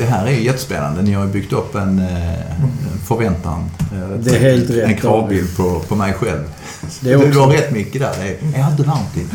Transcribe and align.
det 0.00 0.06
här 0.06 0.26
är 0.26 0.30
jättespännande. 0.30 1.02
Ni 1.02 1.12
har 1.12 1.24
ju 1.26 1.32
byggt 1.32 1.52
upp 1.52 1.74
en, 1.74 1.98
eh, 1.98 2.40
en 2.62 2.98
förväntan. 3.06 3.70
eh, 3.92 4.08
Det 4.18 4.36
är 4.36 4.40
helt 4.40 4.70
rätt, 4.70 4.84
En 4.84 4.96
kravbild 4.96 5.56
på, 5.56 5.80
på 5.88 5.94
mig 5.96 6.12
själv. 6.12 6.42
Det 7.00 7.12
är 7.12 7.18
Du, 7.18 7.30
du 7.32 7.38
har 7.38 7.46
rätt 7.46 7.72
mycket 7.72 8.00
där. 8.00 8.12
Det 8.18 8.28
är, 8.58 8.64
är 8.66 8.70
inte 8.70 8.82
varmt 8.82 9.16
in. 9.16 9.28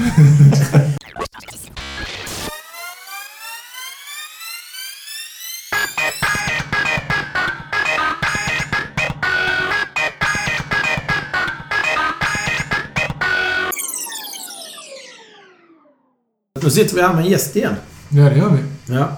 nu 16.63 16.70
sitter 16.70 16.95
vi 16.95 17.02
här 17.02 17.13
med 17.13 17.23
en 17.26 17.32
gäst 17.32 17.55
igen. 17.55 17.76
Ja, 18.09 18.23
det 18.23 18.38
gör 18.38 18.50
vi. 18.50 18.94
Ja. 18.94 19.18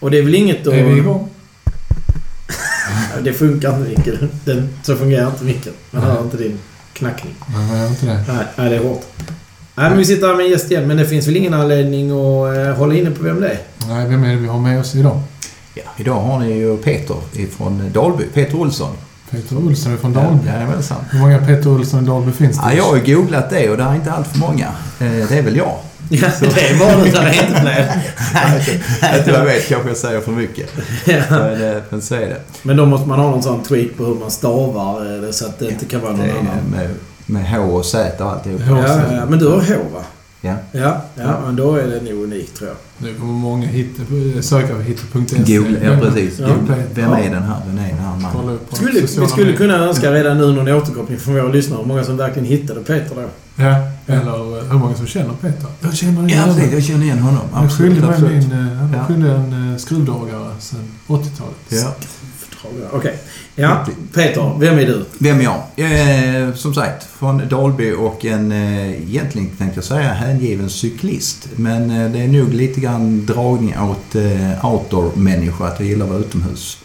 Och 0.00 0.10
det 0.10 0.18
är 0.18 0.22
väl 0.22 0.34
inget 0.34 0.66
att... 0.66 0.72
Är 0.74 0.84
vi 0.84 0.96
igång? 0.98 1.28
Det 3.24 3.32
funkar 3.32 3.76
inte 3.76 3.88
Micke. 3.90 4.18
Den, 4.44 4.68
så 4.82 4.96
fungerar 4.96 5.26
inte 5.26 5.44
micken. 5.44 5.72
Man 5.90 6.02
hör 6.02 6.22
inte 6.22 6.36
din 6.36 6.58
knackning. 6.92 7.34
Nej, 7.54 7.68
jag 7.70 7.78
gör 7.78 7.88
inte 7.88 8.06
det. 8.06 8.24
Nej, 8.28 8.44
nej, 8.56 8.70
det 8.70 8.76
är 8.76 8.82
hårt. 8.82 9.04
Nej, 9.74 9.88
men 9.90 9.98
vi 9.98 10.04
sitter 10.04 10.26
här 10.26 10.34
med 10.34 10.44
en 10.46 10.50
gäst 10.50 10.70
igen. 10.70 10.86
Men 10.88 10.96
det 10.96 11.06
finns 11.06 11.26
väl 11.28 11.36
ingen 11.36 11.54
anledning 11.54 12.10
att 12.10 12.56
eh, 12.56 12.74
hålla 12.74 12.94
inne 12.94 13.10
på 13.10 13.22
vem 13.22 13.40
det 13.40 13.48
är? 13.48 13.58
Nej, 13.88 14.08
vem 14.08 14.24
är 14.24 14.28
det 14.30 14.36
vi 14.36 14.46
har 14.48 14.58
med 14.58 14.80
oss 14.80 14.94
idag? 14.94 15.20
Ja, 15.74 15.82
idag 15.96 16.20
har 16.20 16.38
ni 16.38 16.52
ju 16.58 16.76
Peter 16.76 17.16
från 17.56 17.92
Dalby. 17.92 18.24
Peter 18.34 18.56
Olsson. 18.56 18.96
Peter 19.30 19.56
Olsson 19.56 19.92
är 19.92 19.96
från 19.96 20.12
Dalby. 20.12 20.46
Ja, 20.46 20.52
Jajamensan. 20.52 20.98
Hur 21.10 21.18
många 21.18 21.38
Peter 21.38 21.68
Olsson 21.70 22.04
i 22.04 22.06
Dalby 22.06 22.32
finns 22.32 22.56
det? 22.56 22.62
Ja, 22.66 22.72
jag 22.74 22.84
har 22.84 22.96
ju 22.96 23.14
googlat 23.14 23.50
det 23.50 23.70
och 23.70 23.76
det 23.76 23.82
är 23.82 23.94
inte 23.94 24.12
allt 24.12 24.26
för 24.28 24.38
många. 24.38 24.66
Eh, 25.00 25.28
Det 25.28 25.38
är 25.38 25.42
väl 25.42 25.56
jag. 25.56 25.78
Ja, 26.12 26.28
det 26.40 26.46
är. 26.46 26.78
Det 27.12 27.20
är 27.20 27.46
inte 27.46 27.60
fler. 27.60 29.18
Inte 29.18 29.30
vad 29.32 29.40
jag 29.40 29.44
vet, 29.44 29.68
kanske 29.68 29.88
jag 29.88 29.96
säger 29.96 30.20
för 30.20 30.32
mycket. 30.32 30.70
Ja. 31.04 31.20
Men, 31.30 31.82
men 31.90 32.02
så 32.02 32.14
är 32.14 32.20
det. 32.20 32.40
Men 32.62 32.76
då 32.76 32.86
måste 32.86 33.08
man 33.08 33.18
ha 33.20 33.30
någon 33.30 33.42
sån 33.42 33.62
tweak 33.62 33.88
på 33.96 34.04
hur 34.04 34.14
man 34.14 34.30
stavar 34.30 35.24
eh, 35.24 35.30
så 35.30 35.46
att 35.46 35.58
det 35.58 35.68
inte 35.70 35.84
kan 35.84 36.00
vara 36.00 36.12
Det 36.12 36.18
någon 36.18 36.28
är 36.28 36.32
annan. 36.32 36.54
med, 36.70 36.88
med 37.26 37.50
H 37.50 37.62
och 37.76 37.84
Z 37.86 38.24
och 38.24 38.30
alltihop. 38.30 38.60
Ja, 38.68 38.76
ja, 39.16 39.24
men 39.28 39.38
du 39.38 39.48
har 39.48 39.56
H 39.60 39.74
va? 39.94 40.02
Ja. 40.42 40.54
Ja, 40.72 41.02
ja, 41.14 41.40
men 41.46 41.56
då 41.56 41.74
är 41.76 41.86
det 41.86 42.00
nog 42.12 42.24
unikt 42.24 42.56
tror 42.56 42.68
jag. 42.68 42.76
Nu 42.98 43.14
kommer 43.14 43.32
många 43.32 43.66
hitta, 43.66 44.02
söka 44.42 44.74
på 44.74 44.80
hitta.se. 44.80 45.56
Google, 45.56 45.78
ja 45.84 45.96
precis. 46.00 46.38
Ja. 46.38 46.48
Vem 46.94 47.12
är 47.12 47.30
den 47.30 47.42
här? 47.42 47.56
Vem 47.66 47.78
är 47.78 47.88
den 47.88 47.98
här 47.98 48.16
mannen? 48.16 48.58
Skulle, 48.72 49.00
vi 49.00 49.06
skulle 49.28 49.52
kunna 49.52 49.74
önska 49.74 50.12
redan 50.12 50.38
nu 50.38 50.52
någon 50.52 50.68
återkoppling 50.68 51.18
från 51.18 51.34
våra 51.34 51.48
lyssnare. 51.48 51.80
Hur 51.80 51.86
många 51.88 52.04
som 52.04 52.16
verkligen 52.16 52.48
hittade 52.48 52.80
Peter 52.80 53.14
då. 53.16 53.22
Ja, 53.62 53.74
eller 54.06 54.58
eh, 54.58 54.64
hur 54.72 54.78
många 54.78 54.94
som 54.94 55.06
känner 55.06 55.34
Peter. 55.34 55.66
Jag 55.80 55.94
känner 55.94 56.22
Ja, 56.22 56.28
igen 56.28 56.44
precis. 56.54 56.72
Jag 56.72 56.82
känner 56.84 57.04
igen 57.04 57.18
honom. 57.18 57.42
Han 57.52 57.64
Absolut. 57.64 57.92
skyllde 57.92 58.06
mig 58.20 58.30
min... 58.38 58.52
eh, 58.52 58.58
Han 58.76 58.92
Ja. 58.94 59.04
skyllde 59.06 59.30
en 59.30 59.70
eh, 59.72 59.76
skruvdragare 59.78 60.54
sedan 60.60 60.88
80-talet. 61.06 61.56
Ja. 61.68 61.94
Okej. 62.92 63.18
Ja, 63.60 63.86
Peter. 64.14 64.58
Vem 64.58 64.78
är 64.78 64.86
du? 64.86 65.04
Vem 65.18 65.40
är 65.40 65.44
jag? 65.44 65.60
Eh, 65.76 66.54
som 66.54 66.74
sagt, 66.74 67.06
från 67.18 67.48
Dalby 67.48 67.92
och 67.92 68.24
en, 68.24 68.52
eh, 68.52 69.02
egentligen 69.02 69.48
tänkte 69.48 69.78
jag 69.78 69.84
säga, 69.84 70.12
hängiven 70.12 70.70
cyklist. 70.70 71.48
Men 71.56 71.90
eh, 71.90 72.10
det 72.10 72.18
är 72.18 72.28
nog 72.28 72.54
lite 72.54 72.80
grann 72.80 73.26
dragning 73.26 73.74
åt 73.78 74.14
eh, 74.14 74.64
outdoor-människa, 74.72 75.66
att 75.66 75.80
jag 75.80 75.88
gillar 75.88 76.04
att 76.04 76.10
vara 76.10 76.20
utomhus. 76.20 76.78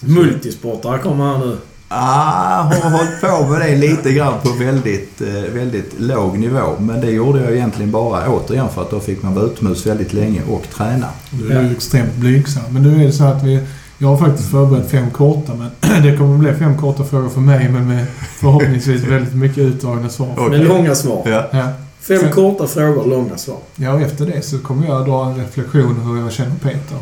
Multisportare 0.00 0.98
kommer 0.98 1.32
här 1.32 1.38
nu. 1.38 1.56
Ah, 1.88 2.62
har 2.62 2.90
hållit 2.90 3.20
på 3.20 3.46
med 3.52 3.60
det 3.60 3.76
lite 3.76 4.12
grann 4.12 4.34
på 4.42 4.48
väldigt, 4.64 5.20
eh, 5.20 5.52
väldigt 5.54 6.00
låg 6.00 6.38
nivå. 6.38 6.76
Men 6.80 7.00
det 7.00 7.10
gjorde 7.10 7.40
jag 7.40 7.52
egentligen 7.52 7.90
bara 7.90 8.28
återigen 8.30 8.68
för 8.68 8.82
att 8.82 8.90
då 8.90 9.00
fick 9.00 9.22
man 9.22 9.34
vara 9.34 9.44
utomhus 9.44 9.86
väldigt 9.86 10.12
länge 10.12 10.42
och 10.50 10.66
träna. 10.76 11.06
Du 11.30 11.52
är 11.52 11.62
ju 11.62 11.72
extremt 11.72 12.16
blygsam. 12.16 12.62
Men 12.70 12.82
nu 12.82 13.02
är 13.02 13.06
det 13.06 13.12
så 13.12 13.24
att 13.24 13.42
vi... 13.42 13.60
Jag 14.04 14.08
har 14.08 14.16
faktiskt 14.16 14.50
förberett 14.50 14.90
fem 14.90 15.10
korta, 15.10 15.52
men 15.54 15.70
det 16.02 16.16
kommer 16.16 16.34
att 16.34 16.40
bli 16.40 16.52
fem 16.54 16.78
korta 16.78 17.04
frågor 17.04 17.28
för 17.28 17.40
mig, 17.40 17.68
men 17.68 17.88
med 17.88 18.06
förhoppningsvis 18.40 19.02
väldigt 19.08 19.34
mycket 19.34 19.58
utdragna 19.58 20.08
svar. 20.08 20.28
Okej. 20.36 20.48
Med 20.58 20.68
långa 20.68 20.94
svar. 20.94 21.22
Ja. 21.26 21.48
Ja. 21.52 21.68
Fem 22.00 22.18
Sen- 22.20 22.32
korta 22.32 22.66
frågor, 22.66 23.06
långa 23.06 23.36
svar. 23.36 23.56
ja, 23.76 23.92
och 23.92 24.00
efter 24.00 24.26
det 24.26 24.42
så 24.42 24.58
kommer 24.58 24.86
jag 24.86 25.06
dra 25.06 25.26
en 25.26 25.36
reflektion 25.36 26.00
hur 26.00 26.20
jag 26.22 26.32
känner 26.32 26.56
Peter. 26.56 26.98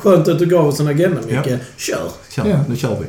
Skönt 0.00 0.28
att 0.28 0.38
du 0.38 0.46
gav 0.46 0.66
oss 0.66 0.80
en 0.80 0.86
agenda, 0.88 1.20
Micke. 1.26 1.46
Ja. 1.46 1.56
Kör! 1.76 2.08
Kör, 2.30 2.46
Ja. 2.46 2.56
nu 2.68 2.76
kör 2.76 2.96
vi. 3.00 3.06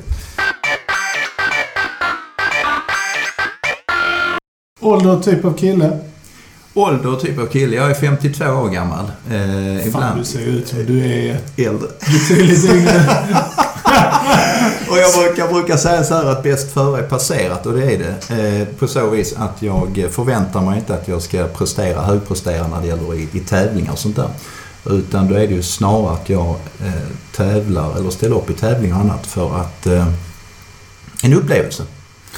Ålder 4.81 5.17
och 5.17 5.23
typ 5.23 5.45
av 5.45 5.53
kille? 5.57 5.99
Ålder 6.73 7.15
typ 7.15 7.39
av 7.39 7.45
kille. 7.45 7.75
Jag 7.75 7.89
är 7.89 7.93
52 7.93 8.45
år 8.45 8.69
gammal. 8.69 9.05
Eh, 9.31 9.37
Fan, 9.37 9.87
ibland 9.87 10.19
du 10.19 10.25
ser 10.25 10.39
ut 10.39 10.67
som 10.67 10.85
du 10.85 11.05
är 11.05 11.37
äldre. 11.57 11.87
betydligt 11.99 12.65
yngre. 12.65 13.05
Och 14.89 14.97
jag 14.97 15.13
brukar, 15.13 15.53
brukar 15.53 15.77
säga 15.77 16.03
så 16.03 16.13
här 16.13 16.25
att 16.25 16.43
bäst 16.43 16.73
före 16.73 16.99
är 16.99 17.07
passerat 17.07 17.65
och 17.65 17.73
det 17.73 17.93
är 17.93 17.97
det. 17.97 18.59
Eh, 18.59 18.67
på 18.79 18.87
så 18.87 19.09
vis 19.09 19.33
att 19.37 19.61
jag 19.61 20.07
förväntar 20.11 20.61
mig 20.61 20.79
inte 20.79 20.93
att 20.93 21.07
jag 21.07 21.21
ska 21.21 21.47
prestera, 21.47 22.01
högprestera 22.01 22.67
när 22.67 22.81
det 22.81 22.87
gäller 22.87 23.13
i, 23.15 23.27
i 23.31 23.39
tävlingar 23.39 23.91
och 23.91 23.99
sånt 23.99 24.15
där. 24.15 24.29
Utan 24.85 25.27
då 25.27 25.35
är 25.35 25.47
det 25.47 25.53
ju 25.53 25.63
snarare 25.63 26.13
att 26.13 26.29
jag 26.29 26.49
eh, 26.85 26.91
tävlar 27.35 27.95
eller 27.97 28.09
ställer 28.09 28.35
upp 28.35 28.49
i 28.49 28.53
tävlingar 28.53 28.95
och 28.95 29.01
annat 29.01 29.27
för 29.27 29.59
att... 29.59 29.87
Eh, 29.87 30.07
en 31.23 31.33
upplevelse, 31.33 31.83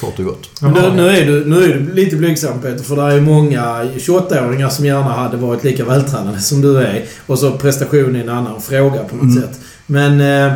kort 0.00 0.18
och 0.18 0.24
gott. 0.24 0.50
Men 0.60 0.72
nu, 0.72 0.90
nu, 0.92 1.08
är 1.08 1.26
du, 1.26 1.44
nu 1.44 1.64
är 1.64 1.68
du 1.68 1.92
lite 1.94 2.16
blygsam 2.16 2.60
Peter, 2.60 2.84
för 2.84 2.96
det 2.96 3.02
är 3.14 3.20
många 3.20 3.84
28-åringar 3.84 4.68
som 4.68 4.84
gärna 4.84 5.12
hade 5.12 5.36
varit 5.36 5.64
lika 5.64 5.84
vältränade 5.84 6.40
som 6.40 6.60
du 6.60 6.78
är. 6.78 7.04
Och 7.26 7.38
så 7.38 7.52
prestation 7.52 8.16
är 8.16 8.20
en 8.20 8.28
annan 8.28 8.60
fråga 8.62 9.04
på 9.04 9.16
något 9.16 9.22
Mm. 9.36 9.42
sätt. 9.42 9.60
Men 9.86 10.20
eh, 10.20 10.52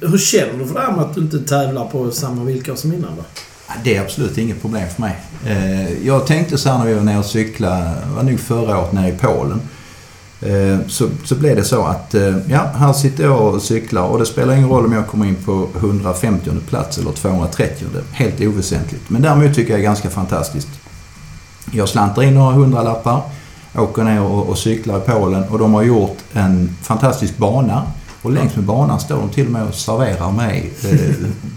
hur 0.00 0.18
känner 0.18 0.58
du 0.58 0.66
för 0.66 0.74
det 0.74 0.80
här 0.80 0.92
med 0.92 1.00
att 1.04 1.14
du 1.14 1.20
inte 1.20 1.38
tävlar 1.40 1.84
på 1.84 2.10
samma 2.10 2.44
villkor 2.44 2.74
som 2.74 2.92
innan 2.92 3.10
då? 3.16 3.24
Det 3.84 3.96
är 3.96 4.00
absolut 4.00 4.38
inget 4.38 4.60
problem 4.60 4.88
för 4.94 5.02
mig. 5.02 5.16
Eh, 5.46 6.06
Jag 6.06 6.26
tänkte 6.26 6.58
så 6.58 6.68
här 6.68 6.78
när 6.78 6.86
vi 6.86 6.94
var 6.94 7.02
nere 7.02 7.18
och 7.18 7.24
cyklade, 7.24 7.76
det 7.80 8.14
var 8.16 8.22
nog 8.22 8.40
förra 8.40 8.78
året 8.78 8.92
nere 8.92 9.08
i 9.08 9.12
Polen. 9.20 9.60
Eh, 10.42 10.78
så, 10.88 11.08
så 11.24 11.34
blev 11.34 11.56
det 11.56 11.64
så 11.64 11.84
att, 11.84 12.14
eh, 12.14 12.36
ja, 12.48 12.70
här 12.74 12.92
sitter 12.92 13.24
jag 13.24 13.54
och 13.54 13.62
cyklar 13.62 14.02
och 14.02 14.18
det 14.18 14.26
spelar 14.26 14.54
ingen 14.54 14.68
roll 14.68 14.84
om 14.84 14.92
jag 14.92 15.06
kommer 15.06 15.26
in 15.26 15.34
på 15.34 15.68
150 15.76 16.50
plats 16.68 16.98
eller 16.98 17.12
230. 17.12 17.86
Helt 18.12 18.40
oväsentligt. 18.40 19.10
Men 19.10 19.22
däremot 19.22 19.54
tycker 19.54 19.70
jag 19.70 19.80
det 19.80 19.82
är 19.82 19.84
ganska 19.84 20.10
fantastiskt. 20.10 20.68
Jag 21.72 21.88
slantar 21.88 22.22
in 22.22 22.34
några 22.34 22.52
hundralappar, 22.52 23.22
åker 23.74 24.04
ner 24.04 24.22
och, 24.22 24.48
och 24.48 24.58
cyklar 24.58 24.98
i 24.98 25.00
Polen 25.00 25.44
och 25.44 25.58
de 25.58 25.74
har 25.74 25.82
gjort 25.82 26.18
en 26.32 26.76
fantastisk 26.82 27.36
bana. 27.36 27.82
Och 28.22 28.32
längs 28.32 28.56
med 28.56 28.64
banan 28.64 29.00
står 29.00 29.16
de 29.16 29.28
till 29.28 29.46
och 29.46 29.52
med 29.52 29.68
och 29.68 29.74
serverar 29.74 30.32
mig 30.32 30.72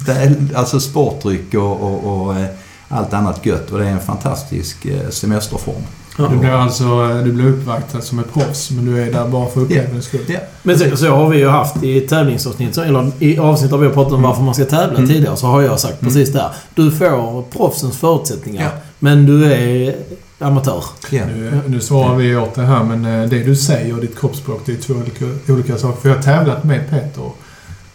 eh, 0.07 0.31
alltså 0.59 0.79
sportdryck 0.79 1.53
och, 1.53 1.81
och, 1.81 2.25
och 2.25 2.35
eh, 2.35 2.47
allt 2.87 3.13
annat 3.13 3.45
gött. 3.45 3.71
Och 3.71 3.79
det 3.79 3.85
är 3.85 3.91
en 3.91 3.99
fantastisk 3.99 4.87
semesterform 5.09 5.83
semesterform. 6.15 6.31
Du 6.33 6.39
blir 6.39 6.49
alltså 6.51 7.13
du 7.25 7.31
blir 7.31 7.45
uppvaktad 7.47 8.01
som 8.01 8.19
ett 8.19 8.33
proffs, 8.33 8.71
men 8.71 8.85
du 8.85 9.01
är 9.03 9.11
där 9.11 9.27
bara 9.27 9.49
för 9.49 9.61
upplevelsens 9.61 10.05
skull. 10.05 10.25
Ja. 10.27 10.39
Men 10.63 10.79
så, 10.79 10.97
så 10.97 11.07
har 11.15 11.29
vi 11.29 11.37
ju 11.37 11.47
haft 11.49 11.83
i 11.83 12.01
tävlingsavsnitt, 12.01 12.77
eller 12.77 13.11
i 13.19 13.37
avsnitt 13.37 13.71
där 13.71 13.77
vi 13.77 13.85
har 13.87 13.93
pratat 13.93 14.13
om 14.13 14.21
varför 14.21 14.41
man 14.43 14.55
ska 14.55 14.65
tävla 14.65 14.97
Mm. 14.97 15.07
tidigare, 15.09 15.37
så 15.37 15.47
har 15.47 15.61
jag 15.61 15.79
sagt 15.79 15.99
precis 15.99 16.33
där. 16.33 16.49
Du 16.75 16.91
får 16.91 17.41
proffsens 17.51 17.97
förutsättningar, 17.97 18.63
Ja. 18.63 18.69
men 18.99 19.25
du 19.25 19.53
är 19.53 19.95
amatör. 20.39 20.83
Ja. 21.09 21.25
Nu, 21.25 21.59
nu 21.67 21.81
svarar 21.81 22.15
vi 22.15 22.35
åt 22.35 22.55
det 22.55 22.61
här, 22.61 22.83
men 22.83 23.05
eh, 23.05 23.29
det 23.29 23.43
du 23.43 23.55
säger 23.55 23.93
och 23.95 24.01
ditt 24.01 24.19
kroppsspråk, 24.19 24.61
det 24.65 24.71
är 24.71 24.77
två 24.77 24.93
olika, 24.93 25.25
olika 25.53 25.77
saker. 25.77 26.01
För 26.01 26.09
jag 26.09 26.15
har 26.15 26.23
tävlat 26.23 26.63
med 26.63 26.89
Peter 26.89 27.31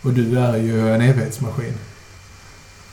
och 0.03 0.13
du 0.13 0.39
är 0.39 0.57
ju 0.57 0.95
en 0.95 1.01
evighetsmaskin. 1.01 1.75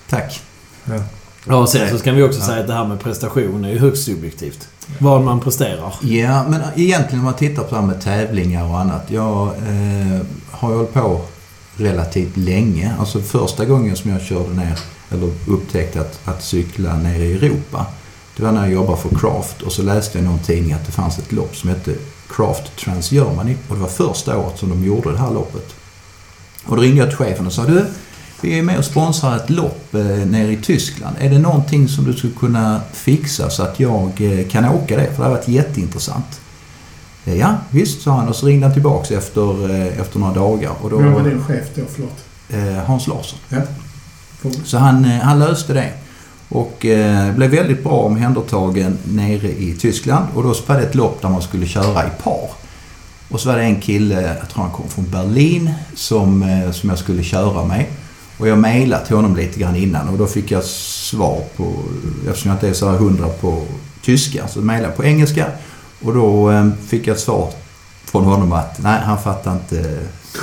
Tack. 0.09 0.41
Ja. 0.85 0.99
Ja, 1.47 1.67
sen 1.67 1.89
så 1.89 1.97
ska 1.97 2.11
vi 2.11 2.23
också 2.23 2.41
säga 2.41 2.61
att 2.61 2.67
det 2.67 2.73
här 2.73 2.87
med 2.87 2.99
prestation 2.99 3.65
är 3.65 3.69
ju 3.69 3.79
högst 3.79 4.05
subjektivt. 4.05 4.67
Vad 4.99 5.21
man 5.21 5.39
presterar. 5.39 5.93
Ja, 6.01 6.47
men 6.49 6.61
egentligen 6.75 7.19
om 7.19 7.25
man 7.25 7.33
tittar 7.33 7.63
på 7.63 7.69
det 7.69 7.81
här 7.81 7.87
med 7.87 8.01
tävlingar 8.01 8.65
och 8.69 8.79
annat. 8.79 9.03
Jag 9.07 9.47
eh, 9.47 10.21
har 10.51 10.73
hållit 10.73 10.93
på 10.93 11.21
relativt 11.77 12.37
länge. 12.37 12.95
Alltså 12.99 13.21
första 13.21 13.65
gången 13.65 13.95
som 13.95 14.11
jag 14.11 14.21
körde 14.21 14.53
ner, 14.53 14.79
eller 15.11 15.29
upptäckte 15.47 16.01
att, 16.01 16.19
att 16.25 16.43
cykla 16.43 16.97
ner 16.97 17.19
i 17.19 17.33
Europa. 17.33 17.85
Det 18.37 18.43
var 18.43 18.51
när 18.51 18.61
jag 18.61 18.73
jobbade 18.73 19.01
för 19.01 19.09
Craft 19.15 19.61
och 19.61 19.71
så 19.71 19.83
läste 19.83 20.17
jag 20.17 20.25
i 20.25 20.27
någon 20.27 20.39
tidning 20.39 20.73
att 20.73 20.85
det 20.85 20.91
fanns 20.91 21.19
ett 21.19 21.31
lopp 21.31 21.55
som 21.55 21.69
hette 21.69 21.95
Craft 22.29 22.75
Trans 22.77 23.11
Germany. 23.11 23.55
Och 23.67 23.75
det 23.75 23.81
var 23.81 23.89
första 23.89 24.37
året 24.37 24.59
som 24.59 24.69
de 24.69 24.85
gjorde 24.85 25.11
det 25.11 25.17
här 25.17 25.31
loppet. 25.31 25.75
Och 26.65 26.75
då 26.75 26.81
ringde 26.81 26.97
jag 26.97 27.09
till 27.09 27.17
chefen 27.17 27.47
och 27.47 27.53
sa 27.53 27.65
du, 27.65 27.85
vi 28.41 28.59
är 28.59 28.63
med 28.63 28.77
och 28.77 28.85
sponsrar 28.85 29.35
ett 29.35 29.49
lopp 29.49 29.95
eh, 29.95 30.01
nere 30.05 30.51
i 30.51 30.57
Tyskland. 30.57 31.15
Är 31.19 31.29
det 31.29 31.39
någonting 31.39 31.87
som 31.87 32.05
du 32.05 32.13
skulle 32.13 32.33
kunna 32.33 32.81
fixa 32.93 33.49
så 33.49 33.63
att 33.63 33.79
jag 33.79 34.11
eh, 34.21 34.47
kan 34.47 34.65
åka 34.65 34.97
det? 34.97 35.05
För 35.05 35.17
det 35.17 35.29
har 35.29 35.35
varit 35.35 35.47
jätteintressant. 35.47 36.41
Eh, 37.25 37.37
ja, 37.37 37.55
visst, 37.69 38.01
sa 38.01 38.11
han 38.11 38.27
och 38.27 38.35
så 38.35 38.45
ringde 38.45 38.65
han 38.65 38.73
tillbaks 38.73 39.11
efter, 39.11 39.69
efter 40.01 40.19
några 40.19 40.33
dagar. 40.33 40.71
Och 40.81 40.89
då, 40.89 40.97
Vem 40.97 41.13
var 41.13 41.23
din 41.23 41.43
chef 41.43 41.65
då? 41.75 41.81
Förlåt. 41.95 42.25
Hans 42.85 43.07
Larsson. 43.07 43.39
Ja. 43.49 43.61
Så 44.63 44.77
han, 44.77 45.03
han 45.03 45.39
löste 45.39 45.73
det. 45.73 45.91
Och 46.49 46.85
eh, 46.85 47.35
blev 47.35 47.51
väldigt 47.51 47.83
bra 47.83 47.93
omhändertagen 47.93 48.97
nere 49.03 49.51
i 49.51 49.75
Tyskland. 49.79 50.25
Och 50.35 50.43
då 50.43 50.55
var 50.67 50.75
det 50.75 50.81
ett 50.81 50.95
lopp 50.95 51.21
där 51.21 51.29
man 51.29 51.41
skulle 51.41 51.67
köra 51.67 52.07
i 52.07 52.09
par. 52.23 52.49
Och 53.29 53.39
så 53.39 53.49
var 53.49 53.57
det 53.57 53.63
en 53.63 53.81
kille, 53.81 54.21
jag 54.21 54.49
tror 54.49 54.63
han 54.63 54.71
kom 54.71 54.89
från 54.89 55.09
Berlin, 55.09 55.73
som, 55.95 56.45
som 56.73 56.89
jag 56.89 56.99
skulle 56.99 57.23
köra 57.23 57.65
med. 57.65 57.85
Och 58.37 58.47
jag 58.47 58.57
mejlade 58.57 59.05
till 59.05 59.15
honom 59.15 59.35
lite 59.35 59.59
grann 59.59 59.75
innan 59.75 60.09
och 60.09 60.17
då 60.17 60.27
fick 60.27 60.51
jag 60.51 60.63
svar 60.63 61.43
på, 61.57 61.73
eftersom 62.27 62.49
jag 62.49 62.55
inte 62.55 62.69
är 62.69 62.73
så 62.73 62.89
hundra 62.89 63.27
på 63.29 63.65
tyska, 64.01 64.47
så 64.47 64.61
mejlade 64.61 64.87
jag 64.87 64.97
på 64.97 65.03
engelska. 65.03 65.45
Och 66.01 66.13
då 66.13 66.51
eh, 66.51 66.67
fick 66.87 67.07
jag 67.07 67.19
svar 67.19 67.49
från 68.05 68.25
honom 68.25 68.51
att 68.51 68.79
nej, 68.83 69.01
han 69.03 69.21
fattar 69.21 69.53
inte 69.53 69.99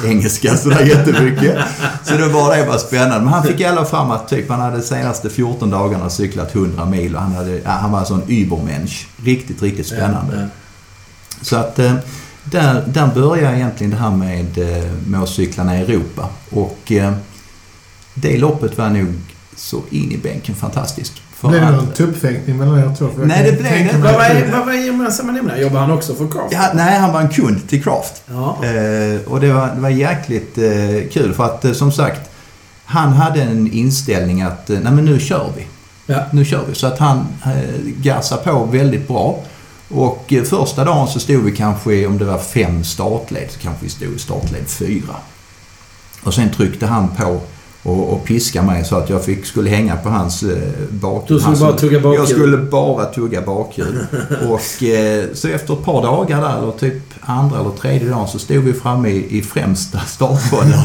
engelska 0.07 0.57
sådär 0.57 0.85
jättemycket. 0.85 1.59
Så 2.05 2.17
det 2.17 2.29
var 2.29 2.57
det 2.57 2.67
var 2.67 2.79
spännande. 2.79 3.21
Men 3.21 3.29
han 3.29 3.43
fick 3.43 3.61
i 3.61 3.65
alla 3.65 3.85
fall 3.85 4.13
att 4.13 4.29
typ, 4.29 4.51
han 4.51 4.61
hade 4.61 4.77
de 4.77 4.83
senaste 4.83 5.31
14 5.31 5.71
dagarna 5.71 6.11
cyklat 6.11 6.55
100 6.55 6.85
mil 6.85 7.15
och 7.15 7.23
han, 7.23 7.33
hade, 7.33 7.61
han 7.65 7.93
var 7.93 8.01
en 8.01 8.07
sån 8.07 8.23
übermensch. 8.29 9.09
Riktigt, 9.25 9.63
riktigt 9.63 9.87
spännande. 9.87 10.37
Ja, 10.37 10.43
ja. 10.43 10.49
Så 11.43 11.57
att 11.57 11.79
eh, 11.79 11.95
där, 12.45 12.85
där 12.87 13.07
började 13.15 13.57
egentligen 13.57 13.91
det 13.91 13.97
här 13.97 14.11
med, 14.11 14.59
eh, 14.59 14.93
med 15.07 15.23
att 15.23 15.29
cykla 15.29 15.77
i 15.77 15.81
Europa. 15.81 16.29
Och 16.51 16.93
eh, 16.93 17.13
det 18.15 18.39
loppet 18.39 18.79
var 18.79 18.89
nog 18.91 19.07
så 19.57 19.83
in 19.91 20.13
i 20.13 20.17
bänken 20.19 20.55
fantastiskt. 20.55 21.13
För 21.35 21.49
Blev 21.49 21.61
det 21.61 21.69
att- 21.69 21.75
någon 21.75 21.93
tuppfäktning 21.93 22.57
mellan 22.59 22.79
er 22.79 22.95
två? 22.99 23.09
Nej, 23.25 23.43
det 23.45 23.53
blev 23.53 23.73
det 23.73 23.99
mig 23.99 24.49
Vad 24.51 24.59
var, 24.59 24.67
var 24.67 24.73
gemensamma 24.73 25.33
nämnare? 25.33 25.61
Jobbar 25.61 25.81
han 25.81 25.91
också 25.91 26.15
för 26.15 26.29
Craft? 26.29 26.53
Ja, 26.53 26.71
nej, 26.75 26.99
han 26.99 27.13
var 27.13 27.21
en 27.21 27.29
kund 27.29 27.69
till 27.69 27.83
Craft. 27.83 28.23
Ja. 28.27 28.65
Eh, 28.65 29.21
och 29.33 29.41
det 29.41 29.53
var, 29.53 29.75
det 29.75 29.81
var 29.81 29.89
jäkligt 29.89 30.59
eh, 30.59 31.11
kul 31.13 31.35
för 31.35 31.45
att 31.45 31.65
eh, 31.65 31.73
som 31.73 31.93
sagt, 31.93 32.31
han 32.85 33.13
hade 33.13 33.43
en 33.43 33.73
inställning 33.73 34.43
att 34.43 34.71
eh, 34.71 34.79
nej 34.83 34.93
men 34.93 35.05
nu 35.05 35.21
kör 35.21 35.51
vi. 35.57 35.67
Ja. 36.07 36.23
Nu 36.31 36.45
kör 36.45 36.65
vi. 36.69 36.75
Så 36.75 36.87
att 36.87 36.99
han 36.99 37.27
eh, 37.45 37.53
gassade 38.03 38.43
på 38.43 38.65
väldigt 38.65 39.09
bra. 39.09 39.39
Och 39.89 40.33
eh, 40.33 40.43
första 40.43 40.85
dagen 40.85 41.09
så 41.09 41.21
stod 41.21 41.45
vi 41.45 41.53
kanske, 41.57 42.07
om 42.07 42.19
det 42.19 42.25
var 42.25 42.39
fem 42.39 42.85
startled, 42.85 43.51
så 43.51 43.59
kanske 43.59 43.85
vi 43.85 43.91
stod 43.91 44.15
i 44.15 44.19
startled 44.19 44.69
fyra. 44.69 45.15
Och 46.23 46.35
sen 46.35 46.51
tryckte 46.51 46.87
han 46.87 47.09
på 47.09 47.41
och, 47.83 48.13
och 48.13 48.25
piskade 48.25 48.67
mig 48.67 48.85
så 48.85 48.97
att 48.97 49.11
jag 49.11 49.25
fick, 49.25 49.47
skulle 49.47 49.71
hänga 49.71 49.97
på 49.97 50.09
hans 50.09 50.43
eh, 50.43 50.49
bakhjul. 50.91 51.39
Du 51.39 51.43
skulle 51.45 51.57
bara 51.57 51.73
tugga 51.73 52.01
bakhjul. 52.01 52.19
Jag 52.21 52.29
skulle 52.29 52.57
bara 52.57 53.05
tugga 53.05 53.41
bakhjul. 53.47 54.07
och 54.49 54.83
eh, 54.83 55.25
så 55.35 55.49
efter 55.49 55.73
ett 55.75 55.85
par 55.85 56.03
dagar 56.03 56.41
där, 56.41 56.59
eller 56.63 56.73
typ 56.73 57.03
andra 57.21 57.61
eller 57.61 57.71
tredje 57.71 58.09
dagen, 58.09 58.29
så 58.29 58.39
stod 58.39 58.57
vi 58.65 58.73
framme 58.73 59.09
i, 59.09 59.39
i 59.39 59.43
främsta 59.43 59.99
startbollen. 60.07 60.79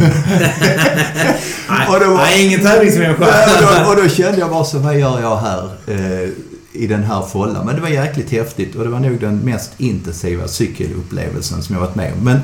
Nej, 1.69 1.87
Och 1.89 1.99
det 1.99 2.05
var- 2.05 2.17
nej, 2.17 2.45
ingen 2.47 2.59
tävlingsmänniska. 2.61 3.25
och, 3.25 3.85
då, 3.85 3.89
och 3.91 3.95
då 4.03 4.09
kände 4.09 4.39
jag 4.39 4.49
bara 4.49 4.63
så, 4.63 4.79
vad 4.79 4.99
gör 4.99 5.21
jag 5.21 5.37
här 5.37 5.69
eh, 5.87 6.29
i 6.73 6.87
den 6.87 7.03
här 7.03 7.21
follan? 7.21 7.65
Men 7.65 7.75
det 7.75 7.81
var 7.81 7.89
jäkligt 7.89 8.31
häftigt 8.31 8.75
och 8.75 8.83
det 8.83 8.89
var 8.89 8.99
nog 8.99 9.19
den 9.19 9.37
mest 9.37 9.71
intensiva 9.77 10.47
cykelupplevelsen 10.47 11.61
som 11.63 11.75
jag 11.75 11.81
varit 11.81 11.95
med 11.95 12.13
om. 12.17 12.23
Men, 12.23 12.39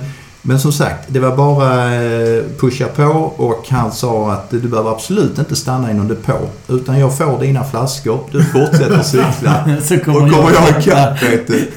men 0.46 0.60
som 0.60 0.72
sagt, 0.72 1.08
det 1.08 1.20
var 1.20 1.36
bara 1.38 1.96
eh, 1.96 2.44
pusha 2.58 2.88
på 2.88 3.04
och 3.38 3.66
han 3.70 3.92
sa 3.92 4.32
att 4.32 4.50
du 4.50 4.60
behöver 4.60 4.92
absolut 4.92 5.38
inte 5.38 5.56
stanna 5.56 5.92
i 5.92 5.94
någon 5.94 6.08
depå. 6.08 6.38
Utan 6.68 7.00
jag 7.00 7.18
får 7.18 7.40
dina 7.40 7.64
flaskor, 7.64 8.20
du 8.32 8.44
fortsätter 8.44 9.04
cykla. 9.04 9.82
Så 9.82 9.96
Och 9.96 10.04
kommer 10.04 10.30
kommer 10.30 10.54
jag 10.54 10.82
ikapp, 10.82 11.24
vet 11.24 11.48
du. 11.48 11.72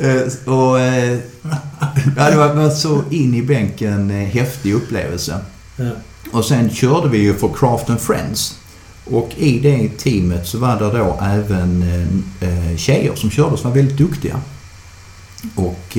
Eh, 0.00 0.54
och, 0.54 0.80
eh, 0.80 1.18
ja, 2.16 2.30
det 2.30 2.36
var, 2.36 2.70
så 2.70 3.02
in 3.10 3.34
i 3.34 3.42
bänken 3.42 4.10
häftig 4.10 4.74
upplevelse. 4.74 5.38
Ja. 5.76 5.90
Och 6.32 6.44
sen 6.44 6.70
körde 6.70 7.08
vi 7.08 7.18
ju 7.18 7.34
för 7.34 7.48
Craft 7.48 7.90
and 7.90 8.00
Friends. 8.00 8.58
Och 9.04 9.30
i 9.36 9.58
det 9.58 9.88
teamet 9.88 10.46
så 10.46 10.58
var 10.58 10.76
det 10.76 10.98
då 10.98 11.18
även 11.22 11.84
tjejer 12.76 13.14
som 13.14 13.30
körde 13.30 13.56
som 13.56 13.70
var 13.70 13.76
väldigt 13.76 13.98
duktiga. 13.98 14.40
Och 15.54 15.98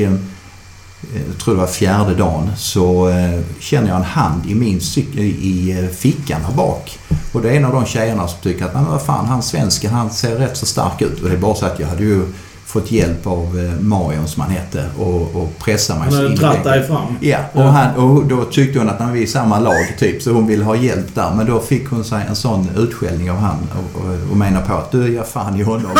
jag 1.27 1.37
tror 1.37 1.53
det 1.53 1.59
var 1.59 1.67
fjärde 1.67 2.15
dagen 2.15 2.51
så 2.57 3.09
eh, 3.09 3.39
känner 3.59 3.87
jag 3.87 3.97
en 3.97 4.03
hand 4.03 4.45
i 4.45 4.55
min 4.55 4.81
cykel, 4.81 5.19
i 5.19 5.79
eh, 5.79 5.95
fickan 5.95 6.41
här 6.41 6.53
bak. 6.53 6.99
Och 7.33 7.41
det 7.41 7.49
är 7.49 7.53
en 7.53 7.65
av 7.65 7.73
de 7.73 7.85
tjejerna 7.85 8.27
som 8.27 8.39
tycker 8.41 8.65
att 8.65 8.73
nej 8.73 8.83
men 8.83 8.91
vad 8.91 9.01
fan 9.01 9.25
han 9.25 9.41
svensken 9.43 9.91
han 9.91 10.09
ser 10.09 10.35
rätt 10.35 10.57
så 10.57 10.65
stark 10.65 11.01
ut. 11.01 11.21
Och 11.21 11.29
det 11.29 11.35
är 11.35 11.39
bara 11.39 11.55
så 11.55 11.65
att 11.65 11.79
jag 11.79 11.87
hade 11.87 12.03
ju 12.03 12.25
fått 12.65 12.91
hjälp 12.91 13.27
av 13.27 13.59
eh, 13.59 13.81
Marion 13.81 14.27
som 14.27 14.41
han 14.41 14.51
hette 14.51 14.85
och, 14.97 15.35
och 15.35 15.59
pressa 15.59 15.95
mig 15.95 16.03
Han 16.03 16.13
hade 16.13 16.29
dratt 16.35 16.53
bänken. 16.53 16.71
dig 16.71 16.87
fram. 16.87 17.17
Ja, 17.19 17.37
och, 17.53 17.63
han, 17.63 17.95
och 17.95 18.25
då 18.25 18.45
tyckte 18.45 18.79
hon 18.79 18.89
att 18.89 18.99
när 18.99 19.11
vi 19.11 19.19
är 19.19 19.23
i 19.23 19.27
samma 19.27 19.59
lag 19.59 19.95
typ 19.99 20.21
så 20.21 20.31
hon 20.31 20.47
ville 20.47 20.63
ha 20.63 20.75
hjälp 20.75 21.15
där. 21.15 21.33
Men 21.35 21.45
då 21.45 21.59
fick 21.59 21.89
hon 21.89 22.03
sig 22.03 22.25
en 22.29 22.35
sån 22.35 22.69
utskällning 22.77 23.31
av 23.31 23.37
han 23.37 23.57
och, 23.71 24.01
och, 24.01 24.31
och 24.31 24.37
menar 24.37 24.61
på 24.61 24.73
att 24.73 24.91
du 24.91 25.13
gör 25.13 25.23
fan 25.23 25.59
i 25.59 25.63
honom. 25.63 25.91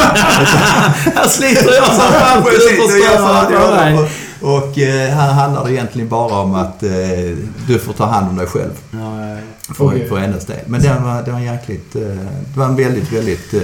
Här 1.16 1.28
sliter 1.28 1.74
jag 1.75 1.86
som 1.86 1.96
fan 1.96 2.44
Precis, 2.44 3.18
fan 3.18 3.54
i 3.54 3.56
honom. 3.56 4.08
Och, 4.42 4.80
eh, 4.80 5.10
här 5.16 5.34
handlar 5.34 5.64
det 5.66 5.72
egentligen 5.74 6.10
bara 6.10 6.40
om 6.40 6.56
att 6.56 6.84
eh, 6.84 6.90
du 7.68 7.80
får 7.80 7.94
ta 7.94 8.06
hand 8.06 8.30
om 8.30 8.36
dig 8.38 8.48
själv. 8.48 8.72
Ja, 8.92 8.98
ja, 9.00 9.30
ja. 9.30 9.74
För, 9.74 9.86
Okej. 9.86 10.08
för 10.10 10.18
hennes 10.18 10.46
del. 10.46 10.58
Men 10.66 10.82
det 10.82 10.96
var, 11.04 11.24
det 11.24 11.32
var 11.32 11.40
jäkligt... 11.40 11.96
Eh, 11.96 12.02
det 12.02 12.60
var 12.60 12.66
en 12.66 12.76
väldigt, 12.76 13.12
väldigt 13.14 13.54
eh, 13.54 13.62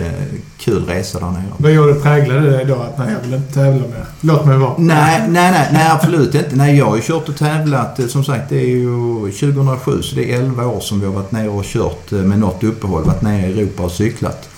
kul 0.58 0.86
resa 0.86 1.20
där 1.20 1.32
nere. 1.32 1.44
Vad 1.58 1.72
gjorde 1.72 1.94
präglade 1.94 2.50
det 2.58 2.64
då? 2.64 2.76
Att 2.76 2.98
nej, 2.98 3.08
jag 3.14 3.20
vill 3.30 3.34
inte 3.34 3.54
tävla 3.54 3.88
mer. 3.88 4.06
Låt 4.22 4.46
mig 4.46 4.58
vara. 4.58 4.74
Nej, 4.78 5.24
nej, 5.30 5.52
nej, 5.52 5.70
nej 5.74 5.90
absolut 5.92 6.36
inte. 6.36 6.56
Nej, 6.56 6.78
jag 6.78 6.86
har 6.86 6.96
ju 6.96 7.02
kört 7.02 7.30
och 7.30 7.36
tävlat. 7.38 8.00
eh, 8.00 8.06
Som 8.08 8.24
sagt, 8.24 8.50
det 8.50 8.56
är 8.60 8.68
ju 8.68 8.86
2007 9.32 10.02
så 10.02 10.16
det 10.16 10.34
är 10.34 10.40
11 10.40 10.66
år 10.68 10.80
som 10.80 11.00
vi 11.00 11.06
har 11.06 11.14
varit 11.14 11.32
nere 11.32 11.50
och 11.50 11.64
kört 11.66 12.12
eh, 12.12 12.18
med 12.20 12.40
något 12.40 12.64
uppehåll. 12.64 13.04
Varit 13.04 13.22
nere 13.22 13.48
i 13.48 13.60
Europa 13.60 13.84
och 13.84 13.92
cyklat. 13.92 14.50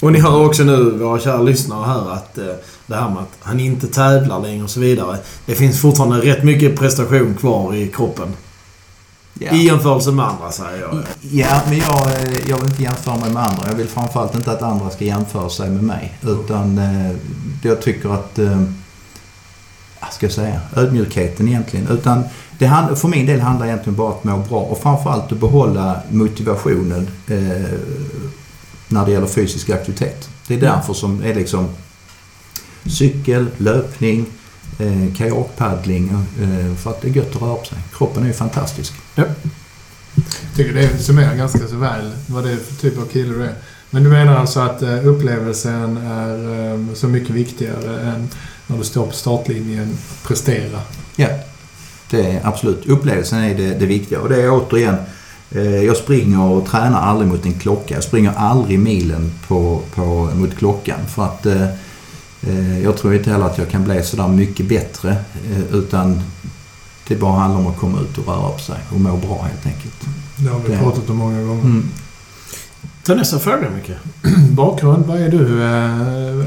Och 0.00 0.12
ni 0.12 0.20
hör 0.20 0.46
också 0.46 0.62
nu, 0.62 0.90
våra 0.90 1.20
kära 1.20 1.42
lyssnare 1.42 1.86
här, 1.86 2.12
att 2.12 2.38
eh, 2.38 2.44
det 2.86 2.94
här 2.94 3.10
med 3.10 3.18
att 3.18 3.36
han 3.40 3.60
inte 3.60 3.86
tävlar 3.86 4.40
längre 4.40 4.64
och 4.64 4.70
så 4.70 4.80
vidare. 4.80 5.18
Det 5.46 5.54
finns 5.54 5.80
fortfarande 5.80 6.20
rätt 6.20 6.44
mycket 6.44 6.78
prestation 6.78 7.34
kvar 7.34 7.74
i 7.74 7.88
kroppen. 7.88 8.28
Ja. 9.38 9.52
I 9.52 9.66
jämförelse 9.66 10.12
med 10.12 10.26
andra, 10.26 10.52
säger 10.52 10.80
jag. 10.80 11.02
Ja, 11.20 11.62
men 11.68 11.78
jag, 11.78 12.06
eh, 12.06 12.48
jag 12.48 12.56
vill 12.56 12.70
inte 12.70 12.82
jämföra 12.82 13.16
mig 13.16 13.30
med 13.30 13.42
andra. 13.42 13.66
Jag 13.66 13.74
vill 13.74 13.88
framförallt 13.88 14.34
inte 14.34 14.52
att 14.52 14.62
andra 14.62 14.90
ska 14.90 15.04
jämföra 15.04 15.48
sig 15.48 15.70
med 15.70 15.82
mig. 15.82 16.18
Utan 16.22 16.78
eh, 16.78 17.16
jag 17.62 17.82
tycker 17.82 18.14
att... 18.14 18.38
Eh, 18.38 18.62
vad 20.00 20.12
ska 20.12 20.26
jag 20.26 20.32
säga? 20.32 20.60
Ödmjukheten 20.76 21.48
egentligen. 21.48 21.88
Utan 21.88 22.24
det 22.58 22.66
hand, 22.66 22.98
för 22.98 23.08
min 23.08 23.26
del 23.26 23.40
handlar 23.40 23.66
egentligen 23.66 23.96
bara 23.96 24.12
om 24.12 24.14
att 24.18 24.24
må 24.24 24.38
bra 24.38 24.60
och 24.60 24.78
framförallt 24.78 25.32
att 25.32 25.40
behålla 25.40 26.00
motivationen 26.10 27.08
eh, 27.26 27.78
när 28.88 29.06
det 29.06 29.12
gäller 29.12 29.26
fysisk 29.26 29.70
aktivitet. 29.70 30.28
Det 30.46 30.54
är 30.54 30.60
därför 30.60 30.94
som 30.94 31.24
är 31.24 31.34
liksom 31.34 31.68
cykel, 32.90 33.46
löpning, 33.58 34.26
eh, 34.78 35.14
kajakpaddling. 35.16 36.10
Eh, 36.42 36.74
för 36.76 36.90
att 36.90 37.02
det 37.02 37.08
är 37.08 37.12
gött 37.12 37.36
att 37.36 37.42
röra 37.42 37.54
på 37.54 37.64
sig. 37.64 37.78
Kroppen 37.96 38.22
är 38.22 38.26
ju 38.26 38.32
fantastisk. 38.32 38.92
Jag 39.14 39.26
tycker 40.56 40.74
det 40.74 40.98
summerar 40.98 41.34
ganska 41.34 41.68
så 41.68 41.76
väl 41.76 42.12
vad 42.26 42.44
det 42.44 42.50
är 42.50 42.56
för 42.56 42.74
typ 42.74 42.98
av 42.98 43.06
kille 43.06 43.34
du 43.34 43.44
är. 43.44 43.54
Men 43.90 44.04
du 44.04 44.10
menar 44.10 44.36
alltså 44.36 44.60
att 44.60 44.82
eh, 44.82 45.06
upplevelsen 45.06 45.96
är 45.96 46.72
eh, 46.72 46.94
så 46.94 47.08
mycket 47.08 47.30
viktigare 47.30 48.00
än 48.00 48.28
när 48.66 48.78
du 48.78 48.84
står 48.84 49.06
på 49.06 49.12
startlinjen 49.12 49.98
att 50.10 50.28
prestera? 50.28 50.80
Ja, 51.16 51.28
det 52.10 52.30
är 52.30 52.40
absolut. 52.46 52.86
Upplevelsen 52.86 53.38
är 53.38 53.54
det, 53.54 53.74
det 53.74 53.86
viktiga. 53.86 54.20
Och 54.20 54.28
det 54.28 54.42
är 54.42 54.50
återigen, 54.50 54.96
eh, 55.50 55.84
jag 55.84 55.96
springer 55.96 56.40
och 56.40 56.66
tränar 56.66 57.00
aldrig 57.00 57.28
mot 57.28 57.46
en 57.46 57.54
klocka. 57.54 57.94
Jag 57.94 58.04
springer 58.04 58.32
aldrig 58.36 58.78
milen 58.78 59.32
på, 59.48 59.82
på, 59.94 60.04
mot 60.34 60.56
klockan. 60.56 60.98
För 61.14 61.24
att 61.24 61.46
jag 62.84 62.96
tror 62.96 63.14
inte 63.14 63.30
heller 63.30 63.46
att 63.46 63.58
jag 63.58 63.70
kan 63.70 63.84
bli 63.84 64.02
sådär 64.02 64.28
mycket 64.28 64.68
bättre. 64.68 65.10
Eh, 65.50 65.74
utan 65.74 66.22
det 67.08 67.16
bara 67.16 67.38
handlar 67.40 67.60
om 67.60 67.66
att 67.66 67.76
komma 67.78 68.00
ut 68.00 68.18
och 68.18 68.26
röra 68.26 68.50
på 68.52 68.58
sig 68.58 68.76
och 68.90 69.00
må 69.00 69.16
bra 69.16 69.42
helt 69.42 69.66
enkelt. 69.66 69.94
Det 70.36 70.48
har 70.48 70.60
vi 70.60 70.68
Det- 70.72 70.78
pratat 70.78 71.10
om 71.10 71.16
många 71.16 71.42
gånger. 71.42 71.62
Mm. 71.64 71.88
Ta 73.04 73.14
nästa 73.14 73.38
fråga, 73.38 73.70
Micke. 73.70 73.96
Bakgrund, 74.50 75.06
vad 75.06 75.20
är 75.20 75.28
du? 75.28 75.62
Eh, 75.64 76.46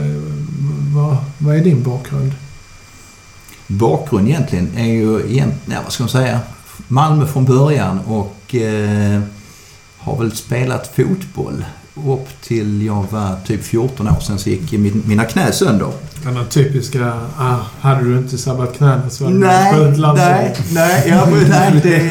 vad, 0.96 1.18
vad 1.38 1.56
är 1.56 1.64
din 1.64 1.84
bakgrund? 1.84 2.32
bakgrund 3.68 4.28
egentligen 4.30 4.78
är 4.78 4.86
ju, 4.94 5.36
ja, 5.66 5.78
vad 5.84 5.94
ska 5.94 6.04
man 6.04 6.10
säga, 6.10 6.40
Malmö 6.88 7.28
från 7.28 7.46
början 7.46 8.00
och 8.00 8.56
eh, 8.56 9.22
har 9.98 10.18
väl 10.18 10.36
spelat 10.36 10.96
fotboll 10.96 11.66
upp 12.08 12.28
till 12.44 12.86
jag 12.86 13.06
var 13.12 13.36
typ 13.48 13.64
14 13.64 14.08
år. 14.08 14.20
Sen 14.22 14.40
så 14.40 14.50
gick 14.50 14.72
min, 14.72 15.04
mina 15.06 15.24
knä 15.26 15.52
sönder. 15.52 15.88
Den 16.24 16.36
här 16.38 16.44
typiska, 16.46 17.14
ah, 17.38 17.56
hade 17.80 18.04
du 18.04 18.18
inte 18.18 18.38
sabbat 18.38 18.78
knäna 18.78 19.10
så 19.10 19.24
hade 19.24 19.36
du 19.36 19.40
Nej, 19.40 19.74
spelat 19.74 19.98
landslag. 19.98 20.16
nej, 20.36 20.56
nej, 20.72 21.04
ja, 21.10 21.26
men, 21.32 21.44
nej, 21.50 21.80
det, 21.84 22.04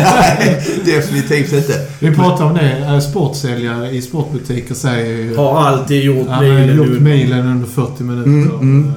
nej, 0.00 0.66
definitivt 0.84 1.52
inte. 1.52 1.86
Vi 1.98 2.14
pratar 2.14 2.44
om 2.44 2.54
det. 2.54 2.78
eh, 2.78 2.98
Sportsäljare 3.00 3.90
i 3.90 4.02
sportbutiker 4.02 4.74
säger 4.74 5.16
ju... 5.16 5.36
Har 5.36 5.60
alltid 5.66 6.02
gjort 6.04 6.26
Ja, 6.30 6.40
milen. 6.40 6.76
gjort 6.76 6.86
du- 6.86 7.00
milen 7.00 7.46
under 7.46 7.66
40 7.68 8.02
minuter. 8.02 8.30
Mm, 8.30 8.60
mm. 8.60 8.94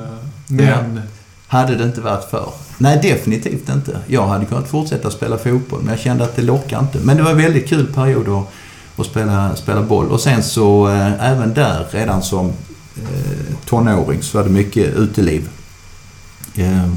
Eh, 0.70 0.78
Men... 0.80 1.02
Hade 1.48 1.76
det 1.76 1.84
inte 1.84 2.02
varit 2.02 2.30
för. 2.30 2.50
Nej, 2.78 3.00
definitivt 3.02 3.70
inte. 3.70 3.98
Jag 4.08 4.28
hade 4.28 4.46
kunnat 4.46 4.68
fortsätta 4.68 5.12
spela 5.12 5.38
fotboll, 5.38 5.80
men 5.82 5.90
jag 5.90 6.00
kände 6.00 6.24
att 6.24 6.36
det 6.36 6.42
lockar 6.42 6.80
inte. 6.80 6.98
Men 7.00 7.18
det 7.18 7.24
var 7.24 7.32
en 7.32 7.38
väldigt 7.38 7.70
kul 7.70 7.86
period 7.94 8.28
att, 8.30 8.44
att 9.02 9.08
spela, 9.08 9.56
spela 9.56 9.82
boll. 9.82 10.08
Och 10.08 10.22
sen 10.22 10.44
så, 10.44 10.88
eh, 10.88 11.32
även 11.32 11.54
där, 11.54 11.88
redan 11.92 12.24
som 12.24 12.46
eh, 12.96 13.56
tonåring, 13.66 14.22
så 14.22 14.38
var 14.38 14.46
det 14.46 14.52
mycket 14.52 14.96
uteliv. 14.96 15.50
Eh, 16.56 16.88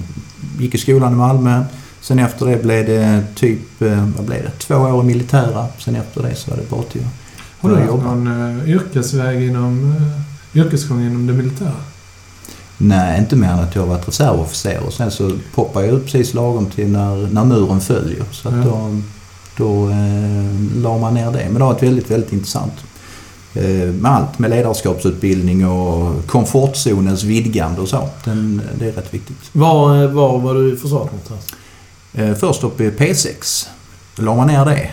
gick 0.59 0.75
i 0.75 0.79
skolan 0.79 1.13
i 1.13 1.17
Malmö. 1.17 1.65
Sen 2.01 2.19
efter 2.19 2.47
det 2.47 2.63
blev 2.63 2.87
det 2.87 3.25
typ, 3.35 3.83
eh, 3.83 4.09
vad 4.17 4.27
blev 4.27 4.43
det, 4.43 4.51
två 4.59 4.75
år 4.75 5.05
i 5.05 5.07
militära. 5.07 5.67
Sen 5.79 5.97
efter 5.97 6.23
det 6.23 6.35
så 6.35 6.51
var 6.51 6.59
det 6.59 6.71
bara 6.71 6.83
till 6.83 7.07
Har 7.61 7.71
du 7.71 7.77
att 7.77 7.91
haft 7.91 8.05
någon 8.05 8.29
uh, 8.29 8.71
yrkesväg 8.71 9.49
inom... 9.49 9.97
Uh, 10.55 10.61
yrkesgång 10.61 11.07
inom 11.07 11.27
det 11.27 11.33
militära? 11.33 11.73
Nej, 12.79 13.19
inte 13.19 13.37
mer 13.37 13.49
än 13.49 13.59
att 13.59 13.75
jag 13.75 13.83
har 13.83 13.89
varit 13.89 14.09
reservofficer 14.09 14.81
och 14.87 14.93
sen 14.93 15.11
så 15.11 15.39
poppade 15.55 15.87
jag 15.87 15.95
ut 15.95 16.05
precis 16.05 16.35
lagom 16.35 16.67
till 16.67 16.89
när, 16.89 17.29
när 17.33 17.45
muren 17.45 17.81
föll 17.81 18.11
ju. 18.11 18.23
Så 18.31 18.49
att 18.49 18.55
Ja. 18.55 18.63
då, 18.63 19.01
då 19.61 19.89
eh, 19.89 20.83
la 20.83 20.99
man 20.99 21.15
ner 21.15 21.31
det. 21.31 21.45
Men 21.45 21.55
det 21.55 21.65
har 21.65 21.73
varit 21.73 21.83
väldigt, 21.83 22.11
väldigt 22.11 22.33
intressant. 22.33 22.73
Eh, 23.55 23.93
med 23.93 24.13
allt, 24.13 24.39
med 24.39 24.51
ledarskapsutbildning 24.51 25.67
och 25.67 26.27
komfortzonens 26.27 27.23
vidgande 27.23 27.81
och 27.81 27.89
så. 27.89 28.09
Den, 28.25 28.63
det 28.79 28.89
är 28.89 28.93
rätt 28.93 29.15
viktigt. 29.15 29.37
Var, 29.53 30.07
var 30.07 30.39
var 30.39 30.55
du 30.55 30.73
i 30.73 30.77
försvaret 30.77 31.13
någonstans? 31.13 31.55
Eh, 32.13 32.35
först 32.35 32.65
upp 32.65 32.81
i 32.81 32.91
P6. 32.91 33.67
Då 34.17 34.23
la 34.23 34.35
man 34.35 34.47
ner 34.47 34.65
det. 34.65 34.91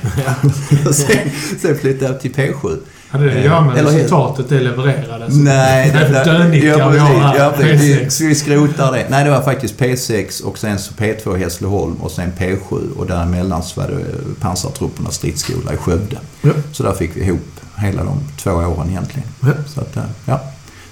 sen, 0.94 1.32
sen 1.62 1.78
flyttade 1.78 2.12
jag 2.12 2.22
till 2.22 2.34
P7. 2.34 2.78
Hade 3.10 3.24
det 3.26 3.32
att 3.32 3.38
Eh, 3.38 3.46
göra 3.46 3.62
med 3.62 3.78
eller- 3.78 3.92
resultatet 3.92 4.50
det 4.50 4.60
levererades? 4.60 5.36
Nej, 5.36 5.92
det 5.92 6.00
är 6.00 6.26
dönickar 6.26 6.68
ja, 6.68 6.90
vi 6.90 6.98
har 6.98 7.08
här. 7.20 7.38
ja, 7.38 7.54
precis. 7.58 7.82
Vi, 8.22 8.26
P6. 8.26 8.28
vi 8.28 8.36
skrotar 8.36 8.92
det. 8.92 9.06
Nej, 9.10 9.24
det 9.24 9.30
var 9.32 9.42
faktiskt 9.42 9.78
P6 9.80 10.42
och 10.44 10.58
sen 10.58 10.80
så 10.80 10.94
P2 10.94 11.38
i 11.38 11.40
Hässleholm 11.44 11.96
och 11.96 12.12
sen 12.12 12.32
P7 12.40 12.92
och 12.98 13.06
däremellan 13.08 13.64
så 13.64 13.82
var 13.82 13.88
det 13.88 14.06
pansartruppernas 14.42 15.16
stridsskola 15.16 15.74
i 15.74 15.78
Skövde. 15.78 16.18
Ja. 16.42 16.52
Så 16.72 16.84
där 16.84 16.94
fick 16.94 17.16
vi 17.18 17.22
ihop 17.22 17.40
hela 17.78 18.04
de 18.04 18.20
två 18.44 18.52
åren 18.52 18.90
egentligen. 18.90 19.28
Ja. 19.42 19.48
Så 19.68 19.82
att, 19.82 19.98
eh, 19.98 20.04
ja. 20.26 20.42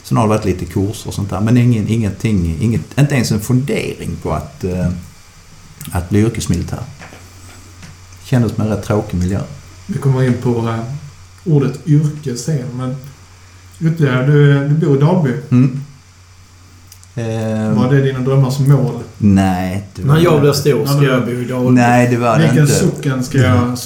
Sen 0.04 0.18
har 0.18 0.24
det 0.24 0.30
varit 0.30 0.46
lite 0.46 0.66
kurser 0.66 1.08
och 1.08 1.14
sånt 1.14 1.30
där 1.30 1.40
men 1.40 1.58
ingen, 1.58 1.88
ingenting, 1.88 2.58
inget, 2.62 2.98
inte 3.00 3.16
ens 3.16 3.32
en 3.32 3.40
fundering 3.40 4.18
på 4.24 4.32
att, 4.34 4.64
eh, 4.64 4.88
att 5.92 6.10
bli 6.10 6.20
yrkesmilitär. 6.20 6.80
Kändes 8.24 8.52
som 8.56 8.64
en 8.64 8.70
rätt 8.70 8.84
tråkig 8.84 9.18
miljö. 9.18 9.40
Vi 9.88 9.98
kommer 9.98 10.24
in 10.24 10.34
på 10.44 10.74
ordet 11.46 11.80
yrke 11.86 12.38
sen, 12.38 12.66
men 12.78 12.96
ytterligare, 13.82 14.26
du, 14.26 14.68
du 14.68 14.86
bor 14.86 14.98
i 14.98 15.00
Dalby. 15.00 15.32
Mm. 15.52 15.82
Var 17.76 17.94
det 17.94 18.02
dina 18.02 18.20
drömmar 18.20 18.50
som 18.50 18.70
mål? 18.72 19.00
Nej. 19.18 19.88
det 19.96 20.02
var- 20.04 20.16
När 20.16 20.22
jag 20.24 20.42
blir 20.42 20.54
stor 20.54 20.86
ska 20.86 21.04
jag 21.04 21.26
bo 21.26 21.32
i 21.32 21.46
Dalby. 21.46 21.72
Nej, 21.72 22.08
det 22.10 22.18
var 22.18 22.38
det 22.38 22.44
Vilken 22.44 22.60
inte. 22.62 22.74
socken 22.74 23.24
ska 23.24 23.38
jag, 23.38 23.78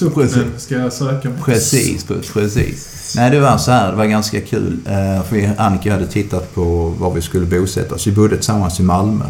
ska 0.58 0.75
jag 0.75 0.94
söka 0.94 1.30
på? 1.30 1.44
Precis, 1.46 2.06
precis. 2.34 3.13
Nej, 3.16 3.32
det 3.32 3.39
var 3.39 3.58
så 3.58 3.72
här. 3.72 3.92
Det 3.92 3.98
var 3.98 4.06
ganska 4.06 4.42
kul. 4.42 4.78
eh, 4.86 5.24
För 5.24 5.36
vi, 5.36 5.50
Annika 5.58 5.92
hade 5.94 6.08
tittat 6.08 6.56
på 6.56 6.89
var 7.00 7.13
vi 7.13 7.22
skulle 7.22 7.46
bosätta 7.46 7.96
oss. 7.96 8.08
Vi 8.08 8.12
bodde 8.12 8.36
tillsammans 8.36 8.80
i 8.80 8.84
Malmö. 8.84 9.25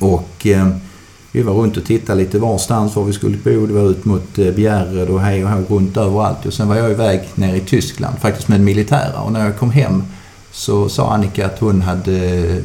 Och 0.00 0.46
eh, 0.46 0.68
vi 1.36 1.42
var 1.42 1.54
runt 1.54 1.76
och 1.76 1.84
tittade 1.84 2.20
lite 2.20 2.38
varstans 2.38 2.96
var 2.96 3.04
vi 3.04 3.12
skulle 3.12 3.36
bo. 3.36 3.66
Det 3.66 3.72
var 3.72 3.90
ut 3.90 4.04
mot 4.04 4.38
eh, 4.38 4.50
Bjärred 4.50 5.08
och 5.08 5.20
hej 5.20 5.44
och 5.44 5.50
hå, 5.50 5.76
runt 5.76 5.96
överallt. 5.96 6.46
Och 6.46 6.52
sen 6.52 6.68
var 6.68 6.76
jag 6.76 6.90
iväg 6.90 7.28
ner 7.34 7.54
i 7.54 7.60
Tyskland, 7.60 8.18
faktiskt 8.18 8.48
med 8.48 8.60
militära. 8.60 9.20
Och 9.20 9.32
när 9.32 9.44
jag 9.44 9.58
kom 9.58 9.70
hem 9.70 10.02
så 10.52 10.88
sa 10.88 11.12
Annika 11.12 11.46
att 11.46 11.58
hon 11.58 11.82
hade 11.82 12.12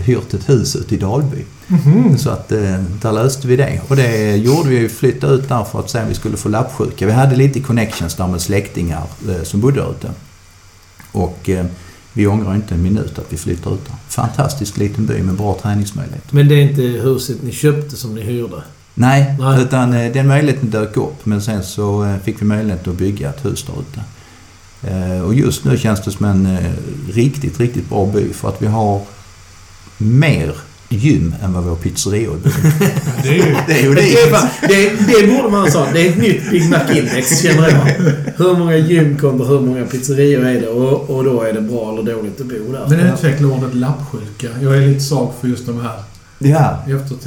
hyrt 0.04 0.34
ett 0.34 0.50
hus 0.50 0.76
ute 0.76 0.96
i 0.96 0.98
Dalby. 0.98 1.46
Mhm. 1.68 2.18
Så 2.18 2.30
att 2.30 2.52
eh, 2.52 2.80
där 3.02 3.12
löste 3.12 3.48
vi 3.48 3.56
det. 3.56 3.82
Och 3.88 3.96
det 3.96 4.36
gjorde 4.36 4.70
vi. 4.70 4.90
Flyttade 4.90 5.34
ut 5.34 5.50
där 5.50 5.64
för 5.64 5.80
att 5.80 5.90
se 5.90 6.02
om 6.02 6.08
vi 6.08 6.16
skulle 6.16 6.38
få 6.38 6.50
lappsjuka. 6.50 7.06
Vi 7.06 7.12
hade 7.12 7.36
lite 7.36 7.60
connections 7.60 8.16
där 8.16 8.28
med 8.28 8.42
släktingar 8.42 9.04
eh, 9.30 9.44
som 9.44 9.62
bodde 9.62 9.82
ute. 9.82 10.12
Och 11.12 11.50
eh, 11.50 11.66
vi 12.14 12.28
ångrar 12.28 12.56
inte 12.56 12.76
en 12.76 12.84
minut 12.84 13.20
att 13.20 13.26
vi 13.34 13.38
flyttade 13.38 13.76
ut 13.76 13.86
där. 13.86 13.96
Fantastisk 14.08 14.78
liten 14.78 15.06
by 15.06 15.22
med 15.24 15.36
bra 15.36 15.58
träningsmöjligheter. 15.62 16.36
Men 16.36 16.48
det 16.48 16.56
är 16.56 16.62
inte 16.62 16.82
huset 16.82 17.44
ni 17.44 17.52
köpte 17.52 17.96
som 17.98 18.16
ni 18.16 18.22
hyrde? 18.22 18.64
Nej, 18.94 19.36
Nej. 19.40 19.62
utan 19.62 19.94
eh, 19.94 20.12
den 20.14 20.28
möjligheten 20.28 20.70
dök 20.70 20.98
upp. 20.98 21.26
Men 21.26 21.42
sen 21.42 21.64
så 21.64 22.04
eh, 22.06 22.18
fick 22.18 22.42
vi 22.42 22.46
möjlighet 22.46 22.88
att 22.88 22.96
bygga 22.96 23.30
ett 23.30 23.46
hus 23.46 23.64
där 23.66 23.74
ute. 23.82 24.02
Eh, 24.96 25.22
Och 25.22 25.34
just 25.34 25.66
nu 25.66 25.78
känns 25.78 26.02
det 26.02 26.12
som 26.12 26.26
en 26.26 26.58
riktigt, 27.14 27.60
riktigt 27.60 27.90
bra 27.90 28.06
by 28.06 28.34
för 28.34 28.50
att 28.50 28.62
vi 28.62 28.68
har 28.68 29.02
mer 29.98 30.54
gym 30.94 31.36
än 31.44 31.54
vad 31.54 31.64
vår 31.64 31.76
pizzeria 31.76 32.30
är. 32.32 32.36
Det 33.24 33.30
är 33.30 33.34
ju... 33.34 33.56
Det 33.68 33.74
är 33.74 33.84
ju 33.84 33.96
Det, 33.96 34.02
är 34.14 34.26
det. 34.26 34.32
fan- 34.38 34.50
det, 34.62 34.90
det 34.90 35.28
borde 35.28 35.50
man 35.50 35.72
säga. 35.72 35.88
Det 35.94 36.08
är 36.08 36.10
ett 36.10 36.18
nytt 36.18 36.50
Big 36.52 36.70
Mac-index 36.70 37.42
känner 37.42 37.70
jag. 37.70 38.12
Hur 38.46 38.58
många 38.58 38.78
gym 38.78 39.18
kontra 39.18 39.48
hur 39.48 39.60
många 39.60 39.86
pizzerior 39.86 40.46
är 40.46 40.62
det? 40.62 40.68
Och, 40.68 41.10
och 41.10 41.24
då 41.24 41.42
är 41.42 41.54
det 41.54 41.62
bra 41.62 41.92
eller 41.94 42.14
dåligt 42.16 42.42
att 42.42 42.48
bo 42.48 42.72
där. 42.72 42.86
Men 42.90 43.00
utveckla 43.14 43.48
ordet 43.48 43.74
lappsjuka. 43.76 44.48
Jag 44.62 44.78
är 44.78 44.88
lite 44.88 45.00
svag 45.00 45.32
för 45.42 45.48
just 45.48 45.66
de 45.66 45.82
här 45.82 46.04
Ja. 46.44 46.78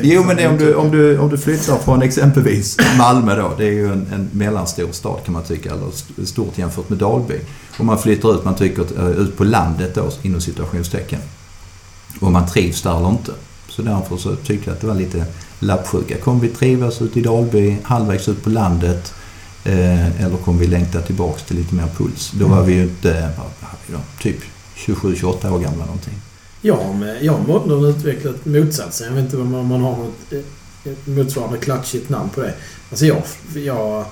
Jo, 0.01 0.25
men 0.27 0.37
det, 0.37 0.49
om, 0.49 0.59
du, 0.59 0.75
om, 0.75 0.91
du, 0.91 1.19
om 1.19 1.29
du 1.31 1.39
flyttar 1.39 1.79
från 1.79 2.03
exempelvis 2.03 2.77
Malmö 2.99 3.37
då. 3.37 3.53
Det 3.59 3.65
är 3.67 3.73
ju 3.73 3.93
en, 3.93 4.07
en 4.15 4.29
mellanstor 4.33 4.89
stad 4.93 5.19
kan 5.25 5.33
man 5.33 5.43
tycka. 5.43 5.71
Eller 5.71 5.89
st- 5.89 6.27
stort 6.27 6.59
jämfört 6.59 6.89
med 6.89 6.99
Dalby. 6.99 7.35
Om 7.79 7.87
man 7.87 7.99
flyttar 7.99 8.35
ut, 8.35 8.45
man 8.45 8.55
tycker 8.55 8.83
eh, 8.99 9.09
ut 9.09 9.37
på 9.37 9.45
landet 9.45 9.95
då, 9.95 10.11
inom 10.23 10.41
situationstecken. 10.41 11.19
Och 12.21 12.33
man 12.33 12.47
trivs 12.49 12.83
där 12.83 12.97
eller 12.99 13.09
inte. 13.11 13.33
Så 13.77 13.83
därför 13.83 14.17
så 14.17 14.37
tyckte 14.37 14.71
jag 14.71 14.75
att 14.75 14.81
det 14.81 14.87
var 14.87 14.95
lite 14.95 15.25
lappsjuka. 15.59 16.19
Kommer 16.19 16.41
vi 16.41 16.49
trivas 16.49 17.03
ute 17.03 17.19
i 17.19 17.23
Dalby, 17.23 17.77
halvvägs 17.83 18.29
ut 18.29 18.45
på 18.45 18.51
landet? 18.51 19.15
Eh, 19.65 20.25
eller 20.25 20.37
kommer 20.37 20.61
vi 20.61 20.67
längta 20.67 21.01
tillbaks 21.01 21.43
till 21.43 21.57
lite 21.57 21.75
mer 21.75 21.87
puls? 21.97 22.31
Då 22.35 22.47
var 22.47 22.63
vi 22.63 22.73
ju 22.73 22.83
inte, 22.83 23.13
vad 23.13 23.71
hade 23.71 23.83
vi 23.87 23.93
då, 23.93 24.01
typ 24.21 24.37
27-28 24.77 25.51
år 25.51 25.59
gamla 25.59 25.85
någonting. 25.85 26.15
Ja, 26.61 26.93
men 26.93 27.25
jag 27.25 27.33
har 27.33 27.47
Modern 27.47 27.85
utvecklat 27.85 28.47
motsatsen. 28.47 29.07
Jag 29.07 29.15
vet 29.15 29.25
inte 29.25 29.37
om 29.37 29.69
man, 29.69 29.81
har 29.81 29.97
något 29.97 30.33
eh, 30.33 30.93
motsvarande 31.05 31.59
klatschigt 31.59 32.09
namn 32.09 32.29
på 32.35 32.41
det. 32.41 32.55
Alltså 32.91 33.07
jag... 33.07 33.23
jag 33.55 34.05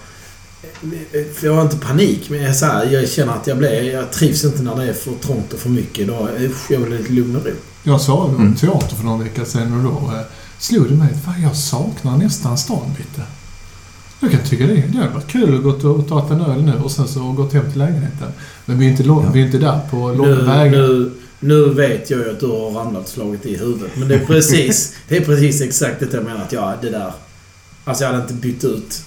jag 1.43 1.55
har 1.55 1.63
inte 1.63 1.77
panik, 1.77 2.31
men 2.31 2.43
jag, 2.43 2.57
så 2.57 2.67
här, 2.67 2.85
jag 2.91 3.09
känner 3.09 3.33
att 3.33 3.47
jag 3.47 3.59
blir... 3.59 3.93
Jag 3.93 4.13
trivs 4.13 4.45
inte 4.45 4.63
när 4.63 4.77
det 4.77 4.85
är 4.89 4.93
för 4.93 5.13
trångt 5.13 5.53
och 5.53 5.59
för 5.59 5.69
mycket. 5.71 6.07
Då, 6.07 6.29
usch, 6.41 6.71
jag 6.71 6.79
vill 6.81 6.93
ha 6.93 6.99
lite 6.99 7.13
lugn 7.13 7.37
och 7.37 7.45
ro. 7.47 7.53
Jag 7.83 8.01
sa 8.01 8.13
det 8.13 8.35
om 8.35 8.37
Mm. 8.37 8.55
teater 8.55 8.97
för 8.97 9.05
några 9.05 9.25
veckor 9.25 9.45
sedan 9.45 9.87
och 9.87 9.93
då 9.93 10.13
eh, 10.17 10.21
slog 10.59 10.89
det 10.89 10.95
mig 10.95 11.09
att 11.27 11.43
jag 11.43 11.57
saknar 11.57 12.17
nästan 12.17 12.59
stan 12.59 12.95
lite. 12.99 13.23
Jag 14.21 14.31
kan 14.31 14.41
tycka 14.41 14.67
det. 14.67 14.75
Det 14.75 14.99
hade 14.99 15.15
varit 15.15 15.29
kul 15.29 15.57
att 15.57 15.63
gå 15.83 15.89
och 15.91 16.09
ta 16.09 16.29
en 16.35 16.41
öl 16.41 16.63
nu 16.65 16.73
och 16.85 16.91
sen 16.91 17.09
så 17.09 17.21
gått 17.33 17.53
hem 17.53 17.71
till 17.71 17.79
lägenheten. 17.79 18.29
Men 18.65 18.79
vi 18.79 18.87
är 18.87 18.91
inte, 18.91 19.03
lång, 19.03 19.25
Ja. 19.25 19.31
vi 19.33 19.41
är 19.41 19.45
inte 19.47 19.59
där 19.59 19.81
på 19.91 19.97
långa 19.97 20.29
Nu, 20.35 20.43
vägar. 20.45 20.71
nu, 20.79 21.11
nu 21.41 21.69
vet 21.75 22.11
jag 22.11 22.21
ju 22.21 22.31
att 22.31 22.41
du 22.41 22.47
har 22.47 22.71
ramlat 22.71 23.03
och 23.03 23.09
slagit 23.09 23.47
i 23.47 23.57
huvudet. 23.57 23.91
Men 23.97 24.09
det 24.09 24.15
är 24.15 24.25
precis, 24.27 24.95
det 25.09 25.17
är 25.17 25.25
precis 25.25 25.61
exakt 25.63 26.01
det 26.01 26.13
jag 26.15 26.25
menar. 26.25 26.41
Att 26.43 26.53
jag, 26.53 26.73
det 26.83 26.91
där... 26.91 27.13
Alltså 27.85 28.05
jag 28.05 28.11
hade 28.11 28.23
inte 28.23 28.35
bytt 28.35 28.65
ut. 28.65 29.03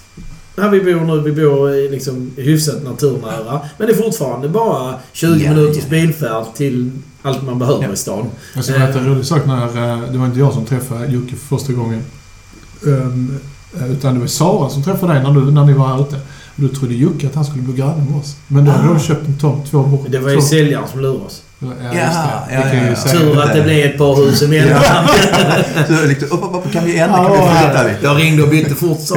Här 0.57 0.69
vi 0.69 0.93
bor 0.93 1.01
nu, 1.15 1.21
vi 1.21 1.31
bor 1.31 1.71
i 1.73 1.89
liksom 1.89 2.31
hyfsat 2.37 2.83
naturnära. 2.83 3.61
Men 3.77 3.87
det 3.87 3.93
är 3.93 3.97
fortfarande 4.03 4.49
bara 4.49 4.93
20 5.13 5.43
Ja, 5.45 5.49
minuters 5.53 5.83
ja. 5.83 5.89
bilfärd 5.89 6.45
till 6.55 6.91
allt 7.21 7.43
man 7.43 7.59
behöver 7.59 7.83
Ja. 7.83 7.93
i 7.93 7.95
stan. 7.95 8.25
Jag 8.55 8.63
ska 8.63 8.73
berätta 8.73 8.99
en 8.99 9.05
rolig 9.09 9.25
sak 9.25 9.41
när... 9.45 9.63
eh, 9.63 9.99
Det 10.11 10.17
var 10.17 10.25
inte 10.25 10.39
jag 10.39 10.53
som 10.53 10.65
träffade 10.65 11.07
Jocke 11.07 11.35
för 11.35 11.57
första 11.57 11.73
gången. 11.73 12.01
Ehm, 12.87 13.39
eh, 13.79 13.91
Utan 13.91 14.13
det 14.13 14.19
var 14.19 14.27
Sara 14.27 14.69
som 14.69 14.83
träffade 14.83 15.13
dig 15.13 15.23
när, 15.23 15.31
du, 15.31 15.51
när 15.51 15.65
ni 15.65 15.73
var 15.73 15.87
här 15.87 16.01
ute. 16.01 16.15
Och 16.55 16.61
då 16.63 16.67
trodde 16.67 16.93
Jocke 16.93 17.27
att 17.27 17.35
han 17.35 17.45
skulle 17.45 17.63
bli 17.63 17.73
granne 17.73 18.05
med 18.09 18.19
oss. 18.19 18.35
Men 18.47 18.65
då 18.65 18.71
hade 18.71 18.89
Ah. 18.89 18.93
de 18.93 18.99
köpt 18.99 19.27
en 19.27 19.37
tomt 19.39 19.71
två 19.71 19.83
bort. 19.83 20.05
Det 20.09 20.19
var 20.19 20.29
ju 20.31 20.41
säljaren 20.41 20.87
som 20.87 20.99
lurade 20.99 21.19
oss. 21.25 21.41
Ja, 21.59 21.67
just 21.67 21.85
det. 21.95 22.55
ja, 22.55 22.61
Det 22.63 22.77
ja, 22.77 22.95
ja. 23.05 23.11
Tur 23.11 23.41
att 23.41 23.53
det 23.53 23.61
blev 23.61 23.85
ett 23.85 23.97
par 23.97 24.15
hus 24.15 24.41
emellan. 24.41 25.07
Så 25.87 26.07
liksom, 26.07 26.37
upp, 26.37 26.43
upp, 26.45 26.55
upp, 26.65 26.71
kan 26.73 26.85
vi 26.85 26.97
ändra? 26.97 27.17
Kan 27.17 27.31
vi 27.33 27.37
flytta 27.37 27.83
lite? 27.83 27.99
Jag 28.03 28.17
ringde 28.19 28.43
och 28.43 28.49
bytte 28.49 28.75
fort 28.75 28.99
så. 29.01 29.15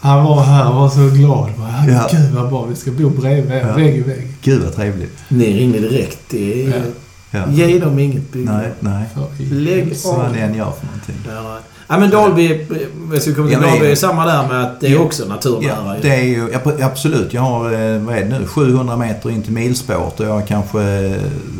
Han 0.00 0.24
var 0.24 0.42
här 0.42 0.68
och 0.68 0.74
var 0.74 0.88
så 0.88 1.08
glad. 1.16 1.48
Bara, 1.58 1.84
Ja. 1.88 2.08
Gud 2.12 2.30
vad 2.34 2.48
bra, 2.48 2.64
vi 2.66 2.76
ska 2.76 2.90
bo 2.90 3.08
bredvid, 3.08 3.52
Ja. 3.62 3.72
vägg 3.76 3.96
i 3.96 4.00
vägg. 4.02 4.26
Gud 4.42 4.62
vad 4.62 4.76
trevligt. 4.76 5.18
Ni 5.28 5.58
ringde 5.60 5.78
direkt. 5.80 6.18
Det 6.30 6.64
är, 6.66 6.82
Ja. 7.30 7.50
Ge 7.50 7.78
dem 7.78 7.98
inget 7.98 8.32
bygge. 8.32 8.52
Nej, 8.52 8.68
nej. 8.80 9.04
För 9.14 9.44
Lägg 9.54 9.74
helvete. 9.78 10.00
Vad 10.16 10.32
det 10.34 10.40
än 10.40 10.54
gör 10.54 10.72
för 10.80 10.86
någonting. 10.86 11.14
Ja. 11.28 11.58
Ja, 11.90 11.98
men 11.98 12.10
Dalby, 12.10 12.66
jag 13.12 13.22
ska 13.22 13.34
komma 13.34 13.46
till 13.48 13.52
Ja, 13.52 13.60
men- 13.60 13.70
Dalby, 13.70 13.86
är 13.90 13.94
samma 13.94 14.26
där 14.26 14.48
med 14.48 14.62
att 14.64 14.80
det 14.80 14.86
är 14.86 14.90
Ja. 14.90 14.98
också 15.00 15.24
naturnära. 15.28 15.76
Ja, 15.86 15.96
det 16.02 16.08
är 16.14 16.22
ju, 16.22 16.54
absolut. 16.82 17.32
Jag 17.34 17.42
har, 17.42 17.64
eh, 17.72 17.98
vad 18.00 18.16
är 18.16 18.24
det 18.24 18.38
nu, 18.38 18.46
700 18.46 18.96
meter 18.96 19.30
in 19.30 19.42
till 19.42 19.52
milspåret 19.52 20.20
och 20.20 20.26
jag 20.26 20.32
har 20.32 20.42
kanske 20.42 20.82
eh, 20.82 21.12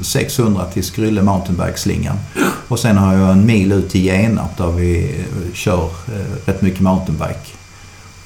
600 0.02 0.64
till 0.75 0.85
Skrylle 0.85 1.23
mountainbike-slingan. 1.23 2.16
Och 2.68 2.78
sen 2.78 2.97
har 2.99 3.14
jag 3.14 3.30
en 3.33 3.47
mil 3.47 3.73
ut 3.73 3.90
till 3.90 4.00
Genarp 4.00 4.57
där 4.57 4.71
vi 4.71 5.04
eh, 5.04 5.54
kör 5.54 5.85
eh, 5.85 6.49
rätt 6.49 6.62
mycket 6.62 6.80
mountainbike. 6.80 7.38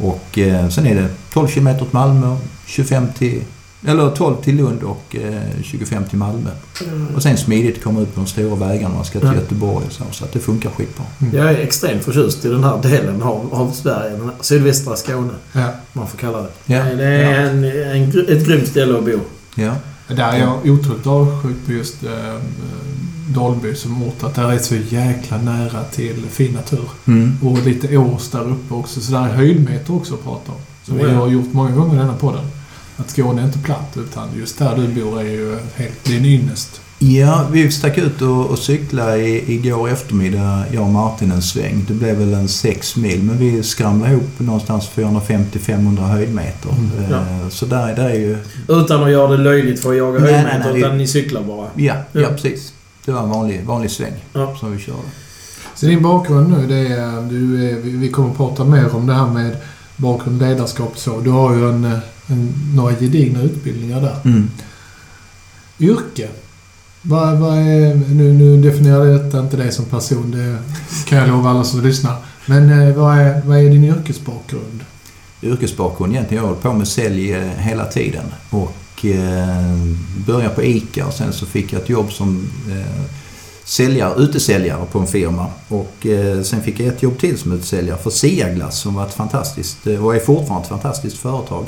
Och 0.03 0.39
eh, 0.39 0.69
sen 0.69 0.87
är 0.87 0.95
det 0.95 1.09
12 1.33 1.49
kilometer 1.49 1.79
till 1.79 1.89
Malmö, 1.91 2.37
25 2.67 3.07
till, 3.19 3.43
eller 3.87 4.11
12 4.11 4.37
till 4.43 4.57
Lund 4.57 4.83
och 4.83 5.17
eh, 5.17 5.41
25 5.63 6.05
till 6.05 6.19
Malmö. 6.19 6.51
Och 7.17 7.23
sen 7.23 7.37
smidigt 7.37 7.83
komma 7.85 8.01
ut 8.01 8.15
på 8.15 8.21
de 8.21 8.27
stora 8.27 8.55
vägarna 8.55 8.95
man 8.95 9.05
ska 9.05 9.19
till 9.21 9.29
Ja. 9.29 9.35
Göteborg 9.35 9.87
och 9.87 9.93
så. 9.93 10.05
Så 10.11 10.25
att 10.25 10.33
det 10.33 10.39
funkar 10.39 10.71
skitbra. 10.71 11.05
Jag 11.33 11.51
är 11.51 11.57
extremt 11.59 12.05
förtjust 12.05 12.45
i 12.45 12.49
den 12.49 12.65
här 12.65 12.79
delen 12.83 13.23
av, 13.23 13.49
av 13.55 13.71
Sverige. 13.71 14.11
Den 14.11 14.25
här 14.25 14.33
sydvästra 14.41 14.97
Skåne, 14.97 15.33
Ja. 15.53 15.67
man 15.93 16.07
får 16.09 16.19
kalla 16.19 16.39
det. 16.43 16.49
Ja. 16.75 16.85
Det 16.85 17.05
är 17.05 17.41
en, 17.41 17.65
en, 17.65 18.13
gr- 18.13 18.33
ett 18.33 18.47
grymt 18.47 18.69
ställe 18.69 18.99
att 18.99 19.05
bo. 19.05 19.19
Ja. 19.55 19.73
Där 20.17 20.33
är 20.33 20.39
jag 20.39 20.67
otroligt 20.67 21.07
avundsjuk 21.07 21.67
på 21.67 21.73
just 21.73 22.05
eh, 22.05 22.39
Dolby 23.29 23.75
som 23.75 24.03
ort 24.03 24.23
att 24.23 24.35
det 24.35 24.43
är 24.43 24.59
så 24.59 24.75
jäkla 24.75 25.39
nära 25.39 25.85
till 25.85 26.25
fin 26.31 26.53
natur. 26.53 26.89
Mm. 27.07 27.39
Och 27.43 27.63
lite 27.67 27.97
ås 27.99 28.31
där 28.31 28.51
uppe 28.51 28.75
också. 28.75 29.01
Så 29.01 29.13
där 29.13 29.21
är 29.29 29.35
höjdmeter 29.35 29.95
också 29.97 30.15
att 30.15 30.25
prata 30.25 30.53
om. 30.53 30.59
Som 30.85 30.97
vi 30.97 31.03
Ja. 31.03 31.15
har 31.15 31.29
gjort 31.29 31.53
många 31.53 31.71
gånger 31.71 31.95
i 31.95 31.99
denna 31.99 32.15
podden. 32.15 32.45
Att 32.97 33.11
Skåne 33.11 33.43
är 33.43 33.47
inte 33.47 33.59
platt 33.59 33.97
utan 33.97 34.29
just 34.37 34.59
där 34.59 34.77
du 34.77 34.89
bor 35.03 35.21
är 35.21 35.25
ju 35.25 35.59
helt 35.77 36.05
din 36.05 36.25
ynnest. 36.25 36.81
Ja, 37.05 37.47
vi 37.53 37.71
stack 37.71 37.99
ut 37.99 38.23
och, 38.23 38.47
och 38.47 38.59
cyklade 38.59 39.17
i, 39.19 39.55
igår 39.55 39.89
eftermiddag, 39.89 40.65
jag 40.73 40.83
och 40.83 40.89
Martin, 40.91 41.33
en 41.33 41.43
sväng. 41.43 41.85
Det 41.89 41.95
blev 41.95 42.17
väl 42.17 42.35
en 42.35 42.49
sex 42.49 42.97
mil, 42.97 43.23
men 43.23 43.39
vi 43.39 43.63
skramlade 43.63 44.13
ihop 44.13 44.31
någonstans 44.41 44.91
450-500 44.95 46.07
höjdmeter. 46.07 46.71
Mm, 46.71 47.11
ja. 47.11 47.17
Eh, 47.17 47.49
Så 47.49 47.67
där, 47.67 47.97
där 47.97 48.09
är 48.11 48.15
ju... 48.15 48.37
Utan 48.69 49.03
att 49.05 49.11
göra 49.11 49.37
det 49.37 49.43
löjligt 49.43 49.81
för 49.83 49.91
att 49.91 49.97
jaga 49.97 50.19
Nej, 50.21 50.33
nej, 50.33 50.43
höjdmeter, 50.43 50.71
nej, 50.71 50.79
utan 50.79 50.91
det- 50.91 50.97
ni 50.97 51.07
cyklar 51.07 51.43
bara. 51.43 51.67
Ja, 51.75 51.95
ja. 52.13 52.21
Ja. 52.21 52.29
precis. 52.29 52.73
Det 53.05 53.13
var 53.13 53.23
en 53.23 53.31
vanlig, 53.31 53.65
vanlig 53.65 53.91
sväng 53.91 54.13
Ja. 54.33 54.57
som 54.61 54.73
vi 54.77 54.79
körde. 54.83 54.99
Så 55.75 55.87
din 55.87 56.03
bakgrund 56.03 56.51
nu, 56.51 56.67
det 56.67 56.95
är, 56.95 57.23
du 57.31 57.69
är, 57.71 57.75
vi 57.77 57.91
vi 57.91 58.09
kommer 58.09 58.31
att 58.31 58.37
prata 58.37 58.65
mer 58.65 58.95
om 58.97 59.07
det 59.07 59.15
här 59.15 59.27
med 59.27 59.57
bakgrund, 59.97 60.43
ledarskap 60.43 60.93
och 60.93 60.99
så. 60.99 61.21
Du 61.21 61.31
har 61.31 61.55
ju 61.55 61.69
en, 61.69 61.85
en, 62.27 62.53
några 62.77 62.95
gedigna 62.95 63.43
utbildningar 63.43 64.01
där. 64.01 64.17
Mm. 64.25 64.51
Yrke? 65.81 66.29
Vad, 67.03 67.39
vad 67.39 67.59
är, 67.59 67.95
nu, 67.95 68.33
nu 68.33 68.63
definierar 68.63 69.05
jag 69.05 69.45
inte 69.45 69.57
dig 69.57 69.73
som 69.73 69.85
person, 69.85 70.31
det 70.31 70.59
kan 71.09 71.19
jag 71.19 71.29
lova 71.29 71.51
alla 71.51 71.65
som 71.65 71.83
lyssnar. 71.83 72.17
Men 72.47 72.89
eh, 72.89 72.97
vad, 72.97 73.19
är, 73.19 73.43
vad 73.45 73.59
är 73.59 73.71
din 73.71 73.85
yrkesbakgrund? 73.85 74.85
yrkesbakgrund 75.43 76.13
egentligen. 76.13 76.45
Jag 76.45 76.51
har 76.51 76.57
på 76.57 76.73
med 76.73 76.89
sälj 76.89 77.33
eh, 77.33 77.43
hela 77.43 77.85
tiden. 77.85 78.25
Och 78.51 79.05
eh, 79.05 79.77
började 80.27 80.55
på 80.55 80.63
ICA 80.63 81.07
och 81.07 81.13
sen 81.13 81.33
så 81.33 81.47
fick 81.47 81.73
jag 81.73 81.83
ett 81.83 81.89
jobb 81.89 82.13
som 82.13 82.51
eh, 82.71 83.03
säljare, 83.65 84.23
utesäljare 84.23 84.87
på 84.93 84.99
en 84.99 85.07
firma. 85.07 85.47
Och 85.69 86.07
eh, 86.07 86.43
sen 86.43 86.63
fick 86.63 86.81
jag 86.81 86.89
ett 86.89 87.03
jobb 87.03 87.19
till 87.19 87.39
som 87.39 87.53
utesäljare 87.53 87.99
för 87.99 88.11
Siaglass 88.11 88.79
som 88.81 88.95
var 88.95 89.07
ett 89.07 89.15
fantastiskt 89.15 89.87
och 89.87 90.17
är 90.17 90.21
fortfarande 90.21 90.63
ett 90.63 90.69
fantastiskt 90.69 91.17
företag. 91.19 91.67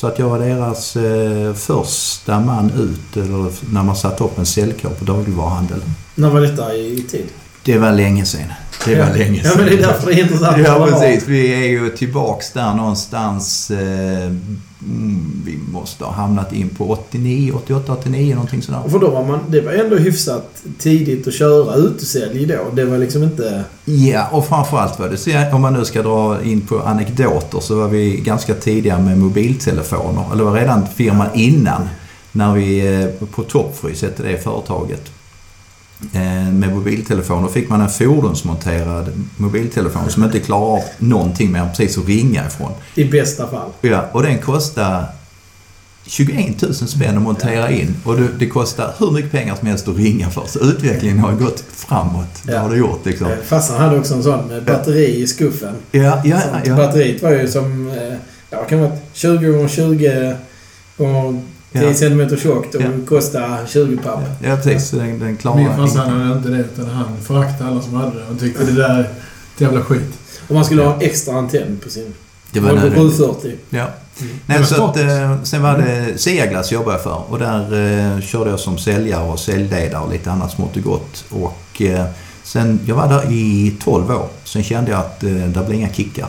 Så 0.00 0.06
att 0.06 0.18
jag 0.18 0.28
var 0.28 0.38
deras 0.38 0.96
eh, 0.96 1.54
första 1.54 2.40
man 2.40 2.70
ut 2.70 3.16
eller 3.16 3.72
när 3.72 3.82
man 3.82 3.96
satte 3.96 4.24
upp 4.24 4.38
en 4.38 4.46
säljkår 4.46 4.90
på 4.90 5.04
dagligvaruhandel. 5.04 5.80
När 6.14 6.30
var 6.30 6.40
detta 6.40 6.74
i 6.74 7.02
tid? 7.10 7.26
Det 7.64 7.78
var 7.78 7.92
länge 7.92 8.24
sedan. 8.26 8.52
Det 8.84 8.94
var 8.94 9.16
länge 9.18 9.40
Ja, 9.44 9.50
sedan. 9.50 9.60
men 9.60 9.66
det 9.66 9.72
är 9.82 9.86
därför 9.86 10.06
det 10.06 10.20
är 10.20 10.22
intressant. 10.22 10.56
Ja, 10.64 10.88
precis. 10.90 11.28
Vi 11.28 11.52
är 11.54 11.68
ju 11.68 11.90
tillbaks 11.90 12.52
där 12.52 12.74
någonstans. 12.74 13.70
Eh, 13.70 14.26
mm, 14.26 15.42
vi 15.44 15.58
måste 15.72 16.04
ha 16.04 16.12
hamnat 16.12 16.52
in 16.52 16.68
på 16.68 16.90
89, 16.90 17.52
88, 17.56 17.92
89 17.92 18.34
någonting 18.34 18.62
sådär. 18.62 18.80
För 18.88 18.98
då 18.98 19.10
var 19.10 19.24
man, 19.24 19.40
det 19.48 19.60
var 19.60 19.72
ändå 19.72 19.96
hyfsat 19.96 20.62
tidigt 20.78 21.28
att 21.28 21.34
köra 21.34 21.74
utesälj 21.74 22.46
då. 22.46 22.54
Det 22.74 22.84
var 22.84 22.98
liksom 22.98 23.22
inte... 23.22 23.64
Ja, 23.84 24.28
och 24.32 24.46
framförallt 24.46 24.98
var 24.98 25.08
det 25.08 25.52
om 25.52 25.60
man 25.62 25.72
nu 25.72 25.84
ska 25.84 26.02
dra 26.02 26.42
in 26.42 26.60
på 26.60 26.78
anekdoter, 26.80 27.60
så 27.60 27.74
var 27.74 27.88
vi 27.88 28.16
ganska 28.16 28.54
tidiga 28.54 28.98
med 28.98 29.18
mobiltelefoner. 29.18 30.24
Eller 30.32 30.44
det 30.44 30.50
var 30.50 30.58
redan 30.58 30.86
firman 30.96 31.28
innan, 31.34 31.88
när 32.32 32.54
vi 32.54 33.00
eh, 33.02 33.26
på 33.26 33.42
Topfrys 33.42 34.02
hette 34.02 34.22
det 34.22 34.38
företaget. 34.38 35.02
Eh, 36.12 36.52
Med 36.52 36.74
mobiltelefoner 36.74 37.48
fick 37.48 37.68
man 37.68 37.80
en 37.80 37.88
fordonsmonterad 37.88 39.12
mobiltelefon 39.36 40.10
som 40.10 40.24
inte 40.24 40.40
klarar 40.40 40.64
av 40.76 40.80
någonting 40.98 41.52
mer 41.52 41.60
än 41.60 41.68
precis 41.68 41.98
att 41.98 42.06
ringa 42.08 42.46
ifrån. 42.46 42.72
I 42.94 43.04
bästa 43.04 43.46
fall. 43.48 43.70
Ja, 43.80 44.04
och 44.12 44.22
den 44.22 44.38
kostar 44.38 45.04
21 46.06 46.62
000 46.62 46.74
spänn 46.74 47.16
att 47.16 47.22
montera 47.22 47.70
in. 47.70 47.96
Och 48.04 48.16
det, 48.38 48.46
kostar 48.46 48.94
hur 48.98 49.10
mycket 49.10 49.30
pengar 49.30 49.54
som 49.56 49.68
helst 49.68 49.88
att 49.88 49.96
ringa 49.96 50.30
för. 50.30 50.46
Så 50.46 50.58
utvecklingen 50.58 51.18
har 51.18 51.32
gått 51.32 51.64
framåt. 51.72 52.42
Det 52.42 52.58
har 52.58 52.70
det 52.70 52.76
gjort 52.76 53.06
liksom. 53.06 53.26
Eh, 53.26 53.36
Farsan 53.44 53.76
hade 53.80 53.98
också 53.98 54.14
en 54.14 54.22
sån 54.22 54.46
med 54.48 54.64
batteri 54.64 55.22
i 55.22 55.26
skuffen. 55.26 55.74
Ja, 55.90 56.22
ja, 56.24 56.40
ja. 56.64 56.76
Batteriet 56.76 57.22
var 57.22 57.30
ju 57.30 57.48
som... 57.48 57.88
eh, 57.90 58.14
Ja, 58.50 58.64
kan 58.64 58.80
vara 58.80 58.92
20 59.12 59.64
x 59.64 59.72
20 59.74 60.36
gånger 60.96 61.40
10 61.72 61.82
Ja. 61.88 61.94
cm 61.94 62.36
tjockt 62.36 62.74
och 62.74 62.82
Ja. 62.82 62.86
kostade 63.08 63.66
20 63.68 63.96
papp. 63.96 64.20
Ja, 64.42 64.56
precis. 64.56 64.88
Så 64.88 64.96
Den, 64.96 65.18
den 65.18 65.26
Min 65.28 65.36
klarar 65.36 65.76
farsa 65.76 65.82
inte. 65.84 65.98
hade 66.00 66.36
inte 66.36 66.48
det 66.48 66.58
utan 66.58 66.86
han 66.90 67.16
föraktade 67.22 67.70
alla 67.70 67.82
som 67.82 67.94
hade 67.94 68.18
det 68.18 68.24
och 68.34 68.40
tyckte 68.40 68.64
det 68.64 68.72
där 68.72 68.88
är 68.98 69.00
ett 69.00 69.60
jävla 69.60 69.80
skit. 69.82 70.18
Och 70.48 70.54
man 70.54 70.64
skulle 70.64 70.82
ha 70.82 70.94
en 70.94 71.00
extra 71.00 71.34
antenn 71.38 71.80
på 71.84 71.90
sin... 71.90 72.14
Det 72.50 72.60
var 72.60 72.68
Volvo 72.70 72.82
nödvändigt. 72.82 73.16
740. 73.18 73.52
Ja. 73.70 73.86
Det 74.18 74.24
Nej, 74.46 74.64
så 74.64 74.84
att, 74.84 74.96
eh, 74.96 75.42
sen 75.42 75.62
var 75.62 75.78
det 75.78 76.18
Seaglass 76.18 76.72
jobbade 76.72 76.92
jag 76.96 77.02
för 77.02 77.22
och 77.32 77.38
där 77.38 77.60
eh, 78.16 78.20
körde 78.20 78.50
jag 78.50 78.60
som 78.60 78.78
säljare 78.78 79.24
och 79.30 79.38
säljledare 79.40 80.02
och 80.02 80.10
lite 80.12 80.30
annat 80.32 80.52
smått 80.52 80.76
och 80.76 80.82
gott. 80.82 81.24
Och 81.30 81.82
eh, 81.82 82.04
sen, 82.42 82.80
jag 82.86 82.94
var 82.94 83.08
där 83.08 83.32
i 83.32 83.74
12 83.84 84.10
år. 84.10 84.28
Sen 84.44 84.62
kände 84.62 84.90
jag 84.90 85.00
att 85.00 85.22
eh, 85.22 85.30
det 85.30 85.64
blir 85.66 85.72
inga 85.78 85.92
kickar 85.92 86.28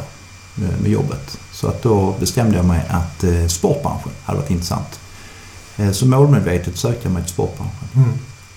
eh, 0.57 0.81
med 0.81 0.91
jobbet. 0.91 1.37
Så 1.53 1.67
att 1.67 1.81
då 1.83 2.15
bestämde 2.19 2.57
jag 2.57 2.65
mig 2.65 2.81
att 2.89 3.23
eh, 3.23 3.47
sportbranschen 3.47 4.11
hade 4.23 4.39
varit 4.39 4.51
intressant. 4.51 4.99
Eh, 5.79 5.91
så 5.91 6.05
målmedvetet 6.05 6.77
sökte 6.77 6.99
jag 7.03 7.13
mig 7.13 7.23
till 7.23 7.31
sportbranschen. 7.33 7.87
Mm. 7.95 8.09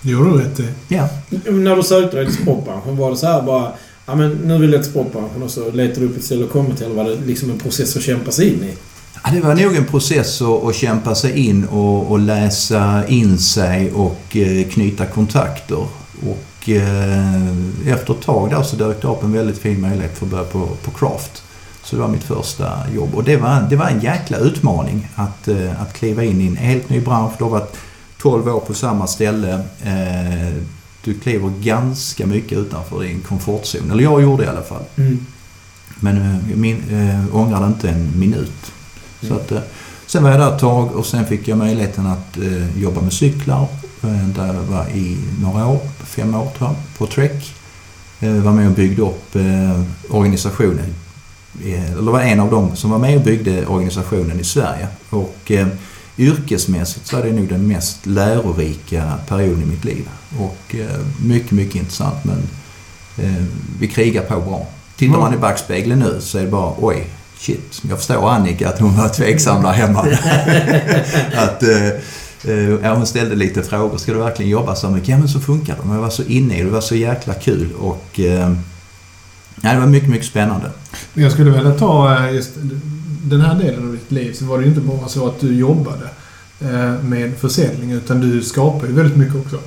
Det 0.02 0.10
gjorde 0.10 0.30
du 0.30 0.38
rätt 0.38 0.60
i. 0.60 0.68
Ja, 0.88 1.08
Men 1.28 1.64
När 1.64 1.76
du 1.76 1.82
sökte 1.82 2.16
dig 2.16 2.26
till 2.26 2.42
sportbranschen, 2.42 2.96
var 2.96 3.10
det 3.10 3.16
så 3.16 3.26
här 3.26 3.42
bara... 3.42 3.72
Ja 4.06 4.14
men 4.14 4.30
nu 4.30 4.58
vill 4.58 4.72
jag 4.72 4.82
till 4.82 4.90
sportbranschen 4.90 5.42
och 5.42 5.50
så 5.50 5.70
letade 5.70 6.00
du 6.00 6.06
upp 6.06 6.16
ett 6.16 6.24
ställe 6.24 6.44
att 6.44 6.50
komma 6.50 6.74
till. 6.74 6.86
Eller 6.86 6.94
var 6.94 7.04
det 7.04 7.16
liksom 7.26 7.50
en 7.50 7.58
process 7.58 7.96
att 7.96 8.02
kämpa 8.02 8.30
sig 8.30 8.48
in 8.48 8.64
i? 8.64 8.74
Ja, 9.24 9.30
det 9.32 9.40
var 9.40 9.54
nog 9.54 9.76
en 9.76 9.84
process 9.84 10.42
att, 10.42 10.64
att 10.64 10.74
kämpa 10.74 11.14
sig 11.14 11.46
in 11.46 11.64
och, 11.64 12.10
och 12.10 12.18
läsa 12.18 13.06
in 13.08 13.38
sig 13.38 13.92
och 13.92 14.36
eh, 14.36 14.68
knyta 14.68 15.06
kontakter. 15.06 15.86
Och 16.26 16.68
eh, 16.68 17.92
efter 17.92 18.12
ett 18.14 18.20
tag 18.20 18.50
där 18.50 18.62
så 18.62 18.76
dök 18.76 19.02
det 19.02 19.08
upp 19.08 19.22
en 19.22 19.32
väldigt 19.32 19.58
fin 19.58 19.80
möjlighet 19.80 20.18
för 20.18 20.26
att 20.26 20.30
börja 20.30 20.44
på, 20.44 20.68
på 20.82 20.90
Craft. 20.90 21.42
Så 21.84 21.96
det 21.96 22.02
var 22.02 22.08
mitt 22.08 22.24
första 22.24 22.90
jobb. 22.94 23.14
Och 23.14 23.24
det 23.24 23.36
var, 23.36 23.66
det 23.70 23.76
var 23.76 23.86
en 23.88 24.00
jäkla 24.00 24.36
utmaning 24.38 25.08
att, 25.14 25.48
eh, 25.48 25.82
att 25.82 25.92
kliva 25.92 26.24
in 26.24 26.40
i 26.40 26.46
en 26.46 26.56
helt 26.56 26.88
ny 26.88 27.00
bransch. 27.00 27.32
Du 27.38 27.44
har 27.44 27.50
varit 27.50 27.76
12 28.20 28.48
år 28.48 28.60
på 28.60 28.74
samma 28.74 29.06
ställe. 29.06 29.52
Eh, 29.82 30.54
du 31.04 31.14
kliver 31.14 31.48
ganska 31.60 32.26
mycket 32.26 32.58
utanför 32.58 33.00
din 33.02 33.20
komfortzon. 33.20 33.90
Eller 33.90 34.02
jag 34.02 34.22
gjorde 34.22 34.42
det 34.42 34.46
i 34.46 34.50
alla 34.50 34.62
fall. 34.62 34.82
Mm. 34.96 35.26
Men 36.00 36.16
eh, 36.16 36.56
min, 36.56 36.76
eh, 36.90 37.36
ångrade 37.36 37.66
inte 37.66 37.88
en 37.90 38.18
minut. 38.18 38.72
Så 39.20 39.26
Mm. 39.26 39.38
att, 39.38 39.52
eh, 39.52 39.60
sen 40.06 40.22
var 40.22 40.30
jag 40.30 40.40
där 40.40 40.54
ett 40.54 40.60
tag 40.60 40.92
och 40.96 41.06
sen 41.06 41.26
fick 41.26 41.48
jag 41.48 41.58
möjligheten 41.58 42.06
att 42.06 42.36
eh, 42.36 42.78
jobba 42.82 43.00
med 43.00 43.12
cyklar. 43.12 43.66
Där 44.36 44.46
jag 44.46 44.62
var 44.62 44.86
i 44.88 45.16
några 45.42 45.66
år, 45.66 45.80
fem 46.04 46.34
år 46.34 46.48
tror 46.58 46.68
jag, 46.70 46.76
på 46.98 47.06
Trek. 47.06 47.54
Eh, 48.20 48.32
var 48.32 48.52
med 48.52 48.66
och 48.68 48.72
byggde 48.74 49.02
upp 49.02 49.36
organisationen. 50.10 50.94
Eh, 51.64 51.92
eller 51.92 52.12
var 52.12 52.20
en 52.20 52.40
av 52.40 52.50
dem 52.50 52.76
som 52.76 52.90
var 52.90 52.98
med 52.98 53.16
och 53.16 53.22
byggde 53.22 53.66
organisationen 53.66 54.40
i 54.40 54.44
Sverige. 54.44 54.88
Och 55.10 55.50
eh, 55.50 55.66
yrkesmässigt 56.18 57.06
så 57.06 57.16
är 57.16 57.22
det 57.22 57.32
nog 57.32 57.48
den 57.48 57.68
mest 57.68 58.06
lärorika 58.06 59.12
perioden 59.28 59.62
i 59.62 59.66
mitt 59.66 59.84
liv. 59.84 60.08
Och 60.38 60.74
eh, 60.74 61.00
mycket, 61.24 61.50
mycket 61.50 61.74
intressant 61.74 62.24
men 62.24 62.48
eh, 63.18 63.44
vi 63.78 63.88
krigar 63.88 64.22
på 64.22 64.40
bra. 64.40 64.66
Tittar 64.96 65.18
man 65.18 65.34
i 65.34 65.36
backspegeln 65.36 65.98
nu 65.98 66.20
så 66.20 66.38
är 66.38 66.42
det 66.42 66.50
bara 66.50 66.72
oj, 66.78 67.06
shit. 67.38 67.82
Jag 67.88 67.98
förstår 67.98 68.30
Annika 68.30 68.68
att 68.68 68.80
hon 68.80 68.96
var 68.96 69.08
tveksam 69.08 69.62
där 69.62 69.72
hemma. 69.72 70.00
att, 71.36 71.62
eh, 71.62 71.86
eh, 72.44 72.78
ja, 72.82 72.94
hon 72.94 73.06
ställde 73.06 73.34
lite 73.34 73.62
frågor. 73.62 73.98
Ska 73.98 74.12
du 74.12 74.18
verkligen 74.18 74.50
jobba 74.50 74.74
så 74.74 74.90
mycket? 74.90 75.08
Ja, 75.08 75.18
men 75.18 75.28
så 75.28 75.40
funkar 75.40 75.76
det. 75.76 75.82
Men 75.84 75.94
jag 75.94 76.02
var 76.02 76.10
så 76.10 76.22
inne 76.22 76.54
i 76.54 76.58
det. 76.58 76.64
Det 76.64 76.70
var 76.70 76.80
så 76.80 76.94
jäkla 76.94 77.34
kul. 77.34 77.72
Och, 77.78 78.10
ja, 78.14 79.72
det 79.72 79.78
var 79.78 79.86
mycket, 79.86 80.08
mycket 80.08 80.26
spännande. 80.26 80.70
Men 81.14 81.24
jag 81.24 81.32
skulle 81.32 81.50
vilja 81.50 81.72
ta 81.72 82.16
eh, 82.16 82.34
just 82.34 82.50
den 83.24 83.40
här 83.40 83.58
delen 83.58 83.86
av 83.86 83.92
ditt 83.92 84.12
liv 84.12 84.32
så 84.32 84.44
var 84.44 84.58
det 84.58 84.64
ju 84.64 84.70
inte 84.70 84.80
bara 84.80 85.08
så 85.08 85.28
att 85.28 85.40
du 85.40 85.54
jobbade 85.54 86.08
eh, 86.60 87.02
med 87.02 87.38
försäljning 87.38 87.92
utan 87.92 88.20
du 88.20 88.42
skapar 88.42 88.86
ju 88.86 88.92
väldigt 88.92 89.16
mycket 89.16 89.36
också. 89.36 89.58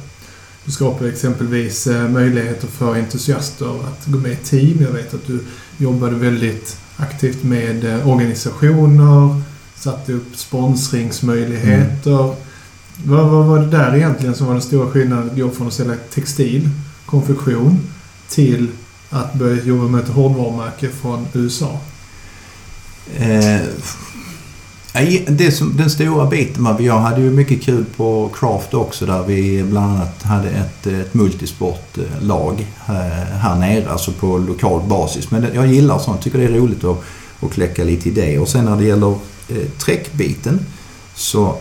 Du 0.66 0.72
skapar 0.72 1.06
exempelvis 1.06 1.88
eh, 1.88 2.10
möjligheter 2.10 2.68
för 2.68 2.96
entusiaster 2.96 3.88
att 3.88 4.06
gå 4.06 4.18
med 4.18 4.32
i 4.32 4.36
team. 4.36 4.78
Jag 4.82 4.92
vet 4.92 5.14
att 5.14 5.28
du 5.28 5.40
jobbade 5.78 6.16
väldigt 6.16 6.78
aktivt 6.98 7.44
med 7.44 8.06
organisationer, 8.06 9.42
satte 9.76 10.14
upp 10.14 10.36
sponsringsmöjligheter. 10.36 12.36
Vad, 13.04 13.30
vad 13.30 13.46
var 13.46 13.60
det 13.60 13.68
där 13.68 13.96
egentligen 13.96 14.36
som 14.36 14.48
var 14.48 14.54
den 14.54 14.62
stora 14.62 14.90
skillnaden 14.90 15.30
att 15.30 15.38
gå 15.38 15.50
från 15.50 15.68
att 15.68 15.74
sälja 15.74 15.96
textil, 16.14 16.70
konfektion, 17.06 17.80
till 18.30 18.68
att 19.10 19.34
börja 19.34 19.64
jobba 19.64 19.84
med 19.84 20.02
ett 20.02 20.10
hårdvarumärke 20.10 20.90
från 20.90 21.28
USA? 21.34 21.80
Eh, 23.18 23.62
det 25.28 25.52
som, 25.52 25.78
den 25.78 25.90
stora 25.90 26.26
biten 26.26 26.78
jag 26.80 27.00
hade 27.00 27.22
ju 27.22 27.32
mycket 27.32 27.62
kul 27.62 27.86
på 27.98 28.30
Craft 28.34 28.74
också 28.74 29.06
där 29.06 29.24
vi 29.24 29.64
bland 29.64 29.92
annat 29.92 30.24
hade 30.24 30.50
ett, 30.50 30.88
ett 30.88 31.14
multisportlag 31.14 32.68
eh, 32.88 32.96
eh, 32.96 33.38
här, 33.38 33.56
nere, 33.56 33.90
alltså 33.90 34.12
på 34.12 34.38
lokal 34.38 34.82
basis. 34.88 35.32
Men 35.32 35.48
jag 35.54 35.68
gillar 35.68 36.00
sånt, 36.00 36.22
tycker 36.22 36.38
det 36.38 36.46
är 36.46 36.50
roligt 36.50 36.84
att, 36.84 37.04
att 37.42 37.52
kläcka 37.52 37.84
lite 37.84 38.10
idéer. 38.10 38.42
Och 38.42 38.50
sen 38.50 38.66
när 38.66 38.78
det 38.78 38.84
gäller 38.84 39.12
eh, 39.50 39.70
träckbiten 39.86 40.66
så 41.16 41.56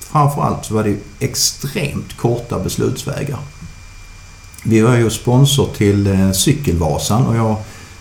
framförallt 0.00 0.64
så 0.64 0.74
var 0.74 0.84
det 0.84 0.96
extremt 1.20 2.16
korta 2.16 2.58
beslutsvägar 2.58 3.38
vi 4.68 4.80
var 4.80 4.96
ju 4.96 5.10
sponsor 5.10 5.68
till 5.76 6.06
eh, 6.06 6.32
Cykelvasan 6.32 7.26
och 7.26 7.36
jag 7.36 7.56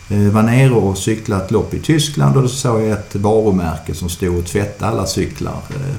eh, 0.10 0.32
var 0.32 0.44
nere 0.44 0.72
och 0.72 0.98
cyklade 0.98 1.46
ett 1.46 1.52
lopp 1.52 1.74
i 1.74 1.80
Tyskland 1.80 2.36
och 2.36 2.42
då 2.42 2.48
såg 2.48 2.82
jag 2.82 2.92
ett 2.92 3.16
varumärke 3.16 3.94
som 3.94 4.10
stod 4.10 4.38
och 4.38 4.46
tvättade 4.46 4.92
alla 4.92 5.06
cyklar. 5.06 5.58
Eh, 5.70 5.96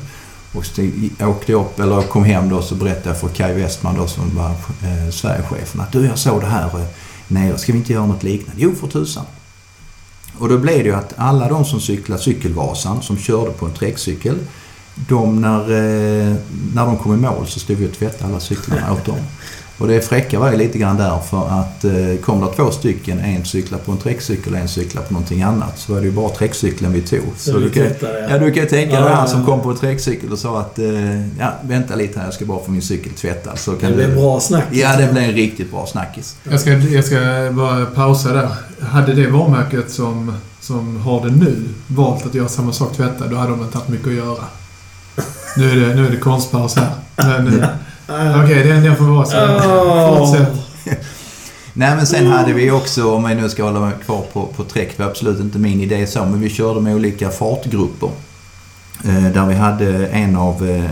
och 0.56 0.66
stod, 0.66 1.10
åkte 1.20 1.52
upp, 1.52 1.80
eller 1.80 2.02
kom 2.02 2.24
hem 2.24 2.48
då 2.48 2.62
så 2.62 2.74
berättade 2.74 3.08
jag 3.08 3.20
för 3.20 3.28
Kai 3.28 3.54
Westman 3.54 3.96
då 3.96 4.06
som 4.06 4.36
var 4.36 4.50
eh, 4.50 5.10
Sverigechefen 5.10 5.80
att 5.80 5.92
du 5.92 6.06
jag 6.06 6.18
såg 6.18 6.40
det 6.40 6.46
här 6.46 6.66
eh, 6.66 6.86
nere, 7.28 7.58
ska 7.58 7.72
vi 7.72 7.78
inte 7.78 7.92
göra 7.92 8.06
något 8.06 8.22
liknande? 8.22 8.62
Jo 8.62 8.74
för 8.74 8.86
tusan. 8.86 9.24
Och 10.38 10.48
då 10.48 10.58
blev 10.58 10.78
det 10.78 10.84
ju 10.84 10.94
att 10.94 11.12
alla 11.16 11.48
de 11.48 11.64
som 11.64 11.80
cyklade 11.80 12.22
Cykelvasan, 12.22 13.02
som 13.02 13.18
körde 13.18 13.50
på 13.50 13.66
en 13.66 13.72
träckcykel, 13.72 14.38
de 14.94 15.40
när, 15.40 15.60
eh, 15.60 16.34
när 16.74 16.86
de 16.86 16.98
kom 16.98 17.14
i 17.14 17.16
mål 17.16 17.46
så 17.46 17.60
stod 17.60 17.76
vi 17.76 17.86
och 17.86 17.92
tvättade 17.92 18.30
alla 18.30 18.40
cyklarna 18.40 18.92
åt 18.92 19.04
dem. 19.04 19.18
Och 19.78 19.88
det 19.88 20.00
fräcka 20.00 20.38
var 20.38 20.50
ju 20.50 20.56
lite 20.56 20.78
grann 20.78 20.96
där 20.96 21.18
för 21.30 21.48
att 21.48 21.84
eh, 21.84 22.16
kom 22.24 22.40
det 22.40 22.52
två 22.56 22.70
stycken, 22.70 23.18
en 23.20 23.44
cyklar 23.44 23.78
på 23.78 23.92
en 23.92 23.98
träckcykel 23.98 24.52
och 24.52 24.58
en 24.58 24.68
cyklar 24.68 25.02
på 25.02 25.12
någonting 25.12 25.42
annat, 25.42 25.78
så 25.78 25.92
var 25.92 26.00
det 26.00 26.06
ju 26.06 26.12
bara 26.12 26.28
träckcykeln 26.28 26.92
vi 26.92 27.00
tog. 27.00 27.20
Så, 27.36 27.52
Så 27.52 27.58
du 27.58 27.70
kan, 27.70 27.82
ja, 28.30 28.38
du 28.38 28.52
kan 28.52 28.62
ju 28.62 28.68
tänka 28.68 28.76
dig 28.76 29.04
Ja, 29.04 29.08
han 29.08 29.10
ja, 29.10 29.26
som 29.26 29.44
kom 29.44 29.60
på 29.60 29.70
en 29.70 29.76
träckcykel 29.76 30.32
och 30.32 30.38
sa 30.38 30.60
att 30.60 30.78
eh, 30.78 31.20
ja, 31.38 31.52
vänta 31.62 31.94
lite 31.94 32.18
här, 32.18 32.26
jag 32.26 32.34
ska 32.34 32.44
bara 32.44 32.64
få 32.64 32.70
min 32.70 32.82
cykel 32.82 33.12
tvättad. 33.12 33.58
Så 33.58 33.72
kan 33.72 33.90
Det 33.90 33.96
blev 33.96 34.08
du... 34.10 34.16
bra 34.16 34.40
snack. 34.40 34.64
Ja, 34.70 34.96
det 34.96 35.12
blev 35.12 35.24
en 35.24 35.32
riktigt 35.32 35.70
bra 35.70 35.86
snackis. 35.86 36.36
Jag 36.50 36.60
ska, 36.60 36.72
jag 36.72 37.04
ska 37.04 37.16
bara 37.52 37.86
pausa 37.86 38.32
där. 38.32 38.48
Hade 38.80 39.14
det 39.14 39.26
varumärket 39.30 39.90
som, 39.90 40.32
som 40.60 40.96
har 40.96 41.24
det 41.24 41.30
nu 41.36 41.56
valt 41.86 42.26
att 42.26 42.34
göra 42.34 42.48
samma 42.48 42.72
sak 42.72 42.96
tvätta, 42.96 43.26
då 43.26 43.36
hade 43.36 43.50
de 43.50 43.62
inte 43.62 43.78
haft 43.78 43.88
mycket 43.88 44.08
att 44.08 44.14
göra. 44.14 44.44
Nu 45.56 45.70
är 45.70 45.76
det, 45.88 45.94
nu 45.94 46.06
är 46.06 46.10
det 46.10 46.16
konstpaus 46.16 46.76
här. 46.76 46.90
Men, 47.16 47.64
Ah. 48.06 48.44
Okej, 48.44 48.64
den, 48.64 48.82
den 48.82 48.96
får 48.96 49.04
vara 49.04 49.26
så. 49.26 49.36
Åh. 49.36 50.18
Fortsätt. 50.18 50.48
Nej 51.72 51.96
men 51.96 52.06
sen 52.06 52.26
hade 52.26 52.52
vi 52.52 52.70
också, 52.70 53.14
om 53.14 53.24
jag 53.24 53.36
nu 53.36 53.48
ska 53.48 53.64
hålla 53.64 53.80
mig 53.80 53.92
kvar 54.04 54.24
på, 54.32 54.46
på 54.46 54.64
träck, 54.64 54.96
det 54.96 55.02
var 55.02 55.10
absolut 55.10 55.40
inte 55.40 55.58
min 55.58 55.80
idé 55.80 56.06
så, 56.06 56.24
men 56.24 56.40
vi 56.40 56.48
körde 56.48 56.80
med 56.80 56.94
olika 56.94 57.30
fartgrupper. 57.30 58.10
Eh, 59.04 59.24
där 59.32 59.46
vi 59.46 59.54
hade 59.54 60.06
en 60.06 60.36
av 60.36 60.68
eh, 60.68 60.84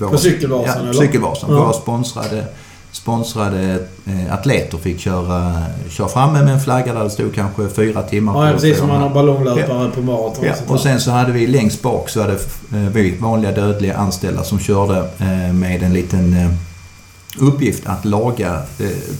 våra... 0.00 0.10
På 0.10 0.18
Cykelvasan, 0.18 0.86
ja? 0.86 0.92
Cykelvasan. 0.92 1.50
Ja. 1.52 1.56
Våra 1.56 1.72
sponsrade, 1.72 2.44
sponsrade 2.94 3.78
eh, 4.06 4.34
atleter 4.34 4.78
fick 4.78 5.00
köra, 5.00 5.62
köra 5.90 6.08
framme 6.08 6.42
med 6.42 6.52
en 6.54 6.60
flagga 6.60 6.94
där 6.94 7.04
det 7.04 7.10
stod 7.10 7.34
kanske 7.34 7.68
fyra 7.68 8.02
timmar 8.02 8.46
Ja, 8.46 8.52
precis 8.52 8.78
som 8.78 8.88
man 8.88 8.96
har 9.00 9.08
Ja. 9.08 9.14
ballonglöpare 9.14 9.90
på 9.90 10.00
maraton. 10.00 10.44
Ja, 10.44 10.54
och 10.66 10.80
sen 10.80 11.00
så 11.00 11.10
hade 11.10 11.32
vi 11.32 11.46
längst 11.46 11.82
bak 11.82 12.08
så 12.08 12.20
hade 12.20 12.32
eh, 12.32 12.38
vi 12.92 13.16
vanliga 13.20 13.52
dödliga 13.52 13.96
anställda 13.96 14.44
som 14.44 14.58
körde 14.58 14.98
eh, 15.18 15.52
med 15.52 15.82
en 15.82 15.92
liten 15.92 16.36
uppgift 17.38 17.86
att 17.86 18.04
laga 18.04 18.62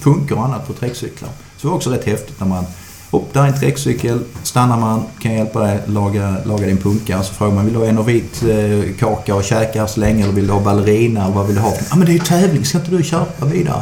punkter 0.02 0.38
och 0.38 0.44
annat 0.44 0.66
på 0.66 0.72
träckcyklar. 0.72 1.30
Så 1.56 1.66
det 1.66 1.68
var 1.68 1.74
också 1.76 1.90
rätt 1.90 2.04
häftigt 2.04 2.40
när 2.40 2.46
man 2.46 2.64
upp 3.10 3.32
där 3.34 3.42
är 3.42 3.46
en 3.46 3.60
träckcykel, 3.60 4.18
stannar 4.42 4.76
man, 4.80 5.02
kan 5.20 5.32
jag 5.32 5.38
hjälpa 5.38 5.60
dig 5.60 5.78
laga, 5.86 6.36
laga 6.44 6.66
din 6.66 6.76
punka? 6.76 7.22
Så 7.22 7.34
frågar 7.34 7.54
man, 7.54 7.64
vill 7.64 7.74
du 7.74 7.80
ha 7.80 7.86
en 7.86 7.98
och 7.98 8.08
vit 8.08 8.42
eh, 8.42 8.94
kaka 8.98 9.34
och 9.34 9.44
käka 9.44 9.86
så 9.86 10.00
länge 10.00 10.22
eller 10.24 10.32
vill 10.32 10.46
du 10.46 10.52
ha 10.52 10.60
ballerina? 10.60 11.30
Vad 11.30 11.46
vill 11.46 11.56
du 11.56 11.62
ha? 11.62 11.72
Ja 11.90 11.96
men 11.96 12.06
det 12.06 12.12
är 12.12 12.14
ju 12.14 12.18
tävling, 12.18 12.64
ska 12.64 12.78
inte 12.78 12.90
du 12.90 13.02
köpa 13.02 13.46
vidare? 13.46 13.80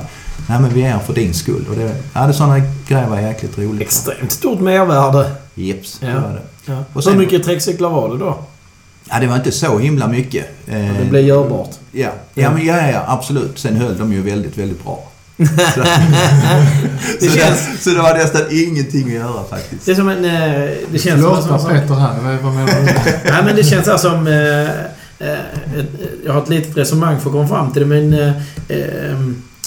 Nej 0.48 0.60
men 0.60 0.74
vi 0.74 0.82
är 0.82 0.90
här 0.90 0.98
för 0.98 1.14
din 1.14 1.34
skull. 1.34 1.66
Och 1.70 1.76
det, 1.76 1.96
ja, 2.14 2.26
det 2.26 2.32
sådana 2.32 2.58
grejer 2.88 3.08
var 3.08 3.20
jäkligt 3.20 3.58
roligt. 3.58 3.82
Extremt 3.82 4.32
stort 4.32 4.60
mervärde. 4.60 5.30
Jeps, 5.54 5.98
Ja. 6.02 6.08
det 6.08 6.14
var 6.14 6.28
det. 6.28 6.72
Ja. 6.72 6.84
Och 6.92 7.04
sen- 7.04 7.12
Hur 7.12 7.20
mycket 7.20 7.44
träckcyklar 7.44 7.88
var 7.90 8.08
det 8.08 8.18
då? 8.18 8.38
Ja, 9.10 9.20
det 9.20 9.26
var 9.26 9.36
inte 9.36 9.52
så 9.52 9.78
himla 9.78 10.08
mycket. 10.08 10.46
Eh, 10.66 10.74
Det 10.98 11.06
blev 11.10 11.24
görbart. 11.26 11.70
Ja, 11.92 12.08
ja, 12.34 12.50
men 12.50 12.66
ja, 12.66 12.90
ja, 12.90 13.04
absolut. 13.06 13.58
Sen 13.58 13.76
höll 13.76 13.98
de 13.98 14.12
ju 14.12 14.22
väldigt, 14.22 14.58
väldigt 14.58 14.84
bra. 14.84 15.04
Så, 15.74 15.80
Det 17.20 17.26
så, 17.30 17.38
känns- 17.38 17.68
det, 17.72 17.78
så 17.82 17.90
det 17.90 17.98
var 18.02 18.14
nästan 18.14 18.42
ingenting 18.50 19.06
att 19.06 19.12
göra 19.12 19.44
faktiskt. 19.50 19.86
Det 19.86 19.90
är 19.92 19.94
som 19.94 20.08
en... 20.08 20.24
eh, 20.24 20.70
Det 20.92 20.98
känns 20.98 21.22
som 21.22 21.36
en 21.54 21.60
sån. 21.60 21.70
Petter 21.70 21.94
här. 21.94 22.38
Vad, 22.42 22.54
menar 22.54 22.66
du? 22.66 22.84
Nej, 23.30 23.42
men 23.44 23.56
det 23.56 23.64
känns 23.64 23.86
här 23.86 23.96
som... 23.96 24.26
Eh, 24.26 24.62
eh, 25.28 25.38
ett, 25.80 25.86
jag 26.26 26.32
har 26.32 26.42
ett 26.42 26.48
litet 26.48 26.76
resonemang 26.76 27.20
för 27.20 27.26
att 27.28 27.32
komma 27.32 27.48
fram 27.48 27.72
till 27.72 27.82
det, 27.82 27.88
men... 27.88 28.12
Eh, 28.14 28.28
eh, 28.68 29.18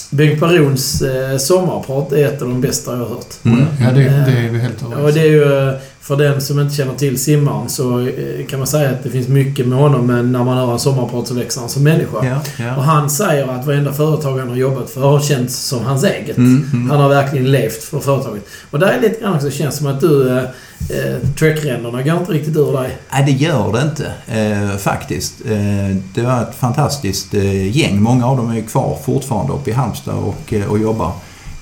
Bengt 0.09 0.39
Barons 0.39 1.01
eh, 1.01 1.37
sommarprat 1.37 2.11
är 2.11 2.25
ett 2.25 2.41
av 2.41 2.47
de 2.47 2.61
bästa 2.61 2.91
jag 2.91 2.97
har 2.97 3.05
hört. 3.05 3.25
Mm. 3.43 3.65
Ja, 3.81 3.91
det, 3.91 4.01
det 4.03 4.37
är 4.37 4.49
vi 4.49 4.59
helt 4.59 4.81
Och 4.83 4.93
överens 4.93 5.15
det 5.15 5.21
är 5.21 5.25
ju, 5.25 5.67
eh, 5.69 5.73
för 6.07 6.15
den 6.15 6.41
som 6.41 6.59
inte 6.59 6.75
känner 6.75 6.93
till 6.93 7.19
simmaren 7.19 7.69
så 7.69 7.99
eh, 7.99 8.45
kan 8.49 8.59
man 8.59 8.67
säga 8.67 8.89
att 8.89 9.03
det 9.03 9.09
finns 9.09 9.27
mycket 9.27 9.67
med 9.67 9.77
honom, 9.77 10.07
men 10.07 10.31
när 10.31 10.43
man 10.43 10.57
hör 10.57 10.73
en 10.73 10.79
sommarprat 10.79 11.27
så 11.27 11.33
växer 11.33 11.59
han 11.59 11.69
som 11.69 11.83
människa. 11.83 12.25
Ja, 12.25 12.37
Och 12.37 12.65
ja. 12.65 12.81
han 12.81 13.09
säger 13.09 13.47
att 13.47 13.65
varenda 13.65 13.93
företag 13.93 14.39
han 14.39 14.49
har 14.49 14.55
jobbat 14.55 14.89
för 14.89 15.01
har 15.01 15.19
känts 15.19 15.55
som 15.55 15.85
hans 15.85 16.03
eget. 16.03 16.37
Mm, 16.37 16.69
mm. 16.73 16.89
Han 16.89 16.99
har 16.99 17.09
verkligen 17.09 17.51
levt 17.51 17.83
för 17.83 17.99
företaget. 17.99 18.47
Och 18.71 18.79
där 18.79 18.87
är 18.87 19.01
lite 19.01 19.21
grann 19.21 19.33
också, 19.33 19.45
det 19.45 19.51
känns 19.51 19.77
som 19.77 19.87
att 19.87 20.01
du... 20.01 20.29
Eh, 20.29 20.43
eh, 20.89 21.29
Trek-ränderna 21.39 22.01
går 22.01 22.17
inte 22.17 22.31
riktigt 22.31 22.57
ur 22.57 22.73
dig. 22.73 22.97
Nej, 23.11 23.23
det 23.25 23.31
gör 23.31 23.73
det 23.73 23.81
inte 23.81 24.11
eh, 24.27 24.77
faktiskt. 24.77 25.33
Eh, 25.45 25.95
det 26.13 26.21
var 26.21 26.41
ett 26.41 26.55
fantastiskt 26.55 27.33
eh, 27.33 27.77
gäng. 27.77 28.01
Många 28.01 28.25
av 28.27 28.37
dem 28.37 28.51
är 28.51 28.61
kvar 28.61 28.97
fortfarande 29.05 29.53
uppe 29.53 29.69
i 29.69 29.73
Halmstad 29.73 30.15
och, 30.15 30.53
eh, 30.53 30.65
och 30.65 30.79
jobbar. 30.79 31.11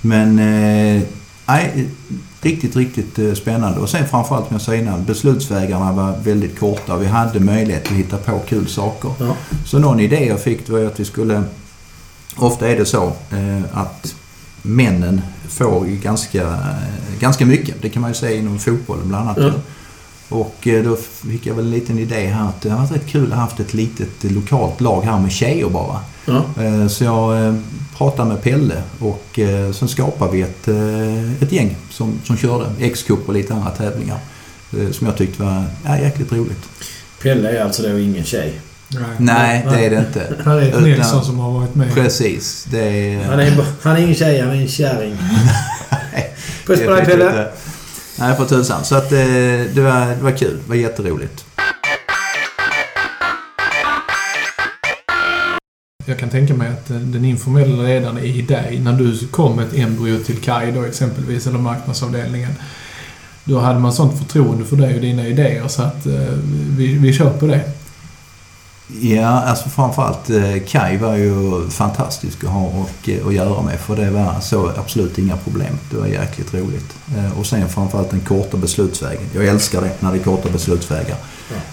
Men 0.01 0.35
nej, 1.45 1.87
riktigt, 2.45 2.75
riktigt 2.75 3.19
eh, 3.19 3.33
spännande. 3.33 3.79
Och 3.79 3.89
sen 3.89 4.07
framförallt 4.07 4.47
som 4.47 4.55
jag 4.55 4.61
sa 4.61 4.75
innan, 4.75 5.03
beslutsvägarna 5.05 5.91
var 5.91 6.17
väldigt 6.23 6.59
korta. 6.59 6.97
Vi 6.97 7.05
hade 7.05 7.39
möjlighet 7.39 7.87
att 7.87 7.93
hitta 7.93 8.17
på 8.17 8.39
kul 8.39 8.67
saker. 8.67 9.11
Ja. 9.19 9.35
Så 9.65 9.79
någon 9.79 9.99
idé 9.99 10.25
jag 10.25 10.41
fick 10.41 10.69
var 10.69 10.85
att 10.85 10.99
vi 10.99 11.05
skulle... 11.05 11.43
Ofta 12.35 12.67
är 12.67 12.75
det 12.75 12.85
så 12.85 13.05
eh, 13.31 13.61
att 13.77 14.15
männen 14.61 15.21
får 15.47 15.85
ganska, 15.85 16.43
eh, 16.43 17.19
ganska 17.19 17.45
mycket. 17.45 17.81
Det 17.81 17.89
kan 17.89 18.01
man 18.01 18.11
ju 18.11 18.15
säga 18.15 18.39
inom 18.39 18.59
fotbollen 18.59 19.07
bland 19.07 19.29
annat. 19.29 19.37
Ja. 19.37 19.51
Och 20.29 20.67
då 20.83 20.95
fick 20.95 21.45
jag 21.45 21.55
väl 21.55 21.65
en 21.65 21.71
liten 21.71 21.99
idé 21.99 22.27
här 22.27 22.49
att 22.49 22.61
det 22.61 22.69
hade 22.69 22.81
varit 22.81 22.91
rätt 22.91 23.07
kul 23.07 23.25
att 23.25 23.37
ha 23.37 23.41
haft 23.41 23.59
ett 23.59 23.73
litet 23.73 24.23
lokalt 24.23 24.81
lag 24.81 25.01
här 25.01 25.19
med 25.19 25.31
tjejer 25.31 25.69
bara. 25.69 25.99
Ja. 26.25 26.43
Så 26.89 27.03
jag 27.03 27.55
pratade 27.97 28.29
med 28.29 28.41
Pelle 28.41 28.81
och 28.99 29.39
eh, 29.39 29.71
sen 29.71 29.87
skapade 29.87 30.31
vi 30.31 30.41
ett, 30.41 30.67
eh, 30.67 31.43
ett 31.43 31.51
gäng 31.51 31.77
som, 31.89 32.19
som 32.23 32.37
körde 32.37 32.65
X-cup 32.79 33.27
och 33.27 33.33
lite 33.33 33.53
andra 33.53 33.69
tävlingar. 33.71 34.19
eh, 34.79 34.91
Som 34.91 35.07
jag 35.07 35.17
tyckte 35.17 35.43
var 35.43 35.63
ja, 35.85 35.97
jäkligt 35.99 36.31
roligt. 36.31 36.69
Pelle 37.21 37.49
är 37.57 37.63
alltså 37.63 37.83
då 37.83 37.99
ingen 37.99 38.23
tjej. 38.23 38.53
Nej, 39.17 39.65
det 39.71 39.85
är 39.85 39.89
det 39.89 39.95
inte. 39.97 40.19
Per-Erik 40.43 40.69
Utan- 40.69 40.83
Nilsson 40.83 41.25
som 41.25 41.39
har 41.39 41.51
varit 41.51 41.75
med. 41.75 41.93
Precis. 41.93 42.67
Det 42.71 42.79
är... 43.13 43.23
Han 43.23 43.39
är, 43.39 43.65
han 43.81 43.95
är 43.97 44.01
ingen 44.01 44.15
tjej, 44.15 44.41
han 44.41 44.49
är 44.49 44.55
en 44.55 44.67
kärring. 44.67 45.17
Puss 46.65 46.79
på 46.85 46.91
dig 46.91 47.05
Pelle. 47.05 47.47
Nej, 48.19 48.35
för 48.35 48.45
tusan. 48.45 48.83
Så 48.85 48.95
att 48.95 49.11
eh, 49.11 49.17
det 49.73 49.81
var, 49.81 50.05
det 50.15 50.23
var 50.23 50.31
kul. 50.31 50.57
Det 50.63 50.69
var 50.69 50.75
jätteroligt. 50.75 51.45
Jag 56.05 56.19
kan 56.19 56.29
tänka 56.29 56.53
mig 56.53 56.67
att 56.69 56.89
eh, 56.89 56.97
den 56.97 57.25
informella 57.25 57.83
ledaren 57.83 58.17
i 58.17 58.41
dig, 58.41 58.79
när 58.79 58.93
du 58.93 59.27
kom 59.27 59.55
med 59.55 59.67
ett 59.67 59.73
embryo 59.73 60.19
till 60.19 60.37
Kaj 60.37 60.71
då 60.71 60.83
exempelvis, 60.83 61.47
eller 61.47 61.59
marknadsavdelningen. 61.59 62.51
Då 63.43 63.59
hade 63.59 63.79
man 63.79 63.93
sånt 63.93 64.17
förtroende 64.19 64.65
för 64.65 64.75
dig 64.75 64.95
och 64.95 65.01
dina 65.01 65.27
idéer 65.27 65.67
så 65.67 65.81
att 65.81 66.05
eh, 66.05 66.33
vi, 66.77 66.97
vi 66.97 67.13
kör 67.13 67.29
på 67.29 67.47
det. 67.47 67.61
Ja, 68.87 69.27
alltså 69.27 69.69
framförallt 69.69 70.29
eh, 70.29 70.63
Kai 70.67 70.97
var 70.97 71.15
ju 71.15 71.69
fantastisk 71.69 72.43
att 72.43 72.49
ha 72.49 72.61
och, 72.61 73.09
eh, 73.09 73.27
att 73.27 73.33
göra 73.33 73.61
med 73.61 73.79
för 73.79 73.95
det 73.95 74.09
var 74.09 74.39
så 74.41 74.71
absolut 74.77 75.17
inga 75.17 75.37
problem. 75.37 75.77
Det 75.91 75.97
var 75.97 76.07
jäkligt 76.07 76.53
roligt. 76.53 76.95
Eh, 77.17 77.39
och 77.39 77.45
sen 77.45 77.69
framförallt 77.69 78.09
den 78.09 78.19
korta 78.19 78.57
beslutsvägen. 78.57 79.23
Jag 79.33 79.45
älskar 79.45 79.81
det 79.81 79.91
när 79.99 80.11
det 80.11 80.17
är 80.17 80.23
korta 80.23 80.49
beslutsvägar. 80.49 81.17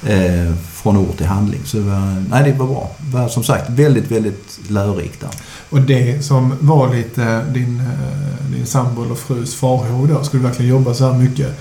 Eh, 0.07 0.55
från 0.73 0.97
ord 0.97 1.17
till 1.17 1.27
handling. 1.27 1.61
Så 1.65 1.77
det 1.77 1.83
var, 1.83 2.25
nej, 2.31 2.53
det 2.53 2.59
var 2.59 2.67
bra. 2.67 2.91
Det 2.99 3.17
var 3.17 3.29
som 3.29 3.45
sagt 3.45 3.71
väldigt, 3.71 4.11
väldigt 4.11 4.59
lärorikt 4.69 5.21
där. 5.21 5.31
Och 5.71 5.81
det 5.81 6.25
som 6.25 6.55
var 6.61 6.95
lite 6.95 7.45
din, 7.45 7.81
eh, 7.81 8.53
din 8.57 8.67
sambo 8.67 9.05
eller 9.05 9.15
frus 9.15 9.55
farhågor 9.55 10.07
då, 10.07 10.25
skulle 10.25 10.43
du 10.43 10.49
verkligen 10.49 10.71
jobba 10.71 10.95
så 10.95 11.13
här 11.13 11.19
mycket? 11.19 11.57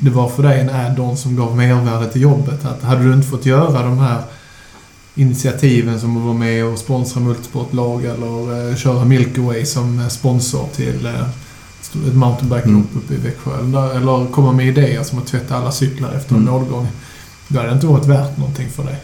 Det 0.00 0.10
var 0.10 0.28
för 0.28 0.42
dig 0.42 0.60
en 0.60 0.70
add-on 0.70 1.16
som 1.16 1.36
gav 1.36 1.56
mervärde 1.56 2.12
till 2.12 2.22
jobbet. 2.22 2.64
Att 2.64 2.82
hade 2.82 3.04
du 3.04 3.12
inte 3.14 3.28
fått 3.28 3.46
göra 3.46 3.82
de 3.82 3.98
här 3.98 4.22
initiativen 5.14 6.00
som 6.00 6.16
att 6.16 6.22
vara 6.22 6.34
med 6.34 6.64
och 6.64 6.78
sponsra 6.78 7.20
multisportlag 7.20 8.04
eller 8.04 8.70
eh, 8.70 8.76
köra 8.76 9.04
Milky 9.04 9.64
som 9.64 9.98
eh, 10.00 10.08
sponsor 10.08 10.68
till 10.76 11.06
eh, 11.06 11.20
ett 12.08 12.14
mountainbike-lopp 12.14 12.64
Mm. 12.66 12.86
uppe 13.04 13.14
i 13.14 13.16
Växjö. 13.16 13.58
Eller, 13.60 13.96
eller 13.96 14.26
komma 14.32 14.52
med 14.52 14.66
idéer 14.66 15.02
som 15.02 15.18
att 15.18 15.26
tvätta 15.26 15.56
alla 15.56 15.72
cyklar 15.72 16.12
efter 16.12 16.34
en 16.34 16.40
Mm. 16.42 16.52
målgång. 16.54 16.86
Då 17.48 17.58
hade 17.58 17.68
det 17.70 17.74
inte 17.74 17.86
varit 17.86 18.06
värt 18.06 18.36
någonting 18.38 18.68
för 18.70 18.84
dig. 18.84 18.96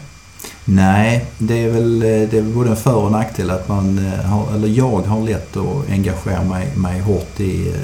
Nej, 0.65 1.25
det 1.37 1.63
är 1.63 1.69
väl, 1.69 2.01
eh, 2.03 2.07
det 2.29 2.33
är 2.37 2.41
både 2.41 2.69
en 2.69 2.75
för 2.75 2.95
och 2.95 3.11
nackdel 3.11 3.49
att 3.49 3.67
man 3.69 3.97
eh, 4.13 4.19
har, 4.25 4.53
eller 4.55 4.67
jag 4.67 5.01
har 5.01 5.21
lätt 5.21 5.57
att 5.57 5.89
engagera 5.89 6.43
mig, 6.43 6.67
mig 6.75 6.99
hårt 6.99 7.39
i, 7.39 7.67
eh, 7.69 7.75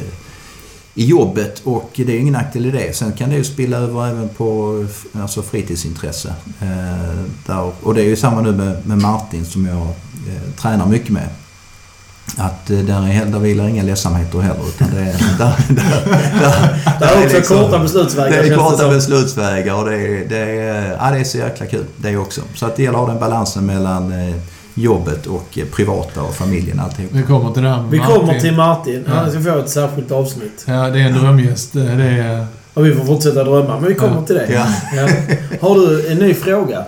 i 0.97 1.05
jobbet 1.05 1.61
och 1.63 1.91
det 1.95 2.13
är 2.15 2.19
ingen 2.19 2.33
nackdel 2.33 2.65
i 2.65 2.71
det. 2.71 2.95
Sen 2.95 3.11
kan 3.11 3.29
det 3.29 3.35
ju 3.35 3.43
spilla 3.43 3.77
över 3.77 4.07
även 4.07 4.29
på 4.29 4.85
alltså 5.21 5.41
fritidsintresse. 5.41 6.33
Eh, 6.61 7.21
där, 7.45 7.71
och 7.81 7.93
det 7.93 8.01
är 8.01 8.05
ju 8.05 8.15
samma 8.15 8.41
nu 8.41 8.51
med, 8.51 8.87
med 8.87 8.97
Martin 8.97 9.45
som 9.45 9.65
jag 9.65 9.81
eh, 9.81 10.51
tränar 10.61 10.85
mycket 10.85 11.09
med. 11.09 11.29
att 12.37 12.69
eh, 12.69 12.77
där, 12.77 13.07
är, 13.09 13.25
där 13.25 13.39
vilar 13.39 13.67
inga 13.67 13.83
ledsamheter 13.83 14.39
heller. 14.39 14.67
Utan 14.67 14.87
det 14.93 14.99
är, 15.01 15.05
där, 15.37 15.55
där, 15.69 16.83
där, 16.99 16.99
Det 16.99 17.05
är 17.05 17.25
också 17.25 17.37
liksom- 17.37 17.57
korta 17.57 17.79
beslutsvägar. 17.79 18.43
det 18.43 18.49
är 18.49 18.57
korta 18.57 18.89
beslutsvägar 18.89 19.73
och 19.73 19.85
det 19.89 19.95
är, 19.95 20.29
det, 20.29 20.37
är, 20.37 20.97
ja, 20.99 21.11
det 21.11 21.19
är 21.19 21.23
så 21.23 21.37
jäkla 21.37 21.65
kul 21.65 21.85
det 21.97 22.17
också. 22.17 22.41
Så 22.55 22.65
att 22.65 22.75
det 22.75 22.83
gäller 22.83 22.97
att 22.99 23.05
ha 23.05 23.11
den 23.11 23.19
balansen 23.19 23.65
mellan 23.65 24.11
eh, 24.11 24.35
jobbet 24.77 25.25
och 25.25 25.57
eh, 25.57 25.65
privata 25.65 26.21
och 26.21 26.33
familjen 26.35 26.79
alltihop. 26.79 27.11
Vi 27.13 27.23
kommer 27.23 27.51
till 27.53 27.63
det 27.63 27.69
här 27.69 27.81
med 27.81 27.91
Vi 27.91 27.97
Martin. 27.99 28.15
kommer 28.19 28.39
till 28.39 28.55
Martin. 28.55 29.03
Ja. 29.07 29.13
Han 29.13 29.31
ska 29.31 29.41
få 29.41 29.57
ett 29.59 29.69
särskilt 29.69 30.11
avsnitt. 30.11 30.63
Ja, 30.67 30.89
det 30.89 30.99
är 31.01 31.05
en 31.09 31.13
drömgäst. 31.19 31.73
Det 31.73 31.81
är... 32.03 32.45
Och 32.73 32.85
vi 32.85 32.95
får 32.95 33.05
fortsätta 33.05 33.43
drömma, 33.43 33.79
men 33.79 33.89
vi 33.89 33.95
kommer 33.95 34.15
Ja. 34.15 34.25
till 34.25 34.35
det. 34.35 34.53
Ja. 34.53 34.65
Ja. 34.95 35.07
Har 35.61 35.75
du 35.75 36.07
en 36.11 36.17
ny 36.17 36.33
fråga? 36.33 36.83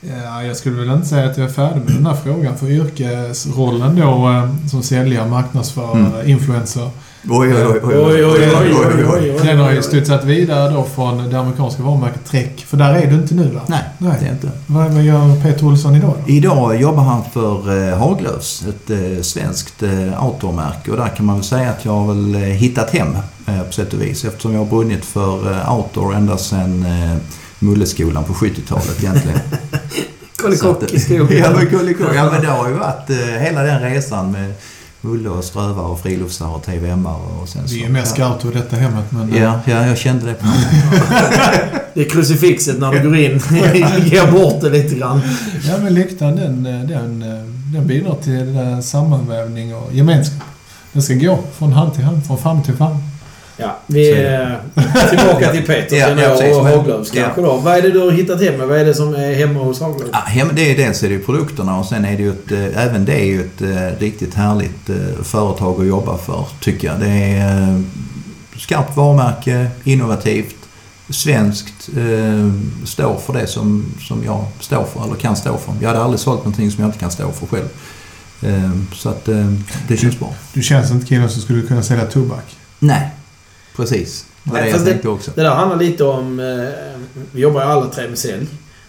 Ja, 0.00 0.42
jag 0.42 0.56
skulle 0.56 0.76
väl 0.80 0.90
inte 0.90 1.06
säga 1.08 1.30
att 1.30 1.38
jag 1.38 1.48
är 1.48 1.52
färdig 1.52 1.82
med 1.84 1.94
den 1.94 2.06
här 2.06 2.14
frågan. 2.24 2.56
För 2.56 2.66
yrkesrollen 2.70 3.96
då 4.00 4.28
eh, 4.30 4.68
som 4.70 4.82
säljare, 4.82 5.28
marknadsförare, 5.28 5.98
Mm. 6.14 6.28
influencer. 6.30 6.90
Oj, 7.28 7.54
oj, 7.54 7.66
oj. 7.66 7.80
Oj, 7.82 7.94
oj, 7.94 8.24
oj, 8.24 8.54
oj, 8.54 9.04
oj, 9.06 9.32
oj. 9.32 9.40
Den 9.42 9.58
har 9.58 9.72
ju 9.72 9.82
studsat 9.82 10.24
vidare 10.24 10.70
då 10.70 10.84
från 10.94 11.30
det 11.30 11.38
amerikanska 11.38 11.82
varumärket 11.82 12.24
Trek. 12.24 12.64
För 12.68 12.76
där 12.76 12.94
är 12.94 13.06
du 13.06 13.14
inte 13.14 13.34
nu 13.34 13.50
va? 13.50 13.60
Nej, 13.68 13.82
Nej. 13.98 14.16
det 14.20 14.26
är 14.26 14.32
inte. 14.32 14.50
Vad, 14.66 15.02
gör 15.02 15.42
Peter 15.42 15.66
Olsson 15.66 15.94
idag 15.94 16.14
då? 16.26 16.32
Idag 16.32 16.80
jobbar 16.80 17.02
han 17.02 17.22
för 17.32 17.88
eh, 17.88 17.98
Haglöfs, 17.98 18.64
ett 18.68 18.90
eh, 18.90 19.22
svenskt 19.22 19.82
eh, 19.82 20.24
outdoormärke. 20.26 20.90
Och 20.90 20.96
där 20.96 21.08
kan 21.08 21.26
man 21.26 21.36
väl 21.36 21.44
säga 21.44 21.70
att 21.70 21.84
jag 21.84 21.92
har 21.92 22.14
väl 22.14 22.34
eh, 22.34 22.40
hittat 22.40 22.90
hem 22.90 23.16
eh, 23.46 23.62
på 23.62 23.72
sätt 23.72 23.92
och 23.92 24.02
vis. 24.02 24.24
Eftersom 24.24 24.52
jag 24.52 24.60
har 24.60 24.66
brunnit 24.66 25.04
för 25.04 25.52
eh, 25.52 25.76
outdoor 25.76 26.14
ända 26.14 26.36
sedan 26.36 26.86
eh, 26.86 27.16
Mulleskolan 27.58 28.24
på 28.24 28.32
70-talet 28.32 29.02
egentligen. 29.02 29.38
Kollikock 30.42 30.82
i 30.82 30.96
ja, 31.14 31.24
men. 31.24 32.14
Ja, 32.14 32.30
men 32.32 32.42
det 32.42 32.48
har 32.48 32.68
ju 32.68 32.74
varit 32.74 33.10
eh, 33.10 33.16
hela 33.16 33.62
den 33.62 33.82
resan 33.82 34.32
med 34.32 34.52
Mulle 35.04 35.28
och 35.28 35.44
strövare 35.44 35.86
och 35.86 36.00
friluftsare 36.00 36.48
och 36.48 36.64
TVM-are 36.66 37.42
och 37.42 37.48
sen 37.48 37.68
så. 37.68 37.74
Vi 37.74 37.84
är 37.84 37.88
mer 37.88 38.04
scouter 38.04 38.50
i 38.50 38.54
detta 38.54 38.76
hemmet 38.76 39.04
men... 39.12 39.34
Ja, 39.34 39.60
ja, 39.64 39.86
jag 39.86 39.98
kände 39.98 40.26
det 40.26 40.34
på 40.34 40.46
Det 41.94 42.00
är 42.00 42.08
krucifixet 42.08 42.78
när 42.78 42.92
du 42.92 43.02
går 43.02 43.16
in. 43.16 43.30
Ger 44.04 44.32
bort 44.32 44.60
det 44.60 44.70
lite 44.70 44.94
grann. 44.94 45.20
Ja 45.68 45.78
men 45.78 45.94
lyktan 45.94 46.36
den, 46.36 46.62
den, 46.62 47.20
den 47.72 47.86
bidrar 47.86 48.14
till 48.14 48.82
sammanvävning 48.82 49.74
och 49.74 49.94
gemenskap. 49.94 50.42
Den 50.92 51.02
ska 51.02 51.14
gå 51.14 51.38
från 51.52 51.72
hand 51.72 51.94
till 51.94 52.04
hand, 52.04 52.26
från 52.26 52.38
famn 52.38 52.62
till 52.62 52.74
famn. 52.74 52.96
Ja, 53.56 53.76
vi 53.86 54.10
är 54.12 54.60
tillbaka 55.08 55.52
till 55.52 55.62
Peter 55.66 55.96
Ja, 55.96 56.08
ja, 56.20 56.56
och 56.58 56.66
Haglöfs 56.66 57.10
ja. 57.14 57.22
kanske 57.22 57.40
då. 57.42 57.56
Vad 57.56 57.76
är 57.76 57.82
det 57.82 57.90
du 57.90 57.98
har 58.00 58.10
hittat 58.10 58.42
hem? 58.42 58.68
Vad 58.68 58.78
är 58.78 58.84
det 58.84 58.94
som 58.94 59.14
är 59.14 59.34
hemma 59.34 59.60
hos 59.60 59.80
Haglöfs? 59.80 60.10
Ja, 60.12 60.18
hem- 60.18 60.50
det 60.54 60.70
är 60.70 60.76
dels 60.76 61.02
är 61.02 61.08
det 61.08 61.18
produkterna 61.18 61.78
och 61.78 61.86
sen 61.86 62.04
är 62.04 62.16
det 62.16 62.22
ju 62.22 62.30
ett, 62.30 62.52
eh, 62.52 62.84
även 62.86 63.04
det 63.04 63.12
är 63.20 63.24
ju 63.24 63.40
ett 63.40 63.62
eh, 63.62 63.98
riktigt 64.00 64.34
härligt 64.34 64.88
eh, 64.90 64.96
företag 65.22 65.80
att 65.80 65.86
jobba 65.86 66.18
för, 66.18 66.44
tycker 66.60 66.88
jag. 66.88 67.00
Det 67.00 67.08
är 67.08 67.82
skarpt 68.58 68.96
varumärke, 68.96 69.66
innovativt, 69.84 70.54
svenskt, 71.10 71.88
står 72.84 73.16
för 73.18 73.32
det 73.32 73.46
som, 73.46 73.84
som 74.00 74.24
jag 74.24 74.44
står 74.60 74.84
för, 74.84 75.04
eller 75.04 75.14
kan 75.14 75.36
stå 75.36 75.56
för. 75.58 75.72
Jag 75.80 75.88
hade 75.88 76.00
aldrig 76.02 76.20
sålt 76.20 76.38
någonting 76.38 76.70
som 76.70 76.82
jag 76.82 76.88
inte 76.88 76.98
kan 76.98 77.10
stå 77.10 77.32
för 77.32 77.46
själv. 77.46 77.68
Så 78.94 79.08
att 79.08 79.24
det 79.88 79.96
känns 79.96 80.18
bra. 80.18 80.34
Du 80.52 80.62
känns 80.62 80.90
inte 80.90 81.06
killen 81.06 81.30
som 81.30 81.42
skulle 81.42 81.62
kunna 81.62 81.82
sälja 81.82 82.04
tobak. 82.06 82.44
Nej, 82.78 83.10
precis. 83.76 84.26
Det 84.42 84.50
var 84.50 84.60
det 84.60 84.68
jag 84.68 84.84
tänkte 84.84 85.08
också. 85.08 85.30
Det 85.34 85.42
där 85.42 85.50
handlar 85.50 85.78
lite 85.78 86.04
om... 86.04 86.40
Eh, 86.40 87.00
vi 87.32 87.40
jobbar 87.40 87.60
ju 87.60 87.66
alla 87.66 87.86
tre 87.86 88.08
med 88.08 88.18
sälj. 88.18 88.46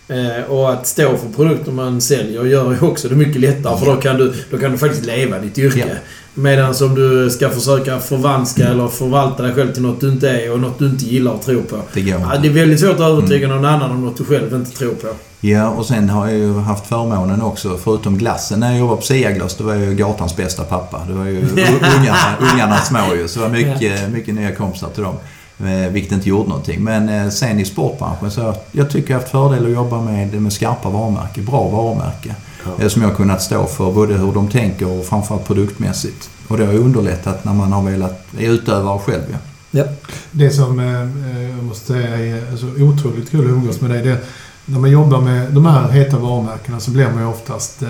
Eh, 0.07 0.51
och 0.51 0.73
att 0.73 0.87
stå 0.87 1.17
för 1.17 1.29
produkter 1.35 1.71
man 1.71 2.01
säljer 2.01 2.45
gör 2.45 2.71
ju 2.71 2.79
också 2.87 3.09
det 3.09 3.15
mycket 3.15 3.41
lättare. 3.41 3.79
För 3.79 3.85
då 3.85 3.95
kan 3.95 4.17
du, 4.17 4.33
då 4.51 4.57
kan 4.57 4.71
du 4.71 4.77
faktiskt 4.77 5.05
leva 5.05 5.39
ditt 5.39 5.57
yrke. 5.57 5.97
Medan 6.37 6.73
om 6.81 6.95
du 6.95 7.29
ska 7.29 7.49
försöka 7.49 7.99
förvanska 7.99 8.67
eller 8.67 8.87
förvalta 8.87 9.43
dig 9.43 9.53
själv 9.53 9.73
till 9.73 9.81
något 9.81 10.01
du 10.01 10.09
inte 10.09 10.29
är 10.29 10.51
och 10.53 10.59
något 10.59 10.79
du 10.79 10.85
inte 10.85 11.05
gillar 11.05 11.31
och 11.31 11.41
tror 11.41 11.61
på. 11.61 11.75
Det 11.93 12.01
går 12.01 12.15
inte. 12.15 12.37
det 12.41 12.47
är 12.47 12.51
väldigt 12.51 12.79
svårt 12.79 12.93
att 12.95 12.99
övertyga 13.01 13.45
Mm. 13.45 13.61
någon 13.61 13.65
annan 13.65 13.91
om 13.91 14.05
något 14.05 14.17
du 14.17 14.25
själv 14.25 14.53
inte 14.53 14.71
tror 14.71 14.93
på. 14.93 15.07
Ja, 15.41 15.69
och 15.69 15.85
sen 15.85 16.09
har 16.09 16.27
jag 16.27 16.37
ju 16.37 16.53
haft 16.59 16.87
förmånen 16.87 17.41
också, 17.41 17.77
förutom 17.83 18.17
glassen, 18.17 18.59
när 18.59 18.69
jag 18.71 18.79
jobbade 18.79 18.97
på 18.97 19.05
Siaglas, 19.05 19.55
då 19.55 19.63
var 19.63 19.73
jag 19.73 19.83
ju 19.85 19.93
gatans 19.95 20.35
bästa 20.37 20.63
pappa. 20.63 21.01
Det 21.07 21.13
var 21.13 21.25
ju 21.25 21.37
ungarna, 21.99 22.35
ungarna 22.53 22.77
små 22.77 23.15
ju, 23.15 23.27
så 23.27 23.39
det 23.39 23.45
var 23.45 23.51
mycket, 23.53 24.09
mycket 24.13 24.35
nya 24.35 24.55
kompisar 24.55 24.87
till 24.93 25.03
dem. 25.03 25.15
Eh, 25.59 25.91
Vilket 25.91 26.11
inte 26.11 26.29
gjorde 26.29 26.49
någonting. 26.49 26.83
Men 26.83 27.09
eh, 27.09 27.29
sen 27.29 27.59
i 27.59 27.65
sportbranschen 27.65 28.31
så 28.31 28.53
jag 28.71 28.89
tycker 28.89 29.09
jag 29.09 29.15
har 29.17 29.21
haft 29.21 29.31
fördel 29.31 29.65
att 29.65 29.71
jobba 29.71 30.01
med, 30.01 30.41
med 30.41 30.53
skarpa 30.53 30.89
varumärken, 30.89 31.45
bra 31.45 31.69
varumärken. 31.69 32.33
Eh, 32.79 32.87
Som 32.87 33.01
jag 33.01 33.09
har 33.09 33.15
kunnat 33.15 33.41
stå 33.41 33.65
för, 33.65 33.91
både 33.91 34.13
hur 34.13 34.33
de 34.33 34.47
tänker 34.47 34.99
och 34.99 35.05
framförallt 35.05 35.47
produktmässigt. 35.47 36.29
Och 36.47 36.57
det 36.57 36.65
har 36.65 36.73
ju 36.73 36.79
underlättat 36.79 37.45
när 37.45 37.53
man 37.53 37.71
har 37.71 37.83
velat, 37.83 38.25
är 38.37 38.49
utövare 38.49 38.99
själv 38.99 39.23
ja. 39.31 39.37
Ja. 39.71 39.85
Det 40.31 40.49
som 40.49 40.79
eh, 40.79 41.01
eh, 41.01 41.49
jag 41.49 41.63
måste 41.63 41.85
säga 41.85 42.17
är 42.17 42.51
alltså, 42.51 42.65
otroligt 42.65 43.31
kul 43.31 43.45
att 43.45 43.51
umgås 43.51 43.81
med 43.81 43.91
dig. 43.91 44.03
Det, 44.03 44.17
när 44.65 44.79
man 44.79 44.91
jobbar 44.91 45.21
med 45.21 45.53
de 45.53 45.65
här 45.65 45.89
heta 45.89 46.19
varumärkena 46.19 46.79
så 46.79 46.91
blir 46.91 47.09
man 47.09 47.21
ju 47.21 47.27
oftast... 47.27 47.81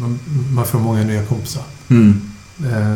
Man, 0.00 0.18
man 0.54 0.66
får 0.66 0.78
många 0.78 1.04
nya 1.04 1.24
kompisar. 1.24 1.62
Mm. 1.88 2.20
Eh, 2.62 2.92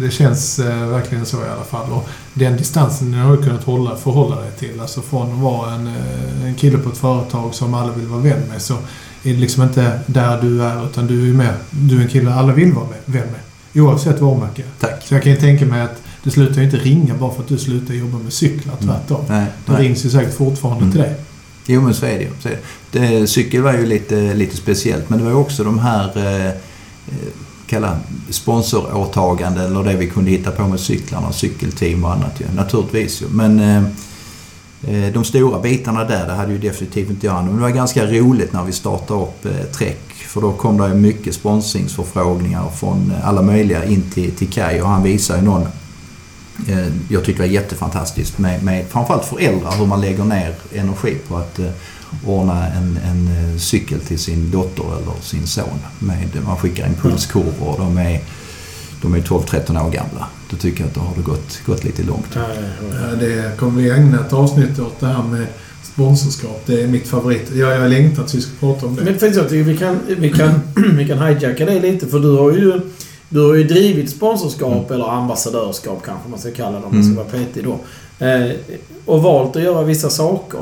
det 0.00 0.10
känns 0.10 0.58
eh, 0.58 0.86
verkligen 0.86 1.26
så 1.26 1.36
i 1.36 1.48
alla 1.48 1.64
fall. 1.64 1.92
Och 1.92 2.08
den 2.34 2.56
distansen 2.56 3.14
har 3.14 3.36
du 3.36 3.42
kunnat 3.42 3.64
hålla, 3.64 3.96
förhålla 3.96 4.36
dig 4.36 4.50
till. 4.58 4.80
Alltså 4.80 5.02
från 5.02 5.32
att 5.32 5.38
vara 5.38 5.74
en, 5.74 5.94
en 6.44 6.54
kille 6.54 6.78
på 6.78 6.88
ett 6.90 6.96
företag 6.96 7.54
som 7.54 7.74
alla 7.74 7.92
vill 7.92 8.06
vara 8.06 8.20
vän 8.20 8.42
med 8.48 8.62
så 8.62 8.74
är 9.24 9.34
liksom 9.34 9.62
inte 9.62 10.00
där 10.06 10.42
du 10.42 10.62
är 10.62 10.86
utan 10.86 11.06
du 11.06 11.28
är 11.30 11.34
med. 11.34 11.54
Du 11.70 11.98
är 11.98 12.02
en 12.02 12.08
kille 12.08 12.34
alla 12.34 12.52
vill 12.52 12.72
vara 12.72 12.86
med, 12.86 12.98
vän 13.06 13.28
med. 13.32 13.82
Oavsett 13.82 14.20
varumärke. 14.20 14.62
Tack. 14.80 15.02
Så 15.06 15.14
jag 15.14 15.22
kan 15.22 15.32
ju 15.32 15.38
tänka 15.38 15.64
mig 15.66 15.80
att 15.80 16.02
det 16.22 16.30
slutar 16.30 16.56
ju 16.56 16.64
inte 16.64 16.76
ringa 16.76 17.14
bara 17.14 17.34
för 17.34 17.42
att 17.42 17.48
du 17.48 17.58
slutar 17.58 17.94
jobba 17.94 18.18
med 18.18 18.32
cyklar. 18.32 18.74
Tvärtom. 18.80 19.24
Nej, 19.28 19.46
Det 19.66 19.72
nej. 19.72 19.82
rings 19.82 20.04
ju 20.04 20.10
säkert 20.10 20.34
fortfarande 20.34 20.80
Mm. 20.80 20.92
till 20.92 21.00
dig. 21.00 21.14
Jo 21.66 21.80
men 21.80 21.94
så 21.94 22.06
är 22.06 22.18
det 22.18 22.22
ju. 22.24 22.56
Det. 22.90 23.26
Cykel 23.26 23.62
var 23.62 23.72
ju 23.72 23.86
lite, 23.86 24.34
lite 24.34 24.56
speciellt 24.56 25.10
men 25.10 25.18
det 25.18 25.24
var 25.24 25.30
ju 25.30 25.36
också 25.36 25.64
de 25.64 25.78
här 25.78 26.12
eh, 26.16 26.46
eh, 26.46 26.52
kalla 27.66 27.96
sponsoråtaganden 28.30 29.64
eller 29.66 29.84
det 29.84 29.96
vi 29.96 30.06
kunde 30.06 30.30
hitta 30.30 30.50
på 30.50 30.68
med 30.68 30.80
cyklarna, 30.80 31.32
cykelteam 31.32 32.04
och 32.04 32.12
annat 32.12 32.40
ju. 32.40 32.44
Naturligtvis 32.56 33.22
ju. 33.22 33.26
Men 33.30 33.60
eh, 33.60 33.82
Eh, 34.88 35.12
de 35.12 35.24
stora 35.24 35.60
bitarna 35.60 36.04
där, 36.04 36.26
det 36.26 36.32
hade 36.32 36.52
ju 36.52 36.58
definitivt 36.58 37.10
inte 37.10 37.26
jag 37.26 37.32
hand. 37.32 37.46
Men 37.46 37.56
det 37.56 37.62
var 37.62 37.70
ganska 37.70 38.06
roligt 38.06 38.52
när 38.52 38.64
vi 38.64 38.72
startade 38.72 39.22
upp 39.22 39.44
eh, 39.44 39.64
Trek. 39.72 40.12
För 40.12 40.40
då 40.40 40.52
kom 40.52 40.76
det 40.76 40.94
mycket 40.94 41.34
sponsringsförfrågningar 41.34 42.70
från 42.70 43.12
eh, 43.16 43.28
alla 43.28 43.42
möjliga 43.42 43.84
in 43.84 44.02
till, 44.14 44.32
till 44.32 44.48
Kaj 44.48 44.82
och 44.82 44.88
han 44.88 45.02
visade 45.02 45.38
ju 45.38 45.44
någon 45.44 45.62
eh, 46.68 46.86
jag 47.08 47.24
tycker 47.24 47.42
det 47.42 47.48
var 47.48 47.54
jättefantastiskt 47.54 48.38
med, 48.38 48.64
med 48.64 48.86
framförallt 48.88 49.24
föräldrar 49.24 49.72
hur 49.78 49.86
man 49.86 50.00
lägger 50.00 50.24
ner 50.24 50.54
energi 50.74 51.16
på 51.28 51.36
att 51.36 51.58
eh, 51.58 51.70
ordna 52.26 52.66
en, 52.66 52.98
en 53.04 53.26
eh, 53.26 53.58
cykel 53.58 54.00
till 54.00 54.18
sin 54.18 54.50
dotter 54.50 54.84
eller 54.84 55.22
sin 55.22 55.46
son. 55.46 55.78
Med, 55.98 56.28
man 56.46 56.56
skickar 56.56 56.86
impulskurvor 56.86 57.68
och 57.68 57.78
de 57.78 57.98
är, 57.98 58.20
de 59.02 59.14
är 59.14 59.18
12-13 59.20 59.86
år 59.86 59.90
gamla. 59.90 60.26
Då 60.50 60.56
tycker 60.56 60.80
jag 60.80 60.88
att 60.88 60.94
då 60.94 61.00
har 61.00 61.14
det 61.16 61.22
gått, 61.22 61.60
gått 61.66 61.84
lite 61.84 62.02
långt. 62.02 62.36
Eh, 62.36 63.18
Det 63.20 63.56
kommer 63.58 63.82
vi 63.82 63.90
ägna 63.90 64.20
ett 64.26 64.32
avsnitt 64.32 64.78
åt 64.78 65.00
det 65.00 65.06
här 65.06 65.22
med 65.22 65.46
sponsorskap. 65.82 66.62
Det 66.66 66.82
är 66.82 66.86
mitt 66.86 67.08
favorit. 67.08 67.50
Jag, 67.54 67.72
jag 67.72 67.90
längtar 67.90 68.22
att 68.22 68.34
vi 68.34 68.40
ska 68.40 68.50
prata 68.60 68.86
om 68.86 68.96
det. 68.96 69.02
Men 69.04 69.18
faktiskt, 69.18 69.52
vi 69.52 69.76
kan, 69.76 69.98
vi, 70.18 70.30
kan, 70.32 70.60
vi 70.96 71.08
kan 71.08 71.18
hijacka 71.22 71.64
det 71.66 71.80
lite 71.80 72.06
för 72.06 72.18
du 72.20 72.36
har 72.36 72.52
ju, 72.52 72.80
du 73.28 73.40
har 73.46 73.54
ju 73.54 73.64
drivit 73.64 74.10
sponsorskap 74.10 74.90
eller 74.90 75.08
ambassadörskap 75.12 76.02
kanske 76.04 76.28
man 76.28 76.38
ska 76.38 76.50
kalla 76.50 76.78
det 76.80 76.84
om 76.86 76.94
man 76.94 77.04
ska 77.04 77.12
Mm. 77.12 77.16
vara 77.16 77.26
petig 77.44 77.64
då. 77.64 77.78
Eh, 78.26 78.50
och 79.04 79.22
valt 79.22 79.56
att 79.56 79.62
göra 79.62 79.82
vissa 79.82 80.10
saker. 80.10 80.60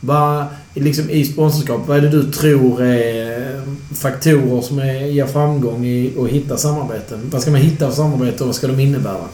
Vad, 0.00 0.44
liksom 0.74 1.10
I 1.10 1.24
sponsorskap, 1.24 1.80
vad 1.86 1.96
är 1.96 2.00
det 2.00 2.08
du 2.08 2.32
tror 2.32 2.82
är 2.82 3.62
faktorer 3.94 4.60
som 4.60 4.78
är, 4.78 5.06
ger 5.06 5.26
framgång 5.26 5.86
i 5.86 6.14
att 6.18 6.28
hitta 6.28 6.56
samarbeten? 6.56 7.30
Vad 7.32 7.42
ska 7.42 7.50
man 7.50 7.60
hitta 7.60 7.88
för 7.88 7.96
samarbete 7.96 8.42
och 8.42 8.46
vad 8.46 8.56
ska 8.56 8.66
de 8.66 8.80
innebära? 8.80 9.24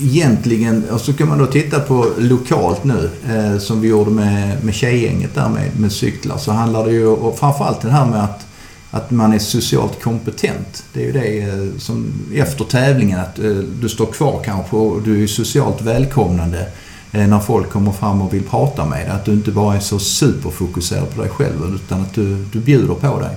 Egentligen, 0.00 0.84
och 0.90 1.00
så 1.00 1.12
kan 1.12 1.28
man 1.28 1.38
då 1.38 1.46
titta 1.46 1.80
på 1.80 2.06
lokalt 2.18 2.84
nu, 2.84 3.10
eh, 3.28 3.58
som 3.58 3.80
vi 3.80 3.88
gjorde 3.88 4.10
med, 4.10 4.64
med 4.64 4.74
tjejgänget 4.74 5.34
där 5.34 5.48
med, 5.48 5.80
med 5.80 5.92
cyklar, 5.92 6.38
så 6.38 6.52
handlar 6.52 6.86
det 6.86 6.92
ju 6.92 7.06
och 7.06 7.38
framförallt 7.38 7.80
det 7.80 7.90
här 7.90 8.06
med 8.06 8.24
att, 8.24 8.46
att 8.90 9.10
man 9.10 9.32
är 9.32 9.38
socialt 9.38 10.02
kompetent. 10.02 10.84
Det 10.92 11.00
är 11.00 11.06
ju 11.06 11.12
det 11.12 11.40
eh, 11.40 11.78
som 11.78 12.12
efter 12.34 12.64
tävlingen, 12.64 13.20
att 13.20 13.38
eh, 13.38 13.56
du 13.80 13.88
står 13.88 14.06
kvar 14.06 14.42
kanske 14.44 14.76
och 14.76 15.02
du 15.02 15.22
är 15.22 15.26
socialt 15.26 15.82
välkomnande 15.82 16.66
när 17.12 17.38
folk 17.40 17.70
kommer 17.70 17.92
fram 17.92 18.22
och 18.22 18.34
vill 18.34 18.42
prata 18.42 18.86
med 18.86 18.98
dig. 18.98 19.08
Att 19.08 19.24
du 19.24 19.32
inte 19.32 19.50
bara 19.50 19.76
är 19.76 19.80
så 19.80 19.98
superfokuserad 19.98 21.14
på 21.14 21.22
dig 21.22 21.30
själv 21.30 21.74
utan 21.74 22.00
att 22.00 22.14
du, 22.14 22.44
du 22.52 22.60
bjuder 22.60 22.94
på 22.94 23.20
dig 23.20 23.36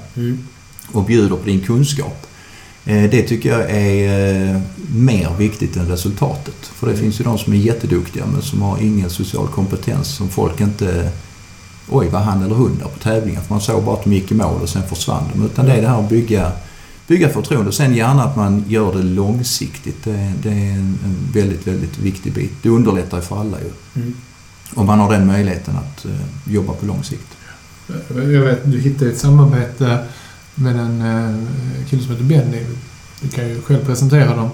och 0.92 1.04
bjuder 1.04 1.36
på 1.36 1.46
din 1.46 1.62
kunskap. 1.62 2.28
Eh, 2.86 3.10
Det 3.10 3.24
tycker 3.24 3.50
jag 3.50 3.72
är 3.72 4.56
eh, 4.56 4.62
mer 4.96 5.30
viktigt 5.38 5.76
än 5.78 5.88
resultatet. 5.88 6.56
För 6.62 6.88
det 6.88 6.98
finns 6.98 7.20
ju 7.20 7.24
de 7.24 7.38
som 7.38 7.54
är 7.54 7.58
jätteduktiga 7.58 8.26
men 8.26 8.42
som 8.42 8.62
har 8.62 8.78
ingen 8.82 9.10
social 9.10 9.48
kompetens 9.48 10.08
som 10.08 10.30
folk 10.30 10.62
inte... 10.62 11.12
Oj, 11.90 12.10
vad 12.10 12.22
han 12.22 12.44
eller 12.44 12.56
hon 12.56 12.78
där 12.80 12.86
på 12.88 13.00
tävlingen. 13.00 13.42
För 13.44 13.54
man 13.54 13.62
såg 13.62 13.84
bara 13.84 13.96
att 13.96 14.04
de 14.04 14.14
gick 14.14 14.32
i 14.32 14.36
mål 14.36 14.62
och 14.62 14.70
sen 14.70 14.84
försvann 14.90 15.24
de. 15.34 15.46
Utan 15.46 15.66
det 15.66 15.74
är 15.74 15.82
det 15.82 15.88
här 15.88 16.00
att 16.00 16.10
bygga, 16.10 16.52
bygga 17.08 17.30
förtroende. 17.30 17.68
Och 17.68 17.74
sen 17.74 17.96
gärna 17.96 18.24
att 18.24 18.36
man 18.36 18.63
gör 18.68 18.94
det 18.94 19.04
långsiktigt. 19.04 20.04
Det, 20.04 20.34
det 20.44 20.50
är 20.50 20.72
en, 20.72 21.00
en 21.04 21.28
väldigt, 21.34 21.68
väldigt 21.68 21.98
viktig 21.98 22.34
bit. 22.34 22.54
Det 22.62 22.70
underlättar 22.70 23.18
ju 23.18 23.24
för 23.24 23.39
alla 23.39 23.58
ju. 23.60 24.02
Mm. 24.02 24.13
Om 24.76 24.86
man 24.86 25.00
har 25.00 25.12
den 25.12 25.28
möjligheten 25.28 25.76
att 25.76 26.06
eh, 26.06 26.12
jobba 26.54 26.74
på 26.74 26.86
lång 26.86 27.04
sikt. 27.04 27.38
Jag 28.08 28.42
vet, 28.42 28.72
du 28.72 28.80
hittade 28.80 29.12
ett 29.12 29.20
samarbete 29.20 30.06
med 30.56 30.76
en 30.76 31.02
eh, 31.02 31.86
kille 31.89 32.02
som 32.02 32.12
heter 32.12 32.26
Benny. 32.26 32.66
Du 33.22 33.30
kan 33.30 33.50
ju 33.50 33.62
själv 33.62 33.86
presentera 33.86 34.36
dem. 34.36 34.50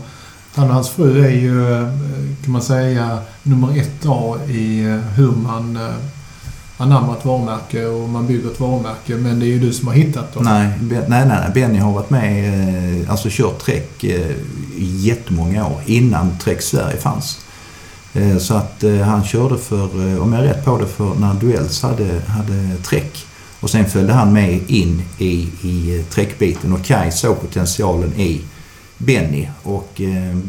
Han 0.55 0.67
och 0.67 0.73
hans 0.73 0.89
fru 0.89 1.25
är 1.25 1.29
ju, 1.29 1.73
eh, 1.73 1.87
kan 2.43 2.51
man 2.51 2.61
säga, 2.61 3.19
nummer 3.43 3.79
ett 3.79 4.05
A 4.05 4.37
i 4.47 4.81
hur 5.15 5.31
man 5.31 5.77
anammar 6.81 7.17
ett 7.17 7.25
varumärke 7.25 7.85
och 7.85 8.09
man 8.09 8.27
bygger 8.27 8.51
ett 8.51 8.59
varumärke. 8.59 9.15
Men 9.15 9.39
det 9.39 9.45
är 9.45 9.47
ju 9.47 9.59
du 9.59 9.73
som 9.73 9.87
har 9.87 9.95
hittat 9.95 10.33
dem. 10.33 10.43
Nej, 10.43 10.69
nej, 10.81 11.03
nej, 11.07 11.25
nej. 11.27 11.51
Benny 11.53 11.79
har 11.79 11.91
varit 11.93 12.09
med, 12.09 13.01
eh, 13.01 13.11
alltså 13.11 13.27
kört 13.31 13.59
Trek 13.59 14.03
eh, 14.03 14.31
i 14.77 14.95
jättemånga 14.97 15.65
år. 15.67 15.81
Innan 15.85 16.37
Trek 16.43 16.61
Sverige 16.61 16.97
fanns. 16.97 17.39
Eh, 18.13 18.37
Så 18.37 18.53
att 18.53 18.83
han 19.05 19.23
körde 19.23 19.57
för, 19.57 20.19
om 20.21 20.33
jag 20.33 20.43
är 20.43 20.47
rätt 20.47 20.65
på 20.65 20.77
det, 20.77 20.87
för 20.87 21.15
när 21.15 21.33
Duells 21.33 21.81
hade, 21.81 22.21
hade 22.27 22.75
Trek. 22.77 23.25
Och 23.59 23.69
sen 23.69 23.85
följde 23.85 24.13
han 24.13 24.33
med 24.33 24.59
in 24.71 25.01
i, 25.17 25.31
i 25.61 26.03
Trek-biten 26.09 26.73
och 26.73 26.85
Kai 26.85 27.11
såg 27.11 27.41
potentialen 27.41 28.13
i 28.13 28.41
Benny. 28.97 29.47
Och 29.63 30.01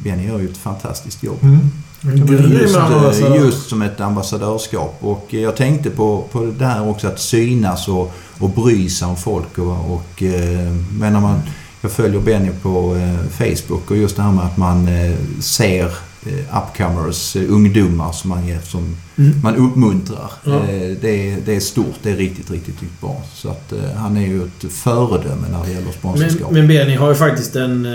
Benny 0.05 0.27
gör 0.27 0.39
ju 0.39 0.49
ett 0.51 0.57
fantastiskt 0.57 1.23
jobb. 1.23 1.39
Mm. 1.43 1.59
Grym 2.03 2.53
Just, 2.53 3.21
just 3.37 3.69
som 3.69 3.83
ett 3.83 4.01
ambassadörskap. 4.01 4.97
Och 5.01 5.35
eh, 5.35 5.41
jag 5.41 5.57
tänkte 5.57 5.91
på, 5.91 6.25
på 6.33 6.53
det 6.59 6.65
här 6.67 6.89
också 6.89 7.09
att 7.09 7.21
synas 7.21 7.89
och, 7.89 8.13
och 8.39 8.51
bry 8.51 8.89
sig 8.89 9.09
om 9.09 9.17
folk. 9.17 9.59
Och, 9.59 9.95
och, 9.95 10.23
eh, 10.23 10.73
men 10.99 11.13
när 11.13 11.21
man, 11.21 11.41
jag 11.81 11.93
följer 11.93 12.21
Benny 12.21 12.51
på 12.63 12.97
eh, 12.97 13.29
Facebook 13.31 13.91
och 13.91 13.97
just 13.97 14.17
det 14.17 14.23
här 14.23 14.33
med 14.33 14.45
att 14.45 14.57
man 14.57 14.89
ser 15.41 15.93
upcomers, 16.53 17.37
ungdomar 17.37 18.13
som 18.13 18.31
man, 18.31 18.47
ger, 18.47 18.61
som 18.61 18.97
Mm. 19.19 19.41
man 19.43 19.57
uppmuntrar. 19.57 20.31
Ja. 20.45 20.51
Det, 21.01 21.31
är, 21.33 21.37
det 21.47 21.57
är 21.57 21.61
stort, 21.61 21.95
det 22.03 22.11
är 22.11 22.17
riktigt, 22.17 22.51
riktigt, 22.51 23.01
bra. 23.01 23.23
Så 23.35 23.49
att 23.49 23.73
han 23.97 24.17
är 24.17 24.27
ju 24.27 24.45
ett 24.45 24.73
föredöme 24.73 25.49
när 25.53 25.65
det 25.65 25.71
gäller 25.71 25.85
Men, 25.85 25.93
sponsorskap. 25.93 26.51
men 26.51 26.69
Benny 26.69 26.95
har 26.97 27.09
ju 27.09 27.15
faktiskt 27.15 27.57
en, 27.57 27.87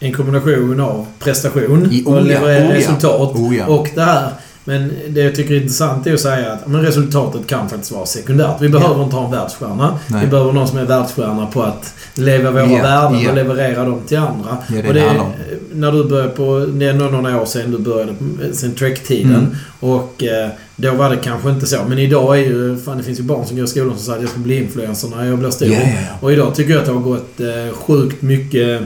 en 0.00 0.12
kombination 0.12 0.80
av 0.80 1.06
prestation 1.18 1.88
I- 1.92 2.02
och 2.06 2.12
oh 2.12 2.18
ja, 2.18 2.22
leverera 2.24 2.64
oh 2.64 2.70
ja. 2.70 2.76
resultat 2.76 3.34
Oh 3.34 3.56
ja. 3.56 3.66
och 3.66 3.88
det 3.94 4.02
här. 4.02 4.28
Men 4.66 4.92
det 5.08 5.20
jag 5.20 5.34
tycker 5.34 5.54
är 5.54 5.60
intressant 5.60 6.06
är 6.06 6.14
att 6.14 6.20
säga 6.20 6.52
att 6.52 6.66
men 6.66 6.82
resultatet 6.82 7.46
kan 7.46 7.68
faktiskt 7.68 7.92
vara 7.92 8.06
sekundärt. 8.06 8.56
Vi 8.60 8.68
behöver 8.68 9.04
inte 9.04 9.16
ha 9.16 9.24
en 9.24 9.30
världsstjärna. 9.30 9.98
Nej. 10.08 10.24
Vi 10.24 10.30
behöver 10.30 10.52
någon 10.52 10.68
som 10.68 10.78
är 10.78 10.84
världsstjärna 10.84 11.46
på 11.46 11.62
att 11.62 11.94
leva 12.14 12.50
våra 12.50 12.62
Ja, 12.70 12.82
värden 12.82 13.20
ja. 13.20 13.30
och 13.30 13.36
leverera 13.36 13.84
dem 13.84 14.00
till 14.06 14.18
andra. 14.18 14.56
Ja, 14.68 14.74
det 14.74 14.78
är 14.80 14.88
och 14.88 14.94
det 14.94 15.20
om. 15.20 15.32
när 15.72 15.92
du 15.92 16.04
började 16.04 16.28
på, 16.30 16.66
det 16.74 16.86
är 16.86 16.92
några 16.92 17.40
år 17.42 17.46
sedan 17.46 17.70
du 17.70 17.78
började, 17.78 18.14
sen 18.52 18.74
Trek-tiden. 18.74 19.34
Mm. 19.34 19.56
Och 19.80 20.24
eh, 20.24 20.48
då 20.76 20.92
var 20.92 21.10
det 21.10 21.16
kanske 21.16 21.50
inte 21.50 21.66
så. 21.66 21.76
Men 21.88 21.98
idag 21.98 22.38
är 22.38 22.42
ju, 22.44 22.76
fan 22.78 22.96
det 22.98 23.02
finns 23.04 23.18
ju 23.18 23.22
barn 23.22 23.46
som 23.46 23.56
går 23.56 23.64
i 23.64 23.68
skolan 23.68 23.90
som 23.96 23.98
säger 24.04 24.16
att 24.16 24.22
jag 24.22 24.30
ska 24.30 24.40
bli 24.40 24.62
influencer 24.62 25.08
när 25.16 25.24
jag 25.24 25.38
blir 25.38 25.50
stor. 25.50 25.68
Ja, 25.68 25.74
ja, 25.80 25.88
ja. 25.88 26.16
Och 26.20 26.32
idag 26.32 26.54
tycker 26.54 26.72
jag 26.72 26.80
att 26.80 26.86
det 26.86 26.92
har 26.92 27.00
gått 27.00 27.40
eh, 27.40 27.74
sjukt 27.74 28.22
mycket 28.22 28.80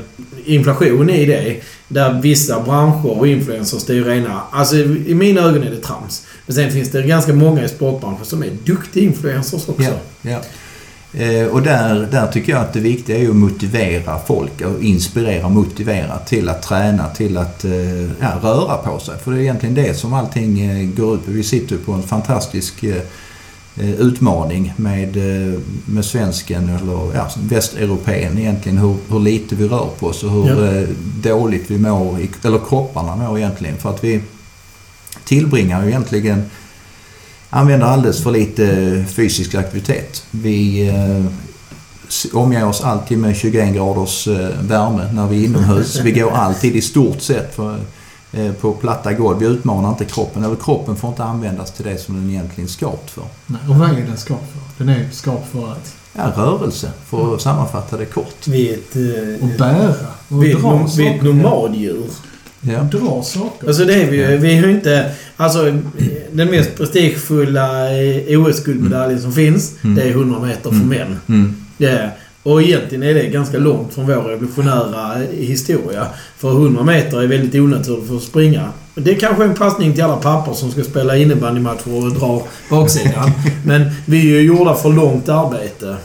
inflation 0.49 1.11
i 1.11 1.27
det. 1.27 1.57
Där 1.89 2.21
vissa 2.23 2.61
branscher 2.61 3.19
och 3.19 3.29
influencers, 3.29 3.85
det 3.85 3.93
är 3.93 3.97
ju 3.97 4.05
rena... 4.05 4.43
Alltså 4.51 4.77
i 4.77 5.15
mina 5.15 5.41
ögon 5.41 5.63
är 5.63 5.71
det 5.71 5.81
trams. 5.81 6.27
Men 6.47 6.55
sen 6.55 6.71
finns 6.71 6.91
det 6.91 7.03
ganska 7.03 7.35
många 7.35 7.65
i 7.65 7.69
sportbranschen 7.69 8.25
som 8.25 8.43
är 8.43 8.51
duktiga 8.65 9.05
influencers 9.05 9.69
också. 9.69 9.83
Ja, 9.83 10.31
ja. 10.31 10.41
Eh, 11.13 11.47
och 11.47 11.63
där, 11.63 12.09
där 12.11 12.27
tycker 12.27 12.53
jag 12.53 12.61
att 12.61 12.73
det 12.73 12.81
viktiga 12.81 13.19
är 13.19 13.29
att 13.29 13.37
motivera 13.37 14.19
folk 14.27 14.61
och 14.61 14.83
inspirera 14.83 15.47
och 15.47 15.53
motivera 15.53 16.19
till 16.19 16.49
att 16.49 16.63
träna, 16.63 17.09
till 17.09 17.37
att 17.37 17.65
eh, 17.65 18.03
ja, 18.03 18.39
röra 18.43 18.77
på 18.77 18.99
sig. 18.99 19.15
För 19.19 19.31
det 19.31 19.39
är 19.39 19.41
egentligen 19.41 19.75
det 19.75 19.95
som 19.95 20.13
allting 20.13 20.61
eh, 20.61 20.89
går 20.89 21.15
ut 21.15 21.25
på. 21.25 21.31
Vi 21.31 21.43
sitter 21.43 21.73
ju 21.73 21.79
på 21.79 21.93
en 21.93 22.03
fantastisk 22.03 22.83
eh, 22.83 23.03
utmaning 23.81 24.73
med, 24.77 25.17
eh, 25.17 25.59
med 25.85 26.05
svensken 26.05 26.69
eller 26.69 27.15
ja, 27.15 27.31
västeuropén 27.49 28.39
egentligen. 28.39 28.79
Hur, 28.79 28.97
hur 29.09 29.21
lite 29.21 29.55
vi 29.55 29.69
rör 29.69 29.89
på 29.99 30.07
oss 30.07 30.23
och 30.25 30.31
hur 30.31 30.49
Ja. 30.49 30.81
eh, 30.81 30.89
dåligt 31.23 31.65
vi 31.71 31.79
mår, 31.79 32.19
eller 32.45 32.59
kropparna 32.69 33.17
mår 33.17 33.39
egentligen. 33.39 33.77
För 33.77 33.91
att 33.91 34.05
vi 34.05 34.21
tillbringar 35.25 35.83
ju 35.83 35.89
egentligen 35.89 36.43
använder 37.51 37.87
alldeles 37.87 38.23
för 38.23 38.31
lite 38.31 39.05
fysisk 39.09 39.55
aktivitet. 39.55 40.25
Vi 40.31 40.89
eh, 40.89 41.25
omger 42.33 42.67
oss 42.67 42.81
alltid 42.81 43.19
med 43.19 43.37
21 43.37 43.75
graders 43.75 44.29
eh, 44.29 44.49
värme 44.61 45.13
när 45.13 45.27
vi 45.27 45.41
är 45.41 45.45
inomhus. 45.49 46.01
Vi 46.05 46.13
går 46.13 46.31
alltid 46.31 46.77
i 46.77 46.81
stort 46.81 47.21
sett 47.23 47.55
för, 47.55 47.71
eh, 47.75 47.81
på 48.61 48.73
platta 48.73 49.13
golv. 49.13 49.39
Vi 49.39 49.47
utmanar 49.47 49.89
inte 49.89 50.05
kroppen. 50.05 50.45
Eller 50.45 50.57
kroppen 50.57 50.97
får 50.97 51.11
inte 51.11 51.25
användas 51.25 51.73
till 51.73 51.85
det 51.85 51.99
som 51.99 52.15
den 52.15 52.31
egentligen 52.31 52.65
är 52.69 52.73
skapt 52.73 53.11
för. 53.11 53.23
Nej, 53.47 53.61
och 53.69 53.75
vad 53.77 53.91
är 53.91 53.95
den 53.95 54.17
skapt 54.17 54.45
för? 54.53 54.85
Den 54.85 54.95
är 54.95 55.09
skapt 55.13 55.49
för 55.53 55.73
att 55.73 55.95
Ja, 56.17 56.33
rörelse, 56.37 56.91
för 57.07 57.35
att 57.35 57.43
sammanfatta 57.43 57.97
det 57.97 58.05
kort. 58.05 58.47
Vi 58.47 58.69
är 58.69 58.75
ett, 58.75 58.97
eh, 58.97 59.45
och 59.45 59.59
bära 59.59 59.95
och 60.29 60.45
vi 60.45 60.53
dra 60.53 60.61
nom- 60.61 60.89
vi 60.97 61.07
är 61.07 61.11
ett 61.11 61.17
saker. 61.21 61.33
nomaddjur. 61.33 62.05
Ja. 62.61 62.83
Dra 62.83 63.23
saker. 63.23 63.67
Alltså 63.69 63.85
det 63.85 63.95
är 64.03 64.11
vi 64.11 64.17
ju. 64.17 64.37
Vi 64.37 64.59
är 64.59 64.63
ju 64.67 64.71
inte... 64.71 65.11
Alltså 65.37 65.63
den 66.33 66.51
mest 66.51 66.77
prestigefulla 66.77 67.91
eh, 67.99 68.41
OS-guldmedaljen 68.41 69.21
som 69.23 69.33
finns, 69.33 69.73
Mm. 69.85 69.97
det 69.97 70.03
är 70.03 70.11
100 70.11 70.41
meter 70.41 70.71
för 70.71 70.77
Mm. 70.77 70.89
män. 70.89 71.19
Mm. 71.29 71.57
Det 71.77 71.87
är, 71.87 72.11
och 72.53 72.63
egentligen 72.63 73.03
är 73.03 73.15
det 73.15 73.27
ganska 73.27 73.59
långt 73.59 73.95
från 73.95 74.07
vår 74.07 74.15
revolutionära 74.23 75.15
historia. 75.31 76.07
För 76.37 76.51
100 76.51 76.83
meter 76.83 77.23
är 77.23 77.27
väldigt 77.27 77.55
onaturligt 77.61 78.09
för 78.09 78.17
att 78.17 78.23
springa. 78.23 78.69
Det 78.95 79.11
är 79.11 79.15
kanske 79.21 79.45
en 79.45 79.55
passning 79.55 79.93
till 79.95 80.05
alla 80.05 80.17
pappor 80.17 80.55
som 80.55 80.71
ska 80.71 80.85
spela 80.85 81.17
innebandymatcher 81.17 81.95
och 82.05 82.13
dra 82.13 82.43
baksidan. 82.71 83.31
Men 83.65 83.91
vi 84.07 84.19
är 84.21 84.25
ju 84.25 84.41
gjorda 84.41 84.75
för 84.75 84.93
långt 84.93 85.29
arbete. 85.29 85.97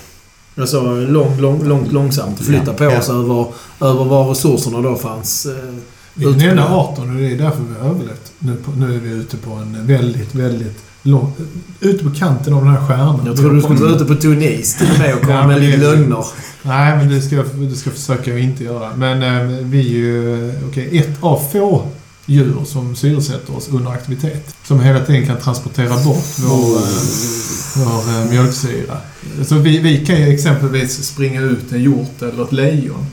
Alltså 0.57 0.81
långt, 0.95 1.41
långt, 1.41 1.67
långt 1.67 1.91
långsamt. 1.91 2.39
Flytta 2.39 2.63
Ja. 2.67 2.73
på 2.73 2.83
Ja. 2.83 2.99
oss 2.99 3.09
över, 3.09 3.45
över 3.81 4.03
var 4.05 4.29
resurserna 4.29 4.81
då 4.81 4.95
fanns. 4.95 5.45
eh, 5.45 5.51
Vi 6.13 6.25
är 6.25 6.29
den 6.31 6.49
enda 6.49 6.63
arten 6.65 7.09
och 7.09 7.21
det 7.21 7.31
är 7.31 7.35
därför 7.37 7.61
vi 7.73 7.79
har 7.81 7.89
överlevt. 7.89 8.31
Nu, 8.39 8.55
nu 8.77 8.95
är 8.95 8.99
vi 8.99 9.09
ute 9.09 9.37
på 9.37 9.51
en 9.51 9.87
väldigt, 9.87 10.35
väldigt 10.35 10.77
lång... 11.03 11.33
Ute 11.79 12.03
på 12.03 12.11
kanten 12.11 12.53
av 12.53 12.65
den 12.65 12.73
här 12.73 12.87
stjärnan. 12.87 13.19
Jag 13.25 13.37
trodde 13.37 13.55
du 13.55 13.61
skulle 13.61 13.79
vara 13.79 13.91
ute 13.95 14.05
på 14.05 14.15
tunn 14.15 14.41
is 14.41 14.75
till 14.77 14.87
och 14.93 14.99
med 14.99 15.13
och 15.15 15.21
komma 15.21 15.33
Ja, 15.33 15.47
med 15.47 15.61
lite 15.61 15.77
lögner. 15.77 16.25
Nej, 16.63 16.97
men 16.97 17.09
det 17.09 17.21
ska, 17.21 17.35
jag- 17.35 17.45
det 17.69 17.75
ska 17.75 17.89
försöka 17.91 18.37
inte 18.37 18.63
göra. 18.63 18.89
Men 18.95 19.23
eh, 19.23 19.57
vi 19.63 19.79
är 19.79 19.83
ju 19.97 20.51
okej, 20.69 20.97
ett 20.97 21.17
av 21.23 21.41
få 21.51 21.87
djur 22.25 22.55
som 22.65 22.95
syresätter 22.95 23.57
oss 23.57 23.67
under 23.71 23.91
aktivitet. 23.91 24.55
Som 24.67 24.79
hela 24.79 24.99
tiden 24.99 25.25
kan 25.27 25.37
transportera 25.37 26.03
bort 26.03 26.25
vår, 26.37 26.77
eh, 26.77 27.85
vår 27.85 28.19
eh, 28.21 28.29
mjölksyra. 28.29 28.97
Så 29.45 29.55
vi, 29.55 29.79
vi 29.79 30.05
kan 30.05 30.15
ju 30.15 30.33
exempelvis 30.33 31.03
springa 31.05 31.41
ut 31.41 31.71
en 31.71 31.81
hjort 31.83 32.21
eller 32.21 32.43
ett 32.43 32.51
lejon. 32.51 33.05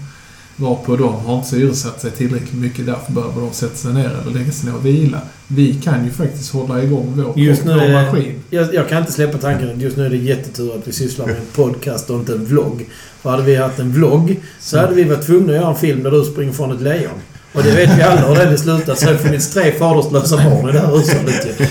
Varpå 0.60 0.96
de 0.96 1.14
har 1.14 1.36
inte 1.36 1.48
syresatt 1.48 2.00
sig 2.00 2.10
tillräckligt 2.10 2.54
mycket. 2.54 2.86
Därför 2.86 3.12
behöver 3.12 3.40
de 3.40 3.52
sätta 3.52 3.74
sig 3.74 3.92
ner 3.92 4.10
eller 4.22 4.38
lägga 4.38 4.52
sig 4.52 4.70
ner 4.70 4.76
och 4.76 4.86
vila. 4.86 5.20
Vi 5.48 5.74
kan 5.74 6.04
ju 6.04 6.10
faktiskt 6.10 6.52
hålla 6.52 6.82
igång 6.82 7.12
vår, 7.16 7.38
Just 7.38 7.64
nu 7.64 7.72
vår 7.72 7.92
maskin. 7.92 8.42
Jag, 8.50 8.74
jag 8.74 8.88
kan 8.88 8.98
inte 8.98 9.12
släppa 9.12 9.38
tanken 9.38 9.70
att 9.70 9.80
just 9.80 9.96
nu 9.96 10.06
är 10.06 10.10
det 10.10 10.16
jättetur 10.16 10.74
att 10.74 10.88
vi 10.88 10.92
sysslar 10.92 11.26
med 11.26 11.36
en 11.36 11.42
podcast 11.54 12.10
och 12.10 12.16
inte 12.16 12.32
en 12.32 12.44
vlogg. 12.44 12.88
För 13.22 13.30
hade 13.30 13.42
vi 13.42 13.56
haft 13.56 13.78
en 13.78 13.92
vlogg 13.92 14.40
så 14.60 14.78
hade 14.78 14.94
vi 14.94 15.04
varit 15.04 15.26
tvungna 15.26 15.52
att 15.52 15.58
göra 15.58 15.68
en 15.68 15.76
film 15.76 16.02
där 16.02 16.10
du 16.10 16.24
springer 16.24 16.52
från 16.52 16.72
ett 16.72 16.80
lejon. 16.80 17.20
Och 17.52 17.62
det 17.62 17.70
vet 17.70 17.98
vi 17.98 18.02
alla 18.02 18.28
hur 18.28 18.34
det 18.34 18.44
hade 18.44 18.58
slutat. 18.58 18.98
Så 18.98 19.06
det 19.06 19.12
har 19.12 19.18
funnits 19.18 19.50
tre 19.50 19.72
faderslösa 19.72 20.36
barn 20.36 20.68
i 20.68 20.72
det 20.72 20.78
här 20.78 20.96
hushållet 20.96 21.46
ju. 21.46 21.66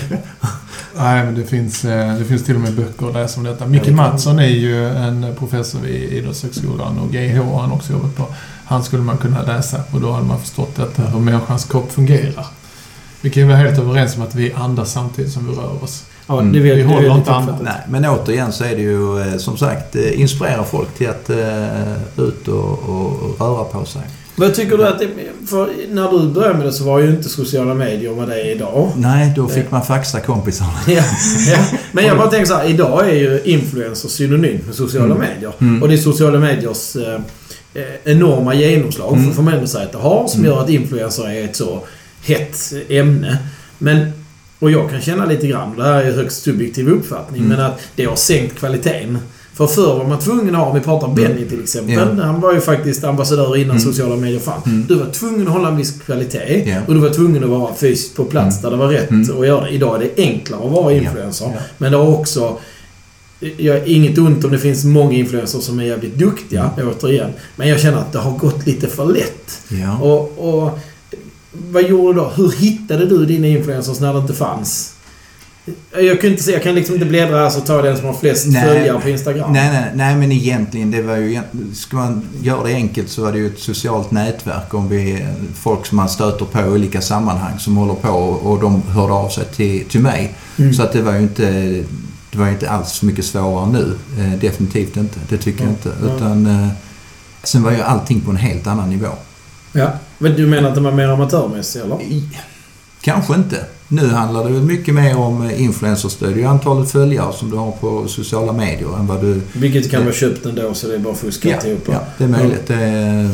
Nej, 0.99 1.25
men 1.25 1.35
det 1.35 1.45
finns, 1.45 1.85
eh, 1.85 2.17
det 2.17 2.25
finns 2.25 2.43
till 2.45 2.55
och 2.55 2.61
med 2.61 2.73
böcker 2.73 3.07
att 3.07 3.13
läsa 3.13 3.39
om 3.39 3.43
detta. 3.45 3.65
Micke 3.65 3.85
det 3.85 3.91
Mattsson 3.91 4.39
är 4.39 4.47
ju 4.47 4.89
en 4.89 5.35
professor 5.39 5.79
vid 5.79 6.13
Idrottshögskolan 6.13 6.99
och 6.99 7.11
GH 7.11 7.37
har 7.41 7.61
han 7.61 7.71
också 7.71 7.93
jobbat 7.93 8.15
på. 8.15 8.25
Han 8.65 8.83
skulle 8.83 9.03
man 9.03 9.17
kunna 9.17 9.41
läsa 9.43 9.77
och 9.91 10.01
då 10.01 10.11
hade 10.11 10.25
man 10.25 10.39
förstått 10.39 10.75
detta, 10.75 11.01
hur 11.01 11.19
människans 11.19 11.65
kropp 11.65 11.91
fungerar. 11.91 12.45
Vi 13.21 13.29
kan 13.29 13.43
ju 13.43 13.47
vara 13.49 13.57
helt 13.57 13.79
överens 13.79 14.15
om 14.17 14.21
att 14.23 14.35
vi 14.35 14.53
andas 14.53 14.91
samtidigt 14.91 15.31
som 15.31 15.47
vi 15.47 15.53
rör 15.53 15.83
oss. 15.83 16.03
Ja, 16.27 16.39
Mm. 16.39 16.53
det 16.53 16.59
vet, 16.59 16.77
Vi 16.77 16.81
det 16.81 16.87
håller 16.87 17.09
vet 17.09 17.17
inte. 17.17 17.55
Nej, 17.61 17.73
men 17.89 18.05
återigen 18.05 18.51
så 18.51 18.63
är 18.63 18.75
det 18.75 18.81
ju 18.81 19.21
eh, 19.21 19.37
som 19.37 19.57
sagt 19.57 19.95
eh, 19.95 20.21
inspirera 20.21 20.63
folk 20.63 20.93
till 20.97 21.09
att 21.09 21.29
eh, 21.29 21.93
ut 22.17 22.47
och, 22.47 22.79
och 22.89 23.39
röra 23.39 23.63
på 23.63 23.85
sig. 23.85 24.01
Vad 24.39 24.53
tycker 24.53 24.77
du 24.77 24.87
att 24.87 24.99
det, 24.99 25.07
när 25.89 26.11
du 26.11 26.27
började 26.33 26.53
med 26.57 26.65
det 26.67 26.71
så 26.73 26.83
var 26.83 26.99
ju 26.99 27.09
inte 27.09 27.29
sociala 27.29 27.73
medier 27.73 28.11
vad 28.11 28.27
det 28.29 28.41
är 28.41 28.55
idag. 28.55 28.91
Nej, 28.97 29.33
då 29.35 29.47
fick 29.47 29.71
man 29.71 29.85
faxa 29.85 30.19
kompisarna. 30.19 30.73
Ja, 30.87 31.03
ja. 31.51 31.57
Men 31.91 32.05
jag 32.05 32.17
bara 32.17 32.27
tänker 32.29 32.45
så 32.45 32.53
här. 32.55 32.69
Idag 32.69 33.09
är 33.09 33.13
ju 33.13 33.41
influencers 33.43 34.11
synonymt 34.11 34.65
med 34.65 34.75
sociala 34.75 35.15
Mm. 35.15 35.27
medier. 35.29 35.51
Mm. 35.59 35.81
Och 35.83 35.87
det 35.89 35.93
är 35.95 35.97
sociala 35.97 36.39
mediers 36.39 36.95
eh, 36.95 37.13
eh, 37.73 37.83
enorma 38.03 38.53
genomslag 38.55 39.13
Mm. 39.17 39.33
för 39.33 39.77
att 39.83 39.91
det 39.91 39.97
har 39.97 40.27
som 40.27 40.39
Mm. 40.39 40.51
gör 40.51 40.63
att 40.63 40.69
influencer 40.69 41.29
är 41.29 41.43
ett 41.43 41.55
så 41.55 41.83
hett 42.21 42.73
ämne. 42.89 43.37
Men, 43.77 44.11
och 44.59 44.71
jag 44.71 44.89
kan 44.89 45.01
känna 45.01 45.25
lite 45.25 45.47
grann, 45.47 45.75
det 45.77 45.83
här 45.83 46.01
är 46.03 46.11
högst 46.11 46.41
subjektiv 46.43 46.89
uppfattning, 46.89 47.41
Mm. 47.45 47.57
men 47.57 47.65
att 47.65 47.79
det 47.95 48.05
har 48.05 48.15
sänkt 48.15 48.59
kvaliteten. 48.59 49.17
För 49.59 49.67
förr 49.67 49.97
var 49.97 50.05
man 50.07 50.19
tvungen 50.19 50.55
att 50.55 50.61
ha, 50.61 50.67
om 50.67 50.75
vi 50.75 50.81
pratar 50.81 51.07
om 51.07 51.15
Benny 51.15 51.45
till 51.49 51.63
exempel. 51.63 51.93
Ja. 52.17 52.23
Han 52.23 52.41
var 52.41 52.53
ju 52.53 52.61
faktiskt 52.61 53.03
ambassadör 53.03 53.55
innan 53.57 53.77
Mm. 53.77 53.79
sociala 53.91 54.15
medier 54.15 54.39
fanns. 54.39 54.65
Mm. 54.65 54.85
Du 54.87 54.95
var 54.95 55.05
tvungen 55.05 55.47
att 55.47 55.53
hålla 55.53 55.67
en 55.67 55.77
viss 55.77 56.01
kvalitet. 56.05 56.63
Ja. 56.69 56.77
Och 56.87 56.93
du 56.93 56.99
var 56.99 57.09
tvungen 57.09 57.43
att 57.43 57.49
vara 57.49 57.73
fysiskt 57.75 58.15
på 58.15 58.23
plats 58.25 58.59
Mm. 58.59 58.63
där 58.63 58.77
det 58.77 58.83
var 58.85 58.91
rätt 58.93 59.09
Mm. 59.09 59.39
att 59.39 59.47
göra 59.47 59.61
det. 59.65 59.69
Idag 59.69 59.95
är 59.95 59.99
det 60.15 60.21
enklare 60.23 60.65
att 60.65 60.71
vara 60.71 60.93
influencer. 60.93 61.45
Ja. 61.45 61.61
Men 61.77 61.91
det 61.91 61.97
har 61.97 62.07
också... 62.19 62.57
Jag 63.57 63.87
inget 63.87 64.17
ont 64.17 64.43
om 64.45 64.51
det 64.51 64.57
finns 64.59 64.85
många 64.85 65.13
influencers 65.13 65.63
som 65.63 65.79
är 65.79 65.83
jävligt 65.83 66.15
duktiga, 66.15 66.69
återigen. 66.77 67.29
Men 67.55 67.67
jag 67.67 67.79
känner 67.79 67.97
att 67.97 68.11
det 68.11 68.19
har 68.19 68.31
gått 68.37 68.65
lite 68.67 68.87
för 68.87 69.05
lätt. 69.05 69.59
Och, 70.01 70.21
och 70.37 70.79
vad 71.71 71.83
gjorde 71.83 72.13
du 72.13 72.19
då? 72.19 72.31
Hur 72.35 72.51
hittade 72.51 73.05
du 73.05 73.25
dina 73.25 73.47
influencers 73.47 73.99
när 73.99 74.13
det 74.13 74.19
inte 74.19 74.33
fanns? 74.33 74.93
Jag 75.91 76.21
kan, 76.21 76.29
inte 76.29 76.43
se, 76.43 76.51
jag 76.51 76.63
kan 76.63 76.75
liksom 76.75 76.95
inte 76.95 77.07
bläddra 77.07 77.37
här 77.37 77.59
tar 77.59 77.75
jag 77.75 77.83
den 77.83 77.97
som 77.97 78.05
har 78.05 78.13
flest 78.13 78.47
Nej. 78.47 78.63
följare 78.63 79.01
på 79.01 79.09
Instagram. 79.09 79.53
Nej, 79.53 79.69
nej, 79.71 79.91
nej, 79.95 80.15
men 80.15 80.31
egentligen, 80.31 80.91
det 80.91 81.01
var 81.01 81.17
ju... 81.17 81.39
Ska 81.73 81.97
man 81.97 82.21
göra 82.41 82.63
det 82.63 82.73
enkelt 82.73 83.09
så 83.09 83.23
var 83.23 83.31
det 83.31 83.37
ju 83.37 83.47
ett 83.47 83.59
socialt 83.59 84.11
nätverk 84.11 84.73
om 84.73 84.89
vi... 84.89 85.25
Folk 85.55 85.85
som 85.85 85.95
man 85.95 86.09
stöter 86.09 86.45
på 86.45 86.59
i 86.59 86.63
olika 86.63 87.01
sammanhang 87.01 87.59
som 87.59 87.77
håller 87.77 87.93
på 87.93 88.09
och 88.09 88.61
de 88.61 88.81
hörde 88.81 89.13
av 89.13 89.29
sig 89.29 89.45
till, 89.45 89.85
till 89.85 90.01
mig. 90.01 90.33
Mm. 90.57 90.73
Så 90.73 90.83
att 90.83 90.93
det 90.93 91.01
var 91.01 91.13
ju 91.13 91.19
inte... 91.21 91.51
Det 92.31 92.37
var 92.37 92.45
ju 92.45 92.51
inte 92.51 92.69
alls 92.69 92.91
så 92.91 93.05
mycket 93.05 93.25
svårare 93.25 93.71
nu. 93.71 93.97
Eh, 94.19 94.39
definitivt 94.39 94.97
inte. 94.97 95.19
Det 95.29 95.37
tycker 95.37 95.63
jag 95.63 95.69
Ja, 95.69 95.71
inte. 95.71 95.91
ja. 96.01 96.15
Utan... 96.15 96.45
Eh, 96.45 96.67
sen 97.43 97.63
var 97.63 97.71
ju 97.71 97.81
allting 97.81 98.21
på 98.21 98.31
en 98.31 98.37
helt 98.37 98.67
annan 98.67 98.89
nivå. 98.89 99.07
Ja. 99.71 99.91
Men 100.17 100.33
du 100.35 100.47
menar 100.47 100.69
att 100.69 100.75
den 100.75 100.83
var 100.83 100.91
mer 100.91 101.07
amatörmässig, 101.07 101.79
eller? 101.81 102.01
I, 102.01 102.29
kanske 103.01 103.35
inte. 103.35 103.65
Nu 103.87 104.07
handlar 104.07 104.49
det 104.49 104.61
mycket 104.61 104.93
mer 104.93 105.17
om 105.17 105.41
eh, 105.45 105.63
influencerstöd. 105.63 106.29
Det 106.29 106.33
är 106.35 106.37
ju 106.37 106.45
antalet 106.45 106.91
följare 106.91 107.33
som 107.33 107.49
du 107.49 107.57
har 107.57 107.71
på 107.71 108.07
sociala 108.07 108.53
medier 108.53 108.97
än 108.99 109.07
vad 109.07 109.21
du... 109.21 109.41
Vilket 109.53 109.91
kan 109.91 110.03
vara 110.03 110.13
köpt 110.13 110.45
ändå, 110.45 110.73
så 110.73 110.87
det 110.87 110.95
är 110.95 110.99
bara 110.99 111.15
fuskat 111.15 111.61
Ja, 111.63 111.69
ihop. 111.69 111.83
ja, 111.91 111.99
det 112.17 112.23
är 112.23 112.27
möjligt. 112.27 112.67
Det 112.67 112.75
är, 112.75 113.29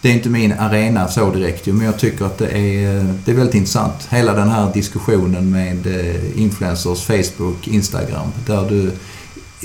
det 0.00 0.08
är 0.08 0.12
inte 0.12 0.28
min 0.28 0.52
arena 0.52 1.08
så 1.08 1.30
direkt 1.30 1.66
men 1.66 1.80
jag 1.86 1.98
tycker 1.98 2.24
att 2.24 2.38
det 2.38 2.46
är, 2.48 3.14
det 3.24 3.30
är 3.30 3.34
väldigt 3.34 3.54
intressant. 3.54 4.06
Hela 4.10 4.32
den 4.32 4.48
här 4.48 4.72
diskussionen 4.74 5.50
med 5.50 5.86
eh, 5.86 6.40
influencers, 6.42 7.02
Facebook, 7.06 7.68
Instagram. 7.68 8.28
Där 8.46 8.68
du 8.68 8.90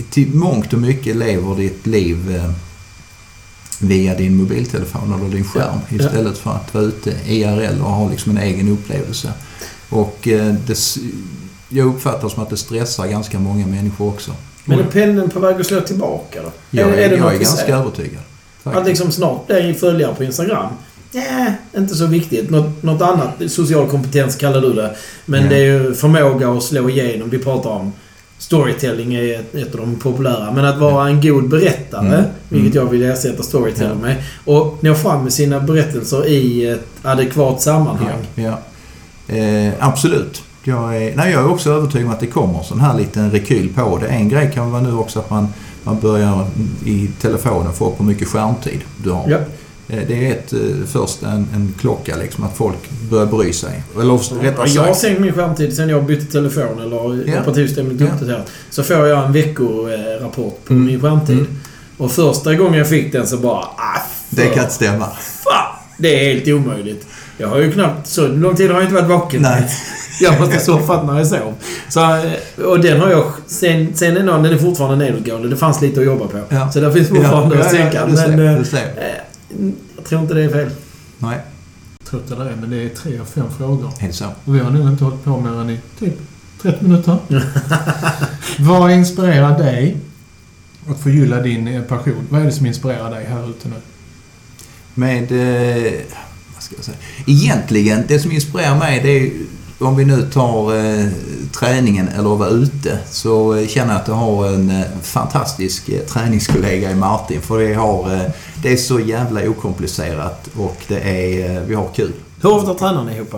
till 0.10 0.34
mångt 0.36 0.74
och 0.74 0.80
mycket 0.80 1.16
lever 1.16 1.56
ditt 1.56 1.88
liv 1.88 2.36
eh, 2.36 2.52
via 3.82 4.16
din 4.16 4.36
mobiltelefon 4.38 5.14
eller 5.14 5.30
din 5.36 5.44
skärm 5.44 5.80
Ja, 5.90 5.96
istället 5.98 6.38
för 6.38 6.52
att 6.52 6.74
vara 6.74 6.84
ute 6.84 7.14
IRL 7.28 7.82
och 7.82 7.92
ha 7.92 8.10
liksom 8.10 8.32
en 8.38 8.44
egen 8.44 8.68
upplevelse. 8.70 9.34
Och 9.90 10.28
eh, 10.28 10.54
det, 10.68 10.78
jag 11.70 11.88
uppfattar 11.88 12.30
som 12.30 12.44
att 12.44 12.50
det 12.50 12.58
stressar 12.58 13.08
ganska 13.08 13.40
många 13.40 13.68
människor 13.68 14.08
också. 14.08 14.32
Men 14.66 14.80
är 14.80 14.84
pendeln 14.84 15.30
på 15.30 15.40
väg 15.40 15.56
att 15.62 15.66
slå 15.66 15.82
tillbaka 15.82 16.42
då? 16.42 16.52
Jag 16.70 16.90
är, 16.90 17.10
det 17.10 17.16
jag 17.16 17.34
är 17.34 17.40
ganska 17.40 17.66
ser? 17.66 17.74
övertygad. 17.74 18.22
Att 18.64 18.74
faktiskt. 18.74 18.88
liksom 18.88 19.12
snart 19.12 19.48
blir 19.48 19.74
följare 19.74 20.16
på 20.16 20.24
Instagram? 20.24 20.74
Nej, 21.12 21.54
inte 21.78 21.96
så 21.96 22.06
viktigt. 22.06 22.50
Något, 22.50 22.84
något 22.84 23.02
annat, 23.02 23.30
social 23.48 23.88
kompetens 23.90 24.36
kallar 24.36 24.62
du 24.62 24.74
det. 24.74 24.96
Men 25.26 25.44
Ja. 25.44 25.50
det 25.50 25.56
är 25.56 25.66
ju 25.66 25.94
förmåga 25.94 26.50
att 26.52 26.64
slå 26.64 26.90
igenom. 26.90 27.30
Vi 27.30 27.38
pratar 27.40 27.70
om 27.70 27.94
storytelling 28.42 29.14
är 29.14 29.40
ett, 29.40 29.56
ett 29.56 29.76
av 29.76 29.80
de 29.82 29.96
populära. 29.96 30.52
Men 30.52 30.66
att 30.66 30.78
vara 30.78 31.08
en 31.08 31.22
god 31.22 31.50
berättare, 31.50 32.08
Mm. 32.08 32.24
vilket 32.50 32.76
Mm. 32.76 32.86
jag 32.86 32.92
vill 32.92 33.04
ersätta 33.04 33.44
storytelling 33.44 33.98
Ja. 34.02 34.08
med. 34.08 34.16
Och 34.46 34.78
nå 34.84 34.96
fram 34.96 35.24
med 35.24 35.34
sina 35.34 35.60
berättelser 35.60 36.28
i 36.28 36.68
ett 36.68 36.88
adekvat 37.02 37.62
sammanhang. 37.62 38.10
Ja, 38.36 38.44
ja. 38.44 39.36
Eh, 39.36 39.74
absolut. 39.80 40.42
Jag 40.64 40.98
är, 41.04 41.16
nej, 41.16 41.32
jag 41.32 41.42
är 41.44 41.50
också 41.52 41.72
övertygad 41.72 42.08
om 42.08 42.14
att 42.14 42.20
det 42.20 42.28
kommer 42.28 42.64
sån 42.64 42.80
här 42.80 42.98
liten 42.98 43.32
rekyl 43.32 43.74
på 43.76 43.98
det. 44.02 44.08
En 44.08 44.30
grej 44.30 44.52
kan 44.54 44.72
vara 44.72 44.82
nu 44.82 44.94
också 44.94 45.20
att 45.20 45.30
man, 45.30 45.48
man 45.84 46.00
börjar 46.00 46.46
i 46.86 47.10
telefonen 47.22 47.74
få 47.74 47.88
upp 47.88 48.00
hur 48.00 48.06
mycket 48.06 48.28
skärmtid 48.28 48.80
du 49.04 49.12
har. 49.12 49.30
Ja. 49.92 49.98
Eh, 49.98 50.04
Det 50.08 50.28
är 50.28 50.32
ett, 50.32 50.54
eh, 50.54 50.60
först 50.92 51.24
en, 51.24 51.48
en 51.56 51.74
klocka 51.80 52.16
liksom, 52.18 52.44
att 52.44 52.58
folk 52.58 52.78
börjar 53.10 53.26
bry 53.26 53.54
sig. 53.54 53.84
Eller 54.02 54.14
rättare 54.42 54.68
Ja, 54.68 54.74
jag 54.76 54.82
har 54.82 54.88
sagt... 54.88 55.00
sänkt 55.00 55.22
min 55.22 55.34
skärmtid 55.34 55.76
sen 55.76 55.90
jag 55.90 56.04
bytte 56.06 56.32
telefon 56.32 56.80
eller 56.82 57.24
Ja. 57.30 57.42
operativsystemet 57.42 58.00
Ja. 58.00 58.06
uppdaterat. 58.06 58.52
Så 58.70 58.84
får 58.84 58.96
jag 59.08 59.26
en 59.26 59.34
veckorapport 59.34 60.66
på 60.66 60.74
Mm. 60.74 60.86
min 60.86 61.02
skärmtid. 61.02 61.38
Mm. 61.38 61.58
Och 61.98 62.12
första 62.12 62.56
gången 62.56 62.74
jag 62.74 62.90
fick 62.90 63.12
den 63.14 63.28
så 63.28 63.38
bara... 63.38 63.58
Ah, 63.60 64.02
Det 64.30 64.48
kan 64.48 64.64
inte 64.64 64.74
stämma. 64.74 65.06
Fan! 65.44 65.76
Det 65.98 66.26
är 66.30 66.34
helt 66.34 66.48
omöjligt. 66.48 67.06
Jag 67.38 67.48
har 67.48 67.58
ju 67.58 67.72
knappt... 67.72 68.08
Så 68.08 68.28
lång 68.28 68.56
tid 68.56 68.70
har 68.72 68.76
jag 68.76 68.84
inte 68.84 68.96
varit 68.96 69.10
vaken. 69.10 69.42
Nej. 69.42 69.70
Jag 70.22 70.40
måste 70.40 70.60
soffat 70.60 71.06
när 71.06 71.18
jag 71.18 71.28
sov. 71.28 71.54
Så, 71.90 72.00
eh, 72.16 72.66
och 72.66 72.80
den 72.80 73.00
har 73.02 73.10
jag... 73.12 73.24
Sen, 73.48 73.94
sen 73.96 74.12
är 74.18 74.24
den, 74.24 74.44
den 74.44 74.54
är 74.54 74.58
fortfarande 74.58 75.06
nedåtgående. 75.06 75.50
Det 75.50 75.58
fanns 75.58 75.82
lite 75.82 76.00
att 76.00 76.06
jobba 76.06 76.28
på. 76.28 76.40
Ja. 76.50 76.72
Så 76.72 76.80
där 76.80 76.92
finns 76.92 77.10
fortfarande 77.10 77.60
att 77.66 77.72
sänka. 77.72 78.06
du 78.06 78.18
ser, 78.18 78.28
men 78.28 78.48
eh, 78.48 78.60
du 78.60 78.66
ser. 78.66 78.78
eh, 78.78 79.31
jag 79.96 80.06
tror 80.06 80.22
inte 80.22 80.34
det 80.34 80.44
är 80.44 80.50
fel. 80.50 80.72
Nej, 81.18 81.42
Trött 82.04 82.32
eller 82.32 82.46
det, 82.46 82.56
men 82.56 82.70
det 82.70 82.84
är 82.84 82.90
tre 82.90 83.20
av 83.20 83.26
fem 83.26 83.46
frågor. 83.58 83.92
helt 84.00 84.16
så. 84.16 84.26
Och 84.46 84.56
vi 84.56 84.60
har 84.60 84.72
nog 84.72 84.88
inte 84.90 85.04
hållit 85.04 85.24
på 85.24 85.42
mer 85.42 85.62
än 85.62 85.70
i 85.70 85.80
typ 86.00 86.14
30 86.62 86.84
minuter. 86.84 87.18
Vad 88.60 88.92
inspirerar 88.92 89.58
dig 89.58 89.98
att 90.88 91.00
förgylla 91.00 91.42
din 91.42 91.68
eh, 91.68 91.82
passion? 91.82 92.28
Vad 92.30 92.42
är 92.42 92.46
det 92.46 92.52
som 92.52 92.66
inspirerar 92.66 93.12
dig 93.12 93.26
här 93.26 93.50
ute 93.50 93.68
nu? 93.68 93.76
Med... 94.94 95.32
Eh, 95.32 96.02
vad 96.54 96.64
ska 96.64 96.76
jag 96.76 96.86
säga? 96.86 96.98
Egentligen, 97.28 98.04
det 98.08 98.20
som 98.20 98.32
inspirerar 98.32 98.80
mig 98.80 99.00
det 99.04 99.10
är 99.10 99.32
om 99.82 99.96
vi 99.96 100.06
nu 100.06 100.22
tar 100.22 100.76
eh, 100.76 101.08
träningen 101.60 102.08
eller 102.08 102.34
att 102.34 102.40
vara 102.40 102.50
ute 102.50 103.00
så 103.10 103.56
eh, 103.56 103.68
känner 103.68 103.94
jag 103.94 104.02
att 104.02 104.08
jag 104.08 104.16
har 104.16 104.48
en 104.48 104.70
eh, 104.70 104.86
fantastisk 105.02 105.90
eh, 105.90 106.00
träningskollega 106.00 106.92
i 106.92 106.96
Martin. 106.96 107.42
För 107.42 107.58
vi 107.58 107.74
har, 107.74 108.14
eh, 108.14 108.32
det 108.64 108.74
är 108.74 108.78
så 108.78 109.00
jävla 109.00 109.50
okomplicerat 109.50 110.50
och 110.58 110.78
det 110.88 111.00
är, 111.00 111.56
eh, 111.56 111.62
vi 111.62 111.76
har 111.76 111.88
kul. 111.96 112.12
Hur 112.42 112.52
ofta 112.52 112.74
tränar 112.74 113.04
ni 113.04 113.16
ihop? 113.16 113.36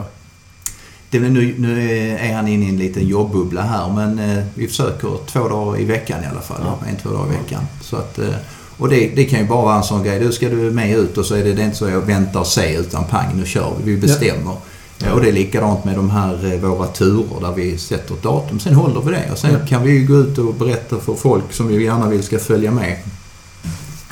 Det 1.10 1.20
nu, 1.20 1.56
nu 1.58 2.00
är 2.20 2.34
han 2.34 2.48
inne 2.48 2.66
i 2.66 2.70
en 2.70 2.78
liten 2.78 3.08
jobbubbla 3.08 3.62
här 3.62 3.94
men 3.94 4.42
vi 4.56 4.68
försöker 4.68 5.10
två 5.28 5.48
dagar 5.48 5.80
i 5.80 5.86
veckan 5.86 6.24
i 6.24 6.26
alla 6.26 6.42
fall. 6.42 6.62
Ja. 6.64 6.78
En, 6.90 6.96
två 6.96 7.10
dagar 7.10 7.34
i 7.34 7.38
veckan. 7.38 7.64
Så 7.82 7.96
att, 7.96 8.20
och 8.78 8.90
det, 8.90 9.12
det 9.16 9.26
kan 9.26 9.40
ju 9.40 9.46
bara 9.46 9.62
vara 9.62 9.76
en 9.76 9.84
sån 9.84 10.04
grej. 10.04 10.20
Du 10.20 10.32
ska 10.32 10.50
du 10.50 10.56
med 10.56 10.98
ut 10.98 11.18
och 11.18 11.26
så 11.26 11.36
är 11.36 11.44
det, 11.44 11.54
det 11.54 11.62
är 11.62 11.66
inte 11.66 11.78
så 11.78 11.90
jag 11.90 12.02
väntar 12.02 12.40
och 12.40 12.48
ser 12.48 12.80
utan 12.80 13.04
pang 13.04 13.36
nu 13.36 13.46
kör 13.46 13.74
vi. 13.78 13.92
Vi 13.92 14.02
bestämmer. 14.02 14.42
Ja. 14.46 14.62
Och 15.14 15.22
det 15.22 15.28
är 15.28 15.32
likadant 15.34 15.86
med 15.86 15.96
de 15.96 16.10
här 16.10 16.54
eh, 16.54 16.60
våra 16.60 16.88
turer 16.88 17.42
där 17.42 17.52
vi 17.56 17.78
sätter 17.78 18.14
ett 18.14 18.24
datum. 18.24 18.60
Sen 18.60 18.74
håller 18.74 19.02
vi 19.02 19.12
det 19.12 19.32
och 19.32 19.38
sen 19.38 19.52
Ja. 19.54 19.68
kan 19.68 19.84
vi 19.84 19.92
ju 19.92 20.08
gå 20.08 20.16
ut 20.16 20.38
och 20.38 20.54
berätta 20.56 21.00
för 21.00 21.14
folk 21.14 21.54
som 21.54 21.68
vi 21.68 21.84
gärna 21.84 22.08
vill 22.10 22.24
ska 22.24 22.40
följa 22.40 22.72
med. 22.72 22.98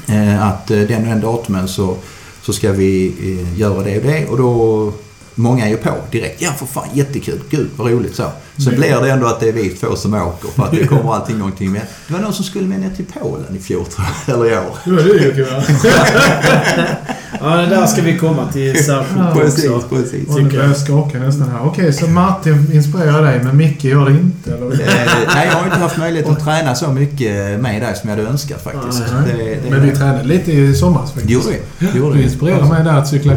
Eh, 0.08 0.48
att 0.48 0.72
eh, 0.72 0.78
den 0.80 1.02
och 1.02 1.08
den 1.10 1.22
datumen 1.22 1.68
så, 1.68 1.96
så 2.42 2.54
ska 2.54 2.72
vi 2.72 3.14
göra 3.56 3.84
det 3.84 3.98
och 4.00 4.04
det 4.08 4.28
och 4.28 4.38
då 4.38 4.94
Många 5.36 5.66
är 5.66 5.70
ju 5.70 5.78
på 5.78 5.90
direkt. 6.12 6.42
Ja, 6.42 6.52
för 6.52 6.66
fan, 6.66 6.88
jättekul. 6.94 7.40
Gud, 7.50 7.70
vad 7.76 7.92
roligt 7.92 8.16
så. 8.16 8.24
Så 8.58 8.70
Mm. 8.70 8.80
blir 8.80 9.02
det 9.02 9.12
ändå 9.12 9.28
att 9.28 9.40
det 9.40 9.48
är 9.50 9.54
vi 9.54 9.70
två 9.70 9.96
som 9.96 10.14
åker 10.14 10.50
för 10.50 10.64
att 10.64 10.72
det 10.72 10.88
kommer 10.88 11.14
alltid 11.16 11.38
någonting 11.38 11.72
med. 11.72 11.82
Det 12.08 12.14
var 12.14 12.20
någon 12.20 12.34
som 12.34 12.46
skulle 12.46 12.68
med 12.68 12.80
ner 12.80 12.90
till 12.96 13.06
Polen 13.22 13.56
i 13.56 13.60
fjol, 13.60 13.86
tror 13.86 14.08
jag. 14.28 14.36
Eller 14.36 14.46
i 14.52 14.58
år. 14.58 14.76
Det 14.86 14.92
var 14.92 15.02
du 15.04 15.24
Jocke 15.26 15.44
va? 15.44 15.64
Ja, 17.42 17.56
det 17.58 17.66
där 17.66 17.86
ska 17.86 18.02
vi 18.02 18.18
komma 18.18 18.52
till 18.52 18.86
särskilt 18.86 19.20
Ja, 19.20 19.32
Precis, 19.36 19.70
också. 19.70 19.88
precis. 19.88 20.28
Och 20.30 20.44
nu 20.44 20.50
börjar 20.50 20.74
skaka 20.74 21.18
nästan 21.20 21.50
här. 21.50 21.60
Okej, 21.68 21.94
så 21.94 22.08
Martin 22.08 22.72
inspirerar 22.74 23.22
dig, 23.22 23.44
men 23.44 23.58
Micke 23.58 23.84
gör 23.84 24.06
det 24.06 24.12
inte? 24.12 24.54
Eller? 24.54 24.72
Eh, 24.72 24.78
nej, 25.36 25.48
jag 25.48 25.54
har 25.54 25.66
inte 25.66 25.78
haft 25.78 25.98
möjlighet 25.98 26.30
att 26.30 26.40
träna 26.44 26.76
så 26.76 26.88
mycket 26.92 27.60
med 27.60 27.82
dig 27.82 27.96
som 27.96 28.10
jag 28.10 28.18
hade 28.18 28.30
önskat 28.30 28.64
faktiskt. 28.64 29.04
Nej. 29.26 29.34
Det, 29.38 29.44
det, 29.64 29.70
Men 29.70 29.90
vi 29.90 29.96
tränade 29.96 30.24
lite 30.24 30.52
i 30.52 30.76
somras 30.76 31.12
faktiskt. 31.12 31.28
Det 31.28 31.34
gjorde 31.34 31.48
vi. 31.80 31.88
Det 31.92 31.98
gjorde 31.98 32.14
Du 32.14 32.18
vi. 32.20 32.24
inspirerar 32.26 32.66
mig 32.66 32.84
där 32.84 32.92
att 32.98 33.08
cykla 33.08 33.34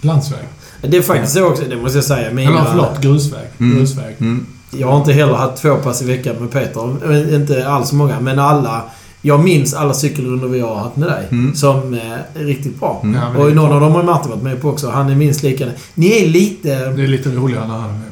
landsväg. 0.00 0.38
Det 0.82 0.96
är 0.96 1.02
faktiskt 1.02 1.32
så 1.34 1.44
också, 1.46 1.62
det 1.70 1.76
måste 1.76 1.98
jag 1.98 2.04
säga. 2.04 2.32
Mina, 2.32 2.50
Eller 2.50 2.70
förlåt, 2.70 3.00
grusväg. 3.00 3.48
Mm. 3.60 3.78
grusväg. 3.78 4.16
Mm. 4.18 4.46
Jag 4.70 4.88
har 4.88 4.98
inte 4.98 5.12
heller 5.12 5.34
haft 5.34 5.62
två 5.62 5.76
pass 5.76 6.02
i 6.02 6.04
veckan 6.04 6.36
med 6.40 6.50
Peter. 6.50 7.12
Eh, 7.12 7.34
Inte 7.34 7.68
alls 7.68 7.92
många, 7.92 8.20
men 8.20 8.38
alla. 8.38 8.82
Jag 9.24 9.44
minns 9.44 9.74
alla 9.74 9.94
cykelrundor 9.94 10.48
vi 10.48 10.60
har 10.60 10.74
haft 10.76 10.96
med 10.96 11.08
dig. 11.08 11.28
Mm. 11.30 11.54
Som 11.54 11.94
eh, 11.94 12.12
är 12.12 12.44
riktigt 12.44 12.80
bra. 12.80 13.00
Mm. 13.04 13.20
Ja, 13.20 13.32
men 13.32 13.42
Och 13.42 13.56
någon 13.56 13.72
av 13.72 13.80
dem 13.80 13.92
har 13.92 14.02
Martin 14.02 14.30
varit 14.30 14.42
med 14.42 14.62
på 14.62 14.68
också. 14.68 14.90
Han 14.90 15.10
är 15.10 15.14
minst 15.14 15.42
lika... 15.42 15.66
Ni 15.94 16.22
är 16.22 16.28
lite... 16.28 16.68
det 16.68 17.02
är 17.02 17.06
lite 17.06 17.28
roligare 17.30 17.66
när 17.66 17.74
han 17.74 17.90
är 17.90 17.92
med. 17.92 18.02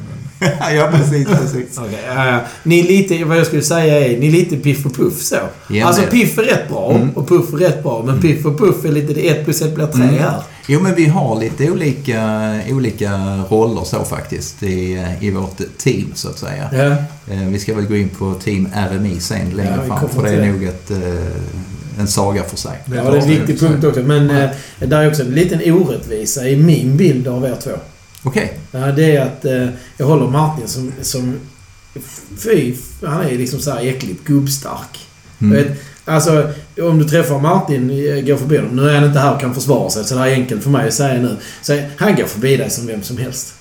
ja, 0.77 0.89
precis, 0.93 1.29
precis. 1.41 1.81
Ja, 2.07 2.27
ja. 2.27 2.41
Ni 2.63 2.81
är 2.81 2.85
lite... 2.85 3.25
Vad 3.25 3.39
jag 3.39 3.47
skulle 3.47 3.63
säga 3.63 4.07
är, 4.07 4.19
ni 4.19 4.27
är 4.27 4.31
lite 4.33 4.57
piff 4.57 4.87
och 4.87 4.95
puff 4.97 5.23
så. 5.23 5.37
Ja, 5.71 5.87
alltså 5.87 6.03
men- 6.03 6.11
piff 6.11 6.39
är 6.39 6.43
rätt 6.43 6.69
bra 6.69 6.91
Mm. 6.95 7.11
och 7.11 7.29
puff 7.29 7.53
är 7.55 7.57
rätt 7.59 7.83
bra. 7.83 8.03
Men 8.07 8.21
piff 8.21 8.47
och 8.47 8.59
puff 8.59 8.85
är 8.85 8.89
lite... 8.93 9.13
Det 9.15 9.29
ett 9.29 9.45
plus 9.45 9.63
ett 9.63 9.75
blir 9.75 9.87
tre 9.87 10.03
Mm. 10.03 10.15
här. 10.19 10.43
Jo, 10.69 10.81
men 10.81 10.95
vi 10.95 11.07
har 11.07 11.41
lite 11.41 11.71
olika, 11.71 12.53
olika 12.71 13.11
roller 13.51 13.85
så 13.85 14.05
faktiskt 14.05 14.63
i, 14.63 15.07
i 15.21 15.31
vårt 15.31 15.61
team 15.79 16.13
så 16.15 16.29
att 16.29 16.39
säga. 16.39 16.69
Ja. 16.73 16.87
Eh, 17.35 17.49
Vi 17.49 17.59
ska 17.59 17.75
väl 17.75 17.85
gå 17.87 17.97
in 17.97 18.09
på 18.09 18.35
Team 18.35 18.69
RMI 18.91 19.21
sen 19.21 19.51
längre 19.51 19.79
Ja, 19.89 19.97
fram 19.99 20.09
för 20.09 20.23
det 20.23 20.31
är 20.31 20.47
nog 20.53 20.65
ett, 20.65 20.91
eh, 20.91 20.99
en 22.01 22.09
saga 22.09 22.43
för 22.45 22.57
sig. 22.57 22.73
Ja, 22.85 22.93
det 23.11 23.19
är 23.19 23.23
en 23.23 23.29
viktig 23.29 23.61
punkt 23.61 23.85
också. 23.85 24.01
Men 24.01 24.31
eh, 24.31 24.51
där 24.79 25.03
är 25.03 25.09
också 25.09 25.23
en 25.23 25.29
liten 25.31 25.73
orättvisa 25.73 26.49
i 26.49 26.57
min 26.57 26.97
bild 26.97 27.29
av 27.29 27.45
er 27.45 27.57
två. 27.63 27.71
Okej. 28.23 28.59
Ja, 28.73 28.79
det 28.79 29.17
är 29.17 29.21
att 29.21 29.45
eh, 29.45 29.69
jag 29.97 30.07
håller 30.07 30.27
Martin 30.27 30.69
som... 30.69 30.93
som 31.03 31.35
fy, 32.39 32.75
han 33.03 33.27
är 33.27 33.39
liksom 33.39 33.61
så 33.61 33.71
här 33.71 33.87
äckligt 33.87 34.25
gubbstark. 34.25 35.07
Mm. 35.41 35.57
Vet, 35.57 35.79
Alltså, 36.05 36.51
om 36.81 36.99
du 36.99 37.05
träffar 37.05 37.39
Martin, 37.39 37.91
eh, 37.91 38.25
går 38.25 38.37
förbi 38.37 38.57
honom. 38.57 38.77
Nu 38.77 38.91
är 38.91 38.95
han 38.95 39.05
inte 39.05 39.19
här 39.19 39.35
och 39.35 39.41
kan 39.41 39.55
försvara 39.55 39.91
sig, 39.91 40.05
så 40.05 40.15
det 40.15 40.21
här 40.21 40.29
är 40.29 40.33
enkelt 40.33 40.63
för 40.63 40.71
mig 40.71 40.89
att 40.89 40.95
säga 40.95 41.23
nu. 41.23 41.37
Så 41.63 41.81
han 41.97 42.17
går 42.17 42.25
förbi 42.25 42.57
dig 42.57 42.71
som 42.71 42.87
vem 42.87 43.03
som 43.03 43.17
helst. 43.17 43.55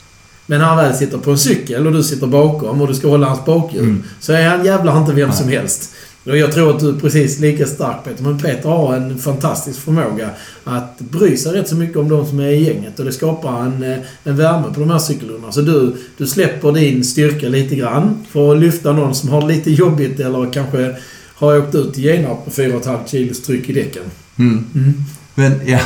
Men 0.46 0.60
när 0.60 0.66
han 0.66 0.78
väl 0.78 0.96
sitter 0.96 1.18
på 1.18 1.32
en 1.32 1.38
cykel 1.38 1.88
och 1.88 1.94
du 1.94 2.04
sitter 2.04 2.28
bakom 2.28 2.82
och 2.82 2.88
du 2.88 2.94
ska 2.94 3.08
hålla 3.08 3.28
hans 3.28 3.46
bakhjul. 3.46 3.84
Mm. 3.84 4.04
Så 4.20 4.34
är 4.34 4.50
han 4.50 4.66
jävlar 4.66 4.98
inte 4.98 5.14
vem 5.14 5.28
Nej. 5.28 5.38
som 5.38 5.48
helst. 5.48 5.94
Och 6.26 6.38
jag 6.38 6.52
tror 6.52 6.70
att 6.76 6.80
du 6.80 6.90
är 6.90 6.94
precis 7.00 7.40
lika 7.40 7.66
stark 7.66 8.04
Peter. 8.04 8.24
Men 8.24 8.40
Peter 8.40 8.70
har 8.70 8.96
en 8.96 9.18
fantastisk 9.20 9.80
förmåga 9.80 10.30
att 10.64 11.00
bry 11.00 11.38
sig 11.38 11.52
rätt 11.54 11.70
så 11.70 11.76
mycket 11.76 11.98
om 11.98 12.10
de 12.10 12.26
som 12.28 12.40
är 12.40 12.48
i 12.48 12.64
gänget. 12.64 13.00
Och 13.00 13.06
det 13.06 13.12
skapar 13.12 13.62
en, 13.62 13.84
eh, 13.84 13.98
en 14.24 14.36
värme 14.38 14.64
på 14.74 14.80
de 14.80 14.90
här 14.90 15.00
cykelrundorna. 15.00 15.52
Så 15.52 15.62
du, 15.62 15.96
du 16.18 16.28
släpper 16.28 16.72
din 16.72 17.04
styrka 17.04 17.50
lite 17.50 17.76
grann 17.76 18.26
för 18.32 18.52
att 18.52 18.60
lyfta 18.60 18.92
någon 18.94 19.16
som 19.16 19.30
har 19.30 19.42
det 19.42 19.48
lite 19.48 19.72
jobbigt 19.72 20.20
eller 20.20 20.54
kanske 20.54 20.96
har 21.36 21.58
åkt 21.58 21.76
ut 21.76 21.98
i 21.98 22.02
Genarp 22.02 22.38
med 22.58 22.72
4,5 22.72 22.98
kilos 23.08 23.42
tryck 23.42 23.70
i 23.70 23.74
däcken. 23.74 24.04
Mm. 24.40 24.66
Mm. 24.76 24.94
Men 25.36 25.52
ja, 25.66 25.80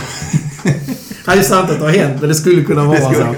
Det 1.25 1.31
är 1.31 1.41
sant 1.41 1.69
att 1.71 1.79
det 1.79 1.85
har 1.85 1.91
hänt, 1.91 2.17
men 2.19 2.29
det 2.29 2.35
skulle 2.35 2.63
kunna 2.63 2.83
vara 2.85 2.97
Det 2.99 3.03
skulle- 3.05 3.25
så. 3.25 3.35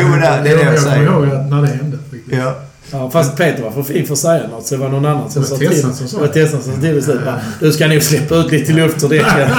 Jo, 0.00 0.08
men 0.08 0.20
det- 0.20 0.40
det 0.44 0.50
är 0.50 0.56
det 0.56 0.62
jag 0.62 0.74
jag 0.74 0.80
säger. 0.82 1.06
kommer 1.06 1.26
ihåg 1.36 1.50
när 1.50 1.62
det 1.62 1.68
hände. 1.68 1.98
faktiskt. 2.10 2.36
ja. 2.36 2.54
Ja, 2.92 3.10
fast 3.10 3.36
Peter 3.36 3.62
var 3.62 3.70
för 3.70 3.82
fin 3.82 4.06
för 4.06 4.12
att 4.12 4.18
säga 4.18 4.48
något, 4.48 4.66
så 4.66 4.74
det 4.74 4.80
var 4.80 4.88
någon 4.88 5.06
annan 5.06 5.30
som 5.30 5.44
sa 5.44 5.56
till. 5.56 5.68
Det 5.68 5.74
var. 5.74 5.80
Tessan 6.28 6.62
som 6.62 6.74
sa 6.74 6.80
till 6.80 6.98
i 6.98 7.02
slutet. 7.02 7.34
Du 7.60 7.72
ska 7.72 7.88
nog 7.88 8.02
släppa 8.02 8.34
ut 8.34 8.52
lite 8.52 8.72
luft 8.72 9.04
ur 9.04 9.08
däcken. 9.08 9.50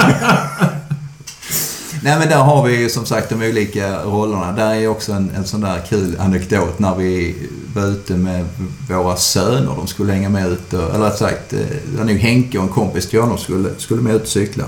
Nej 2.02 2.18
men 2.18 2.28
där 2.28 2.36
har 2.36 2.66
vi 2.66 2.76
ju 2.76 2.90
som 2.90 3.06
sagt 3.06 3.28
de 3.30 3.42
olika 3.42 4.04
rollerna. 4.04 4.52
Där 4.52 4.74
är 4.74 4.88
också 4.88 5.12
en, 5.12 5.30
en 5.36 5.44
sån 5.44 5.60
där 5.60 5.82
kul 5.88 6.16
anekdot 6.18 6.78
när 6.78 6.94
vi 6.94 7.36
var 7.74 7.86
ute 7.86 8.12
med 8.12 8.44
våra 8.88 9.16
söner. 9.16 9.74
De 9.76 9.86
skulle 9.86 10.12
hänga 10.12 10.28
med 10.28 10.48
ut 10.48 10.72
och, 10.72 10.94
eller 10.94 11.04
rätt 11.04 11.18
sagt, 11.18 11.52
eh, 11.52 11.58
det 11.92 11.98
var 11.98 12.04
nog 12.04 12.16
Henke 12.16 12.58
och 12.58 12.64
en 12.64 12.70
kompis 12.70 13.08
till 13.08 13.20
honom 13.20 13.38
skulle, 13.38 13.68
skulle 13.78 14.02
med 14.02 14.14
ut 14.14 14.22
och 14.22 14.28
cykla. 14.28 14.64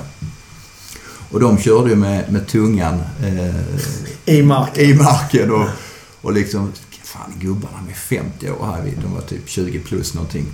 Och 1.30 1.40
de 1.40 1.58
körde 1.58 1.90
ju 1.90 1.96
med, 1.96 2.32
med 2.32 2.46
tungan 2.46 3.02
eh, 3.22 4.34
I 4.34 4.42
marken. 4.42 4.84
i 4.84 4.94
marken 4.94 5.50
och, 5.50 5.66
och 6.20 6.32
liksom, 6.32 6.72
fan 7.16 7.32
gubbarna 7.40 7.78
är 7.90 7.94
50 7.94 8.50
år 8.50 8.66
här, 8.66 8.92
de 9.02 9.14
var 9.14 9.20
typ 9.20 9.48
20 9.48 9.78
plus 9.78 10.14
någonting. 10.14 10.46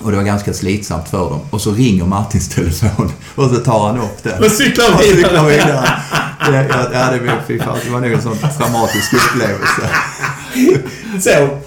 Och 0.00 0.10
det 0.10 0.16
var 0.16 0.24
ganska 0.24 0.54
slitsamt 0.54 1.08
för 1.08 1.30
dem. 1.30 1.40
Och 1.50 1.60
så 1.60 1.72
ringer 1.72 2.04
Martins 2.04 2.48
telefon 2.48 3.12
och 3.34 3.50
så 3.50 3.56
tar 3.56 3.86
han 3.86 3.98
upp 3.98 4.22
den. 4.22 4.44
Och 4.44 4.50
cyklar 4.50 4.94
Och 4.94 5.00
cyklar 5.00 5.44
vidare. 5.44 5.50
vidare. 5.50 5.88
Ja, 6.40 6.52
ja, 6.52 6.88
ja, 6.92 7.10
det, 7.12 7.18
var, 7.26 7.42
fy 7.48 7.58
fan, 7.58 7.78
det 7.84 7.90
var 7.90 8.00
nog 8.00 8.12
en 8.12 8.22
sån 8.22 8.36
traumatisk 8.58 9.12
upplevelse. 9.14 9.90
Så. 11.20 11.58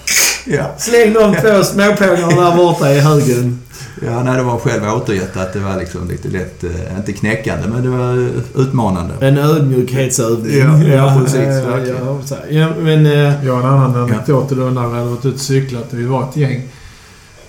Ja, 0.46 0.74
Släng 0.78 1.12
de 1.12 1.34
två 1.34 1.64
småpågarna 1.64 2.50
där 2.50 2.56
borta 2.56 2.90
i 2.92 3.00
högen. 3.00 3.62
Ja 4.06 4.22
nej, 4.22 4.36
det 4.36 4.42
var 4.42 4.58
själv 4.58 4.82
återgett 4.84 5.36
att 5.36 5.52
det 5.52 5.60
var 5.60 5.76
liksom 5.76 6.08
lite 6.08 6.28
lätt, 6.28 6.64
eh, 6.64 6.96
inte 6.96 7.12
knäckande, 7.12 7.68
men 7.68 7.82
det 7.82 7.88
var 7.88 8.12
eh, 8.18 8.60
utmanande. 8.62 9.26
En 9.26 9.38
ödmjukhetsövning. 9.38 10.58
Ja, 10.58 10.82
ja, 10.82 11.20
precis, 11.24 11.40
ja, 11.40 11.78
ja, 11.78 12.18
ja, 12.50 12.68
men... 12.80 13.06
eh, 13.06 13.44
Jag 13.46 13.54
har 13.54 13.60
en 13.60 13.66
annan 13.66 13.96
anekdot 14.02 14.48
då 14.50 14.54
när 14.56 14.88
vi 14.88 14.96
hade 14.96 15.10
varit 15.10 15.24
ute 15.24 15.34
och 15.34 15.40
cyklat 15.40 15.92
och 15.92 15.98
vi 15.98 16.04
var 16.04 16.28
ett 16.28 16.36
gäng. 16.36 16.62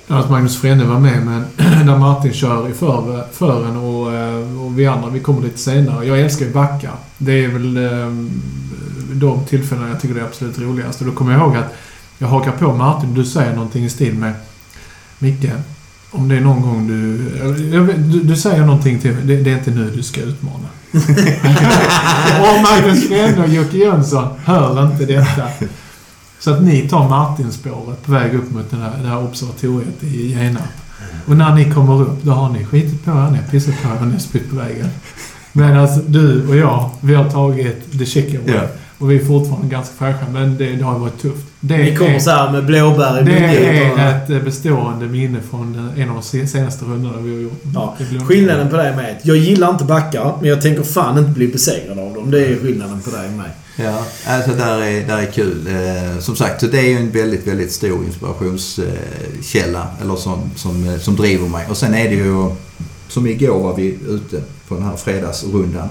Där 0.08 0.16
att 0.20 0.30
Magnus 0.30 0.62
Frenne 0.62 0.86
var 0.86 1.00
med 1.00 1.26
men 1.26 1.46
där 1.88 1.98
Martin 1.98 2.34
kör 2.34 2.70
i 2.70 2.74
för, 2.74 3.24
fören 3.32 3.78
och, 3.78 4.66
och 4.66 4.80
vi 4.80 4.88
andra 4.88 5.10
vi 5.10 5.20
kommer 5.20 5.42
lite 5.42 5.58
senare. 5.60 6.06
Jag 6.06 6.20
älskar 6.20 6.46
ju 6.46 6.52
backar. 6.54 6.92
Det 7.18 7.44
är 7.46 7.48
väl 7.48 7.78
eh, 7.78 8.10
de 9.14 9.46
tillfällena 9.46 9.90
jag 9.90 10.02
tycker 10.02 10.16
det 10.16 10.22
är 10.22 10.26
absolut 10.26 10.60
roligast. 10.60 11.00
Och 11.02 11.08
då 11.08 11.14
kommer 11.14 11.32
jag 11.32 11.42
ihåg 11.42 11.56
att 11.56 11.74
jag 12.18 12.28
hakar 12.28 12.52
på 12.52 12.74
Martin 12.74 13.10
och 13.10 13.16
du 13.16 13.26
säger 13.26 13.54
någonting 13.56 13.86
i 13.86 13.90
stil 13.90 14.14
med 14.16 14.34
Micke, 15.20 15.46
om 16.18 16.28
det 16.28 16.38
är 16.38 16.42
någon 16.42 16.62
gång 16.62 16.88
du... 16.88 17.18
vet- 17.82 18.12
Du, 18.12 18.24
du 18.24 18.36
säger 18.36 18.66
någonting 18.66 19.00
till 19.00 19.12
mig. 19.14 19.24
Det, 19.26 19.36
det 19.36 19.52
är 19.52 19.58
inte 19.58 19.72
nu 19.72 19.92
du 19.96 20.04
ska 20.04 20.22
utmana. 20.22 20.68
och 22.40 22.62
Magnus 22.64 23.08
Frenne 23.08 23.44
och 23.44 23.50
Jocke 23.50 23.78
Jönsson 23.78 24.28
hör 24.46 24.92
inte 24.92 25.06
detta. 25.06 25.44
Så 26.40 26.54
att 26.54 26.64
ni 26.64 26.90
tar 26.90 27.10
Martinspåret 27.10 28.04
på 28.06 28.12
väg 28.12 28.34
upp 28.36 28.52
mot 28.52 28.72
den 28.72 28.82
här, 28.82 28.92
det 29.04 29.08
här 29.10 29.24
observatoriet 29.24 30.04
i 30.04 30.28
Genarp. 30.34 30.64
Och 31.28 31.38
när 31.38 31.56
ni 31.56 31.72
kommer 31.74 32.02
upp, 32.02 32.24
då 32.24 32.32
har 32.32 32.50
ni 32.50 32.66
skitit 32.66 33.06
på 33.06 33.12
er, 33.12 33.30
ni 33.32 33.38
har 33.38 33.48
pissat 33.52 33.74
på 33.84 33.90
er 33.90 33.98
och 34.02 34.08
ni 34.08 34.14
har 34.14 34.20
spytt 34.20 34.50
på 34.50 34.56
vägen. 34.56 34.88
Medan 35.54 35.88
du 36.08 36.48
och 36.48 36.56
jag, 36.56 36.90
vi 37.02 37.16
har 37.16 37.30
tagit 37.30 38.00
the 38.00 38.06
chicken 38.06 38.42
way. 38.46 38.56
Ja. 38.56 38.62
Och 38.98 39.12
vi 39.12 39.16
är 39.16 39.26
fortfarande 39.26 39.68
ganska 39.68 39.94
fräscha, 39.96 40.26
men 40.34 40.58
det, 40.58 40.72
det 40.76 40.84
har 40.84 41.00
varit 41.00 41.22
tufft. 41.22 41.46
Det 41.60 41.78
Ni 41.78 41.96
kommer 41.96 42.16
är, 42.16 42.20
så 42.20 42.30
här 42.30 42.52
med 42.52 42.66
blåbär 42.66 43.22
i 43.22 43.24
det 43.24 43.32
är 43.38 44.18
ett 44.24 44.30
eh, 44.30 44.40
bestående 44.40 45.06
minne 45.06 45.40
från 45.50 45.74
den, 45.74 46.02
en 46.04 46.10
av 46.10 46.16
de 46.16 46.24
se- 46.24 46.48
senaste 46.48 46.86
rundorna 46.86 47.18
vi 47.22 47.34
har 47.36 47.42
gjort. 47.42 47.62
Ja, 47.74 47.96
Skillnaden 48.28 48.70
på 48.70 48.78
dig 48.78 48.90
och 48.90 48.96
mig 48.98 49.12
är 49.12 49.16
att 49.16 49.26
jag 49.26 49.38
gillar 49.38 49.70
inte 49.70 49.84
backar, 49.84 50.34
men 50.42 50.50
jag 50.50 50.62
tänker 50.62 50.84
fan 50.84 51.18
inte 51.18 51.32
bli 51.32 51.48
besegrad 51.48 52.00
av 52.00 52.14
dem. 52.14 52.32
Det 52.32 52.46
är 52.46 52.56
skillnaden 52.56 53.02
på 53.02 53.10
dig 53.10 53.28
och 53.28 53.34
mig. 53.34 53.50
Ja, 53.78 54.04
alltså 54.28 54.52
där 54.52 54.82
är, 54.82 55.08
där 55.08 55.18
är 55.18 55.26
kul. 55.32 55.68
Eh, 55.68 56.20
som 56.20 56.36
sagt, 56.36 56.62
så 56.62 56.68
det 56.68 56.80
är 56.80 56.90
ju 56.90 56.98
en 56.98 57.12
väldigt, 57.12 57.48
väldigt 57.48 57.72
stor 57.72 58.06
inspirationskälla 58.06 59.88
eller 60.02 60.16
som, 60.16 60.40
som, 60.56 60.90
eh, 60.90 60.98
som 61.00 61.16
driver 61.16 61.48
mig. 61.48 61.66
Och 61.70 61.78
sen 61.78 61.94
är 61.94 62.10
det 62.10 62.16
ju, 62.16 62.50
som 63.08 63.28
igår 63.28 63.60
var 63.64 63.76
vi 63.76 63.98
ute 64.10 64.42
på 64.68 64.76
den 64.76 64.84
här 64.84 64.96
fredagsrundan. 64.96 65.90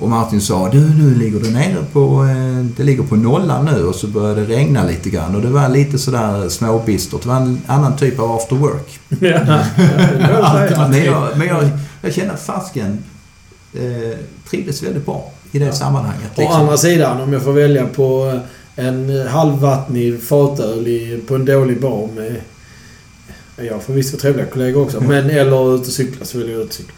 Och 0.00 0.08
Martin 0.08 0.40
sa, 0.40 0.68
du 0.72 0.80
nu 0.80 1.14
ligger 1.14 1.40
det 1.40 1.50
nere 1.50 1.84
på, 1.92 2.24
eh, 2.24 2.64
det 2.76 2.82
ligger 2.82 3.02
på 3.02 3.16
nollan 3.16 3.64
nu 3.64 3.84
och 3.84 3.94
så 3.94 4.06
började 4.06 4.40
det 4.46 4.54
regna 4.54 4.84
lite 4.86 5.10
grann. 5.10 5.34
Och 5.34 5.42
det 5.42 5.48
var 5.48 5.68
lite 5.68 5.98
sådär 5.98 6.48
småbistert. 6.48 7.22
Det 7.22 7.28
var 7.28 7.36
en 7.36 7.60
annan 7.66 7.96
typ 7.96 8.18
av 8.20 8.32
after 8.32 8.56
work. 8.56 8.98
Ja. 9.20 10.88
Men 10.90 11.04
jag, 11.04 11.28
men 11.38 11.46
jag, 11.46 11.68
jag 12.02 12.12
känner 12.14 12.34
att 12.34 12.42
fasken 12.42 12.98
eh, 13.74 14.18
trivdes 14.50 14.82
väldigt 14.82 15.06
bra 15.06 15.32
i 15.52 15.58
det 15.58 15.64
Ja. 15.64 15.72
sammanhanget. 15.72 16.38
Å 16.38 16.48
andra 16.48 16.76
sidan, 16.76 17.20
om 17.20 17.32
jag 17.32 17.42
får 17.42 17.52
välja 17.52 17.86
på 17.86 18.40
en 18.76 19.26
halvvattnig 19.28 20.22
fatöl 20.22 21.20
på 21.28 21.34
en 21.34 21.44
dålig 21.44 21.80
bar 21.80 22.08
med... 22.14 22.36
Jag 23.56 23.72
har 23.74 23.80
förvisso 23.80 24.16
trevliga 24.16 24.46
kollegor 24.46 24.82
också, 24.82 25.00
men 25.00 25.30
eller 25.30 25.74
ute 25.74 25.80
och 25.86 25.92
cykla 25.92 26.24
så 26.24 26.38
vill 26.38 26.50
jag 26.50 26.60
ut 26.60 26.68
och 26.68 26.74
cykla. 26.74 26.94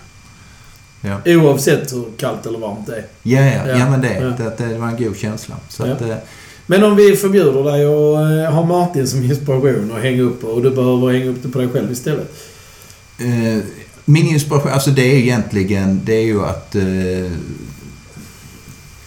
Ja. 1.00 1.20
Oavsett 1.26 1.92
hur 1.92 2.04
kallt 2.16 2.46
eller 2.46 2.58
varmt 2.58 2.86
det 2.86 2.96
är. 2.96 3.04
Ja, 3.22 3.40
ja, 3.40 3.68
ja, 3.68 3.78
Ja, 3.78 3.90
men 3.90 4.00
det, 4.00 4.14
ja. 4.14 4.50
det, 4.58 4.68
det 4.68 4.78
var 4.78 4.88
en 4.88 4.96
god 5.04 5.16
känsla. 5.16 5.54
Så 5.68 5.86
Ja. 5.86 5.92
att, 5.92 6.00
eh, 6.02 6.16
Men 6.66 6.84
om 6.84 6.96
vi 6.96 7.16
förbjuder 7.16 7.64
dig 7.64 7.84
att 7.86 8.48
eh, 8.48 8.54
ha 8.54 8.64
Martin 8.64 9.06
som 9.06 9.22
inspiration 9.22 9.90
och 9.90 9.98
hänga 10.00 10.22
upp 10.22 10.44
och 10.44 10.62
du 10.62 10.70
behöver 10.70 11.12
hänga 11.12 11.30
upp 11.30 11.42
det 11.42 11.48
på 11.48 11.58
dig 11.58 11.68
själv 11.68 11.92
istället. 11.92 12.32
eh, 13.18 13.62
min 14.04 14.26
inspiration, 14.26 14.70
alltså 14.72 14.90
det 14.90 15.02
är 15.02 15.16
egentligen, 15.18 16.00
det 16.04 16.14
är 16.14 16.24
ju 16.24 16.44
att, 16.44 16.76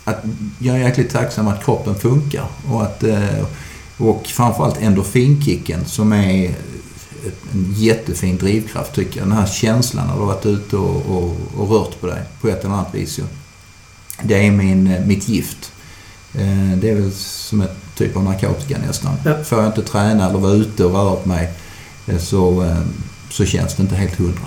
att 0.03 0.23
jag 0.59 0.75
är 0.75 0.79
jäkligt 0.79 1.09
tacksam 1.09 1.47
att 1.47 1.65
kroppen 1.65 1.95
funkar 1.95 2.45
och 2.71 2.81
att, 2.83 3.03
och 3.97 4.27
framförallt 4.27 4.81
endorfinkicken 4.81 5.85
som 5.85 6.13
är 6.13 6.51
ett- 7.27 7.53
en 7.53 7.73
jättefin 7.77 8.37
drivkraft 8.37 8.93
tycker 8.93 9.19
jag. 9.19 9.27
Den 9.29 9.37
här 9.37 9.45
känslan 9.47 10.07
när 10.07 10.13
du 10.13 10.19
har 10.19 10.27
varit 10.27 10.45
ute 10.45 10.75
och, 10.77 11.05
och, 11.17 11.37
och 11.57 11.69
rört 11.69 12.01
på 12.01 12.07
dig 12.07 12.21
på 12.41 12.47
ett 12.47 12.63
eller 12.63 12.73
annat 12.73 12.95
vis 12.95 13.19
ju. 13.19 13.23
Det 14.23 14.47
är 14.47 14.51
min, 14.51 14.87
eh, 14.87 15.05
mitt 15.05 15.27
gift. 15.27 15.71
Eh, 16.33 16.77
Det 16.77 16.89
är 16.89 16.95
väl 16.95 17.11
som 17.13 17.61
ett 17.61 17.77
typ 17.95 18.15
av 18.17 18.23
narkotika 18.23 18.77
nästan. 18.87 19.15
Ja. 19.25 19.43
Får 19.43 19.57
jag 19.59 19.67
inte 19.67 19.81
träna 19.83 20.29
eller 20.29 20.39
vara 20.39 20.53
ute 20.53 20.85
och 20.85 20.91
röra 20.93 21.15
på 21.15 21.27
mig 21.29 21.53
eh, 22.07 22.17
så, 22.19 22.75
så 23.29 23.45
känns 23.45 23.75
det 23.75 23.81
inte 23.83 23.95
helt 23.95 24.15
hundra. 24.15 24.45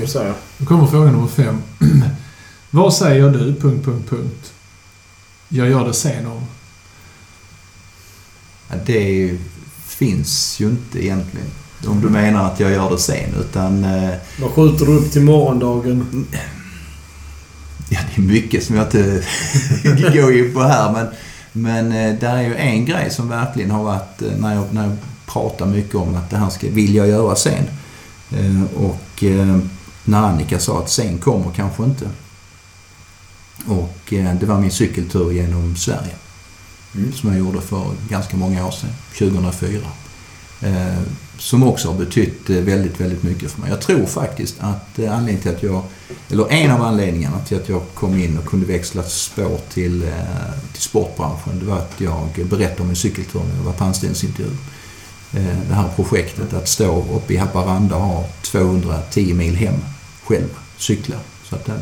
Du 0.00 0.06
säger. 0.06 0.34
Då 0.58 0.66
kommer 0.66 0.86
fråga 0.86 1.10
nummer 1.10 1.28
fem. 1.28 1.62
Vad 2.70 2.94
säger 2.94 3.30
du... 3.30 3.54
Punkt, 3.54 3.84
punkt, 3.84 4.10
punkt. 4.10 4.52
Jag 5.48 5.70
gör 5.70 5.86
det 5.86 5.94
sen 5.94 6.26
om. 6.26 6.44
Ja, 8.70 8.76
Det 8.86 8.98
är 8.98 9.10
ju- 9.12 9.38
finns 10.00 10.60
ju 10.60 10.66
inte 10.66 11.04
egentligen. 11.04 11.46
Om 11.86 12.00
du 12.00 12.08
menar 12.08 12.44
att 12.44 12.60
jag 12.60 12.70
gör 12.70 12.90
det 12.90 12.98
sen. 12.98 13.34
Utan 13.40 13.84
eh, 13.84 14.10
Vad 14.40 14.50
skjuter 14.50 14.86
du 14.86 14.92
upp 14.92 15.12
till 15.12 15.22
morgondagen? 15.22 16.26
ja, 17.88 17.98
det 18.14 18.22
är 18.22 18.26
mycket 18.26 18.64
som 18.64 18.76
jag 18.76 18.86
inte 18.86 19.22
går 20.12 20.36
in 20.36 20.54
på 20.54 20.62
här. 20.62 20.92
Men, 20.92 21.06
men 21.52 21.92
eh, 21.92 22.18
där 22.20 22.36
är 22.36 22.42
ju 22.42 22.54
en 22.54 22.84
grej 22.84 23.10
som 23.10 23.28
verkligen 23.28 23.70
har 23.70 23.84
varit 23.84 24.22
eh, 24.22 24.28
när 24.38 24.54
jag, 24.54 24.64
när 24.70 24.84
jag 24.84 24.96
pratar 25.26 25.66
mycket 25.66 25.94
om 25.94 26.14
att 26.14 26.30
det 26.30 26.36
här 26.36 26.50
ska, 26.50 26.66
vill 26.70 26.94
jag 26.94 27.08
göra 27.08 27.36
sen. 27.36 27.64
Och 28.76 29.24
när 30.04 30.18
Annika 30.18 30.58
sa 30.58 30.78
att 30.78 30.90
sen 30.90 31.18
kommer 31.18 31.50
kanske 31.56 31.84
inte. 31.84 32.08
Och 33.66 33.98
det 34.10 34.42
var 34.42 34.60
min 34.60 34.70
cykeltur 34.70 35.32
genom 35.32 35.76
Sverige. 35.76 36.14
Mm. 36.94 37.12
Som 37.12 37.30
jag 37.30 37.38
gjorde 37.38 37.60
för 37.60 37.90
ganska 38.08 38.36
många 38.36 38.66
år 38.66 38.70
sedan, 38.70 38.90
2004. 39.18 39.80
Eh, 40.62 40.98
som 41.38 41.62
också 41.62 41.88
har 41.90 41.98
betytt 41.98 42.50
eh, 42.50 42.56
väldigt, 42.56 43.00
väldigt 43.00 43.22
mycket 43.22 43.50
för 43.50 43.60
mig. 43.60 43.70
Jag 43.70 43.80
tror 43.80 44.06
faktiskt 44.06 44.54
att 44.58 44.98
eh, 44.98 45.16
anledningen 45.16 45.42
till 45.42 45.50
att 45.56 45.62
jag, 45.62 45.82
eller 46.28 46.52
en 46.52 46.70
av 46.70 46.82
anledningarna 46.82 47.38
till 47.40 47.56
att 47.56 47.68
jag 47.68 47.82
kom 47.94 48.18
in 48.18 48.38
och 48.38 48.46
kunde 48.46 48.66
växla 48.66 49.02
spår 49.02 49.60
till, 49.72 50.02
eh, 50.02 50.10
till 50.72 50.82
sportbranschen, 50.82 51.58
det 51.58 51.64
var 51.64 51.78
att 51.78 52.00
jag 52.00 52.46
berättade 52.48 52.82
om 52.82 52.90
en 52.90 52.96
cykeltur 52.96 53.40
när 53.40 53.56
jag 53.56 53.62
var 53.62 53.72
på 53.72 53.84
anställningsintervju. 53.84 54.50
eh, 55.32 55.58
det 55.68 55.74
här 55.74 55.88
projektet 55.96 56.52
att 56.52 56.68
stå 56.68 57.04
uppe 57.16 57.34
i 57.34 57.36
Haparanda 57.36 57.96
och 57.96 58.02
ha 58.02 58.24
210 58.42 59.34
mil 59.34 59.56
hem 59.56 59.74
själv, 60.24 60.48
cykla. 60.76 61.16
Så 61.48 61.56
att 61.56 61.64
det, 61.64 61.80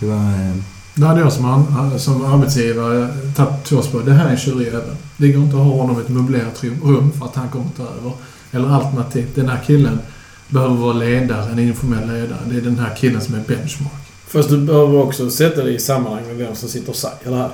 det 0.00 0.06
var 0.06 0.54
eh, 0.96 1.00
Då 1.00 1.06
hade 1.06 1.20
jag 1.20 1.32
som, 1.32 1.44
an, 1.44 1.98
som 1.98 2.24
arbetsgivare 2.24 3.08
tagit 3.36 3.64
två 3.64 3.82
spår. 3.82 4.02
Det 4.04 4.12
här 4.12 4.26
är 4.26 4.30
en 4.30 4.36
tjurig 4.36 4.66
jävel. 4.66 4.96
Det 5.16 5.28
går 5.28 5.42
inte 5.44 5.56
att 5.56 5.62
ha 5.62 5.70
honom 5.72 5.98
i 5.98 6.00
ett 6.00 6.08
möblerat 6.08 6.64
rum- 6.64 7.12
för 7.18 7.26
att 7.26 7.34
han 7.36 7.48
kommer 7.48 7.66
ta 7.76 7.82
över. 7.82 8.12
Eller 8.52 8.68
alternativt, 8.74 9.34
den 9.34 9.48
här 9.48 9.60
killen 9.66 9.98
behöver 10.48 10.74
vara 10.74 10.92
ledare, 10.92 11.52
en 11.52 11.58
informell 11.58 12.08
ledare. 12.12 12.38
Det 12.50 12.56
är 12.56 12.60
den 12.60 12.78
här 12.78 12.94
killen 12.96 13.20
som 13.20 13.34
är 13.34 13.40
benchmark. 13.48 13.92
Fast 14.28 14.48
du 14.48 14.58
behöver 14.58 14.98
också 15.02 15.30
sätta 15.30 15.62
det 15.64 15.70
i 15.70 15.78
sammanhang 15.78 16.26
med 16.26 16.36
vem 16.36 16.54
som 16.54 16.68
sitter 16.68 16.90
och 16.90 16.96
säger 16.96 17.30
det 17.30 17.36
här. 17.36 17.50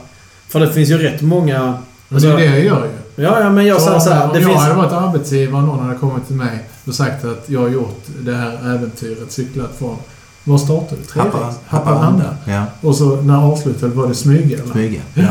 För 0.48 0.60
det 0.60 0.72
finns 0.72 0.88
ju 0.90 0.98
rätt 0.98 1.22
många... 1.22 1.78
Men 2.08 2.22
det 2.22 2.28
är 2.28 2.36
det 2.36 2.44
jag 2.44 2.64
gör 2.64 2.84
ju. 3.16 3.22
Ja, 3.24 3.40
ja 3.40 3.50
men 3.50 3.66
jag 3.66 3.80
säger 3.80 3.98
så 3.98 4.10
här. 4.10 4.26
om 4.26 4.32
Det 4.32 4.40
jag 4.40 4.48
finns... 4.50 4.62
hade 4.62 4.74
varit 4.74 4.92
arbetsgivare 4.92 5.62
och 5.62 5.68
någon 5.68 5.86
hade 5.86 5.98
kommit 5.98 6.26
till 6.26 6.36
mig 6.36 6.68
och 6.86 6.94
sagt 6.94 7.24
att 7.24 7.44
jag 7.46 7.60
har 7.60 7.68
gjort 7.68 8.04
det 8.20 8.34
här 8.34 8.74
äventyret, 8.74 9.32
cyklat 9.32 9.70
från... 9.78 9.96
Var 10.44 10.58
startade 10.58 11.00
du? 11.14 11.20
Haparanda. 11.20 11.54
Haparanda. 11.66 12.36
Ja, 12.46 12.64
Och 12.80 12.96
så 12.96 13.16
när 13.22 13.36
avslutet 13.36 13.94
var 13.94 14.08
det 14.08 14.14
Smyge 14.14 14.54
eller? 14.54 14.72
Smyge. 14.72 15.00
Ja. 15.14 15.24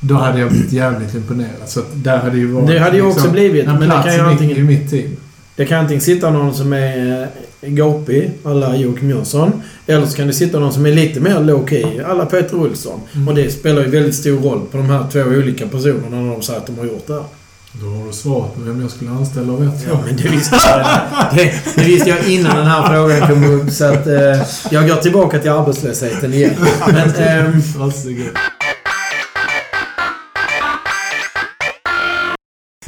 Då 0.00 0.14
hade 0.14 0.38
jag 0.40 0.50
blivit 0.50 0.72
jävligt 0.72 1.14
imponerad. 1.14 1.50
Så 1.66 1.80
där 1.94 2.18
hade 2.18 2.36
ju 2.38 2.46
varit... 2.52 2.66
Det 2.66 2.78
hade 2.78 2.96
ju 2.96 3.02
också 3.02 3.30
blivit, 3.30 3.66
en 3.66 3.78
men 3.78 3.88
det 3.88 4.02
kan 4.04 4.14
ju 4.14 4.20
antingen- 4.20 4.56
i 4.56 4.62
mitt 4.62 4.90
team. 4.90 5.16
Det 5.56 5.66
kan 5.66 5.78
antingen 5.80 6.00
sitta 6.00 6.30
någon 6.30 6.54
som 6.54 6.72
är 6.72 7.22
eh, 7.60 7.70
gapig, 7.70 8.30
alla 8.44 8.76
Joakim 8.76 9.10
Jönsson. 9.10 9.62
Eller 9.86 10.06
så 10.06 10.16
kan 10.16 10.26
det 10.26 10.32
sitta 10.32 10.58
någon 10.58 10.72
som 10.72 10.86
är 10.86 10.92
lite 10.92 11.20
mer 11.20 11.40
low 11.40 11.66
key, 11.68 12.00
alla 12.02 12.26
Peter 12.26 12.56
Olsson. 12.56 13.00
Mm. 13.14 13.28
Och 13.28 13.34
det 13.34 13.50
spelar 13.50 13.82
ju 13.82 13.90
väldigt 13.90 14.14
stor 14.14 14.36
roll 14.40 14.60
på 14.70 14.76
de 14.76 14.86
här 14.90 15.06
två 15.12 15.20
olika 15.20 15.66
personerna 15.66 16.20
när 16.22 16.32
de 16.32 16.42
säger 16.42 16.58
att 16.60 16.66
de 16.66 16.78
har 16.78 16.84
gjort 16.84 17.06
det 17.06 17.12
här. 17.12 17.24
Då 17.80 17.86
har 17.90 18.06
du 18.06 18.12
svarat 18.12 18.54
på 18.54 18.60
vem 18.60 18.80
jag 18.80 18.90
skulle 18.90 19.10
anställa 19.10 19.52
och 19.52 19.62
vet 19.62 19.86
Ja, 19.88 20.00
men 20.06 20.16
det 20.16 20.28
visste 20.28 20.56
jag. 20.66 20.86
Det, 21.36 21.52
det 21.76 21.84
visste 21.84 22.08
jag 22.08 22.28
innan 22.28 22.56
den 22.56 22.66
här 22.66 22.88
frågan 22.94 23.28
kom 23.28 23.44
upp. 23.60 23.70
Så 23.70 23.84
att 23.84 24.06
eh, 24.06 24.42
jag 24.70 24.88
går 24.88 24.96
tillbaka 24.96 25.38
till 25.38 25.50
arbetslösheten 25.50 26.34
igen. 26.34 26.54
Men, 26.92 27.10
ehm, 27.14 27.62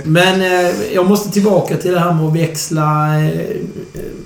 men 0.04 0.42
eh, 0.42 0.70
jag 0.94 1.06
måste 1.08 1.30
tillbaka 1.32 1.76
till 1.76 1.92
det 1.92 2.00
här 2.00 2.12
med 2.14 2.24
att 2.24 2.34
växla... 2.36 3.20
Eh, 3.24 3.40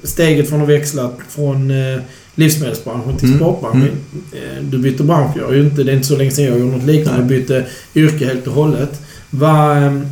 steget 0.05 0.49
från 0.49 0.63
att 0.63 0.69
växla 0.69 1.11
från 1.29 1.71
eh, 1.71 2.01
livsmedelsbranschen 2.35 3.17
till 3.17 3.29
Mm, 3.29 3.39
sportbranschen. 3.41 3.83
mm. 3.83 3.99
Eh, 4.33 4.63
du 4.65 4.79
bytte 4.79 5.03
bransch. 5.03 5.37
Jag 5.37 5.55
är 5.55 5.61
inte, 5.61 5.83
det 5.83 5.93
är 5.93 5.97
inte 5.97 6.07
så 6.09 6.17
länge 6.17 6.31
sedan 6.31 6.45
jag 6.45 6.59
gjorde 6.59 6.77
något 6.77 6.87
liknande. 6.87 7.21
Jag 7.21 7.27
bytte 7.29 7.65
yrke 7.95 8.27
helt 8.27 8.47
och 8.47 8.53
hållet. 8.55 9.01
Va, 9.31 9.77
ehm, 9.77 10.07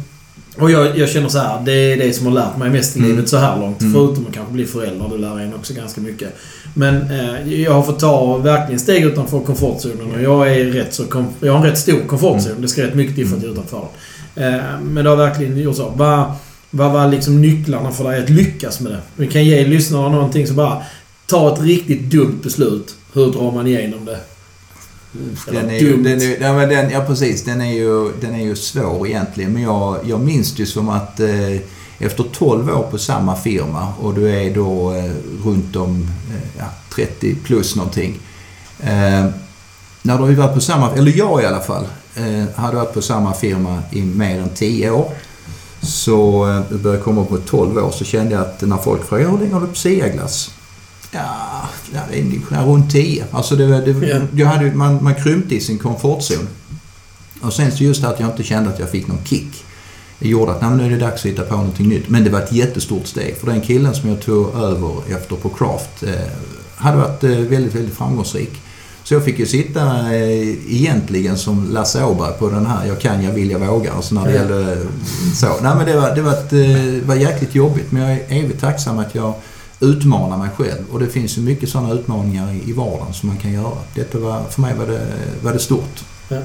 och 0.61 0.71
jag, 0.71 0.99
jag 0.99 1.09
känner 1.09 1.29
så 1.29 1.39
här, 1.39 1.63
det 1.65 1.73
är 1.73 1.97
det 1.97 2.13
som 2.13 2.27
har 2.27 2.33
lärt 2.33 2.57
mig 2.57 2.71
mest 2.71 2.97
i 2.97 2.99
Mm. 2.99 3.11
livet 3.11 3.29
så 3.29 3.37
här 3.37 3.59
långt. 3.61 3.81
Mm. 3.81 3.93
Förutom 3.93 4.27
att 4.27 4.35
kanske 4.35 4.53
bli 4.53 4.67
förälder, 4.67 5.09
det 5.13 5.19
lär 5.19 5.41
en 5.41 5.55
också 5.55 5.75
ganska 5.75 6.01
mycket. 6.01 6.37
Men 6.75 7.11
eh, 7.11 7.53
jag 7.63 7.73
har 7.73 7.83
fått 7.83 7.99
ta 7.99 8.37
verkligen 8.37 8.81
steg 8.81 9.05
utanför 9.05 9.41
komfortzonen 9.41 10.11
och 10.17 10.23
jag 10.23 10.57
är 10.57 10.65
rätt 10.65 10.95
så... 10.95 11.05
Kom, 11.05 11.27
jag 11.41 11.53
har 11.53 11.59
en 11.59 11.71
rätt 11.71 11.79
stor 11.79 12.01
komfortzon. 12.07 12.51
Mm. 12.51 12.63
Det 12.63 12.69
ska 12.69 12.83
rätt 12.83 12.95
mycket 12.95 13.15
till 13.15 13.27
för 13.29 13.37
att 13.37 13.43
jag 13.43 13.49
är 13.51 13.55
utanför 13.55 13.83
den. 14.35 14.55
eh, 14.55 14.81
Men 14.83 15.05
det 15.05 15.11
har 15.11 15.17
verkligen 15.17 15.59
gjort 15.59 15.77
så. 15.77 15.93
Vad, 15.97 16.33
vad 16.71 16.93
var 16.93 17.09
liksom 17.09 17.41
nycklarna 17.41 17.91
för 17.91 18.05
dig 18.05 18.23
att 18.23 18.31
lyckas 18.31 18.81
med 18.81 18.93
det? 18.93 18.99
Vi 19.17 19.27
kan 19.27 19.45
ge 19.45 19.65
lyssnarna 19.67 20.09
någonting 20.09 20.47
så 20.47 20.55
bara... 20.55 20.83
Ta 21.27 21.55
ett 21.55 21.63
riktigt 21.63 22.03
dumt 22.11 22.39
beslut. 22.43 22.95
Hur 23.13 23.27
drar 23.33 23.53
man 23.53 23.67
igenom 23.67 24.05
det? 24.05 24.19
Den 25.47 25.71
är, 25.71 25.79
ju, 25.79 26.03
den 26.03 26.21
är, 26.23 26.43
ja, 26.43 26.67
den, 26.67 26.91
ja, 26.91 27.05
precis. 27.07 27.45
Den 27.45 27.61
är, 27.61 27.73
ju, 27.73 28.13
den 28.21 28.35
är 28.35 28.45
ju 28.45 28.57
svår 28.57 29.07
egentligen. 29.07 29.53
Men 29.53 29.63
jag, 29.63 29.99
jag 30.05 30.21
minns 30.21 30.55
det 30.55 30.67
som 30.67 30.89
att 30.89 31.21
eh, 31.21 31.57
efter 31.99 32.25
12 32.33 32.71
år 32.71 32.89
på 32.91 32.99
samma 32.99 33.37
firma 33.37 33.93
och 34.01 34.15
du 34.15 34.31
är 34.31 34.55
då 34.55 34.93
eh, 34.95 35.11
runt 35.45 35.77
om 35.77 36.03
eh, 36.31 36.59
ja, 36.59 36.65
30 36.95 37.35
plus 37.35 37.77
någonting. 37.77 38.21
Eh, 38.81 39.27
när 40.03 40.27
du 40.27 40.35
var 40.35 40.49
på 40.49 40.61
samma, 40.61 40.93
eller 40.93 41.17
jag 41.17 41.43
i 41.43 41.47
alla 41.47 41.61
fall, 41.61 41.87
eh, 42.15 42.45
hade 42.55 42.77
varit 42.77 42.95
på 42.95 43.03
samma 43.03 43.35
firma 43.35 43.83
i 43.91 44.03
mer 44.03 44.41
än 44.41 44.49
10 44.49 44.91
år. 44.91 45.13
Så 45.83 46.49
eh, 46.51 46.61
det 46.71 46.79
började 46.79 47.03
komma 47.03 47.21
upp 47.21 47.29
på 47.29 47.37
12 47.37 47.79
år 47.79 47.91
så 47.91 48.05
kände 48.05 48.35
jag 48.35 48.43
att 48.43 48.61
när 48.63 48.77
folk 48.77 49.09
frågade 49.09 49.31
hur 49.31 49.39
länge 49.39 49.55
har 49.55 49.61
du 49.61 49.67
på? 49.67 50.58
Ja, 51.11 51.69
det 52.11 52.19
är 52.19 52.67
runt 52.67 52.91
10. 52.91 53.25
Alltså 53.31 53.57
det, 53.57 53.67
det, 53.81 54.07
Ja. 54.09 54.21
jag 54.35 54.47
hade, 54.47 54.75
man, 54.75 55.05
man 55.05 55.15
krympte 55.15 55.55
i 55.55 55.61
sin 55.61 55.79
komfortzon. 55.79 56.49
Och 57.41 57.53
sen 57.53 57.73
så 57.73 57.85
just 57.85 58.05
att 58.05 58.21
jag 58.21 58.29
inte 58.31 58.43
kände 58.43 58.71
att 58.71 58.79
jag 58.79 58.91
fick 58.91 59.07
någon 59.07 59.25
kick. 59.25 59.65
Det 60.19 60.29
gjorde 60.29 60.53
att 60.53 60.63
nej, 60.63 60.71
nu 60.71 60.87
är 60.87 60.91
det 60.91 60.97
dags 60.97 61.21
att 61.21 61.31
hitta 61.31 61.43
på 61.43 61.57
någonting 61.57 61.89
nytt. 61.89 62.09
Men 62.09 62.25
det 62.25 62.31
var 62.31 62.41
ett 62.41 62.53
jättestort 62.53 63.07
steg. 63.07 63.37
För 63.37 63.47
den 63.47 63.61
killen 63.61 63.95
som 63.95 64.09
jag 64.09 64.21
tog 64.23 64.55
över 64.55 64.93
efter 65.17 65.37
på 65.37 65.49
Craft 65.49 66.03
eh, 66.03 66.11
hade 66.77 66.97
varit 66.97 67.25
eh, 67.25 67.31
väldigt, 67.31 67.75
väldigt 67.75 67.95
framgångsrik. 67.95 68.51
Så 69.05 69.15
jag 69.15 69.25
fick 69.25 69.39
ju 69.39 69.47
sitta 69.47 70.15
eh, 70.15 70.73
egentligen 70.75 71.39
som 71.39 71.71
Lasse 71.73 72.05
Åberg 72.05 72.33
på 72.39 72.49
den 72.51 72.67
här 72.67 72.87
Jag 72.87 73.01
kan, 73.01 73.23
jag 73.23 73.33
vill, 73.33 73.51
jag 73.51 73.59
vågar. 73.59 73.93
Alltså 73.95 74.15
när 74.15 74.25
det 74.25 74.33
gällde 74.33 74.73
eh, 74.73 74.79
så. 75.35 75.47
Nej 75.63 75.73
men 75.77 75.87
det 75.87 75.97
var, 76.01 76.15
det 76.15 76.23
var, 76.23 76.33
ett, 76.33 76.53
eh, 76.53 77.07
var 77.09 77.15
jäkligt 77.15 77.55
jobbigt. 77.55 77.93
Men 77.93 78.03
jag 78.03 78.13
är 78.13 78.25
evigt 78.29 78.61
tacksam 78.61 78.99
att 78.99 79.15
jag 79.15 79.35
utmanar 79.81 80.39
mig 80.39 80.49
själv. 80.57 80.85
Och 80.93 81.01
det 81.01 81.07
finns 81.07 81.39
ju 81.39 81.43
mycket 81.43 81.69
sådana 81.69 81.95
utmaningar 81.95 82.53
i, 82.53 82.71
i 82.71 82.73
vardagen 82.73 83.13
som 83.15 83.29
man 83.29 83.39
kan 83.39 83.53
göra. 83.53 83.73
Detta 83.95 84.19
var, 84.19 84.43
för 84.51 84.61
mig 84.61 84.75
var 84.79 84.87
det, 84.87 85.01
var 85.43 85.53
det 85.53 85.59
stort. 85.59 86.05
Ja, 86.29 86.39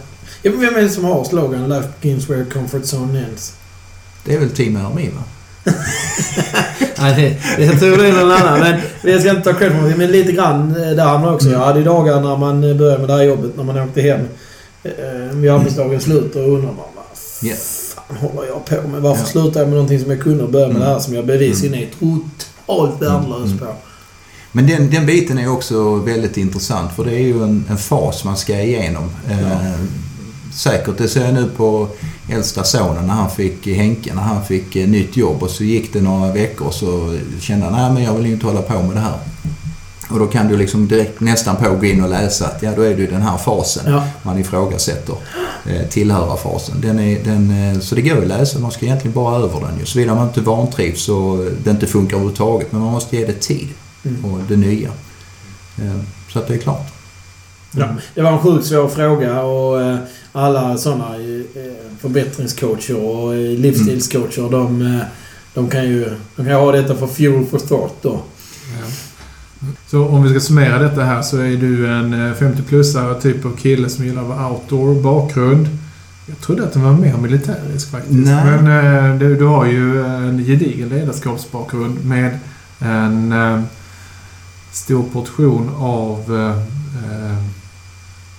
vem 0.43 0.75
är 0.75 0.81
det 0.81 0.89
som 0.89 1.03
har 1.03 1.23
slogan 1.23 1.69
Life 1.69 1.88
begins 2.01 2.29
where 2.29 2.45
comfort 2.53 2.84
zone 2.93 3.25
ends? 3.29 3.53
Det 4.25 4.36
är 4.36 4.39
väl 4.39 4.49
Team 4.49 4.77
RMI 4.77 5.09
va? 5.09 5.23
Nej, 6.99 7.39
det, 7.57 7.63
jag 7.65 7.79
tror 7.79 7.97
det 7.97 8.07
är 8.07 8.13
någon 8.13 8.31
annan. 8.31 8.59
Men 9.03 9.11
jag 9.11 9.21
ska 9.21 9.29
inte 9.29 9.41
ta 9.53 9.53
cred 9.59 9.71
för 9.71 9.89
det. 9.89 9.95
Men 9.95 10.11
lite 10.11 10.31
grann 10.31 10.69
eh, 10.75 10.75
där 10.95 11.05
hamnar 11.05 11.34
också. 11.34 11.49
Jag 11.49 11.59
hade 11.59 11.84
dagar 11.84 12.21
när 12.21 12.38
man 12.38 12.63
eh, 12.63 12.77
började 12.77 12.99
med 12.99 13.07
det 13.09 13.13
här 13.13 13.23
jobbet. 13.23 13.57
När 13.57 13.63
man 13.63 13.79
åkte 13.79 14.01
hem 14.01 14.19
eh, 14.84 14.91
vid 15.36 15.51
arbetsdagens 15.51 16.03
slut 16.03 16.36
och 16.36 16.41
undrar 16.41 16.61
man 16.61 16.75
vad 16.95 17.17
fan 17.17 18.17
håller 18.17 18.47
jag 18.47 18.65
på 18.65 18.88
med? 18.88 19.01
Varför 19.01 19.21
Ja. 19.21 19.27
slutar 19.27 19.59
jag 19.59 19.67
med 19.69 19.75
någonting 19.75 19.99
som 19.99 20.11
jag 20.11 20.21
kunde 20.21 20.43
och 20.43 20.49
börjar 20.49 20.67
med 20.67 20.75
Mm. 20.75 20.88
det 20.88 20.93
här 20.93 20.99
som 21.01 21.13
jag 21.15 21.25
bevisligen 21.25 21.75
är 21.79 21.86
totalt 21.99 22.49
värdelös 22.99 23.45
Mm. 23.45 23.57
på? 23.57 23.66
Men 24.51 24.68
den, 24.68 24.89
den 24.89 25.05
biten 25.05 25.38
är 25.38 25.47
också 25.51 25.95
väldigt 25.95 26.38
intressant 26.38 26.91
för 26.95 27.05
det 27.05 27.11
är 27.16 27.20
ju 27.20 27.43
en, 27.43 27.66
en 27.70 27.78
fas 27.78 28.24
man 28.24 28.38
ska 28.38 28.61
igenom. 28.61 29.03
Eh, 29.30 29.74
säkert, 30.53 30.97
det 30.97 31.07
ser 31.07 31.26
jag 31.26 31.34
nu 31.34 31.49
på 31.57 31.88
äldsta 32.30 32.64
sonen 32.64 33.07
när 33.07 33.14
han 33.14 33.32
fick, 33.32 33.68
Henke, 33.68 34.14
när 34.14 34.22
han 34.22 34.45
fick 34.45 34.76
eh, 34.76 34.88
nytt 34.88 35.18
jobb 35.18 35.43
och 35.43 35.49
så 35.49 35.64
gick 35.64 35.93
det 35.93 36.01
några 36.01 36.32
veckor 36.34 36.72
så 36.72 37.18
kände 37.39 37.66
han, 37.66 37.74
nej 37.74 37.91
men 37.93 38.03
jag 38.03 38.14
vill 38.14 38.32
inte 38.34 38.45
hålla 38.45 38.61
på 38.61 38.82
med 38.84 38.95
det 38.95 38.99
här. 38.99 39.18
Och 40.14 40.20
då 40.20 40.28
kan 40.28 40.47
du 40.47 40.57
liksom 40.57 40.88
direkt 40.88 41.20
nästan 41.20 41.55
på 41.55 41.76
gå 41.76 41.86
in 41.86 42.03
och 42.03 42.09
läsa 42.09 42.45
att 42.47 42.61
ja, 42.64 42.72
då 42.76 42.82
är 42.82 42.95
du 42.95 43.03
i 43.03 43.07
den 43.07 43.22
här 43.22 43.38
fasen 43.38 43.84
Ja. 43.88 44.03
man 44.24 44.39
ifrågasätter 44.39 45.16
eh, 45.66 45.88
tillhörarfasen. 45.89 46.82
Den 46.82 46.99
är, 46.99 47.24
den, 47.24 47.72
eh, 47.74 47.80
så 47.80 47.95
det 47.95 48.01
går 48.01 48.18
att 48.22 48.28
läsa, 48.28 48.59
man 48.59 48.72
ska 48.72 48.86
egentligen 48.86 49.14
bara 49.14 49.36
över 49.36 49.59
den 49.59 49.80
ju. 49.80 49.86
Såvida 49.86 50.16
man 50.16 50.28
inte 50.28 50.41
vantrivs 50.41 51.09
och 51.09 51.38
det 51.64 51.70
inte 51.72 51.88
funkar 51.88 52.16
överhuvudtaget. 52.18 52.72
Men 52.72 52.82
man 52.82 52.91
måste 52.91 53.18
ge 53.18 53.26
det 53.26 53.39
tid 53.39 53.68
Mm. 54.05 54.26
och 54.26 54.39
det 54.47 54.55
nya. 54.57 54.89
Eh, 55.78 55.99
Så 56.34 56.39
att 56.39 56.47
det 56.47 56.53
är 56.53 56.57
klart. 56.57 56.88
Ja, 57.72 57.88
det 58.16 58.22
var 58.22 58.32
en 58.32 58.39
sjukt 58.39 58.66
svår 58.68 58.88
fråga 58.88 59.41
och 59.43 59.82
eh, 59.82 59.97
alla 60.32 60.78
sådana 60.78 61.16
förbättringscoacher 62.01 62.95
och 62.95 63.34
livsstilscoacher 63.36 64.49
de, 64.51 64.82
eh, 64.82 65.01
de 65.53 65.70
kan 65.70 65.84
ju 65.86 66.03
de 66.36 66.45
kan 66.45 66.45
ju 66.47 66.53
ha 66.53 66.72
detta 66.72 66.95
för 66.95 67.07
fuel 67.07 67.45
for 67.45 67.59
thought 67.59 67.93
då. 68.01 68.20
Så 69.88 70.07
om 70.07 70.24
vi 70.24 70.30
ska 70.30 70.39
summera 70.39 70.80
detta 70.80 71.03
här 71.03 71.22
så 71.22 71.38
är 71.38 71.57
du 71.57 71.88
en 71.88 72.14
eh, 72.14 72.34
50-plussare 72.34 73.22
typ 73.22 73.45
av 73.45 73.55
kille 73.55 73.89
som 73.89 74.05
gillar 74.05 74.22
att 74.22 74.28
vara 74.28 74.49
outdoor, 74.49 75.01
bakgrund. 75.01 75.68
Jag 76.26 76.39
trodde 76.39 76.64
att 76.64 76.74
den 76.74 76.84
var 76.84 76.93
mer 76.93 77.18
militärisk 77.18 77.91
faktiskt. 77.91 78.28
Nej. 78.28 78.61
Men 78.61 79.11
eh, 79.11 79.20
du, 79.20 79.36
du 79.36 79.45
har 79.45 79.66
ju 79.66 80.05
en 80.05 80.38
gedigen 80.45 80.89
ledarskapsbakgrund 80.89 82.05
med 82.05 82.39
en 82.80 83.32
eh, 83.32 83.61
stor 84.72 85.03
portion 85.03 85.72
av 85.78 86.36
eh, 86.36 86.57
eh, 87.11 87.38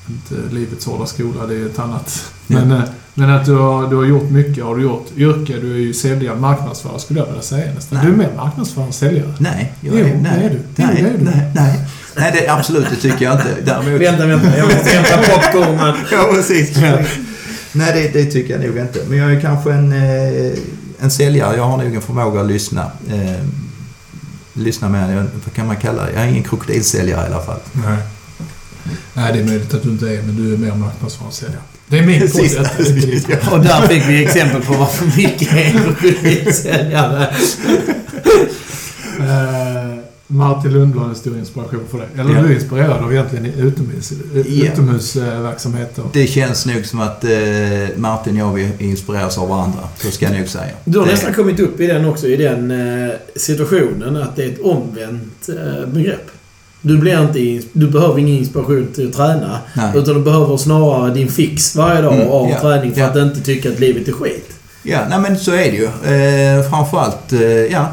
inte 0.08 0.54
Livets 0.54 0.86
Hårda 0.86 1.06
Skola, 1.06 1.46
det 1.46 1.54
är 1.54 1.66
ett 1.66 1.78
annat. 1.78 2.32
Ja. 2.46 2.58
Men, 2.58 2.72
eh, 2.72 2.84
men 3.14 3.30
att 3.30 3.44
du 3.46 3.54
har, 3.54 3.90
du 3.90 3.96
har 3.96 4.04
gjort 4.04 4.30
mycket. 4.30 4.64
Har 4.64 4.76
du 4.76 4.82
gjort 4.82 5.06
yrke? 5.16 5.52
Du 5.60 5.74
är 5.74 5.78
ju 5.78 5.94
säljare, 5.94 6.36
marknadsförare 6.36 6.98
skulle 6.98 7.20
jag 7.20 7.26
vilja 7.26 7.42
säga 7.42 7.74
nästan. 7.74 7.98
Nej. 7.98 8.06
Du 8.06 8.12
är 8.12 8.16
mer 8.16 8.30
marknadsförare 8.36 8.86
än 8.86 8.92
säljare. 8.92 9.34
Nej, 9.38 9.72
jag 9.80 9.94
Jo, 9.94 10.00
är, 10.00 10.04
det 10.14 10.20
nej, 10.20 10.44
är 10.46 10.50
du. 10.50 10.56
Jo, 10.56 10.62
Nej, 10.86 11.02
det 11.02 11.08
är 11.08 11.18
du. 11.18 11.24
nej, 11.24 11.50
nej. 11.54 11.80
Nej, 12.16 12.32
det, 12.32 12.48
absolut 12.48 12.86
det 12.90 12.96
tycker 12.96 13.24
jag 13.24 13.34
inte. 13.34 13.54
Däremot... 13.64 14.00
Vänta, 14.00 14.26
vänta. 14.26 14.58
Jag 14.58 14.66
måste 14.74 14.90
hämta 14.90 15.16
popcornen. 15.32 15.94
Ja, 16.12 16.28
precis. 16.32 16.76
Nej, 17.72 17.92
det, 18.12 18.20
det 18.24 18.30
tycker 18.30 18.54
jag 18.60 18.66
nog 18.66 18.78
inte. 18.78 18.98
Men 19.08 19.18
jag 19.18 19.32
är 19.32 19.40
kanske 19.40 19.72
en, 19.72 19.92
eh, 19.92 20.58
en 21.00 21.10
säljare. 21.10 21.56
Jag 21.56 21.64
har 21.64 21.76
nog 21.84 21.94
en 21.94 22.02
förmåga 22.02 22.40
att 22.40 22.46
lyssna. 22.46 22.90
Eh, 23.12 23.44
lyssna 24.52 24.88
med, 24.88 25.26
vad 25.44 25.54
kan 25.54 25.66
man 25.66 25.76
kalla 25.76 26.02
det? 26.06 26.12
Jag 26.12 26.22
är 26.22 26.26
ingen 26.28 26.42
krokodilsäljare 26.44 27.22
i 27.22 27.32
alla 27.32 27.42
fall. 27.42 27.60
Nej. 27.72 27.98
Nej, 29.14 29.32
det 29.32 29.38
är 29.40 29.44
möjligt 29.44 29.74
att 29.74 29.82
du 29.82 29.88
inte 29.88 30.06
är, 30.08 30.22
men 30.22 30.36
du 30.36 30.54
är 30.54 30.58
mer 30.58 30.74
marknadsförare 30.74 31.28
än 31.28 31.32
säljare. 31.32 31.60
Det 31.88 31.98
är 31.98 32.06
min 32.06 32.20
podd 32.20 32.30
Sista. 32.30 32.60
Och 33.52 33.60
där 33.60 33.86
fick 33.88 34.08
vi 34.08 34.24
exempel 34.24 34.62
på 34.62 34.72
varför 34.72 35.06
Micke 35.16 35.52
är 35.52 35.64
en 35.76 35.94
skitsäljare. 35.94 37.26
Eh, 39.20 39.94
Martin 40.26 40.72
Lundblad 40.72 41.10
är 41.10 41.14
stor 41.14 41.38
inspiration 41.38 41.80
för 41.90 41.98
det. 41.98 42.20
Eller 42.20 42.34
Ja. 42.34 42.42
du 42.42 42.48
är 42.48 42.54
inspirerad 42.54 43.02
av 43.04 43.12
egentligen 43.12 43.44
utomhus, 43.46 44.12
Ja. 44.34 44.64
utomhusverksamheter. 44.72 46.04
Det 46.12 46.26
känns 46.26 46.66
nog 46.66 46.86
som 46.86 47.00
att 47.00 47.24
eh, 47.24 47.30
Martin 47.96 48.40
och 48.42 48.58
jag 48.60 48.72
vi 48.78 48.84
inspireras 48.86 49.38
av 49.38 49.48
varandra. 49.48 49.78
Så 49.96 50.10
ska 50.10 50.24
jag 50.30 50.38
nog 50.38 50.48
säga. 50.48 50.70
Du 50.84 50.98
har 50.98 51.06
Det- 51.06 51.12
nästan 51.12 51.34
kommit 51.34 51.60
upp 51.60 51.80
i 51.80 51.86
den 51.86 52.04
också, 52.04 52.26
i 52.26 52.36
den 52.36 52.70
eh, 52.70 53.10
situationen 53.36 54.16
att 54.16 54.36
det 54.36 54.44
är 54.44 54.48
ett 54.48 54.60
omvänt 54.60 55.48
eh, 55.48 55.86
begrepp. 55.88 56.30
Du, 56.86 56.98
blir 56.98 57.22
inte, 57.22 57.66
du 57.72 57.86
behöver 57.86 58.18
ingen 58.18 58.38
inspiration 58.38 58.88
till 58.94 59.06
att 59.06 59.12
träna. 59.12 59.58
Nej. 59.76 59.92
Utan 59.94 60.14
du 60.14 60.20
behöver 60.20 60.56
snarare 60.56 61.14
din 61.14 61.28
fix 61.28 61.76
varje 61.76 62.02
dag 62.02 62.14
Mm, 62.14 62.28
av 62.28 62.50
ja, 62.50 62.60
träning 62.60 62.92
för 62.94 63.00
ja. 63.00 63.06
att 63.06 63.16
inte 63.16 63.40
tycka 63.40 63.70
att 63.70 63.80
livet 63.80 64.08
är 64.08 64.12
skit. 64.12 64.50
Ja, 64.82 65.00
nej 65.10 65.18
men 65.18 65.38
så 65.38 65.50
är 65.52 65.72
det 65.72 65.76
ju. 65.76 65.84
Eh, 65.84 66.70
framförallt, 66.70 67.32
eh, 67.32 67.40
ja, 67.42 67.86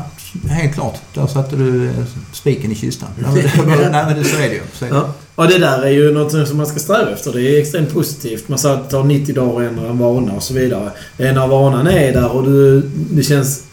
helt 0.50 0.74
klart. 0.74 1.00
Där 1.14 1.28
satte 1.28 1.56
du 1.56 1.86
eh, 1.86 1.92
spiken 2.34 2.72
i 2.72 2.76
kistan. 2.76 3.10
Nej 3.18 3.50
men, 3.58 3.68
det, 3.80 3.90
nej, 3.90 4.06
men 4.06 4.18
det, 4.18 4.24
så 4.24 4.38
är 4.38 4.50
det 4.50 4.56
ju. 4.56 4.62
Så 4.74 4.86
är 4.86 4.90
det. 4.90 4.96
Ja. 4.96 5.14
Och 5.36 5.48
det 5.48 5.58
där 5.58 5.82
är 5.82 5.90
ju 5.92 6.12
något 6.12 6.48
som 6.48 6.58
man 6.58 6.66
ska 6.68 6.80
sträva 6.80 7.12
efter. 7.12 7.34
Det 7.34 7.42
är 7.42 7.62
extremt 7.62 7.94
positivt. 7.94 8.48
Man 8.48 8.60
sa 8.60 8.74
att 8.74 8.84
det 8.84 8.90
tar 8.90 9.04
90 9.04 9.36
dagar 9.36 9.66
att 9.66 9.72
ändra 9.72 9.90
en 9.90 9.98
vana 9.98 10.34
och 10.34 10.44
så 10.44 10.54
vidare. 10.54 10.90
Det 11.18 11.28
är 11.28 11.34
när 11.34 11.48
vanan 11.48 11.88
är 11.88 12.14
där 12.14 12.32
och 12.32 12.44
du, 12.44 12.82
det 12.96 13.24
känns 13.24 13.64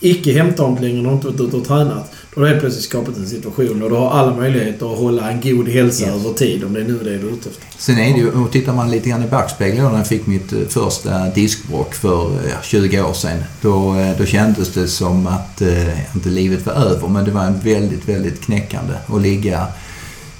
icke 0.00 0.32
hämtamt 0.32 0.80
längre 0.80 1.02
när 1.02 1.08
du 1.10 1.14
inte 1.14 1.26
varit 1.26 1.40
ute 1.40 1.56
och 1.56 1.66
tränat. 1.66 2.10
Då 2.34 2.40
har 2.40 2.44
du 2.44 2.50
helt 2.50 2.60
plötsligt 2.60 2.84
skapat 2.84 3.16
en 3.16 3.26
situation 3.26 3.82
och 3.82 3.90
du 3.90 3.96
har 3.96 4.10
alla 4.10 4.36
möjligheter 4.36 4.92
att 4.92 4.98
hålla 4.98 5.30
en 5.30 5.40
god 5.40 5.68
hälsa 5.68 6.04
Yes. 6.06 6.14
över 6.14 6.34
tid 6.34 6.64
om 6.64 6.72
det 6.72 6.80
är 6.80 6.84
nu 6.84 6.98
det 7.04 7.14
är 7.14 7.18
du 7.18 7.28
är 7.28 7.32
ute 7.32 7.48
efter. 7.48 7.64
Sen 7.78 7.98
är 7.98 8.12
det 8.12 8.18
ju, 8.18 8.30
och 8.30 8.52
tittar 8.52 8.72
man 8.74 8.90
lite 8.90 9.08
grann 9.08 9.22
i 9.24 9.26
backspegeln 9.26 9.84
när 9.90 9.96
jag 9.98 10.06
fick 10.06 10.26
mitt 10.26 10.52
eh, 10.52 10.58
första 10.68 11.28
diskbråck 11.28 11.94
för 11.94 12.30
ja, 12.50 12.56
20 12.62 13.00
år 13.02 13.12
sedan. 13.12 13.38
Då, 13.60 13.94
eh, 13.96 14.18
då 14.18 14.24
kändes 14.24 14.72
det 14.74 14.88
som 14.88 15.26
att, 15.26 15.62
eh, 15.62 16.14
inte 16.14 16.28
livet 16.28 16.66
var 16.66 16.72
över, 16.72 17.08
men 17.08 17.24
det 17.24 17.30
var 17.30 17.44
en 17.44 17.60
väldigt, 17.60 18.08
väldigt 18.08 18.40
knäckande 18.40 18.94
att 19.06 19.22
ligga 19.22 19.66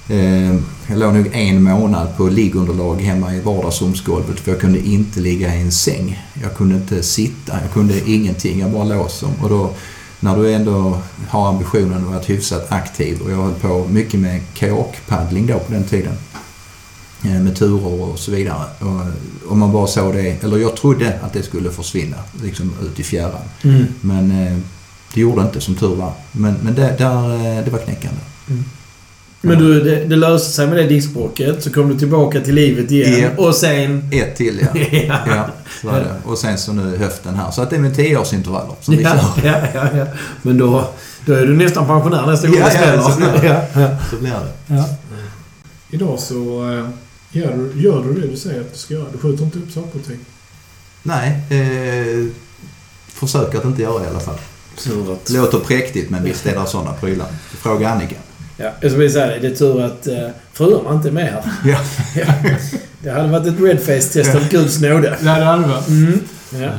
Eh, 0.09 0.55
jag 0.87 0.97
låg 0.97 1.13
nog 1.13 1.29
en 1.33 1.63
månad 1.63 2.17
på 2.17 2.27
liggunderlag 2.27 2.95
hemma 3.01 3.35
i 3.35 3.39
vardagsrumsgolvet 3.41 4.39
för 4.39 4.51
jag 4.51 4.61
kunde 4.61 4.79
inte 4.79 5.19
ligga 5.19 5.55
i 5.55 5.61
en 5.61 5.71
säng. 5.71 6.23
Jag 6.43 6.53
kunde 6.55 6.75
inte 6.75 7.03
sitta, 7.03 7.53
jag 7.61 7.71
kunde 7.73 8.09
ingenting. 8.09 8.59
Jag 8.59 8.71
bara 8.71 8.83
låg 8.83 9.11
som. 9.11 9.29
Och 9.41 9.49
då, 9.49 9.69
när 10.25 10.35
du 10.35 10.53
ändå 10.53 11.01
har 11.29 11.49
ambitionen 11.49 12.03
att 12.03 12.09
vara 12.09 12.19
hyfsat 12.19 12.71
aktiv 12.71 13.21
och 13.21 13.31
jag 13.31 13.37
höll 13.37 13.53
på 13.53 13.87
mycket 13.89 14.19
med 14.19 14.41
kajakpaddling 14.53 15.47
då 15.47 15.59
på 15.59 15.73
den 15.73 15.83
tiden. 15.83 16.13
Eh, 17.23 17.41
med 17.41 17.55
turer 17.55 18.01
och 18.01 18.19
så 18.19 18.31
vidare. 18.31 18.63
Och, 18.79 19.49
och 19.51 19.57
man 19.57 19.71
bara 19.71 19.87
såg 19.87 20.13
det, 20.13 20.43
eller 20.43 20.57
jag 20.57 20.75
trodde 20.75 21.19
att 21.23 21.33
det 21.33 21.43
skulle 21.43 21.71
försvinna 21.71 22.17
liksom 22.43 22.73
ut 22.81 22.99
i 22.99 23.03
fjärran. 23.03 23.41
Men 24.01 24.31
eh, 24.31 24.57
det 25.13 25.21
gjorde 25.21 25.41
inte 25.41 25.61
som 25.61 25.75
tur 25.75 25.95
var. 25.95 26.11
Men, 26.31 26.55
men 26.61 26.75
det, 26.75 26.95
där, 26.97 27.33
eh, 27.33 27.65
det 27.65 27.71
var 27.71 27.79
knäckande. 27.79 28.19
Men 29.45 29.59
du, 29.59 29.81
det, 29.81 30.05
det 30.05 30.15
löste 30.15 30.51
sig 30.51 30.67
med 30.67 30.77
det 30.77 30.83
diskbråcket. 30.83 31.63
Så 31.63 31.69
kom 31.71 31.89
du 31.89 31.99
tillbaka 31.99 32.41
till 32.41 32.55
livet 32.55 32.91
igen. 32.91 33.31
Ja. 33.37 33.43
Och 33.45 33.55
sen... 33.55 34.09
Ett 34.11 34.35
till 34.35 34.59
ja. 34.73 34.81
Ja. 35.07 35.19
ja 35.27 35.47
så 35.81 35.87
var 35.87 35.99
det. 35.99 36.15
Och 36.25 36.37
sen 36.37 36.57
så 36.57 36.73
nu 36.73 36.97
höften 36.97 37.35
här. 37.35 37.51
Så 37.51 37.61
att 37.61 37.69
det 37.69 37.75
är 37.75 37.79
med 37.79 37.95
tioårsintervaller 37.95 38.75
som 38.81 38.97
vi 38.97 39.03
Ja, 39.03 39.09
kör. 39.09 39.47
ja, 39.49 39.57
ja, 39.73 39.97
ja. 39.97 40.05
Men 40.41 40.57
då, 40.57 40.89
då 41.25 41.33
är 41.33 41.45
du 41.47 41.57
nästan 41.57 41.87
pensionär 41.87 42.25
nästa 42.25 42.47
gång 42.47 42.57
Ja, 42.59 42.65
det 42.69 42.95
ja, 42.95 43.01
så 43.11 43.17
blir 43.17 43.27
det. 43.41 43.47
Ja, 43.47 43.81
ja. 43.81 43.89
Så 44.09 44.15
blir 44.15 44.31
det. 44.31 44.75
Ja. 44.75 44.85
Idag 45.89 46.19
så 46.19 46.71
eh, 46.71 46.85
gör 47.31 47.53
du, 47.57 47.81
gör 47.81 48.03
du 48.03 48.21
det 48.21 48.27
du 48.27 48.37
säger 48.37 48.61
att 48.61 48.73
du 48.73 48.79
ska 48.79 48.93
göra. 48.93 49.05
Du 49.11 49.17
skjuter 49.17 49.43
inte 49.43 49.59
upp 49.59 49.71
saker 49.71 49.99
och 49.99 50.05
ting. 50.05 50.19
Nej, 51.03 51.29
eh, 51.49 52.25
försöker 53.07 53.57
att 53.57 53.65
inte 53.65 53.81
göra 53.81 53.99
det 53.99 54.05
i 54.05 54.09
alla 54.09 54.19
fall. 54.19 54.37
Låter 55.29 55.59
präktigt 55.59 56.09
men 56.09 56.23
visst 56.23 56.45
är 56.45 56.59
det 56.59 56.65
sådana 56.67 56.93
prylar. 56.93 57.27
Fråga 57.49 57.89
Annika. 57.89 58.15
Ja, 58.57 58.71
skulle 58.77 58.95
vilja 58.95 59.11
säga 59.13 59.27
det. 59.27 59.39
Det 59.39 59.47
är 59.47 59.55
tur 59.55 59.81
att 59.81 60.07
uh, 60.07 60.29
fruarna 60.53 60.95
inte 60.95 61.07
är 61.07 61.11
med 61.11 61.25
här. 61.33 61.43
Ja. 61.65 61.79
Ja. 62.15 62.33
Det 63.03 63.11
hade 63.11 63.27
varit 63.31 63.47
ett 63.47 63.59
redface-test 63.61 64.35
av 64.35 64.49
Guds 64.49 64.81
nåde. 64.81 65.17
Ja, 65.23 65.35
det 65.39 65.45
hade 65.45 65.61
det 65.61 65.67
varit. 65.67 65.87
Mm. 65.87 66.19
Ja. 66.61 66.69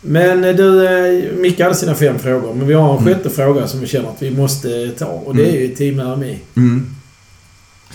Men 0.00 0.44
eh, 0.44 0.54
du, 0.56 0.86
eh, 0.86 1.32
Micke 1.36 1.60
hade 1.60 1.74
sina 1.74 1.94
fem 1.94 2.18
frågor. 2.18 2.54
Men 2.54 2.66
vi 2.66 2.74
har 2.74 2.92
en 2.96 2.98
Mm. 3.02 3.14
sjätte 3.14 3.30
fråga 3.30 3.66
som 3.66 3.80
vi 3.80 3.86
känner 3.86 4.08
att 4.08 4.22
vi 4.22 4.30
måste 4.30 4.90
ta. 4.98 5.06
Och 5.06 5.36
det 5.36 5.48
är 5.56 5.60
ju 5.60 5.68
Team 5.68 6.00
RMI. 6.00 6.38
Mm. 6.56 6.86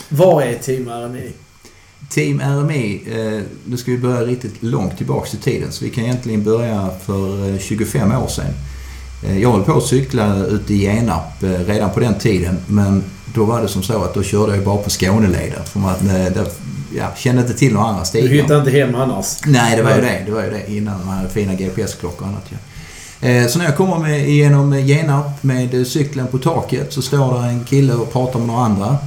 Vad 0.10 0.44
är 0.44 0.54
Team 0.54 0.88
RMI? 0.90 1.32
Team 2.10 2.40
RMI, 2.42 3.02
eh, 3.12 3.42
nu 3.66 3.78
ska 3.78 3.92
vi 3.92 3.98
börja 3.98 4.22
riktigt 4.22 4.64
långt 4.64 4.98
tillbaks 4.98 5.34
i 5.34 5.38
tiden. 5.38 5.72
Så 5.72 5.86
vi 5.86 5.90
kan 5.92 6.04
egentligen 6.04 6.44
börja 6.44 6.90
för 7.06 7.50
eh, 7.54 7.60
25 7.60 8.12
år 8.12 8.28
sedan. 8.28 8.46
Eh, 9.24 9.42
jag 9.42 9.52
höll 9.52 9.64
på 9.64 9.78
att 9.78 9.84
cykla 9.84 10.36
ute 10.46 10.74
i 10.74 10.78
Genarp 10.78 11.44
eh, 11.44 11.50
redan 11.50 11.90
på 11.90 12.00
den 12.00 12.14
tiden. 12.20 12.58
Men 12.68 13.04
då 13.34 13.46
var 13.46 13.62
det 13.62 13.68
som 13.68 13.84
så 13.84 14.04
att 14.04 14.14
då 14.14 14.24
körde 14.24 14.56
jag 14.56 14.64
bara 14.66 14.78
på 14.78 14.90
Skåneleden. 14.90 15.64
För 15.66 15.80
man 15.80 15.94
eh, 15.96 16.32
där, 16.34 16.48
ja, 16.98 17.08
kände 17.18 17.42
inte 17.42 17.54
till 17.54 17.74
några 17.74 17.88
andra 17.88 18.02
Du 18.02 18.06
stigar. 18.06 18.28
hittar 18.28 18.60
inte 18.60 18.72
hem 18.72 18.96
annars. 18.96 19.26
Nej, 19.46 19.76
det 19.78 19.84
var 19.84 19.96
ju 19.96 20.02
det. 20.02 20.24
Det 20.26 20.32
var 20.32 20.44
ju 20.44 20.50
det 20.50 20.72
innan 20.72 21.06
man 21.06 21.18
hade 21.18 21.30
fina 21.30 21.54
GPS-klockor 21.54 22.22
och 22.22 22.28
annat. 22.28 22.46
Ja. 22.50 22.58
Så 23.50 23.58
när 23.60 23.66
jag 23.66 23.78
kommer 23.78 24.00
med, 24.00 24.30
genom 24.30 24.74
Genarp 24.80 25.44
med 25.44 25.88
cykeln 25.88 26.28
på 26.28 26.38
taket 26.38 26.94
så 26.94 27.02
står 27.02 27.42
där 27.42 27.48
en 27.48 27.64
kille 27.64 27.94
och 27.94 28.14
pratar 28.14 28.40
med 28.40 28.48
några 28.48 28.62
andra. 28.66 28.98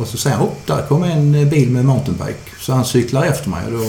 Och 0.00 0.06
så 0.06 0.16
säger 0.16 0.36
han 0.36 0.48
där 0.66 0.82
kommer 0.88 1.08
en 1.08 1.50
bil 1.50 1.70
med 1.70 1.84
mountainbike. 1.84 2.50
Så 2.60 2.72
han 2.72 2.84
cyklar 2.84 3.24
efter 3.24 3.50
mig 3.50 3.60
och 3.66 3.72
då, 3.72 3.84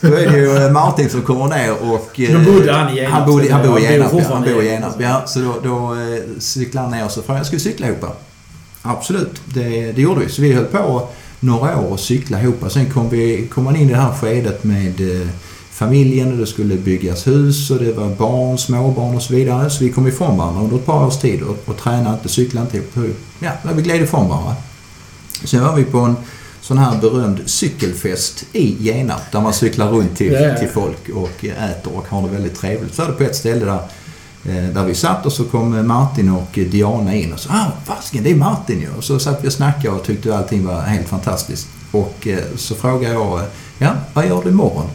då 0.00 0.08
är 0.14 0.30
det 0.30 0.36
ju 0.38 0.56
eh, 0.56 0.72
Martin 0.72 1.10
som 1.10 1.22
kommer 1.22 1.46
ner 1.46 1.72
och... 1.92 2.20
eh, 2.20 2.32
Då 2.44 2.52
bodde 2.52 2.72
han 2.72 2.92
i 2.92 2.94
Genarp, 2.96 3.12
Han, 3.12 3.26
bodde, 3.30 3.52
han 3.52 3.66
bor 3.68 3.78
i 3.78 3.82
Genarp, 3.82 4.12
ja. 4.12 4.24
Han 4.32 4.42
bor 4.42 4.62
i 4.62 4.66
Genarp, 4.68 4.94
ja. 4.98 5.22
Så 5.26 5.38
då, 5.40 5.54
då 5.64 5.94
eh, 5.94 6.22
cyklar 6.38 6.82
han 6.82 6.90
ner 6.90 7.04
och 7.04 7.10
så 7.10 7.22
frågar 7.22 7.38
jag, 7.40 7.46
ska 7.46 7.56
vi 7.56 7.60
cykla 7.62 7.86
ihop? 7.86 8.04
Absolut, 8.82 9.40
det, 9.44 9.92
det 9.92 10.02
gjorde 10.02 10.20
vi. 10.20 10.28
Så 10.28 10.42
vi 10.42 10.52
höll 10.52 10.64
på 10.64 11.08
några 11.40 11.78
år 11.78 11.92
och 11.92 12.00
cykla 12.00 12.42
ihop. 12.42 12.64
Sen 12.68 12.90
kom, 12.90 13.08
vi, 13.08 13.46
kom 13.46 13.64
man 13.64 13.76
in 13.76 13.88
i 13.90 13.92
det 13.92 13.98
här 14.00 14.12
skedet 14.12 14.64
med 14.64 15.00
familjen 15.70 16.32
och 16.32 16.38
det 16.38 16.46
skulle 16.46 16.74
byggas 16.76 17.26
hus 17.26 17.70
och 17.70 17.78
det 17.78 17.92
var 17.92 18.08
barn, 18.08 18.58
småbarn 18.58 19.16
och 19.16 19.22
så 19.22 19.32
vidare. 19.34 19.70
Så 19.70 19.84
vi 19.84 19.90
kom 19.92 20.06
ifrån 20.06 20.36
varandra 20.38 20.62
under 20.62 20.76
ett 20.76 20.86
par 20.86 21.06
års 21.06 21.16
tid 21.16 21.42
och, 21.42 21.56
och 21.64 21.76
tränade 21.76 22.14
inte, 22.14 22.28
cyklade 22.28 22.66
inte. 22.76 23.00
Ja, 23.38 23.50
när 23.62 23.72
vi 23.74 23.82
gled 23.82 24.02
ifrån 24.02 24.28
varandra. 24.28 24.54
Sen 25.44 25.62
var 25.64 25.76
vi 25.76 25.84
på 25.84 25.98
en 25.98 26.16
sån 26.66 26.78
här 26.78 27.00
berömd 27.00 27.40
cykelfest 27.46 28.44
i 28.52 28.76
Genarp 28.80 29.32
där 29.32 29.40
man 29.40 29.54
cyklar 29.54 29.88
runt 29.88 30.16
till, 30.16 30.32
ja. 30.32 30.58
till 30.58 30.68
folk 30.68 31.08
och 31.14 31.44
äter 31.44 31.96
och 31.96 32.08
har 32.08 32.22
det 32.22 32.28
väldigt 32.28 32.54
trevligt. 32.54 32.94
Så 32.94 33.02
var 33.02 33.08
det 33.08 33.16
på 33.16 33.24
ett 33.24 33.36
ställe 33.36 33.64
där 33.64 33.78
eh, 34.44 34.74
där 34.74 34.84
vi 34.84 34.94
satt 34.94 35.26
och 35.26 35.32
så 35.32 35.44
kom 35.44 35.86
Martin 35.86 36.30
och 36.30 36.48
Diana 36.52 37.14
in 37.14 37.32
och 37.32 37.40
sa 37.40 37.50
ah, 37.52 37.72
fasiken 37.84 38.24
det 38.24 38.30
är 38.30 38.34
Martin 38.34 38.80
ju. 38.80 38.88
Och 38.96 39.04
så 39.04 39.18
satt 39.18 39.44
vi 39.44 39.48
och 39.48 39.52
snackade 39.52 39.96
och 39.96 40.04
tyckte 40.04 40.36
allting 40.36 40.66
var 40.66 40.80
helt 40.80 41.08
fantastiskt. 41.08 41.68
Och 41.90 42.26
eh, 42.26 42.38
så 42.56 42.74
frågade 42.74 43.14
jag, 43.14 43.40
ja 43.78 43.92
vad 44.14 44.26
gör 44.26 44.42
du 44.42 44.48
imorgon? 44.48 44.86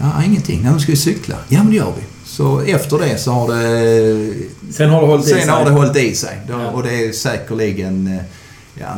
Ja, 0.00 0.24
ingenting. 0.24 0.62
Nej, 0.62 0.70
men 0.70 0.80
ska 0.80 0.92
vi 0.92 0.98
cykla? 0.98 1.36
Ja, 1.48 1.58
men 1.58 1.70
det 1.70 1.76
gör 1.76 1.92
vi. 1.96 2.04
Så 2.24 2.60
efter 2.60 2.98
det 2.98 3.18
så 3.18 3.32
har 3.32 3.48
det... 3.48 4.34
Sen 4.72 4.90
har 4.90 5.00
det 5.00 5.06
hållit 5.06 5.26
i 5.26 5.30
sig. 5.30 5.40
Sen 5.40 5.48
har 5.48 5.64
det 5.64 5.70
hållit 5.70 5.96
i 5.96 6.14
sig. 6.14 6.38
Ja. 6.48 6.70
Och 6.70 6.82
det 6.82 7.04
är 7.04 7.12
säkerligen 7.12 8.06
eh, 8.06 8.22
ja, 8.74 8.96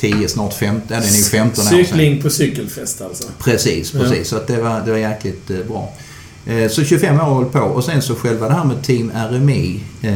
10, 0.00 0.28
snart 0.28 0.54
15, 0.54 0.82
ja, 0.88 1.00
det 1.00 1.06
är 1.08 1.12
nog 1.12 1.24
15 1.24 1.64
år 1.64 1.68
sedan. 1.68 1.84
Cykling 1.84 2.22
på 2.22 2.30
cykelfest 2.30 3.00
alltså. 3.00 3.24
Precis, 3.38 3.94
Ja. 3.94 4.00
precis. 4.00 4.28
Så 4.28 4.36
att 4.36 4.46
det, 4.46 4.60
var, 4.62 4.80
det 4.84 4.90
var 4.90 4.98
jäkligt 4.98 5.50
eh, 5.50 5.56
bra. 5.68 5.92
Eh, 6.46 6.68
så 6.70 6.84
25 6.84 7.16
år 7.16 7.24
hållit 7.24 7.52
på 7.52 7.60
och 7.60 7.84
sen 7.84 8.02
så 8.02 8.14
själva 8.14 8.48
det 8.48 8.54
här 8.54 8.64
med 8.64 8.82
Team 8.82 9.12
RMI. 9.30 9.80
Eh, 10.02 10.12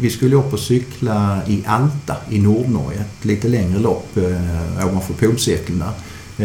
vi 0.00 0.10
skulle 0.10 0.36
upp 0.36 0.52
och 0.52 0.58
cykla 0.58 1.38
i 1.48 1.62
Alta 1.66 2.16
i 2.30 2.38
Nordnorge. 2.38 2.98
Ett 3.00 3.24
lite 3.24 3.48
längre 3.48 3.78
lopp 3.78 4.16
eh, 4.16 4.86
ovanför 4.86 5.14
polcirkeln 5.14 5.78
där. 5.78 5.90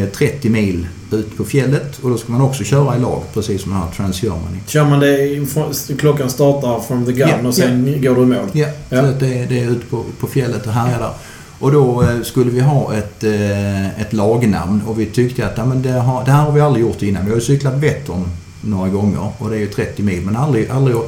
Eh, 0.02 0.10
30 0.10 0.50
mil 0.50 0.88
ut 1.12 1.38
på 1.38 1.44
fjället 1.44 2.00
och 2.02 2.10
då 2.10 2.18
ska 2.18 2.32
man 2.32 2.42
också 2.42 2.64
köra 2.64 2.98
i 2.98 3.00
lag 3.00 3.24
precis 3.34 3.62
som 3.62 3.72
den 3.72 3.82
här 3.82 3.90
Trans-Germany. 3.92 4.58
Kör 4.68 4.86
man 4.86 5.00
det 5.00 5.98
klockan 6.00 6.30
startar 6.30 6.80
from 6.80 7.06
the 7.06 7.12
gun 7.12 7.30
Ja, 7.30 7.48
och 7.48 7.56
sen 7.56 8.02
går 8.02 8.16
du 8.16 8.22
i 8.22 8.26
mål? 8.26 8.48
Ja, 8.54 8.68
Ja. 8.90 9.02
så 9.02 9.08
det, 9.20 9.46
det 9.50 9.60
är 9.64 9.70
ute 9.70 9.86
på, 9.86 10.04
på 10.20 10.28
fjället 10.28 10.68
och 10.68 10.74
härjar 10.74 11.00
där. 11.00 11.14
Och 11.60 11.72
då 11.72 12.04
eh, 12.04 12.22
skulle 12.24 12.52
vi 12.52 12.60
ha 12.60 12.94
ett, 12.94 13.24
eh, 13.24 14.02
ett 14.02 14.14
lagnamn 14.14 14.82
och 14.88 15.00
vi 15.00 15.06
tyckte 15.06 15.48
att 15.48 15.58
ja, 15.58 15.66
men 15.66 15.82
det, 15.82 15.92
har, 15.92 16.26
det 16.26 16.32
här 16.32 16.44
har 16.44 16.52
vi 16.52 16.62
aldrig 16.62 16.86
gjort 16.86 17.02
innan. 17.02 17.26
Vi 17.26 17.30
har 17.32 17.38
ju 17.38 17.44
cyklat 17.46 17.74
Vättern 17.74 18.24
några 18.62 18.90
gånger 18.90 19.32
och 19.38 19.50
det 19.50 19.56
är 19.56 19.60
ju 19.60 19.68
30 19.68 20.04
mil 20.04 20.22
men 20.22 20.36
aldrig, 20.36 20.70
aldrig 20.70 20.96
eh, 20.96 21.02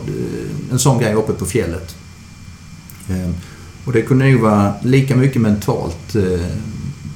en 0.72 0.80
sån 0.80 1.00
grej 1.00 1.14
uppe 1.14 1.34
på 1.34 1.46
fjället. 1.46 1.96
Eh, 3.10 3.30
Och 3.86 3.94
det 3.94 4.02
kunde 4.02 4.26
nog 4.32 4.42
vara 4.42 4.74
lika 4.84 5.16
mycket 5.16 5.42
mentalt 5.42 6.16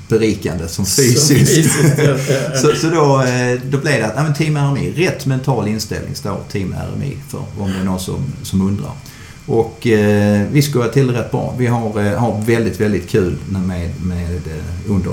berikande 0.09 0.67
som 0.67 0.85
fysiskt. 0.85 1.27
Som 1.27 1.35
fysiskt, 1.35 1.97
ja, 1.97 2.03
ja, 2.03 2.17
ja. 2.53 2.57
Så, 2.59 2.75
så 2.75 2.89
då, 2.89 3.23
då 3.71 3.77
blev 3.77 3.99
det 3.99 4.05
att 4.05 4.13
ja, 4.15 4.23
men 4.23 4.33
Team 4.33 4.57
RMI, 4.57 4.91
rätt 4.91 5.25
mental 5.25 5.67
inställning 5.67 6.15
står 6.15 6.37
Team 6.51 6.75
RMI 6.95 7.17
för 7.29 7.39
om 7.59 7.71
det 7.71 7.79
är 7.79 7.83
någon 7.83 7.99
som, 7.99 8.23
som 8.43 8.61
undrar. 8.61 8.91
Och 9.45 9.87
eh, 9.87 10.47
vi 10.51 10.61
ska 10.61 10.87
till 10.87 11.11
rätt 11.11 11.31
bra. 11.31 11.55
Vi 11.57 11.67
har, 11.67 12.05
eh, 12.05 12.19
har 12.19 12.41
väldigt, 12.41 12.79
väldigt 12.79 13.09
kul 13.09 13.37
med, 13.47 13.91
med 14.03 14.35
eh, 14.35 14.91
under 14.91 15.11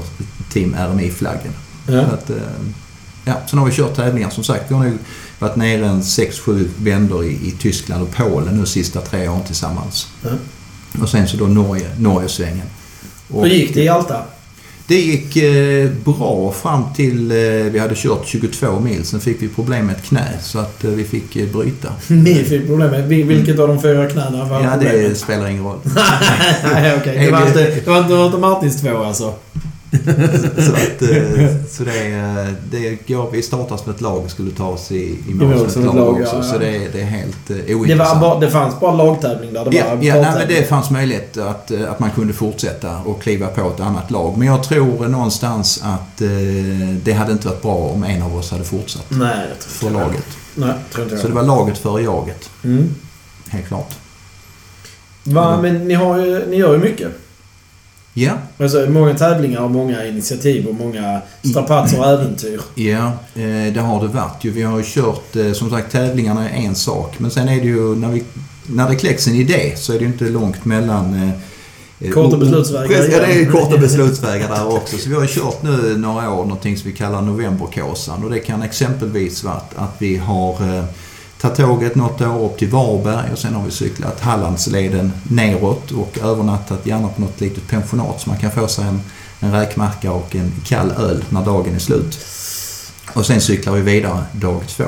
Team 0.53 0.75
RMI-flaggen. 0.79 1.53
Ja. 1.89 2.01
Att, 2.01 2.31
eh, 2.31 2.37
Ja, 3.25 3.35
sen 3.47 3.59
har 3.59 3.67
vi 3.67 3.73
kört 3.73 3.97
tävlingar 3.97 4.31
som 4.31 4.45
sagt. 4.45 4.71
Vi 4.71 4.75
har 4.75 4.85
nog 4.85 4.99
varit 5.39 5.57
nere 5.57 5.87
en 5.87 6.03
6-7 6.03 6.69
vändor 6.79 7.25
i, 7.25 7.29
i 7.29 7.55
Tyskland 7.59 8.03
och 8.03 8.11
Polen 8.17 8.57
nu 8.57 8.67
sista 8.67 9.01
tre 9.01 9.29
åren 9.29 9.45
tillsammans. 9.47 10.09
Ja. 10.23 10.31
Och 11.03 11.09
sen 11.09 11.29
så 11.29 11.37
då 11.37 11.47
Norge, 11.47 11.91
Norgesvängen. 11.99 12.67
Och 13.29 13.47
Hur 13.47 13.55
gick 13.55 13.75
det 13.75 13.83
i 13.83 13.89
Alta? 13.89 14.23
Det 14.91 15.01
gick 15.01 15.37
eh, 15.37 15.91
bra 16.05 16.53
fram 16.63 16.83
till 16.97 17.31
eh, 17.31 17.37
vi 17.73 17.79
hade 17.79 17.95
kört 17.97 18.27
22 18.27 18.81
mil. 18.81 19.05
Sen 19.05 19.21
fick 19.21 19.43
vi 19.43 19.49
problem 19.49 19.87
med 19.87 19.97
ett 19.97 20.03
knä 20.05 20.25
så 20.43 20.59
att 20.59 20.85
eh, 20.85 20.91
vi 20.91 21.05
fick 21.05 21.37
eh, 21.37 21.49
bryta. 21.49 21.89
Ni 22.09 22.35
fick 22.35 22.67
problem 22.67 22.91
med 22.91 23.09
Vil- 23.09 23.27
Vilket 23.27 23.59
av 23.59 23.69
de 23.69 23.83
fyra 23.83 24.07
knäna 24.11 24.45
var 24.45 24.61
Ja, 24.65 24.71
det 24.81 24.87
problemet? 24.91 25.19
spelar 25.19 25.49
ingen 25.49 25.65
roll. 25.65 25.79
Nej, 26.75 26.97
okej. 27.01 27.19
Det 27.27 27.31
var 27.33 27.47
inte, 27.47 27.65
det 27.85 28.17
var 28.17 28.27
inte 28.27 28.39
Martins 28.39 28.81
två 28.81 28.97
alltså? 28.97 29.35
så 30.67 30.73
att, 30.73 31.03
eh, 31.03 31.49
så 31.71 31.85
det, 31.85 31.99
är- 32.07 32.55
det 32.71 33.09
går, 33.09 33.31
vi 33.31 33.43
startar 33.43 33.77
som 33.77 33.93
ett 33.93 34.01
lag 34.01 34.25
och 34.25 34.31
skulle 34.31 34.51
ta 34.51 34.67
oss 34.67 34.93
i, 34.93 35.19
i 35.29 35.35
mål 35.35 35.49
mål 35.57 35.71
som 35.71 35.89
ett 35.89 35.95
lag, 35.95 36.09
också. 36.21 36.37
ja, 36.37 36.43
ja. 36.43 36.43
Så 36.43 36.59
det, 36.59 36.89
det 36.93 37.01
är 37.01 37.05
helt 37.05 37.51
eh, 37.51 37.57
Det, 37.67 37.75
var 37.75 37.81
ointressant. 37.81 38.21
bara, 38.21 38.39
det 38.41 38.51
fanns 38.51 38.81
bara 38.81 38.95
lagtävling 38.95 39.53
där? 39.53 39.65
Det 39.65 39.71
var 39.71 39.77
Ja, 39.77 39.97
ja 40.01 40.15
nej, 40.23 40.33
men 40.39 40.49
det 40.49 40.69
fanns 40.69 40.91
möjlighet 40.91 41.37
att, 41.37 41.71
eh, 41.71 41.91
att 41.91 42.01
man 42.01 42.11
kunde 42.11 42.33
fortsätta 42.33 42.99
och 42.99 43.23
kliva 43.23 43.47
på 43.47 43.69
ett 43.71 43.81
annat 43.81 44.11
lag. 44.11 44.35
Men 44.39 44.47
jag 44.47 44.63
tror 44.63 45.09
någonstans 45.09 45.81
att 45.85 46.21
eh, 46.21 46.29
det 47.05 47.13
hade 47.13 47.33
inte 47.33 47.49
varit 47.49 47.63
bra 47.63 47.75
om 47.77 48.05
en 48.05 48.23
av 48.23 48.37
oss 48.37 48.51
hade 48.51 48.65
fortsatt 48.65 49.07
Nej, 49.09 49.47
jag 49.49 49.59
tror 49.59 49.91
för 49.91 49.91
laget. 49.91 50.27
Nej, 50.55 50.75
tror 50.93 51.03
inte 51.05 51.15
jag. 51.15 51.23
Så 51.23 51.29
det 51.29 51.35
var 51.35 51.43
laget 51.43 51.79
före 51.79 52.03
jaget, 52.03 52.51
Mm. 52.65 52.95
helt 53.49 53.67
klart. 53.69 53.95
Va, 55.25 55.59
men 55.63 55.89
ni, 55.89 55.95
har 55.95 56.19
ju, 56.19 56.47
ni 56.51 56.57
gör 56.57 56.73
ju 56.73 56.79
mycket. 56.79 57.09
Ja, 58.15 58.33
Alltså, 58.59 58.87
många 58.91 59.15
tävlingar 59.15 59.61
och 59.61 59.71
många 59.71 60.07
initiativ 60.07 60.67
och 60.67 60.75
många 60.75 61.21
strapatser 61.43 61.99
och 61.99 62.07
äventyr. 62.07 62.61
ja 62.75 63.07
eh, 63.35 63.73
det 63.75 63.81
har 63.81 64.01
det 64.03 64.09
varit 64.09 64.45
ju. 64.45 64.51
Vi 64.51 64.63
har 64.63 64.79
ju 64.79 64.85
kört, 64.87 65.37
eh, 65.37 65.53
som 65.53 65.71
sagt 65.71 65.93
tävlingarna 65.93 66.51
är 66.51 66.57
en 66.67 66.75
sak. 66.75 67.15
Men 67.19 67.31
sen 67.31 67.49
är 67.49 67.61
det 67.61 67.67
ju 67.67 67.97
när, 67.97 68.09
vi, 68.09 68.23
när 68.67 68.89
det 68.89 68.95
kläcks 68.97 69.27
en 69.29 69.35
idé 69.35 69.73
så 69.77 69.93
är 69.93 69.99
det 69.99 70.05
ju 70.05 70.11
inte 70.11 70.25
långt 70.25 70.65
mellan 70.65 71.15
eh, 71.15 71.31
Korta 72.13 72.37
beslutsvägar 72.37 72.91
Ja, 73.13 73.19
det 73.27 73.33
är 73.43 73.47
korta 73.51 73.79
beslutsvägar 73.79 74.49
där 74.49 74.67
också. 74.77 74.99
Så 74.99 75.09
vi 75.09 75.15
har 75.15 75.27
kört 75.27 75.63
nu 75.63 75.97
några 75.97 76.31
år 76.31 76.45
någonting 76.45 76.77
som 76.77 76.91
vi 76.91 76.97
kallar 76.97 77.23
Novemberkåsan. 77.23 78.25
Och 78.25 78.31
det 78.31 78.39
kan 78.39 78.63
exempelvis 78.63 79.45
vara 79.45 79.55
att- 79.55 79.95
vi 79.99 80.17
har 80.17 80.85
tagit 81.41 81.57
tåget 81.57 81.95
något 81.95 82.21
år 82.21 82.45
upp 82.45 82.59
till 82.59 82.69
Varberg 82.69 83.33
och 83.33 83.39
sen 83.39 83.55
har 83.55 83.65
vi 83.65 83.71
cyklat 83.71 84.21
Hallandsleden 84.21 85.13
neråt 85.23 85.91
och 85.91 86.19
övernattat 86.23 86.87
gärna 86.87 87.09
på 87.09 87.21
något 87.21 87.41
litet 87.41 87.69
pensionat 87.69 88.21
så 88.21 88.29
man 88.29 88.39
kan 88.39 88.51
få 88.51 88.69
sig 88.69 88.85
en, 88.85 89.01
en 89.41 89.53
räkmacka 89.53 90.13
och 90.13 90.37
en 90.37 90.53
kall 90.65 90.91
öl 90.91 91.25
när 91.29 91.45
dagen 91.45 91.75
är 91.75 91.79
slut. 91.79 92.19
Och 93.13 93.27
sen 93.27 93.41
cyklar 93.41 93.73
vi 93.73 93.81
vidare 93.81 94.25
dag 94.33 94.61
två. 94.69 94.85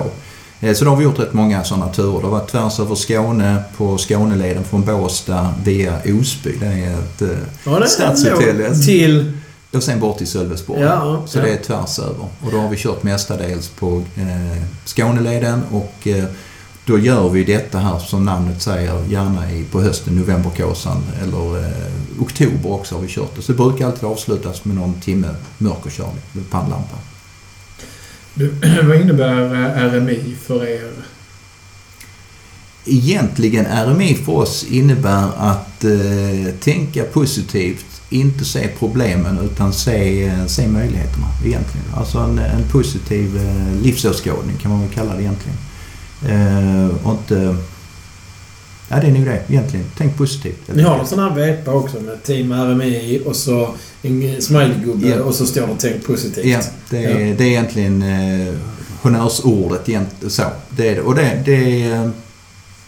Eh, 0.61 0.75
Så 0.75 0.85
då 0.85 0.91
har 0.91 0.97
vi 0.97 1.05
gjort 1.05 1.19
rätt 1.19 1.33
många 1.33 1.65
sådana 1.65 1.89
turer. 1.89 2.19
Det 2.21 2.27
har 2.27 2.31
varit 2.31 2.49
tvärs 2.51 2.81
över 2.81 2.95
Skåne 2.95 3.63
på 3.77 3.99
Skåneleden 3.99 4.65
från 4.65 4.85
Båstad 4.85 5.55
via 5.65 5.99
Osby. 6.21 6.57
Det 6.61 6.67
är 6.67 6.99
ett 6.99 7.23
eh, 7.23 7.29
Ja, 7.65 7.87
Stadshotellet. 7.87 8.83
Till... 8.83 9.33
och 9.73 9.83
sen 9.83 10.01
bort 10.01 10.19
till 10.19 10.27
Sölvesborg. 10.27 10.81
Ja, 10.81 11.23
Så 11.27 11.39
ja. 11.39 11.43
det 11.43 11.51
är 11.51 11.57
tvärs 11.57 11.99
över. 11.99 12.27
Och 12.41 12.51
då 12.51 12.59
har 12.59 12.69
vi 12.69 12.77
kört 12.77 13.03
mestadels 13.03 13.69
på 13.69 14.03
eh, 14.17 14.63
Skåneleden 14.85 15.63
och 15.71 16.07
eh, 16.07 16.25
då 16.85 16.99
gör 16.99 17.29
vi 17.29 17.45
detta 17.45 17.79
här 17.79 17.99
som 17.99 18.25
namnet 18.25 18.63
säger 18.63 19.05
gärna 19.09 19.53
i, 19.53 19.65
på 19.65 19.81
hösten, 19.81 20.17
novemberkåsan 20.17 21.03
eller 21.23 21.59
eh, 21.59 22.23
oktober 22.23 22.73
också 22.73 22.95
har 22.95 23.03
vi 23.03 23.09
kört 23.09 23.37
det. 23.37 23.43
Så 23.43 23.53
det 23.53 23.59
brukar 23.59 23.87
alltid 23.87 24.05
avslutas 24.05 24.65
med 24.65 24.77
någon 24.77 25.01
timme 25.01 25.29
mörkerkörning 25.59 26.23
med 26.33 26.51
pannlampa. 26.51 26.97
Du, 28.35 28.49
vad 28.83 29.01
innebär 29.01 29.55
eh, 29.55 29.93
RMI 29.93 30.37
för 30.43 30.67
er? 30.67 30.93
Egentligen 32.85 33.67
RMI 33.67 34.15
för 34.15 34.33
oss 34.33 34.65
innebär 34.65 35.29
att 35.37 35.85
eh, 35.85 36.55
tänka 36.61 37.05
positivt, 37.05 37.92
inte 38.13 38.45
se 38.45 38.69
problemen 38.79 39.39
utan 39.39 39.73
se, 39.73 40.25
eh, 40.25 40.47
se 40.47 40.69
möjligheterna 40.69 41.27
egentligen. 41.45 41.87
Alltså 41.97 42.19
en, 42.19 42.39
en 42.39 42.69
positiv 42.73 43.37
eh, 43.37 43.83
livsåskådning 43.83 44.57
kan 44.57 44.71
man 44.71 44.81
väl 44.81 44.91
kalla 44.91 45.15
det 45.15 45.23
egentligen. 45.23 45.59
Eh, 46.29 47.07
och 47.07 47.13
inte... 47.13 47.57
Ja, 48.89 49.01
det 49.01 49.07
är 49.07 49.13
nog 49.13 49.25
det 49.25 49.43
egentligen. 49.49 49.87
Tänk 49.97 50.17
positivt. 50.17 50.61
Ni 50.75 50.83
har 50.83 50.99
en 50.99 51.07
sån 51.07 51.19
här 51.19 51.35
vepa 51.35 51.71
också 51.71 52.01
med 52.01 52.23
Team 52.23 52.53
RMI 52.53 53.23
och 53.27 53.37
så 53.37 53.75
en 54.03 54.43
smileygubbe 54.43 55.09
Ja. 55.09 55.23
och 55.23 55.35
så 55.35 55.47
står 55.47 55.67
det 55.67 55.75
tänk 55.79 56.07
positivt. 56.07 56.47
Ja, 56.47 56.61
det 56.91 57.05
är, 57.05 57.35
det 57.35 57.45
är 57.45 57.49
egentligen 57.49 58.03
eh, 58.03 58.55
honnörsordet. 59.03 59.89
Så, 60.29 60.43
det 60.71 60.89
är 60.89 60.95
det. 60.95 61.01
Och 61.03 61.15
det, 61.15 61.43
det, 61.45 61.83
är, 61.83 62.11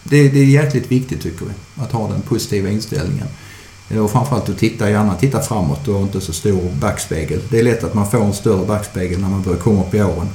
det, 0.03 0.29
det 0.29 0.39
är 0.39 0.45
jäkligt 0.45 0.91
viktigt 0.91 1.21
tycker 1.21 1.45
vi. 1.45 1.81
Att 1.83 1.91
ha 1.91 2.07
den 2.07 2.21
positiva 2.21 2.69
inställningen. 2.69 3.27
Eh, 3.89 3.97
Och 3.99 4.11
framförallt 4.11 4.49
att 4.49 4.57
titta 4.57 4.89
gärna 4.89 5.15
titta 5.15 5.41
framåt 5.41 5.87
och 5.87 6.01
inte 6.01 6.21
så 6.21 6.33
stor 6.33 6.61
backspegel. 6.81 7.39
Det 7.49 7.59
är 7.59 7.63
lätt 7.63 7.83
att 7.83 7.93
man 7.93 8.11
får 8.11 8.23
en 8.23 8.33
större 8.33 8.65
backspegel 8.65 9.19
när 9.21 9.29
man 9.29 9.41
börjar 9.41 9.59
komma 9.59 9.81
upp 9.81 9.93
i 9.93 10.01
åren. 10.01 10.27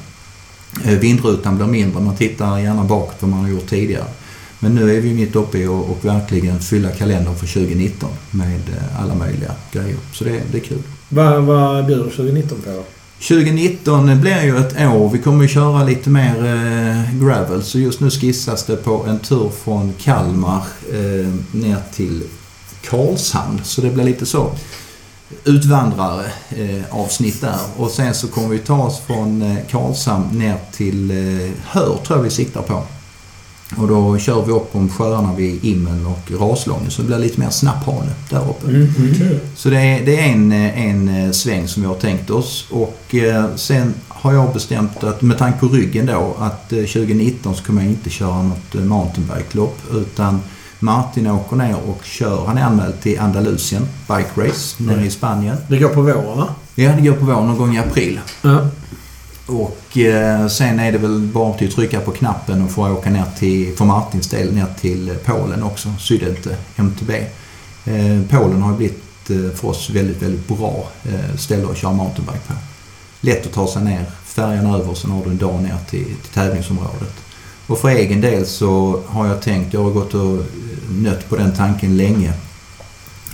Eh, 0.85 0.99
Vindrutan 0.99 1.57
blir 1.57 1.67
mindre. 1.67 2.01
Man 2.03 2.17
tittar 2.17 2.59
gärna 2.59 2.85
bakåt 2.85 3.17
vad 3.21 3.31
man 3.31 3.41
har 3.41 3.49
gjort 3.49 3.67
tidigare. 3.71 4.05
Men 4.63 4.75
nu 4.75 4.97
är 4.97 5.01
vi 5.01 5.15
mitt 5.15 5.37
uppe 5.37 5.59
i 5.59 5.67
och, 5.67 5.91
och 5.91 5.99
verkligen 6.05 6.61
fylla 6.61 6.91
kalendern 6.91 7.35
för 7.37 7.47
2019 7.47 8.11
med 8.31 8.61
eh, 8.77 9.03
alla 9.03 9.15
möjliga 9.15 9.53
grejer. 9.73 9.97
Så 10.13 10.25
det, 10.25 10.41
det 10.53 10.59
är 10.59 10.63
kul. 10.63 10.83
Vad, 11.09 11.43
vad 11.43 11.87
bjuder 11.87 12.05
2019 12.05 12.59
på? 12.65 12.83
2019 13.29 14.21
blir 14.21 14.43
ju 14.45 14.57
ett 14.59 14.81
år. 14.93 15.11
Vi 15.13 15.19
kommer 15.19 15.43
ju 15.43 15.49
köra 15.49 15.85
lite 15.85 16.11
mer 16.11 16.35
gravel. 17.25 17.63
Så 17.63 17.79
just 17.79 18.01
nu 18.01 18.11
skissas 18.11 18.65
det 18.65 18.77
på 18.77 19.05
en 19.09 19.19
tur 19.19 19.51
från 19.65 19.93
Kalmar 19.99 20.63
eh, 20.93 21.29
ner 21.53 21.77
till 21.95 22.23
Karlshamn. 22.83 23.61
Så 23.65 23.81
det 23.81 23.91
blir 23.91 24.05
lite 24.05 24.27
så 24.27 24.53
utvandrare 25.45 26.25
eh, 26.51 26.85
avsnitt 26.91 27.41
där. 27.41 27.59
Och 27.77 27.91
sen 27.91 28.15
så 28.15 28.29
kommer 28.29 28.49
vi 28.49 28.59
ta 28.59 28.83
oss 28.83 29.01
från 29.07 29.43
eh, 29.43 29.57
Karlshamn 29.71 30.39
ner 30.39 30.57
till 30.73 31.11
eh, 31.11 31.51
Hör 31.65 31.99
tror 32.07 32.19
jag 32.19 32.23
vi 32.23 32.31
siktar 32.31 32.63
på. 32.63 32.83
Och 33.77 33.89
då 33.89 34.19
kör 34.19 34.45
vi 34.45 34.53
upp 34.53 34.77
om 34.77 34.89
sjöarna 34.89 35.35
vid 35.35 35.65
Immen 35.65 36.07
och 36.07 36.41
Raslången. 36.41 36.91
Så 36.91 37.03
det 37.03 37.09
blir 37.09 37.19
lite 37.19 37.41
mer 37.41 37.51
snapphane 37.51 38.13
där 38.31 38.51
uppe. 38.51 38.67
Mm, 38.67 38.95
mm. 38.99 39.15
Kul. 39.15 39.41
Så 39.57 39.71
det 39.71 39.81
är, 39.81 40.07
det 40.07 40.21
är 40.21 40.33
en, 40.33 40.53
en 40.53 41.09
eh, 41.09 41.31
sväng 41.31 41.69
som 41.69 41.83
vi 41.83 41.89
har 41.89 41.95
tänkt 41.95 42.31
oss. 42.31 42.67
Och 42.71 43.15
eh, 43.15 43.57
sen 43.57 43.95
har 44.09 44.33
jag 44.33 44.53
bestämt 44.53 45.05
att 45.05 45.23
med 45.23 45.39
tanke 45.39 45.59
på 45.59 45.69
ryggen 45.69 46.07
då 46.07 46.37
att 46.39 46.73
eh, 46.73 46.79
2019 46.79 47.57
så 47.57 47.65
kommer 47.65 47.83
jag 47.83 47.91
inte 47.91 48.11
köra 48.11 48.43
något 48.43 48.75
eh, 48.75 48.81
mountainbike-lopp 48.81 49.79
utan 49.93 50.41
Martin 50.81 51.27
åker 51.27 51.57
ner 51.57 51.77
och 51.89 52.05
kör. 52.05 52.47
Han 52.47 52.59
är 52.59 52.63
anmäld 52.63 53.01
till 53.01 53.21
Andalusien 53.21 53.89
Bike 54.09 54.31
Race 54.49 54.83
nere 54.83 55.07
i 55.07 55.11
Spanien. 55.11 55.57
Det 55.69 55.79
går 55.79 55.89
på 55.89 56.03
våren 56.03 56.39
va? 56.39 56.55
Ja, 56.75 56.93
det 56.93 57.03
går 57.03 57.17
på 57.17 57.25
våren 57.25 57.47
någon 57.47 57.59
gång 57.59 57.77
i 57.77 57.79
april. 57.79 58.21
Ja. 58.43 58.69
Och 59.47 59.99
eh, 59.99 60.47
sen 60.47 60.81
är 60.81 60.93
det 60.93 60.99
väl 60.99 61.21
bara 61.21 61.55
till 61.55 61.69
att 61.69 61.75
trycka 61.75 62.01
på 62.01 62.11
knappen 62.11 62.63
och 62.63 62.71
få 62.71 62.91
åka 62.91 63.11
ner 63.11 63.25
till, 63.39 63.77
för 63.77 63.85
Martins 63.85 64.29
del, 64.29 64.55
ner 64.55 64.67
till 64.81 65.09
eh, 65.09 65.15
Polen 65.15 65.63
också. 65.63 65.89
Sydente, 65.99 66.57
MTB. 66.77 67.11
Eh, 67.85 68.23
Polen 68.29 68.63
har 68.63 68.77
blivit 68.77 69.31
eh, 69.31 69.57
för 69.57 69.69
oss 69.69 69.91
väldigt, 69.91 70.23
väldigt 70.23 70.49
bra 70.49 70.89
eh, 71.05 71.37
ställe 71.37 71.71
att 71.71 71.77
köra 71.77 71.93
mountainbike 71.93 72.39
på. 72.47 72.55
Lätt 73.21 73.47
att 73.47 73.53
ta 73.53 73.67
sig 73.67 73.85
ner, 73.85 74.05
färjan 74.25 74.75
över 74.75 74.91
och 74.91 74.97
sen 74.97 75.11
har 75.11 75.25
du 75.25 75.31
en 75.31 75.39
dag 75.39 75.63
ner 75.63 75.77
till, 75.91 76.05
till 76.05 76.33
tävlingsområdet. 76.35 77.15
Och 77.71 77.79
för 77.79 77.89
egen 77.89 78.21
del 78.21 78.47
så 78.47 79.03
har 79.07 79.27
jag 79.27 79.43
tänkt, 79.43 79.75
jag 79.75 79.83
har 79.83 79.91
gått 79.91 80.15
och 80.15 80.39
nött 80.89 81.29
på 81.29 81.37
den 81.37 81.57
tanken 81.57 81.97
länge 81.97 82.33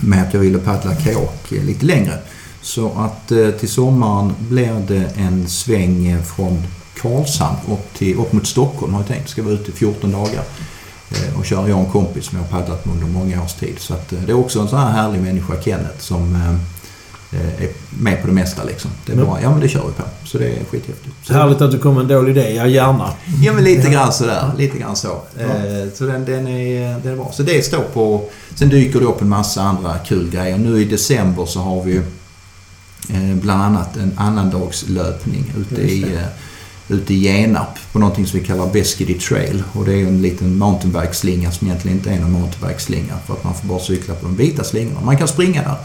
med 0.01 0.23
att 0.23 0.33
jag 0.33 0.41
ville 0.41 0.59
paddla 0.59 0.95
kajak 0.95 1.51
lite 1.51 1.85
längre. 1.85 2.13
Så 2.61 2.91
att 2.97 3.31
eh, 3.31 3.51
till 3.51 3.69
sommaren 3.69 4.33
blir 4.39 4.85
det 4.87 5.09
en 5.15 5.47
sväng 5.47 6.07
eh, 6.07 6.21
från 6.21 6.63
Karlshamn 7.01 7.57
upp, 7.71 7.93
till, 7.93 8.17
upp 8.17 8.33
mot 8.33 8.47
Stockholm 8.47 8.93
har 8.93 8.99
jag 8.99 9.07
tänkt. 9.07 9.29
Ska 9.29 9.43
vara 9.43 9.53
ute 9.53 9.71
i 9.71 9.73
14 9.73 10.11
dagar 10.11 10.43
eh, 11.11 11.39
och 11.39 11.45
köra. 11.45 11.69
Jag 11.69 11.79
och 11.79 11.85
en 11.85 11.91
kompis 11.91 12.25
som 12.25 12.37
jag 12.37 12.45
har 12.45 12.59
paddlat 12.59 12.85
med 12.85 12.95
under 12.95 13.07
många 13.07 13.43
års 13.43 13.53
tid. 13.53 13.75
Så 13.79 13.93
att, 13.93 14.09
det 14.09 14.31
är 14.31 14.37
också 14.37 14.59
en 14.59 14.67
sån 14.67 14.79
här 14.79 14.91
härlig 14.91 15.21
människa, 15.21 15.61
Kenneth, 15.61 15.99
som 15.99 16.57
är 17.63 17.69
med 17.89 18.21
på 18.21 18.27
det 18.27 18.33
mesta 18.33 18.63
liksom. 18.63 18.91
Det 19.05 19.11
är 19.11 19.15
Mm. 19.15 19.27
bara, 19.27 19.41
ja 19.41 19.51
men 19.51 19.59
det 19.59 19.67
kör 19.69 19.87
vi 19.87 19.93
på. 19.93 20.03
Så 20.25 20.37
det 20.37 20.45
är 20.45 20.63
skithäftigt. 20.71 21.15
Så, 21.23 21.33
Härligt 21.33 21.61
att 21.61 21.71
du 21.71 21.79
kom 21.79 21.93
med 21.93 22.01
en 22.01 22.07
dålig 22.07 22.37
idé. 22.37 22.53
Ja, 22.55 22.67
gärna. 22.67 23.13
Ja 23.43 23.53
men 23.53 23.63
lite 23.63 23.89
grann 23.89 24.13
sådär. 24.13 24.51
Lite 24.57 24.77
grann 24.77 24.95
så. 24.95 25.21
Eh, 25.39 25.91
så 25.95 26.03
den, 26.05 26.25
den, 26.25 26.47
är, 26.47 26.99
den 27.03 27.11
är 27.11 27.15
bra. 27.15 27.31
Så 27.33 27.43
det 27.43 27.65
står 27.65 27.81
på... 27.93 28.29
Sen 28.55 28.69
dyker 28.69 28.99
det 28.99 29.05
upp 29.05 29.21
en 29.21 29.29
massa 29.29 29.61
andra 29.61 29.97
kul 29.97 30.29
grejer. 30.29 30.57
Nu 30.57 30.81
i 30.81 30.85
december 30.85 31.45
så 31.45 31.59
har 31.59 31.83
vi 31.83 31.95
eh, 33.09 33.35
bland 33.41 33.61
annat 33.61 33.97
en 33.97 34.11
annandagslöpning 34.17 35.53
ute 35.57 35.81
i, 35.81 36.03
eh, 36.03 36.19
ute 36.95 37.13
i 37.13 37.17
Genarp 37.17 37.91
på 37.91 37.99
någonting 37.99 38.27
som 38.27 38.39
vi 38.39 38.45
kallar 38.45 38.67
Beskidi 38.73 39.13
Trail. 39.13 39.63
Och 39.73 39.85
det 39.85 39.93
är 39.93 40.07
en 40.07 40.21
liten 40.21 40.57
mountainbike-slinga 40.57 41.51
som 41.51 41.67
egentligen 41.67 41.97
inte 41.97 42.09
är 42.11 42.19
någon 42.19 42.31
mountainbike-slinga 42.31 43.13
för 43.25 43.33
att 43.33 43.43
man 43.43 43.53
får 43.55 43.67
bara 43.67 43.79
cykla 43.79 44.13
på 44.13 44.25
de 44.25 44.35
vita 44.35 44.63
slingorna. 44.63 45.01
Man 45.01 45.17
kan 45.17 45.27
springa 45.27 45.61
där. 45.61 45.75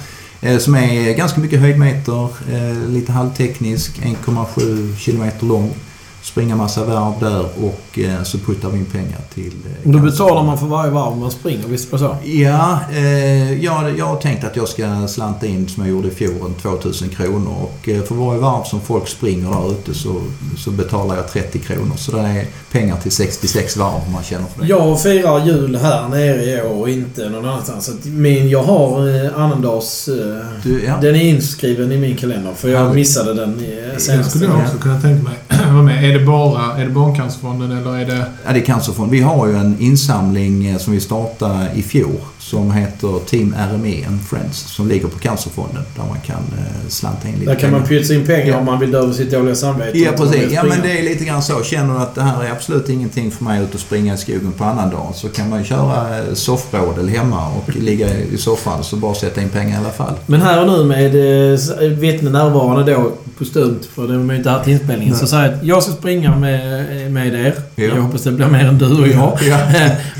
Eh, 0.45 0.59
som 0.59 0.75
är 0.75 1.15
ganska 1.15 1.41
mycket 1.41 1.61
höjdmeter, 1.61 2.29
eh, 2.53 2.89
lite 2.89 3.13
halvteknisk, 3.13 3.99
1,7 4.03 4.97
kilometer 4.97 5.47
lång. 5.47 5.75
Springa 6.23 6.57
massa 6.57 6.85
varv 6.85 7.13
där 7.21 7.45
och 7.65 7.99
eh, 7.99 8.23
så 8.23 8.39
puttar 8.39 8.69
vi 8.69 8.79
in 8.79 8.85
pengar 8.85 9.21
till... 9.35 9.53
eh, 9.85 9.91
Då 9.93 9.99
betalar 9.99 10.43
man 10.43 10.59
för 10.59 10.67
varje 10.67 10.91
varv 10.91 11.17
man 11.17 11.31
springer, 11.31 11.67
visst 11.69 11.93
var 11.93 11.99
det 11.99 12.05
så? 12.05 12.17
Ja, 12.29 12.79
eh, 12.93 13.65
jag, 13.65 13.99
jag 13.99 14.07
har 14.07 14.17
tänkt 14.17 14.45
att 14.45 14.57
jag 14.57 14.69
ska 14.69 15.09
slanta 15.09 15.47
in 15.47 15.69
som 15.69 15.83
jag 15.83 15.91
gjorde 15.91 16.09
i 16.09 16.11
fjol, 16.11 16.33
en 16.47 16.55
2000 16.55 17.09
kronor. 17.09 17.53
Och 17.63 17.89
eh, 17.89 18.03
för 18.03 18.15
varje 18.15 18.41
varv 18.41 18.65
som 18.65 18.81
folk 18.81 19.09
springer 19.09 19.51
där 19.51 19.73
ute 19.73 19.95
så, 19.95 20.23
så 20.59 20.71
betalar 20.71 21.17
jag 21.17 21.29
30 21.33 21.59
kronor. 21.59 21.97
Så 21.97 22.13
det 22.13 22.19
är 22.21 22.47
pengar 22.73 22.97
till 22.97 23.13
66 23.13 23.77
varv 23.77 23.95
om 24.07 24.13
man 24.13 24.23
känner 24.23 24.47
för 24.47 24.63
det. 24.63 24.69
Jag 24.69 25.03
firar 25.03 25.47
jul 25.47 25.77
här 25.77 26.09
nere 26.09 26.45
i 26.45 26.63
år 26.63 26.81
och 26.81 26.89
inte 26.89 27.29
någon 27.29 27.45
annanstans. 27.45 27.85
Så 27.87 27.93
min, 28.09 28.49
jag 28.49 28.63
har 28.63 29.25
eh, 29.25 29.31
annandags... 29.39 30.09
Eh, 30.09 30.15
Du, 30.63 30.85
ja. 30.85 30.97
Den 31.03 31.15
är 31.17 31.25
inskriven 31.25 31.93
i 31.93 31.99
min 31.99 32.17
kalender 32.17 32.53
för 32.55 32.69
jag 32.69 32.79
Härligt. 32.79 32.95
missade 32.95 33.35
den 33.35 33.61
i 33.61 33.81
Det 33.95 34.01
senaste. 34.01 34.31
skulle 34.39 34.53
jag 34.53 34.63
också 34.65 34.77
kunna 34.79 35.01
tänka 35.01 35.23
mig 35.23 35.35
vara 35.73 35.85
med. 35.85 36.05
Är 36.05 36.19
det 36.19 36.27
bara 36.27 36.77
är 36.77 36.85
det 36.85 36.91
Barncancerfonden 36.91 37.73
eller 37.73 37.97
är 37.97 38.07
det... 38.07 38.27
Ja, 38.47 38.53
det 38.53 38.59
är 38.59 38.65
Cancerfonden. 38.65 39.13
Vi 39.13 39.21
har 39.21 39.47
ju 39.47 39.57
en 39.57 39.77
insamling 39.81 40.67
eh, 40.67 40.79
som 40.79 40.93
vi 40.93 41.01
startade 41.01 41.71
i 41.75 41.83
fjol 41.83 42.21
som 42.43 42.73
heter 42.73 43.19
Team 43.27 43.55
RME 43.73 44.07
and 44.07 44.23
Friends 44.23 44.59
som 44.59 44.89
ligger 44.89 45.09
på 45.09 45.19
Cancerfonden 45.19 45.83
där 45.97 46.03
man 46.09 46.21
kan 46.21 46.37
eh, 46.37 46.89
slanta 46.89 47.29
in 47.29 47.35
lite 47.35 47.53
Där 47.53 47.59
kan 47.61 47.71
man 47.71 47.83
pengar. 47.83 48.01
pytsa 48.01 48.15
in 48.15 48.27
pengar 48.27 48.47
Ja. 48.47 48.57
om 48.59 48.65
man 48.65 48.81
vill 48.81 48.91
dö 48.91 48.99
över 48.99 49.13
sitt 49.13 49.31
dåliga 49.31 49.55
samvete. 49.55 49.99
Ja 49.99 50.13
precis. 50.17 50.53
Ja 50.53 50.63
men 50.63 50.81
det 50.83 50.99
är 50.99 51.03
lite 51.03 51.25
grann 51.25 51.43
så. 51.43 51.63
Känner 51.63 51.95
du 51.95 52.01
att 52.01 52.15
det 52.15 52.23
här 52.23 52.45
är 52.45 52.51
absolut 52.51 52.89
ingenting 52.89 53.31
för 53.31 53.45
mig 53.45 53.63
ut 53.63 53.75
och 53.75 53.81
springa 53.81 54.15
i 54.15 54.17
skogen 54.17 54.53
på 54.53 54.65
annan 54.65 54.91
dag 54.91 55.13
så 55.15 55.29
kan 55.29 55.49
man 55.51 55.59
ju 55.59 55.65
köra 55.65 56.19
eh, 56.19 56.35
soffrådel 56.35 57.09
hemma 57.09 57.49
och 57.49 57.77
ligga 57.81 58.07
i 58.33 58.37
soffan 58.39 58.85
så 58.85 58.97
bara 58.97 59.15
sätta 59.15 59.43
in 59.43 59.49
pengar 59.49 59.77
i 59.77 59.85
alla 59.85 59.93
fall. 59.93 60.15
Men 60.27 60.41
här 60.43 60.61
och 60.61 60.73
nu 60.79 60.85
med 60.85 61.15
eh, 61.53 61.89
vittne 61.89 62.31
närvarande 62.31 62.93
då 62.93 63.13
på 63.39 63.45
stund, 63.45 63.79
för 63.95 64.09
det 64.09 64.19
var 64.19 64.33
ju 64.33 64.39
inte 64.39 64.61
till 64.65 64.73
inspelningen, 64.73 65.17
så 65.17 65.27
säger 65.27 65.45
jag 65.45 65.55
att 65.55 65.65
jag 65.65 65.83
ska 65.83 65.93
springa 65.93 66.37
med, 66.37 67.13
med 67.13 67.35
er. 67.35 67.55
Ja. 67.75 67.85
Jag 67.85 68.03
hoppas 68.03 68.23
det 68.23 68.33
blir 68.33 68.47
mer 68.47 68.65
än 68.65 68.79
du 68.79 69.01
och 69.01 69.09
jag. 69.09 69.39
Ja. 69.43 69.59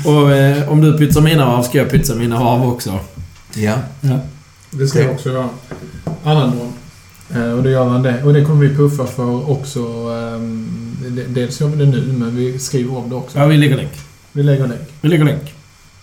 och 0.11 0.31
eh, 0.31 0.69
om 0.71 0.81
du 0.81 0.97
pytsar 0.97 1.21
mina 1.21 1.45
varv 1.45 1.63
ska 1.63 1.77
jag 1.77 1.89
pytsa 1.89 2.12
mina 2.15 2.39
varv 2.43 2.63
också. 2.69 2.99
Ja. 3.55 3.75
Ja. 4.01 4.19
Det 4.71 4.87
ska 4.87 5.01
jag 5.01 5.11
också 5.11 5.29
göra. 5.29 5.49
Annan 6.23 6.51
dag. 6.57 6.67
Eh, 7.43 7.51
Och 7.53 7.63
då 7.63 7.69
gör 7.69 7.85
man 7.89 8.03
det. 8.03 8.23
Och 8.23 8.33
det 8.33 8.45
kommer 8.45 8.67
vi 8.67 8.75
puffa 8.75 9.05
för 9.05 9.51
också. 9.51 9.79
ehm, 9.79 10.97
de- 11.09 11.23
Dels 11.27 11.61
gör 11.61 11.67
vi 11.67 11.85
det 11.85 11.91
nu, 11.91 12.13
men 12.17 12.35
vi 12.35 12.59
skriver 12.59 12.97
om 12.97 13.09
det 13.09 13.15
också. 13.15 13.37
Ja, 13.39 13.45
vi 13.45 13.57
lägger 13.57 13.75
länk. 13.77 13.91
Vi 14.31 14.43
lägger 14.43 14.67
länk. 14.67 14.81
Vi 15.01 15.09
lägger 15.09 15.25
länk. 15.25 15.53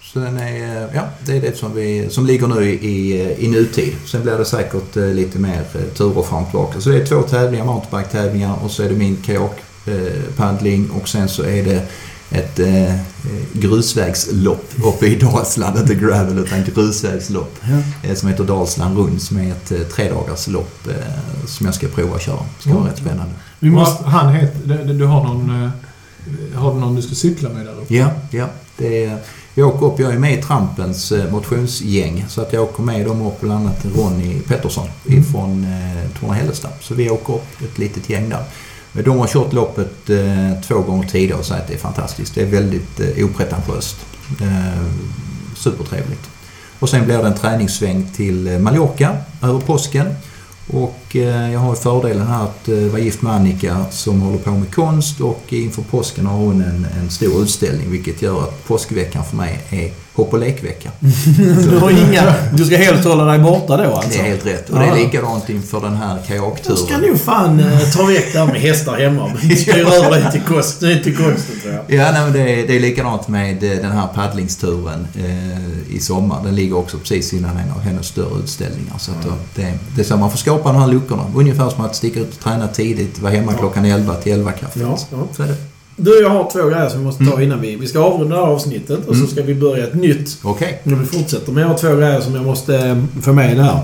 Så 0.03 0.19
den 0.19 0.39
är, 0.39 0.83
eh, 0.83 0.89
ja, 0.95 1.03
det 1.27 1.37
är 1.37 1.41
det 1.41 1.59
som, 1.59 1.75
vi, 1.75 2.07
som 2.11 2.27
ligger 2.27 2.47
nu 2.47 2.65
i, 2.71 2.75
i, 2.89 3.35
i 3.39 3.49
nutid. 3.49 3.95
Sen 4.07 4.23
blir 4.23 4.39
det 4.39 4.45
säkert 4.45 4.97
eh, 4.97 5.05
lite 5.07 5.39
mer 5.39 5.61
eh, 5.75 5.81
turer 5.97 6.23
fram 6.23 6.43
och 6.43 6.51
tillbaka. 6.51 6.81
Så 6.81 6.89
det 6.91 6.97
är 7.03 7.07
två 7.07 7.23
tävlingar, 7.23 7.65
mountainbike-tävlingar 7.65 8.55
och 8.65 8.71
så 8.71 8.83
är 8.83 8.89
det 8.89 8.95
min 8.95 9.17
kajakpaddling 9.17 10.91
och 10.91 11.09
sen 11.09 11.29
så 11.29 11.43
är 11.43 11.65
det 11.65 11.83
ett 12.31 12.59
eh, 12.59 12.95
grusvägslopp 13.53 14.65
uppe 14.85 15.07
i 15.07 15.15
Dalsland. 15.17 15.79
Inte 15.79 15.95
gravel 15.95 16.39
utan 16.39 16.65
grusvägslopp. 16.65 17.59
Eh, 18.03 18.15
som 18.15 18.29
heter 18.29 18.45
Dalsland 18.45 18.99
Rund 18.99 19.23
som 19.23 19.37
är 19.39 19.51
ett 19.51 19.73
eh, 19.73 19.79
tredagarslopp 19.81 20.87
eh, 20.89 20.95
som 21.47 21.67
jag 21.67 21.75
ska 21.75 21.89
prova 21.89 22.15
att 22.17 22.23
köra. 22.23 22.37
Det 22.37 22.61
ska 22.63 22.71
vara 22.71 22.81
Mm. 22.81 22.91
rätt 22.93 23.01
spännande. 23.01 23.33
Vi 23.59 23.71
måste... 23.71 24.05
Han 24.05 24.35
heter... 24.35 24.85
du- 24.95 25.05
har 25.05 25.25
någon... 25.25 25.65
eh, 25.65 25.71
Har 26.61 26.75
du 26.75 26.81
någon 26.81 26.95
du 26.97 27.03
ska 27.03 27.15
cykla 27.15 27.49
med 27.49 27.67
där 27.67 27.73
uppe? 27.73 27.95
Ja, 27.95 28.11
ja. 28.31 28.47
Det 28.77 29.05
är, 29.05 29.19
jag 29.55 29.69
åker 29.69 29.87
upp, 29.87 30.01
jag 30.01 30.13
är 30.15 30.19
med 30.19 30.39
i 30.39 30.43
Trampens 30.43 31.13
eh, 31.13 31.33
motionsgäng 31.33 32.25
så 32.29 32.41
att 32.41 32.53
jag 32.53 32.63
åker 32.63 32.83
med 32.83 33.07
dem 33.07 33.23
upp 33.27 33.41
bland 33.41 33.67
annat 33.67 33.85
Ronny 33.97 34.41
Pettersson 34.41 34.89
Mm. 35.09 35.21
ifrån 35.21 35.65
eh, 35.65 36.21
Torna-Hällestad. 36.21 36.71
Så 36.81 36.95
vi 36.95 37.11
åker 37.11 37.35
upp 37.35 37.63
ett 37.63 37.79
litet 37.79 38.11
gäng 38.11 38.29
där. 38.29 38.45
Men 38.93 39.05
de 39.05 39.19
har 39.19 39.27
kört 39.27 39.53
loppet 39.53 40.11
eh, 40.11 40.61
två 40.69 40.79
gånger 40.81 41.09
tidigare 41.09 41.39
och 41.39 41.45
säger 41.45 41.63
att 41.63 41.69
det 41.69 41.75
är 41.75 41.79
fantastiskt. 41.79 42.35
Det 42.35 42.43
är 42.43 42.47
väldigt 42.47 43.01
eh, 43.01 43.25
opretentiöst. 43.25 43.97
Eh, 44.41 44.83
supertrevligt. 45.57 46.31
Och 46.79 46.89
sen 46.89 47.05
blir 47.05 47.19
det 47.19 47.27
en 47.27 47.35
träningssväng 47.35 48.11
till 48.17 48.47
eh, 48.47 48.59
Mallorca 48.59 49.17
över 49.43 49.61
påsken. 49.61 50.07
Och 50.67 51.17
eh, 51.17 51.53
jag 51.53 51.61
har 51.61 51.75
fördelen 51.75 52.27
här 52.27 52.45
att 52.45 52.69
eh, 52.69 52.77
vara 52.77 53.01
gift 53.01 53.23
med 53.23 53.33
Annika 53.33 53.85
som 53.91 54.21
håller 54.21 54.39
på 54.39 54.51
med 54.51 54.75
konst 54.75 55.21
och 55.21 55.45
inför 55.49 55.83
påsken 55.83 56.27
har 56.27 56.37
hon 56.37 56.63
en, 56.63 56.87
en 57.01 57.11
stor 57.11 57.43
utställning 57.43 57.91
vilket 57.91 58.23
gör 58.23 58.43
att 58.43 58.67
påskveckan 58.67 59.25
för 59.25 59.37
mig 59.37 59.61
är 59.71 59.91
hopp 60.21 60.33
och 60.33 60.39
lekvecka. 60.39 60.91
Du 61.71 61.79
har 61.79 61.91
inga... 61.91 62.35
Du 62.53 62.65
ska 62.65 62.77
helt 62.77 63.05
hålla 63.05 63.25
dig 63.25 63.39
borta 63.39 63.77
då 63.77 63.95
alltså? 63.95 64.11
Det 64.11 64.19
är 64.19 64.23
helt 64.31 64.47
rätt. 64.47 64.71
Och 64.71 64.79
det 64.79 64.85
är 64.85 64.95
likadant 64.95 65.49
inför 65.51 65.81
den 65.81 65.97
här 65.97 66.15
Jag 66.15 66.25
ska 66.25 66.35
kajakturen. 66.35 67.01
nog 67.01 67.21
fan 67.21 67.61
eh, 67.61 67.81
ta 67.97 68.03
väck 68.05 68.33
det 68.33 68.39
här 68.39 68.47
med 68.47 68.61
hästar 68.61 68.97
hemma 68.99 69.23
och 69.23 69.39
styra 69.59 69.89
över 69.95 70.21
det 70.21 70.33
till, 70.33 70.41
kost, 70.41 70.81
till 70.81 71.17
konsten 71.17 71.61
tror 71.63 71.75
jag. 71.75 71.83
Ja, 72.01 72.13
nej, 72.13 72.23
men 72.23 72.33
det, 72.33 72.41
är, 72.61 72.67
det 72.67 72.77
är 72.77 72.81
likadant 72.81 73.29
med 73.29 73.63
eh, 73.65 73.71
den 73.71 73.93
här 73.93 74.07
paddlingsturen 74.15 75.07
eh, 75.15 75.95
i 75.97 76.01
sommar. 76.01 76.41
Den 76.45 76.55
ligger 76.55 76.77
också 76.79 76.99
precis 76.99 77.33
innan 77.33 77.57
en 77.57 77.71
av 77.71 77.81
hennes 77.81 78.07
större 78.07 78.39
utställningar. 78.43 78.95
Så 78.99 79.13
då, 79.25 79.33
det, 79.55 79.73
det 79.97 80.01
är 80.03 80.05
så 80.05 80.17
man 80.17 80.31
får 80.31 80.39
skapa 80.39 80.73
de 80.73 80.81
här 80.81 80.89
luckorna. 80.89 81.23
Ungefär 81.35 81.69
som 81.71 81.85
att 81.85 81.97
sticka 81.97 82.21
ut 82.21 82.33
och 82.35 82.41
träna 82.45 82.69
tidigt, 82.69 83.19
vara 83.19 83.33
hemma 83.33 83.53
Ja. 83.53 83.59
klockan 83.59 83.85
11 83.85 84.15
till 84.15 84.33
11 84.33 84.53
kaffet. 84.53 84.83
Ja, 84.83 84.99
ja. 85.11 85.19
Så 85.37 85.43
är 85.43 85.47
det. 85.47 85.57
Du, 86.03 86.21
jag 86.23 86.31
har 86.31 86.51
två 86.51 86.69
grejer 86.69 86.89
som 86.89 86.99
vi 86.99 87.05
måste 87.05 87.25
ta 87.25 87.31
Mm. 87.33 87.43
innan 87.43 87.61
vi... 87.61 87.77
Vi 87.77 87.87
ska 87.87 87.99
avrunda 87.99 88.37
det 88.37 88.43
här 88.43 88.49
avsnittet 88.53 89.07
och 89.07 89.15
Mm. 89.15 89.27
så 89.27 89.33
ska 89.33 89.43
vi 89.43 89.55
börja 89.55 89.85
ett 89.87 89.95
nytt 89.95 90.39
Okej. 90.43 90.81
när 90.85 90.97
vi 90.97 91.07
fortsätter. 91.07 91.53
Men 91.53 91.63
jag 91.63 91.69
har 91.69 91.79
två 91.79 91.95
grejer 91.97 92.21
som 92.21 92.35
jag 92.35 92.45
måste 92.45 92.77
eh, 92.77 93.05
få 93.23 93.33
med 93.33 93.53
i 93.53 93.55
det 93.55 93.63
här. 93.63 93.81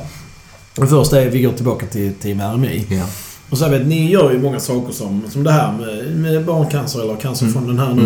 Den 0.74 0.88
första 0.88 1.22
är 1.22 1.26
att 1.28 1.32
vi 1.34 1.42
går 1.42 1.52
tillbaka 1.52 1.86
till 1.86 2.12
Team 2.14 2.40
RMI. 2.40 2.86
Ja. 2.90 3.04
Och 3.50 3.58
så 3.58 3.64
jag 3.64 3.70
vet, 3.70 3.86
ni 3.86 4.10
gör 4.10 4.32
ju 4.32 4.38
många 4.38 4.60
saker 4.60 4.92
som, 4.92 5.22
som 5.32 5.44
det 5.44 5.50
här 5.52 5.72
med, 5.72 6.16
med 6.16 6.44
barncancer 6.44 7.00
eller 7.02 7.16
Cancerfonden 7.16 7.78
här 7.78 7.94
nu. 7.94 8.02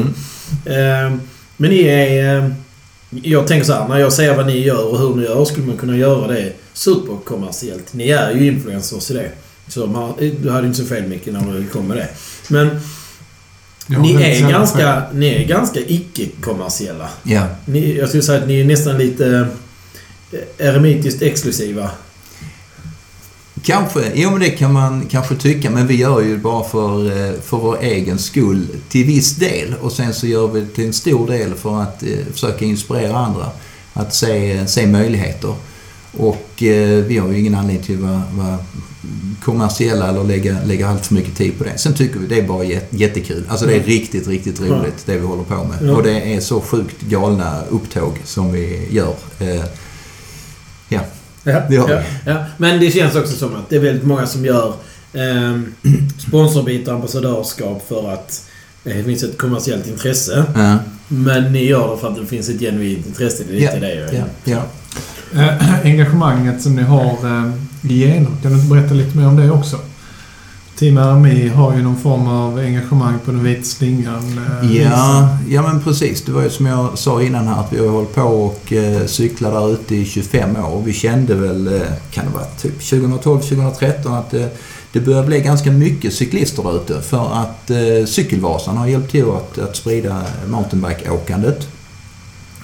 Mm. 0.67 1.13
Eh, 1.15 1.19
men 1.57 1.71
ni 1.71 1.83
är... 1.83 2.39
Eh, 2.39 2.51
jag 3.23 3.47
tänker 3.47 3.67
så 3.67 3.73
här, 3.73 3.89
när 3.89 3.99
jag 3.99 4.13
ser 4.13 4.37
vad 4.37 4.47
ni 4.47 4.59
gör 4.59 4.87
och 4.93 4.99
hur 4.99 5.15
ni 5.15 5.23
gör 5.25 5.45
skulle 5.45 5.67
man 5.67 5.77
kunna 5.77 5.97
göra 5.97 6.27
det 6.29 6.53
superkommersiellt. 6.73 7.93
Ni 7.95 8.09
är 8.11 8.31
ju 8.35 8.47
influencers 8.47 9.11
i 9.11 9.15
det. 9.15 9.29
Så 9.69 9.87
man, 9.87 10.13
du 10.43 10.51
hade 10.51 10.67
inte 10.67 10.79
så 10.79 10.85
fel 10.87 11.07
Micke 11.09 11.27
när 11.27 11.53
du 11.55 11.67
kom 11.67 11.87
med 11.87 11.97
det. 11.97 12.09
Men 12.49 12.81
ni 13.99 14.14
är, 14.14 14.51
ganska, 14.51 15.03
ni 15.14 15.26
är 15.28 15.47
ganska 15.47 15.80
icke-kommersiella. 15.80 17.09
ja. 17.22 17.47
Ni, 17.64 17.97
jag 17.97 18.09
skulle 18.09 18.22
säga 18.22 18.43
att 18.43 18.49
ni 18.49 18.61
är 18.61 18.64
nästan 18.64 18.99
lite 18.99 19.49
eh, 20.32 20.66
eremitiskt 20.66 21.22
exklusiva. 21.22 21.91
Kanske, 23.62 24.12
jo 24.14 24.30
men 24.30 24.41
det 24.41 24.51
kan 24.51 24.72
man 24.72 25.07
kanske 25.11 25.34
tycka, 25.34 25.70
men 25.70 25.86
vi 25.86 25.97
gör 25.97 26.20
ju 26.20 26.38
bara 26.38 26.64
för, 26.64 27.07
eh, 27.07 27.41
för 27.41 27.57
vår 27.57 27.78
egen 27.82 28.18
skull 28.18 28.66
till 28.88 29.07
viss 29.07 29.36
del. 29.36 29.74
Och 29.80 29.93
sen 29.93 30.14
så 30.14 30.26
gör 30.26 30.49
vi 30.49 30.61
det 30.61 30.66
till 30.66 30.86
en 30.86 30.93
stor 30.93 31.26
del 31.26 31.55
för 31.55 31.82
att 31.82 32.03
eh, 32.03 32.09
försöka 32.32 32.64
inspirera 32.64 33.16
andra 33.18 33.47
att 33.93 34.14
se, 34.14 34.66
se 34.66 34.86
möjligheter. 34.86 35.55
Och 36.12 36.62
eh, 36.62 37.05
vi 37.05 37.18
har 37.18 37.28
ju 37.28 37.38
ingen 37.38 37.55
anledning 37.55 37.84
till 37.84 37.95
att 37.95 38.11
vara, 38.11 38.22
vara 38.32 38.59
kommersiella 39.42 40.09
eller 40.09 40.24
lägga, 40.24 40.57
lägga 40.66 40.88
allt 40.88 41.07
för 41.07 41.14
mycket 41.14 41.36
tid 41.36 41.59
på 41.59 41.64
det. 41.64 41.78
Sen 41.78 41.94
tycker 41.94 42.18
vi 42.20 42.26
det 42.26 42.38
är 42.38 42.42
bara 42.48 42.64
jät- 42.64 42.86
jättekul. 42.90 43.44
Alltså 43.48 43.66
det 43.66 43.74
är 43.76 43.82
riktigt, 43.82 44.28
riktigt 44.28 44.61
roligt 44.61 45.03
det 45.07 45.16
vi 45.18 45.26
håller 45.26 45.42
på 45.44 45.55
med. 45.64 45.78
Ja. 45.82 45.92
Och 45.96 46.03
det 46.03 46.34
är 46.34 46.40
så 46.40 46.61
sjukt 46.61 47.01
galna 47.01 47.62
upptåg 47.70 48.18
som 48.24 48.53
vi 48.53 48.88
gör. 48.90 49.14
Eh, 49.38 49.64
ja, 50.88 51.01
Ja, 51.44 51.62
ja, 51.70 52.03
ja. 52.26 52.44
Men 52.59 52.80
det 52.80 52.90
känns 52.90 53.14
också 53.16 53.36
som 53.36 53.55
att 53.57 53.68
det 53.70 53.76
är 53.76 53.80
väldigt 53.80 54.05
många 54.07 54.26
som 54.26 54.44
gör 54.44 54.74
eh, 55.12 55.61
sponsorbitar 56.28 56.92
och 56.92 56.96
ambassadörskap 56.96 57.88
för 57.88 58.12
att 58.12 58.44
eh, 58.84 58.96
det 58.96 59.05
finns 59.05 59.22
ett 59.22 59.38
kommersiellt 59.38 59.86
intresse. 59.86 60.44
ja, 60.55 60.78
Men 61.09 61.53
ni 61.53 61.64
gör 61.64 61.90
det 61.94 62.01
för 62.01 62.09
att 62.09 62.16
det 62.16 62.26
finns 62.26 62.48
ett 62.48 62.61
genuint 62.61 63.07
intresse. 63.07 63.44
Det 63.48 63.53
är 63.53 63.61
lite 63.61 63.80
det 63.80 64.16
ja, 64.16 64.24
ja. 64.44 64.62
Eh, 65.35 65.81
engagemanget 65.85 66.62
som 66.62 66.76
ni 66.76 66.83
har 66.83 67.11
eh, 67.24 67.51
igenom. 67.91 68.37
Kan 68.43 68.51
du 68.53 68.59
inte 68.59 68.74
berätta 68.74 68.95
lite 68.95 69.18
mer 69.18 69.26
om 69.26 69.37
det 69.37 69.51
också? 69.51 69.76
Team 70.78 70.99
RMI 70.99 71.49
har 71.49 71.76
ju 71.76 71.83
någon 71.83 71.97
form 71.97 72.26
av 72.28 72.59
engagemang 72.59 73.14
på 73.24 73.31
den 73.31 73.45
vita 73.45 73.62
slingan. 73.62 74.39
eh, 74.62 74.76
Ja, 74.76 75.39
ja 75.49 75.62
men 75.62 75.83
precis. 75.83 76.22
Det 76.24 76.33
var 76.33 76.43
ju 76.43 76.51
som 76.51 76.66
jag 76.66 76.99
sa 76.99 77.22
innan 77.22 77.47
här 77.49 77.61
att 77.61 77.72
vi 77.72 77.78
har 77.78 77.89
hållit 77.89 78.14
på 78.14 78.22
och 78.22 78.72
eh, 78.72 79.07
cyklat 79.07 79.53
där 79.53 79.72
ute 79.72 79.95
i 79.95 80.05
25 80.05 80.57
år. 80.57 80.83
Vi 80.85 80.93
kände 80.93 81.35
väl, 81.35 81.66
eh, 81.66 81.83
kan 82.11 82.24
det 82.24 82.31
vara 82.35 82.45
typ 82.45 82.81
2012-2013 82.81 84.18
att 84.18 84.35
eh, 84.35 84.45
det 84.93 85.01
börjar 85.01 85.24
bli 85.26 85.41
ganska 85.41 85.70
mycket 85.70 86.14
cyklister 86.14 86.62
där 86.62 86.76
ute 86.76 87.01
för 87.03 87.35
att 87.35 87.70
eh, 87.70 88.07
Cykelvasan 88.07 88.76
har 88.76 88.87
hjälpt 88.87 89.11
till 89.11 89.24
att, 89.24 89.59
att 89.59 89.76
sprida 89.76 90.22
mountainbike-åkandet. 90.49 91.68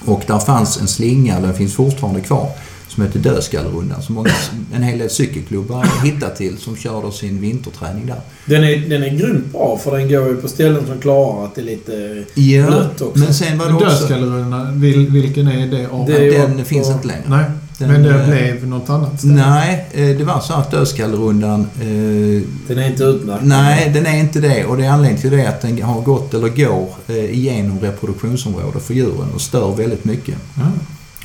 Och 0.07 0.23
där 0.27 0.39
fanns 0.39 0.77
en 0.81 0.87
slinga, 0.87 1.39
den 1.39 1.53
finns 1.53 1.73
fortfarande 1.75 2.21
kvar, 2.21 2.49
som 2.87 3.03
heter 3.03 3.19
Dödskallerundan 3.19 4.01
som 4.01 4.15
många, 4.15 4.29
en 4.75 4.83
hel 4.83 4.97
del 4.99 5.09
cykelklubbar 5.09 5.75
har 5.75 6.05
hittat 6.05 6.35
till 6.35 6.57
som 6.57 6.75
kör 6.75 7.01
då 7.01 7.11
sin 7.11 7.41
vinterträning 7.41 8.05
där. 8.05 8.21
Den 8.45 8.63
är, 8.63 8.77
den 8.89 9.03
är 9.03 9.09
grymt 9.09 9.51
bra 9.51 9.79
för 9.83 9.97
den 9.97 10.09
går 10.09 10.27
ju 10.27 10.35
på 10.35 10.47
ställen 10.47 10.85
som 10.87 10.99
klarar 10.99 11.45
att 11.45 11.55
det 11.55 11.61
är 11.61 11.65
lite 11.65 12.23
Ja, 12.33 12.67
blött 12.67 13.01
också. 13.01 13.19
men 13.19 13.33
sen 13.33 13.57
var 13.57 13.67
det 13.67 13.73
också... 13.73 13.85
Dödskallerundan, 13.87 14.81
vil, 14.81 15.09
vilken 15.11 15.47
är 15.47 15.67
det 15.67 15.87
av? 15.87 16.05
Det 16.05 16.17
är 16.17 16.23
ju 16.23 16.31
Den 16.31 16.57
på- 16.57 16.63
finns 16.65 16.89
inte 16.89 17.07
längre. 17.07 17.23
Nej. 17.27 17.43
Den, 17.77 17.91
Men 17.91 18.03
det 18.03 18.21
eh, 18.21 18.27
blev 18.27 18.67
något 18.67 18.89
annat 18.89 19.19
ställe? 19.19 19.33
Nej, 19.33 19.85
eh, 19.91 20.17
det 20.17 20.23
var 20.23 20.39
så 20.39 20.53
att 20.53 20.71
Dödskallerundan... 20.71 21.61
Eh, 21.61 22.41
Den 22.67 22.77
är 22.77 22.89
inte 22.89 23.03
utmärkt. 23.03 23.43
nej, 23.43 23.91
den 23.93 24.05
är 24.05 24.19
inte 24.19 24.39
det. 24.39 24.65
Och 24.65 24.77
det 24.77 24.85
är 24.85 24.89
anledningen 24.89 25.21
till 25.21 25.31
det 25.31 25.45
att 25.45 25.61
den 25.61 25.81
har 25.81 26.01
gått, 26.01 26.33
eller 26.33 26.49
går, 26.49 26.89
igenom 27.07 27.79
reproduktionsområdet 27.79 28.83
för 28.83 28.93
djuren 28.93 29.27
och 29.33 29.41
stör 29.41 29.75
väldigt 29.75 30.05
mycket. 30.05 30.35
Ja. 30.55 30.63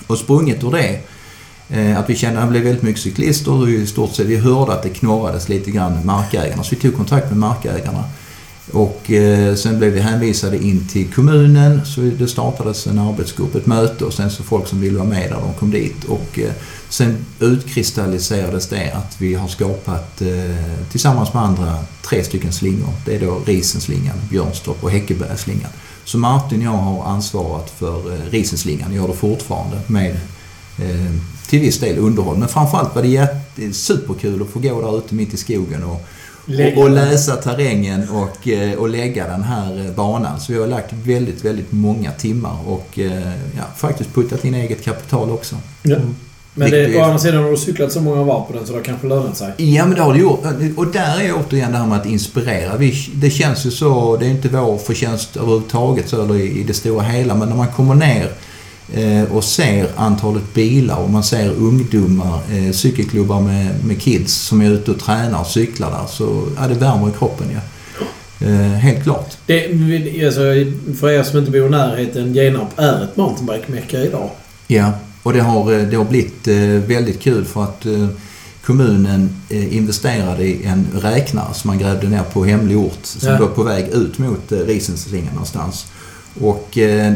Och 0.06 0.18
sprunget 0.18 0.64
ur 0.64 0.70
det, 0.70 1.00
att 1.96 2.10
vi 2.10 2.16
kände 2.16 2.40
att 2.40 2.46
det 2.46 2.50
blev 2.50 2.62
väldigt 2.62 2.82
mycket 2.82 3.02
cyklister 3.02 3.52
och 3.52 3.68
i 3.68 3.86
stort 3.86 4.14
sett 4.14 4.26
vi 4.26 4.36
hörde 4.36 4.72
att 4.72 4.82
det 4.82 4.88
knorrades 4.88 5.48
lite 5.48 5.70
grann 5.70 6.06
markägarna. 6.06 6.62
Så 6.62 6.74
vi 6.74 6.80
tog 6.80 6.96
kontakt 6.96 7.28
med 7.28 7.38
markägarna. 7.38 8.04
Och 8.70 9.10
eh, 9.10 9.54
sen 9.54 9.78
blev 9.78 9.92
vi 9.92 10.00
hänvisade 10.00 10.64
in 10.64 10.88
till 10.88 11.12
kommunen 11.12 11.86
så 11.86 12.00
det 12.00 12.28
startades 12.28 12.86
en 12.86 12.98
arbetsgrupp, 12.98 13.54
ett 13.54 13.66
möte 13.66 14.04
och 14.04 14.12
sen 14.12 14.30
så 14.30 14.42
folk 14.42 14.66
som 14.68 14.80
ville 14.80 14.98
vara 14.98 15.08
med 15.08 15.30
där, 15.30 15.40
de 15.40 15.54
kom 15.58 15.70
dit. 15.70 16.04
Och 16.04 16.38
eh, 16.38 16.52
sen 16.88 17.16
utkristalliserades 17.40 18.68
det 18.68 18.90
att 18.92 19.20
vi 19.20 19.34
har 19.34 19.48
skapat 19.48 20.22
eh, 20.22 20.88
tillsammans 20.90 21.34
med 21.34 21.42
andra 21.42 21.78
tre 22.02 22.24
stycken 22.24 22.52
slingor. 22.52 22.92
Det 23.06 23.16
är 23.16 23.20
då 23.20 23.40
Risenslingan, 23.46 24.16
Björnstorp 24.30 24.84
och 24.84 24.90
Häckebergsslingan. 24.90 25.70
Så 26.04 26.18
Martin 26.18 26.58
och 26.58 26.64
jag 26.64 26.78
har 26.78 27.04
ansvarat 27.04 27.70
för 27.70 28.12
eh, 28.12 28.30
Risenslingan, 28.30 28.94
gör 28.94 29.08
det 29.08 29.14
fortfarande 29.14 29.80
med 29.86 30.10
eh, 30.78 31.12
till 31.48 31.60
viss 31.60 31.78
del 31.78 31.98
underhåll. 31.98 32.38
Men 32.38 32.48
framförallt 32.48 32.94
var 32.94 33.02
det 33.02 33.72
superkul 33.72 34.42
att 34.42 34.48
få 34.48 34.58
gå 34.58 34.80
där 34.80 34.98
ute 34.98 35.14
mitt 35.14 35.34
i 35.34 35.36
skogen 35.36 35.84
och, 35.84 36.06
och, 36.46 36.82
och 36.82 36.90
läsa 36.90 37.36
terrängen 37.36 38.08
och, 38.08 38.48
eh, 38.48 38.78
och 38.78 38.88
lägga 38.88 39.28
den 39.28 39.42
här 39.42 39.86
eh, 39.86 39.92
banan. 39.94 40.40
Så 40.40 40.52
vi 40.52 40.58
har 40.58 40.66
lagt 40.66 40.92
väldigt, 40.92 41.44
väldigt 41.44 41.72
många 41.72 42.10
timmar 42.10 42.56
och 42.66 42.98
eh, 42.98 43.32
ja, 43.56 43.64
faktiskt 43.76 44.14
puttat 44.14 44.44
in 44.44 44.54
eget 44.54 44.84
kapital 44.84 45.30
också. 45.30 45.56
Ja. 45.82 45.96
Mm. 45.96 46.14
Men 46.54 46.70
det, 46.70 46.96
å 46.96 47.02
andra 47.02 47.18
sidan 47.18 47.42
har 47.42 47.50
du 47.50 47.56
cyklat 47.56 47.92
så 47.92 48.00
många 48.00 48.22
varv 48.22 48.44
på 48.46 48.52
den 48.52 48.66
så 48.66 48.72
det 48.72 48.78
har 48.78 48.84
kanske 48.84 49.06
lönat 49.06 49.36
sig. 49.36 49.52
Ja, 49.56 49.86
men 49.86 49.94
det 49.94 50.02
har 50.02 50.12
det 50.12 50.18
gjort. 50.18 50.44
Och 50.76 50.86
där 50.86 51.20
är 51.20 51.32
återigen 51.32 51.72
det 51.72 51.78
här 51.78 51.86
med 51.86 51.98
att 51.98 52.06
inspirera. 52.06 52.76
Vi, 52.76 53.10
det 53.14 53.30
känns 53.30 53.66
ju 53.66 53.70
så, 53.70 54.16
det 54.16 54.26
är 54.26 54.30
inte 54.30 54.48
vår 54.48 54.78
förtjänst 54.78 55.36
överhuvudtaget 55.36 56.08
så, 56.08 56.22
eller 56.22 56.36
i, 56.36 56.60
i 56.60 56.62
det 56.62 56.74
stora 56.74 57.02
hela, 57.02 57.34
men 57.34 57.48
när 57.48 57.56
man 57.56 57.68
kommer 57.68 57.94
ner 57.94 58.32
och 59.30 59.44
ser 59.44 59.88
antalet 59.96 60.54
bilar 60.54 60.96
och 60.96 61.10
man 61.10 61.24
ser 61.24 61.50
ungdomar, 61.50 62.38
eh, 62.52 62.72
cykelklubbar 62.72 63.40
med, 63.40 63.84
med 63.84 64.00
kids 64.02 64.34
som 64.34 64.62
är 64.62 64.70
ute 64.70 64.90
och 64.90 64.98
tränar 65.00 65.40
och 65.40 65.46
cyklar 65.46 65.90
där, 65.90 66.06
så 66.08 66.42
ja, 66.56 66.68
det 66.68 66.74
värmer 66.74 67.08
i 67.08 67.12
kroppen 67.18 67.46
ja. 67.52 67.60
Eh, 68.46 68.52
helt 68.72 69.02
klart. 69.02 69.36
Det, 69.46 69.64
alltså, 70.26 70.40
för 71.00 71.10
er 71.10 71.22
som 71.22 71.38
inte 71.38 71.50
bor 71.50 71.66
i 71.66 71.70
närheten, 71.70 72.32
Genarp 72.34 72.68
är 72.78 73.04
ett 73.04 73.16
mountainbike-mecka 73.16 73.98
idag. 74.00 74.30
Ja, 74.66 74.92
och 75.22 75.32
det 75.32 75.40
har, 75.40 75.72
eh, 75.72 75.82
det 75.82 75.96
har 75.96 76.04
blivit 76.04 76.48
eh, 76.48 76.56
väldigt 76.88 77.20
kul 77.20 77.44
för 77.44 77.62
att 77.64 77.86
eh, 77.86 78.06
kommunen 78.64 79.36
eh, 79.48 79.76
investerade 79.76 80.44
i 80.44 80.64
en 80.64 80.86
räknare 81.02 81.54
som 81.54 81.68
man 81.68 81.78
grävde 81.78 82.08
ner 82.08 82.22
på 82.22 82.44
hemlig 82.44 82.76
ort 82.78 82.98
som 83.02 83.28
Ja. 83.28 83.38
var 83.38 83.46
på 83.46 83.62
väg 83.62 83.88
ut 83.88 84.18
mot 84.18 84.52
eh, 84.52 84.58
Risenslingan 84.58 85.32
någonstans. 85.34 85.86
Och 86.40 86.78
eh, 86.78 87.12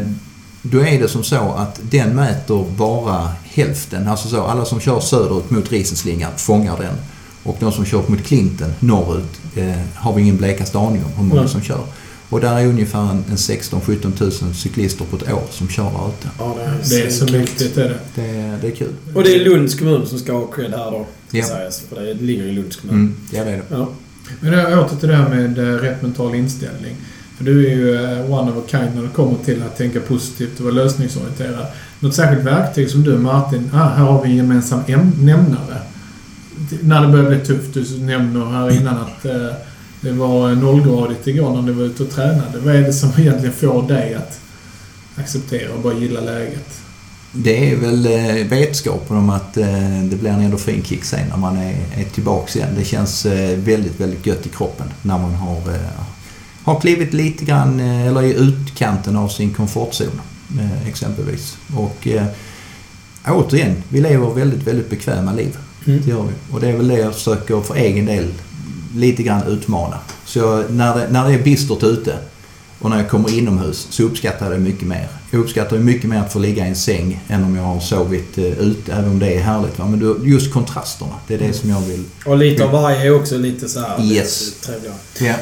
då 0.71 0.79
är 0.85 0.99
det 0.99 1.07
som 1.07 1.23
så 1.23 1.51
att 1.51 1.79
den 1.91 2.15
mäter 2.15 2.65
bara 2.77 3.31
hälften. 3.43 4.07
Alltså 4.07 4.27
så, 4.27 4.41
alla 4.41 4.65
som 4.65 4.79
kör 4.79 4.99
söderut 4.99 5.49
mot 5.49 5.71
Risenslingan 5.71 6.31
fångar 6.37 6.77
den. 6.77 6.95
Och 7.43 7.57
de 7.59 7.71
som 7.71 7.85
kör 7.85 8.03
mot 8.07 8.23
Klinten 8.23 8.73
norrut 8.79 9.39
eh, 9.55 9.71
har 9.95 10.13
vi 10.13 10.21
ingen 10.21 10.37
blekaste 10.37 10.77
aning 10.77 11.03
om 11.05 11.11
hur 11.17 11.23
många 11.23 11.41
Nej. 11.41 11.49
som 11.49 11.61
kör. 11.61 11.81
Och 12.29 12.41
där 12.41 12.57
är 12.57 12.65
ungefär 12.67 12.99
en, 13.01 13.23
en 13.29 13.35
16-17 13.35 14.11
tusen 14.17 14.53
cyklister 14.53 15.05
på 15.05 15.15
ett 15.15 15.33
år 15.33 15.43
som 15.51 15.69
kör 15.69 15.83
där 15.83 16.07
ute. 16.09 16.29
Ja, 16.39 16.55
det, 16.57 16.63
är 16.63 16.99
Det 17.01 17.07
är 17.07 17.11
så 17.11 17.25
kul. 17.25 17.37
viktigt 17.37 17.77
är 17.77 17.89
det. 17.89 17.99
Det, 18.15 18.57
det 18.61 18.67
är 18.67 18.75
kul. 18.75 18.93
Och 19.15 19.23
det 19.23 19.35
är 19.35 19.45
Lunds 19.45 19.75
kommun 19.75 20.07
som 20.07 20.19
ska 20.19 20.33
ha 20.33 20.47
cred 20.47 20.71
här 20.71 20.91
då. 20.91 21.05
Ja. 21.31 21.45
sägas, 21.45 21.79
för 21.89 22.01
det 22.01 22.13
ligger 22.13 22.43
i 22.43 22.51
Lunds 22.51 22.75
kommun. 22.75 22.95
Mm, 22.95 23.15
ja, 23.31 23.43
det 23.43 23.51
är 23.51 23.57
det. 23.57 23.63
Ja. 23.69 23.89
Men 24.39 24.53
jag 24.53 24.85
åter 24.85 24.95
till 24.97 25.09
det 25.09 25.15
här 25.15 25.29
med 25.29 25.57
eh, 25.57 25.63
rätt 25.63 26.01
mental 26.01 26.35
inställning. 26.35 26.95
För 27.37 27.43
du 27.43 27.67
är 27.67 27.75
ju 27.75 27.95
eh, 27.95 28.31
one 28.33 28.51
of 28.51 28.57
a 28.57 28.61
kind 28.67 28.95
när 28.95 29.01
det 29.01 29.09
kommer 29.09 29.37
till 29.45 29.63
att 29.63 29.77
tänka 29.77 29.99
positivt 29.99 30.59
och 30.59 30.65
vara 30.65 30.73
lösningsorienterad. 30.73 31.65
Något 31.99 32.15
särskilt 32.15 32.43
verktyg 32.43 32.89
som 32.89 33.03
du 33.03 33.17
Martin, 33.17 33.69
ah, 33.73 33.89
här 33.89 34.03
har 34.03 34.23
vi 34.23 34.29
en 34.29 34.35
gemensam 34.35 34.79
äm- 34.87 35.23
nämnare. 35.23 35.81
När 36.81 37.01
det 37.01 37.07
börjar 37.07 37.29
bli 37.29 37.39
tufft, 37.39 37.73
du 37.73 37.99
nämner 37.99 38.45
här 38.45 38.71
innan 38.71 38.97
att 38.97 39.25
eh, 39.25 39.51
det 40.01 40.11
var 40.11 40.55
nollgradigt 40.55 41.27
igår 41.27 41.55
när 41.55 41.61
du 41.61 41.71
var 41.73 41.83
ute 41.85 42.03
och 42.03 42.09
tränade. 42.09 42.59
Vad 42.59 42.75
är 42.75 42.81
det 42.81 42.93
som 42.93 43.09
egentligen 43.17 43.53
får 43.53 43.87
dig 43.87 44.13
att 44.13 44.39
acceptera 45.15 45.73
och 45.73 45.81
bara 45.81 45.93
gilla 45.93 46.21
läget? 46.21 46.79
Det 47.33 47.71
är 47.71 47.75
väl 47.75 48.05
eh, 48.05 48.47
vetskapen 48.47 49.17
om 49.17 49.29
att 49.29 49.57
eh, 49.57 50.03
det 50.09 50.15
blir 50.15 50.29
en 50.29 50.41
endorfinkick 50.41 51.03
sen 51.03 51.29
när 51.29 51.37
man 51.37 51.57
är, 51.57 51.75
är 51.95 52.03
tillbaks 52.03 52.55
igen. 52.55 52.69
Det 52.77 52.83
känns 52.83 53.25
eh, 53.25 53.57
väldigt, 53.57 53.99
väldigt 53.99 54.25
gött 54.25 54.45
i 54.45 54.49
kroppen 54.49 54.87
när 55.01 55.17
man 55.17 55.33
har, 55.33 55.57
eh, 55.57 56.01
har 56.67 56.79
klivit 56.79 57.13
lite 57.13 57.45
grann, 57.45 57.79
eh, 57.79 58.07
eller 58.07 58.23
i 58.23 58.33
utkanten 58.33 59.15
av 59.15 59.27
sin 59.27 59.53
komfortzon 59.53 60.21
eh, 60.59 60.87
exempelvis. 60.87 61.57
Och 61.75 62.07
eh, 62.07 62.25
återigen, 63.27 63.83
vi 63.89 64.01
lever 64.01 64.33
väldigt, 64.33 64.63
väldigt 64.67 64.89
bekväma 64.89 65.33
liv. 65.33 65.57
Mm. 65.85 66.01
Det 66.05 66.09
gör 66.09 66.21
vi. 66.23 66.53
Och 66.53 66.59
det 66.59 66.67
är 66.69 66.77
väl 66.77 66.87
det 66.87 66.99
jag 66.99 67.13
försöker 67.13 67.61
för 67.61 67.75
egen 67.75 68.05
del 68.05 68.33
lite 68.95 69.23
grann 69.23 69.43
utmana. 69.47 69.97
Så 70.25 70.39
jag, 70.39 70.63
när, 70.71 70.97
det, 70.97 71.07
när 71.11 71.27
det 71.27 71.33
är 71.33 71.43
bistert 71.43 71.83
ute 71.83 72.17
och 72.79 72.89
när 72.89 72.97
jag 72.97 73.09
kommer 73.09 73.37
inomhus 73.37 73.87
så 73.89 74.03
uppskattar 74.03 74.45
jag 74.45 74.55
det 74.55 74.59
mycket 74.59 74.87
mer. 74.87 75.07
Jag 75.31 75.39
uppskattar 75.39 75.77
mycket 75.77 76.09
mer 76.09 76.19
att 76.19 76.33
få 76.33 76.39
ligga 76.39 76.65
i 76.65 76.69
en 76.69 76.75
säng 76.75 77.23
än 77.27 77.43
om 77.43 77.55
jag 77.55 77.63
har 77.63 77.79
sovit 77.79 78.37
ute, 78.37 78.93
även 78.93 79.09
om 79.09 79.19
det 79.19 79.33
är 79.33 79.39
härligt. 79.41 79.79
Va? 79.79 79.85
Men 79.85 79.99
då, 79.99 80.17
just 80.23 80.53
kontrasterna, 80.53 81.13
det 81.27 81.33
är 81.33 81.39
det 81.39 81.53
som 81.53 81.69
jag 81.69 81.81
vill... 81.81 82.03
Och 82.25 82.37
lite 82.37 82.65
av 82.65 82.71
varje 82.71 83.01
är 83.01 83.15
också 83.15 83.37
lite 83.37 83.69
så 83.69 83.79
här 83.79 84.03
Yes. 84.03 84.53
trevligare. 84.61 84.95
Ja. 85.19 85.33